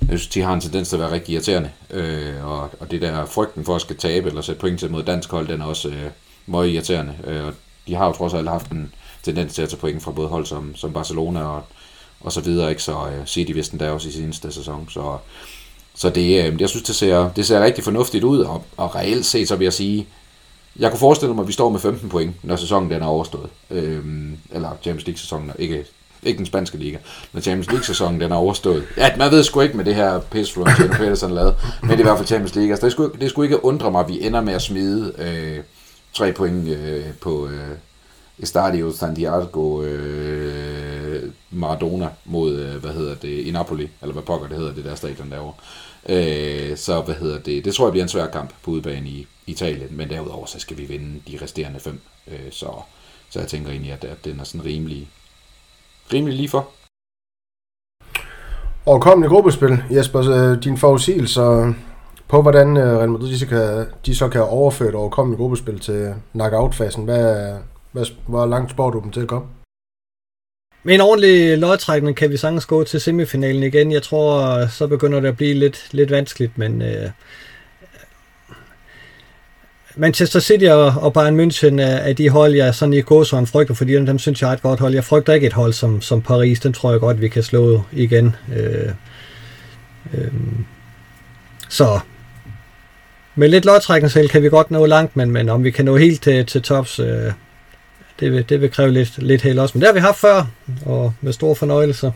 jeg 0.00 0.18
synes, 0.18 0.26
de 0.26 0.42
har 0.42 0.54
en 0.54 0.60
tendens 0.60 0.88
til 0.88 0.96
at 0.96 1.00
være 1.00 1.12
rigtig 1.12 1.32
irriterende. 1.32 1.70
Øh, 1.90 2.46
og, 2.46 2.70
og 2.80 2.90
det 2.90 3.02
der 3.02 3.26
frygten 3.26 3.64
for 3.64 3.74
at 3.74 3.80
skal 3.80 3.96
tabe 3.96 4.28
eller 4.28 4.40
sætte 4.40 4.60
point 4.60 4.80
til 4.80 4.90
mod 4.90 5.02
dansk 5.02 5.30
hold, 5.30 5.48
den 5.48 5.60
er 5.60 5.64
også 5.64 5.88
øh, 5.88 6.10
meget 6.46 6.68
irriterende. 6.68 7.14
Øh, 7.24 7.44
og 7.44 7.52
de 7.86 7.94
har 7.94 8.06
jo 8.06 8.12
trods 8.12 8.34
alt 8.34 8.48
haft 8.48 8.70
en 8.70 8.92
tendens 9.22 9.54
til 9.54 9.62
at 9.62 9.68
tage 9.68 9.80
point 9.80 10.02
fra 10.02 10.10
både 10.10 10.28
hold 10.28 10.46
som, 10.46 10.76
som 10.76 10.92
Barcelona 10.92 11.40
og, 11.42 11.62
og 12.20 12.32
så 12.32 12.40
videre, 12.40 12.70
ikke? 12.70 12.82
så 12.82 12.92
øh, 12.92 13.26
City 13.26 13.52
vidste 13.52 13.72
den 13.72 13.80
der 13.80 13.90
også 13.90 14.08
i 14.08 14.12
seneste 14.12 14.52
sæson. 14.52 14.88
Så, 14.90 15.16
så 15.94 16.10
det, 16.10 16.44
øh, 16.44 16.60
jeg 16.60 16.68
synes, 16.68 16.82
det 16.82 16.96
ser, 16.96 17.30
det 17.36 17.46
ser 17.46 17.64
rigtig 17.64 17.84
fornuftigt 17.84 18.24
ud, 18.24 18.38
og, 18.38 18.64
og 18.76 18.94
reelt 18.94 19.26
set, 19.26 19.48
så 19.48 19.56
vil 19.56 19.64
jeg 19.64 19.72
sige, 19.72 20.06
jeg 20.78 20.90
kunne 20.90 20.98
forestille 20.98 21.34
mig, 21.34 21.42
at 21.42 21.48
vi 21.48 21.52
står 21.52 21.68
med 21.68 21.80
15 21.80 22.08
point, 22.08 22.44
når 22.44 22.56
sæsonen 22.56 22.90
den 22.90 23.02
er 23.02 23.06
overstået. 23.06 23.50
Øh, 23.70 24.04
eller 24.50 24.70
Champions 24.82 25.06
League-sæsonen, 25.06 25.52
ikke 25.58 25.84
ikke 26.22 26.38
den 26.38 26.46
spanske 26.46 26.78
liga. 26.78 26.96
Når 27.32 27.40
Champions 27.40 27.70
League-sæsonen 27.70 28.20
den 28.20 28.32
er 28.32 28.36
overstået. 28.36 28.84
Ja, 28.96 29.16
man 29.16 29.30
ved 29.30 29.42
sgu 29.42 29.60
ikke 29.60 29.76
med 29.76 29.84
det 29.84 29.94
her 29.94 30.20
pis, 30.20 30.52
Florentino 30.52 30.92
Pedersen 30.92 31.30
lavede, 31.30 31.54
men 31.80 31.90
det 31.90 31.96
er 31.96 32.00
i 32.00 32.02
hvert 32.02 32.16
fald 32.16 32.26
Champions 32.26 32.54
League. 32.54 32.70
Altså, 32.70 32.86
det, 32.86 32.92
skulle, 32.92 33.12
det 33.20 33.30
skulle 33.30 33.46
ikke 33.46 33.64
undre 33.64 33.90
mig, 33.90 34.00
at 34.00 34.08
vi 34.08 34.26
ender 34.26 34.40
med 34.40 34.54
at 34.54 34.62
smide 34.62 35.12
øh, 35.18 35.64
tre 36.14 36.32
point 36.32 36.68
øh, 36.68 37.04
på 37.20 37.48
øh, 37.48 37.68
Estadio 38.38 38.92
Santiago 38.92 39.82
øh, 39.82 41.32
Maradona 41.50 42.08
mod, 42.24 42.56
øh, 42.56 42.76
hvad 42.76 42.90
hedder 42.90 43.14
det, 43.14 43.46
i 43.46 43.50
Napoli, 43.50 43.88
eller 44.02 44.12
hvad 44.12 44.22
pokker 44.22 44.48
det 44.48 44.56
hedder, 44.56 44.74
det 44.74 44.84
der 44.84 44.94
stadion 44.94 45.30
derovre. 45.30 45.54
Øh, 46.08 46.76
så 46.76 47.00
hvad 47.00 47.14
hedder 47.14 47.38
det, 47.38 47.64
det 47.64 47.74
tror 47.74 47.86
jeg 47.86 47.92
bliver 47.92 48.04
en 48.04 48.08
svær 48.08 48.26
kamp 48.26 48.50
på 48.62 48.70
udebane 48.70 49.08
i 49.08 49.26
Italien, 49.46 49.88
men 49.90 50.10
derudover 50.10 50.46
så 50.46 50.58
skal 50.58 50.78
vi 50.78 50.84
vinde 50.84 51.20
de 51.28 51.38
resterende 51.42 51.80
fem, 51.80 52.00
øh, 52.28 52.38
så, 52.50 52.70
så 53.30 53.40
jeg 53.40 53.48
tænker 53.48 53.70
egentlig, 53.70 53.92
at, 53.92 54.04
at 54.04 54.24
den 54.24 54.40
er 54.40 54.44
sådan 54.44 54.64
rimelig, 54.64 55.08
rimelig 56.12 56.36
lige 56.36 56.48
for. 56.48 56.68
kommende 59.00 59.28
gruppespil, 59.28 59.82
Jesper, 59.90 60.20
øh, 60.30 60.64
din 60.64 60.76
forudsigelse 60.76 61.40
på, 62.28 62.42
hvordan 62.42 62.76
øh, 62.76 62.98
Real 62.98 63.10
Madrid 63.10 63.28
de 63.28 63.38
så 63.38 63.46
kan, 63.46 63.86
de 64.06 64.16
så 64.16 64.28
kan 64.28 64.42
overføre 64.42 64.88
et 64.88 64.94
overkommende 64.94 65.36
gruppespil 65.38 65.78
til 65.78 66.14
knockout-fasen. 66.32 67.04
Hvad, 67.04 67.54
hvad, 67.92 68.06
hvor 68.26 68.46
langt 68.46 68.70
spår 68.70 68.90
du 68.90 69.00
dem 69.00 69.10
til 69.10 69.20
at 69.20 69.28
komme? 69.28 69.46
Med 70.82 70.94
en 70.94 71.00
ordentlig 71.00 71.58
lodtrækning 71.58 72.16
kan 72.16 72.30
vi 72.30 72.36
sagtens 72.36 72.66
gå 72.66 72.84
til 72.84 73.00
semifinalen 73.00 73.62
igen. 73.62 73.92
Jeg 73.92 74.02
tror, 74.02 74.66
så 74.66 74.86
begynder 74.86 75.20
det 75.20 75.28
at 75.28 75.36
blive 75.36 75.54
lidt, 75.54 75.88
lidt 75.90 76.10
vanskeligt, 76.10 76.58
men 76.58 76.82
øh, 76.82 77.10
Manchester 79.98 80.40
City 80.40 80.64
og, 80.64 80.94
og 81.00 81.12
Bayern 81.12 81.40
München 81.40 81.80
er, 81.80 81.96
er 81.96 82.12
de 82.12 82.28
hold, 82.28 82.54
jeg 82.54 82.74
sådan 82.74 82.92
i 82.92 83.00
gåsøjne 83.00 83.46
frygter, 83.46 83.74
fordi 83.74 83.94
dem, 83.94 84.06
dem 84.06 84.18
synes 84.18 84.42
jeg 84.42 84.48
er 84.48 84.52
et 84.52 84.62
godt 84.62 84.80
hold. 84.80 84.94
Jeg 84.94 85.04
frygter 85.04 85.32
ikke 85.32 85.46
et 85.46 85.52
hold 85.52 85.72
som, 85.72 86.00
som 86.00 86.22
Paris, 86.22 86.60
den 86.60 86.72
tror 86.72 86.90
jeg 86.90 87.00
godt, 87.00 87.20
vi 87.20 87.28
kan 87.28 87.42
slå 87.42 87.82
igen. 87.92 88.36
Øh, 88.56 88.92
øh, 90.14 90.32
så 91.68 92.00
med 93.34 93.48
lidt 93.48 93.64
lodtrækning 93.64 94.30
kan 94.30 94.42
vi 94.42 94.48
godt 94.48 94.70
nå 94.70 94.86
langt, 94.86 95.16
men, 95.16 95.30
men 95.30 95.48
om 95.48 95.64
vi 95.64 95.70
kan 95.70 95.84
nå 95.84 95.96
helt 95.96 96.22
til, 96.22 96.46
til 96.46 96.62
tops, 96.62 96.98
øh, 96.98 97.32
det, 98.20 98.32
vil, 98.32 98.48
det 98.48 98.60
vil 98.60 98.70
kræve 98.70 98.90
lidt, 98.90 99.18
lidt 99.18 99.42
held 99.42 99.58
også. 99.58 99.78
Men 99.78 99.80
det 99.80 99.88
har 99.88 99.94
vi 99.94 100.00
haft 100.00 100.18
før, 100.18 100.46
og 100.86 101.12
med 101.20 101.32
stor 101.32 101.54
fornøjelse. 101.54 102.12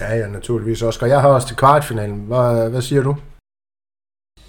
Ja, 0.00 0.16
ja, 0.16 0.26
naturligvis 0.26 0.82
også. 0.82 0.98
Og 1.02 1.08
jeg 1.08 1.20
har 1.20 1.28
også 1.28 1.46
til 1.46 1.56
kvartfinalen. 1.56 2.24
Hvad, 2.28 2.70
hvad 2.70 2.82
siger 2.82 3.02
du? 3.02 3.16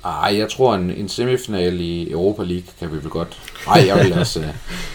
Ej, 0.05 0.37
jeg 0.37 0.49
tror 0.49 0.75
en, 0.75 0.91
en 0.91 1.09
semifinal 1.09 1.81
i 1.81 2.11
Europa 2.11 2.43
League 2.43 2.67
kan 2.79 2.91
vi 2.91 2.95
vel 2.95 3.09
godt. 3.09 3.37
Nej, 3.67 3.83
jeg 3.87 4.03
vil 4.03 4.13
også, 4.13 4.39
øh, 4.39 4.47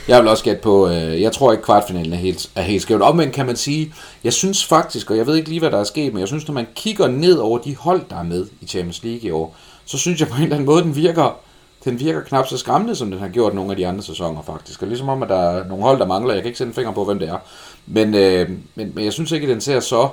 jeg 0.08 0.20
vil 0.20 0.28
også 0.28 0.44
gætte 0.44 0.62
på, 0.62 0.88
øh, 0.88 1.22
jeg 1.22 1.32
tror 1.32 1.52
ikke 1.52 1.64
kvartfinalen 1.64 2.12
er 2.12 2.16
helt, 2.16 2.50
er 2.54 2.62
helt 2.62 2.82
skævt. 2.82 3.02
Omvendt 3.02 3.34
kan 3.34 3.46
man 3.46 3.56
sige, 3.56 3.94
jeg 4.24 4.32
synes 4.32 4.64
faktisk, 4.64 5.10
og 5.10 5.16
jeg 5.16 5.26
ved 5.26 5.36
ikke 5.36 5.48
lige, 5.48 5.58
hvad 5.60 5.70
der 5.70 5.78
er 5.78 5.84
sket, 5.84 6.12
men 6.12 6.20
jeg 6.20 6.28
synes, 6.28 6.48
når 6.48 6.54
man 6.54 6.66
kigger 6.74 7.08
ned 7.08 7.36
over 7.36 7.58
de 7.58 7.76
hold, 7.76 8.02
der 8.10 8.16
er 8.16 8.22
med 8.22 8.46
i 8.60 8.66
Champions 8.66 9.02
League 9.04 9.28
i 9.28 9.30
år, 9.30 9.56
så 9.84 9.98
synes 9.98 10.20
jeg 10.20 10.28
på 10.28 10.36
en 10.36 10.42
eller 10.42 10.56
anden 10.56 10.66
måde, 10.66 10.82
den 10.82 10.96
virker, 10.96 11.38
den 11.84 12.00
virker 12.00 12.20
knap 12.20 12.48
så 12.48 12.58
skræmmende, 12.58 12.96
som 12.96 13.10
den 13.10 13.20
har 13.20 13.28
gjort 13.28 13.54
nogle 13.54 13.70
af 13.70 13.76
de 13.76 13.86
andre 13.86 14.02
sæsoner 14.02 14.42
faktisk. 14.42 14.82
Og 14.82 14.88
ligesom 14.88 15.08
om, 15.08 15.22
at 15.22 15.28
der 15.28 15.50
er 15.50 15.68
nogle 15.68 15.84
hold, 15.84 15.98
der 15.98 16.06
mangler, 16.06 16.34
jeg 16.34 16.42
kan 16.42 16.48
ikke 16.48 16.58
sætte 16.58 16.70
en 16.70 16.74
finger 16.74 16.92
på, 16.92 17.04
hvem 17.04 17.18
det 17.18 17.28
er. 17.28 17.38
Men, 17.86 18.14
øh, 18.14 18.50
men, 18.74 18.92
men 18.94 19.04
jeg 19.04 19.12
synes 19.12 19.32
ikke, 19.32 19.44
at 19.44 19.50
den 19.50 19.60
ser 19.60 19.80
så 19.80 20.08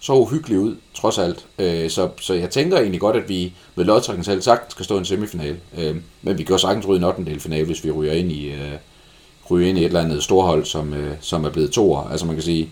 så 0.00 0.12
uhyggelig 0.12 0.58
ud, 0.58 0.76
trods 0.94 1.18
alt. 1.18 1.46
Øh, 1.58 1.90
så, 1.90 2.08
så 2.20 2.34
jeg 2.34 2.50
tænker 2.50 2.78
egentlig 2.78 3.00
godt, 3.00 3.16
at 3.16 3.28
vi 3.28 3.52
med 3.74 3.84
lodtrækning 3.84 4.24
selv 4.24 4.42
sagtens 4.42 4.72
skal 4.72 4.84
stå 4.84 4.94
i 4.94 4.98
en 4.98 5.04
semifinal. 5.04 5.56
Øh, 5.78 5.96
men 6.22 6.38
vi 6.38 6.42
kan 6.42 6.52
også 6.52 6.66
sagtens 6.66 6.88
ryge 6.88 6.98
en 6.98 7.04
8. 7.04 7.40
finale, 7.40 7.66
hvis 7.66 7.84
vi 7.84 7.90
ryger 7.90 8.12
ind 8.12 8.32
i, 8.32 8.50
øh, 8.50 8.72
ryger 9.50 9.68
ind 9.68 9.78
i 9.78 9.80
et 9.80 9.86
eller 9.86 10.00
andet 10.00 10.22
storhold, 10.22 10.64
som, 10.64 10.94
øh, 10.94 11.16
som 11.20 11.44
er 11.44 11.50
blevet 11.50 11.70
toer. 11.70 12.08
Altså 12.10 12.26
man 12.26 12.34
kan 12.34 12.42
sige, 12.42 12.70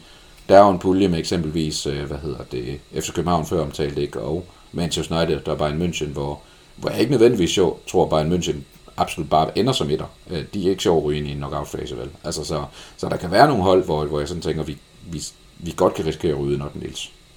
der 0.48 0.56
er 0.56 0.64
jo 0.64 0.70
en 0.70 0.78
pulje 0.78 1.08
med 1.08 1.18
eksempelvis, 1.18 1.86
øh, 1.86 2.04
hvad 2.04 2.18
hedder 2.18 2.44
det, 2.52 2.80
FC 2.94 3.12
København 3.12 3.46
før 3.46 3.62
omtalt, 3.62 3.98
ikke? 3.98 4.20
og 4.20 4.44
Manchester 4.72 5.18
United, 5.18 5.40
der 5.40 5.52
er 5.52 5.56
Bayern 5.56 5.82
München, 5.82 6.06
hvor, 6.06 6.40
hvor 6.76 6.90
jeg 6.90 7.00
ikke 7.00 7.12
nødvendigvis 7.12 7.58
jo, 7.58 7.76
tror, 7.86 8.04
at 8.04 8.10
Bayern 8.10 8.32
München 8.32 8.56
absolut 8.96 9.30
bare 9.30 9.58
ender 9.58 9.72
som 9.72 9.90
etter. 9.90 10.06
Øh, 10.30 10.44
de 10.54 10.66
er 10.66 10.70
ikke 10.70 10.82
sjov 10.82 10.98
at 10.98 11.04
ryge 11.04 11.18
ind 11.18 11.28
i 11.28 11.30
en 11.30 11.36
knockout-fase, 11.36 11.96
vel? 11.96 12.10
Altså, 12.24 12.44
så, 12.44 12.64
så 12.96 13.08
der 13.08 13.16
kan 13.16 13.30
være 13.30 13.48
nogle 13.48 13.62
hold, 13.62 13.84
hvor, 13.84 14.04
hvor 14.04 14.18
jeg 14.18 14.28
sådan 14.28 14.42
tænker, 14.42 14.62
vi, 14.62 14.78
vi, 15.06 15.22
vi 15.58 15.74
godt 15.76 15.94
kan 15.94 16.06
risikere 16.06 16.32
at 16.32 16.40
ryge 16.40 16.54
en 16.54 16.62
8 16.62 16.78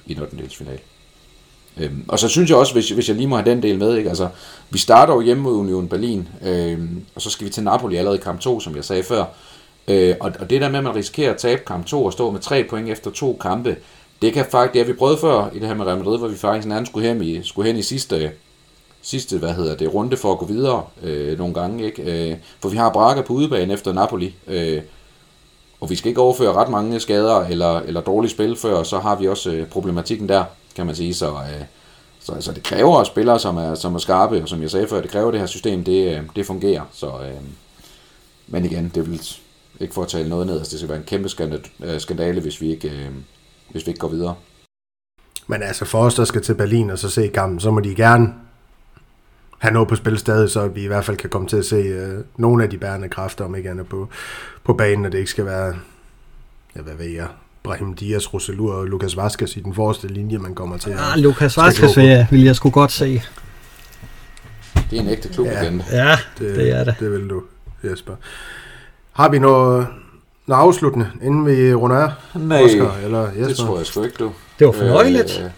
i 0.05 0.17
8. 0.21 0.37
final. 0.57 0.79
Øhm, 1.77 2.05
og 2.07 2.19
så 2.19 2.27
synes 2.27 2.49
jeg 2.49 2.57
også, 2.57 2.73
hvis, 2.73 2.89
hvis 2.89 3.07
jeg 3.07 3.17
lige 3.17 3.27
må 3.27 3.35
have 3.35 3.49
den 3.49 3.63
del 3.63 3.77
med, 3.77 3.97
ikke? 3.97 4.09
Altså, 4.09 4.29
vi 4.69 4.77
starter 4.77 5.13
jo 5.13 5.21
hjemme 5.21 5.43
mod 5.43 5.53
Union 5.53 5.87
Berlin, 5.87 6.27
øhm, 6.43 7.05
og 7.15 7.21
så 7.21 7.29
skal 7.29 7.47
vi 7.47 7.51
til 7.51 7.63
Napoli 7.63 7.95
allerede 7.95 8.19
i 8.19 8.21
kamp 8.21 8.39
2, 8.39 8.59
som 8.59 8.75
jeg 8.75 8.83
sagde 8.83 9.03
før. 9.03 9.25
Øh, 9.87 10.15
og, 10.19 10.31
og 10.39 10.49
det 10.49 10.61
der 10.61 10.69
med, 10.69 10.77
at 10.77 10.83
man 10.83 10.95
risikerer 10.95 11.31
at 11.33 11.37
tabe 11.37 11.61
kamp 11.67 11.85
2 11.85 12.05
og 12.05 12.13
stå 12.13 12.31
med 12.31 12.39
3 12.39 12.63
point 12.69 12.89
efter 12.89 13.11
to 13.11 13.37
kampe, 13.41 13.75
det 14.21 14.33
kan 14.33 14.45
faktisk, 14.51 14.73
det 14.73 14.81
har 14.81 14.93
vi 14.93 14.97
prøvet 14.97 15.19
før 15.19 15.49
i 15.53 15.59
det 15.59 15.67
her 15.67 15.75
med 15.75 15.85
Real 15.85 15.97
Madrid, 15.97 16.17
hvor 16.17 16.27
vi 16.27 16.37
faktisk 16.37 16.67
nærmest 16.67 16.91
skulle 16.91 17.07
hen 17.07 17.23
i, 17.23 17.43
skulle 17.43 17.67
hen 17.67 17.77
i 17.77 17.81
sidste, 17.81 18.31
sidste, 19.01 19.37
hvad 19.37 19.53
hedder 19.53 19.75
det, 19.75 19.93
runde 19.93 20.17
for 20.17 20.31
at 20.31 20.37
gå 20.37 20.45
videre 20.45 20.83
øh, 21.03 21.37
nogle 21.37 21.53
gange, 21.53 21.85
ikke? 21.85 22.31
Øh, 22.31 22.37
for 22.59 22.69
vi 22.69 22.77
har 22.77 22.89
Braga 22.89 23.21
på 23.21 23.33
udebane 23.33 23.73
efter 23.73 23.93
Napoli, 23.93 24.35
øh, 24.47 24.81
og 25.81 25.89
vi 25.89 25.95
skal 25.95 26.09
ikke 26.09 26.21
overføre 26.21 26.53
ret 26.53 26.69
mange 26.69 26.99
skader 26.99 27.35
eller, 27.35 27.79
eller 27.79 28.01
dårlige 28.01 28.31
spil 28.31 28.57
før, 28.57 28.83
så 28.83 28.99
har 28.99 29.15
vi 29.15 29.27
også 29.27 29.51
øh, 29.51 29.67
problematikken 29.67 30.29
der, 30.29 30.43
kan 30.75 30.85
man 30.85 30.95
sige, 30.95 31.13
så, 31.13 31.31
øh, 31.31 31.65
så 32.19 32.31
altså, 32.31 32.51
det 32.51 32.63
kræver 32.63 33.03
spillere, 33.03 33.39
som 33.39 33.57
er, 33.57 33.75
som 33.75 33.95
er 33.95 33.99
skarpe, 33.99 34.41
og 34.41 34.49
som 34.49 34.61
jeg 34.61 34.71
sagde 34.71 34.87
før, 34.87 35.01
det 35.01 35.11
kræver 35.11 35.31
det 35.31 35.39
her 35.39 35.47
system, 35.47 35.83
det, 35.83 36.17
øh, 36.17 36.23
det 36.35 36.45
fungerer, 36.45 36.83
så, 36.91 37.07
øh, 37.07 37.41
men 38.47 38.65
igen, 38.65 38.91
det 38.95 39.11
vil 39.11 39.21
ikke 39.79 39.93
for 39.93 40.01
at 40.01 40.07
tale 40.07 40.29
noget 40.29 40.47
ned, 40.47 40.57
altså 40.57 40.71
det 40.71 40.79
skal 40.79 40.89
være 40.89 40.97
en 40.97 41.03
kæmpe 41.03 41.29
øh, 41.83 41.99
skandale, 41.99 42.41
hvis 42.41 42.61
vi 42.61 42.71
ikke, 42.71 42.89
øh, 42.89 43.09
hvis 43.69 43.85
vi 43.85 43.89
ikke 43.89 43.99
går 43.99 44.07
videre. 44.07 44.35
Men 45.47 45.63
altså 45.63 45.85
for 45.85 45.99
os, 45.99 46.15
der 46.15 46.25
skal 46.25 46.41
til 46.41 46.55
Berlin 46.55 46.89
og 46.89 46.99
så 46.99 47.09
se 47.09 47.27
kampen, 47.27 47.59
så 47.59 47.71
må 47.71 47.79
de 47.79 47.95
gerne 47.95 48.33
have 49.61 49.73
noget 49.73 49.87
på 49.87 49.95
spil 49.95 50.17
stadig, 50.17 50.49
så 50.49 50.67
vi 50.67 50.83
i 50.83 50.87
hvert 50.87 51.05
fald 51.05 51.17
kan 51.17 51.29
komme 51.29 51.47
til 51.47 51.57
at 51.57 51.65
se 51.65 51.75
øh, 51.75 52.23
nogle 52.37 52.63
af 52.63 52.69
de 52.69 52.77
bærende 52.77 53.09
kræfter, 53.09 53.45
om 53.45 53.55
ikke 53.55 53.69
andet 53.69 53.87
på, 53.87 54.09
på 54.63 54.73
banen, 54.73 55.05
og 55.05 55.11
det 55.11 55.17
ikke 55.17 55.31
skal 55.31 55.45
være, 55.45 55.73
ja, 56.75 56.81
hvad 56.81 56.93
ved 56.93 57.05
jeg, 57.05 57.27
Brahim 57.63 57.93
Diaz, 57.93 58.33
Roselur 58.33 58.73
og 58.73 58.85
Lukas 58.85 59.17
Vazquez 59.17 59.55
i 59.55 59.59
den 59.59 59.75
forreste 59.75 60.07
linje, 60.07 60.37
man 60.37 60.55
kommer 60.55 60.77
til. 60.77 60.91
Ah, 60.91 61.17
Lukas 61.17 61.57
Vazquez 61.57 61.97
vil 61.97 62.05
jeg, 62.05 62.27
vil 62.31 62.43
jeg 62.43 62.55
sgu 62.55 62.69
godt 62.69 62.91
se. 62.91 63.21
Det 64.91 64.97
er 64.97 65.01
en 65.01 65.09
ægte 65.09 65.29
klub 65.29 65.47
ja. 65.47 65.61
igen. 65.61 65.83
Ja, 65.91 66.17
det, 66.39 66.55
det 66.55 66.69
er 66.71 66.83
det. 66.83 66.95
Det 66.99 67.11
vil 67.11 67.29
du, 67.29 67.43
Jesper. 67.83 68.15
Har 69.11 69.29
vi 69.29 69.39
noget, 69.39 69.87
noget 70.47 70.61
afsluttende, 70.61 71.11
inden 71.21 71.45
vi 71.45 71.73
runder 71.73 71.97
af? 71.97 72.11
Nej, 72.35 72.63
Oscar, 72.63 72.97
eller 73.03 73.21
Jesper? 73.21 73.45
det 73.47 73.57
tror 73.57 73.77
jeg 73.77 73.85
sgu 73.85 74.03
ikke, 74.03 74.15
du. 74.19 74.31
Det 74.59 74.67
var 74.67 74.73
fornøjeligt. 74.73 75.51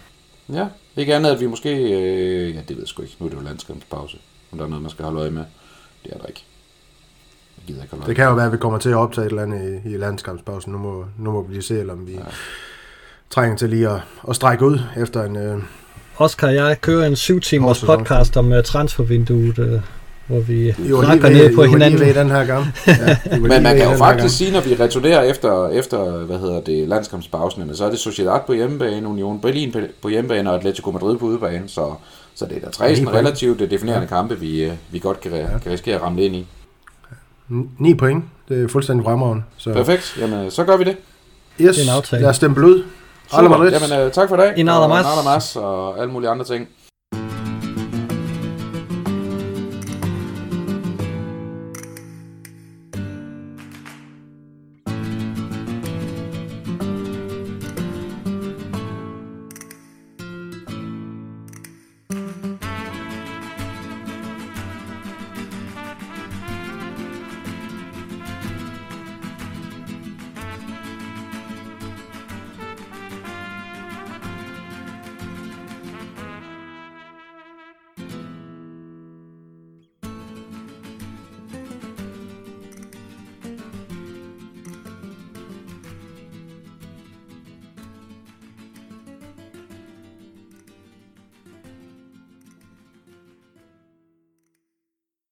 Øh, 0.50 0.56
ja, 0.56 0.66
ikke 0.98 1.16
andet, 1.16 1.32
at 1.32 1.40
vi 1.40 1.48
måske... 1.48 1.70
Øh, 1.70 2.56
ja, 2.56 2.60
det 2.60 2.70
ved 2.70 2.78
jeg 2.78 2.88
sgu 2.88 3.02
ikke. 3.02 3.16
Nu 3.20 3.26
er 3.26 3.30
det 3.30 3.38
jo 3.38 3.42
landskampspause. 3.42 4.18
Om 4.52 4.58
der 4.58 4.66
er 4.66 4.70
noget, 4.70 4.82
man 4.82 4.92
skal 4.92 5.06
holde 5.06 5.20
øje 5.20 5.32
med. 5.32 5.44
Det 6.04 6.14
er 6.14 6.18
der 6.18 6.26
ikke. 6.26 6.44
Jeg 7.58 7.66
gider 7.68 7.84
ikke 7.84 8.08
det 8.08 8.16
kan 8.16 8.26
jo 8.26 8.34
være, 8.34 8.46
at 8.46 8.52
vi 8.52 8.58
kommer 8.58 8.80
til 8.80 8.90
at 8.90 8.96
optage 8.96 9.26
et 9.26 9.30
eller 9.30 9.44
andet 9.44 9.82
i, 9.86 9.90
i 9.90 9.98
landskampspausen. 9.98 10.72
Nu 10.72 10.78
må, 10.78 11.06
nu 11.18 11.32
må 11.32 11.42
vi 11.42 11.54
lige 11.54 11.64
se, 11.64 11.92
om 11.92 12.08
vi 12.08 12.14
ja. 12.14 12.20
trænger 13.30 13.58
til 13.58 13.70
lige 13.70 13.90
at, 13.90 14.00
at 14.30 14.36
strække 14.36 14.66
ud 14.66 14.80
efter 14.98 15.24
en... 15.24 15.36
Øh, 15.36 15.64
Oscar, 16.18 16.48
jeg 16.48 16.82
kører 16.82 17.08
en 17.08 17.16
syv 17.16 17.40
timers 17.40 17.84
podcast 17.84 18.38
om 18.38 18.52
uh, 18.52 18.64
transfervinduet. 18.64 19.60
Uh, 19.60 19.82
hvor 20.34 20.42
vi 20.42 20.74
jo, 20.90 21.04
snakker 21.04 21.30
ned 21.30 21.56
på 21.56 21.64
hinanden. 21.64 22.00
Ved 22.00 22.14
den 22.14 22.32
her 22.32 22.46
gang. 22.46 22.66
Ja, 22.88 23.40
Men 23.40 23.64
man 23.64 23.78
kan 23.78 23.92
jo 23.92 23.98
faktisk 23.98 24.38
sige, 24.38 24.52
når 24.52 24.62
vi 24.62 24.76
returnerer 24.76 25.22
efter, 25.22 25.70
efter 25.70 26.26
hvad 26.26 26.40
hedder 26.40 26.62
det, 26.62 26.88
landskampspausen, 26.88 27.76
så 27.76 27.86
er 27.86 27.90
det 27.90 28.00
Sociedad 28.00 28.40
på 28.48 28.54
hjemmebane, 28.54 29.08
Union 29.08 29.40
Berlin 29.40 29.76
på 30.02 30.10
hjemmebane 30.10 30.50
og 30.50 30.56
Atletico 30.56 30.92
Madrid 30.92 31.18
på 31.18 31.26
udebane, 31.26 31.64
så, 31.68 31.94
så 32.36 32.46
det 32.46 32.58
er 32.58 32.62
da 32.62 32.70
tre 32.70 32.96
sådan 32.96 33.14
relativt 33.14 33.60
definerende 33.60 34.08
ja. 34.12 34.16
kampe, 34.16 34.40
vi, 34.40 34.72
vi 34.92 35.00
godt 35.00 35.22
kan, 35.22 35.32
ja. 35.32 35.46
kan 35.64 35.72
risikere 35.72 35.96
at 35.96 36.02
ramme 36.02 36.22
ind 36.22 36.36
i. 36.36 36.48
9 37.80 37.94
point, 37.94 38.24
det 38.50 38.64
er 38.64 38.68
fuldstændig 38.68 39.06
fremragende. 39.06 39.44
Så. 39.58 39.74
Perfekt, 39.74 40.18
jamen 40.22 40.52
så 40.52 40.64
gør 40.64 40.78
vi 40.78 40.84
det. 40.84 40.98
Yes, 41.62 41.76
det 41.76 41.90
er 41.90 42.16
en 42.16 42.22
lad 42.22 42.30
os 42.30 42.36
stemme 42.36 42.68
ud. 42.68 42.84
Super. 43.30 43.64
Jamen, 43.64 44.06
uh, 44.06 44.12
tak 44.12 44.30
for 44.30 44.36
i 44.36 44.40
dag. 44.40 44.54
I 44.58 44.64
nada 44.64 44.88
mas. 45.24 45.56
Og 45.56 45.64
og 45.64 46.00
alle 46.02 46.14
mulige 46.14 46.30
andre 46.30 46.46
ting. 46.46 46.68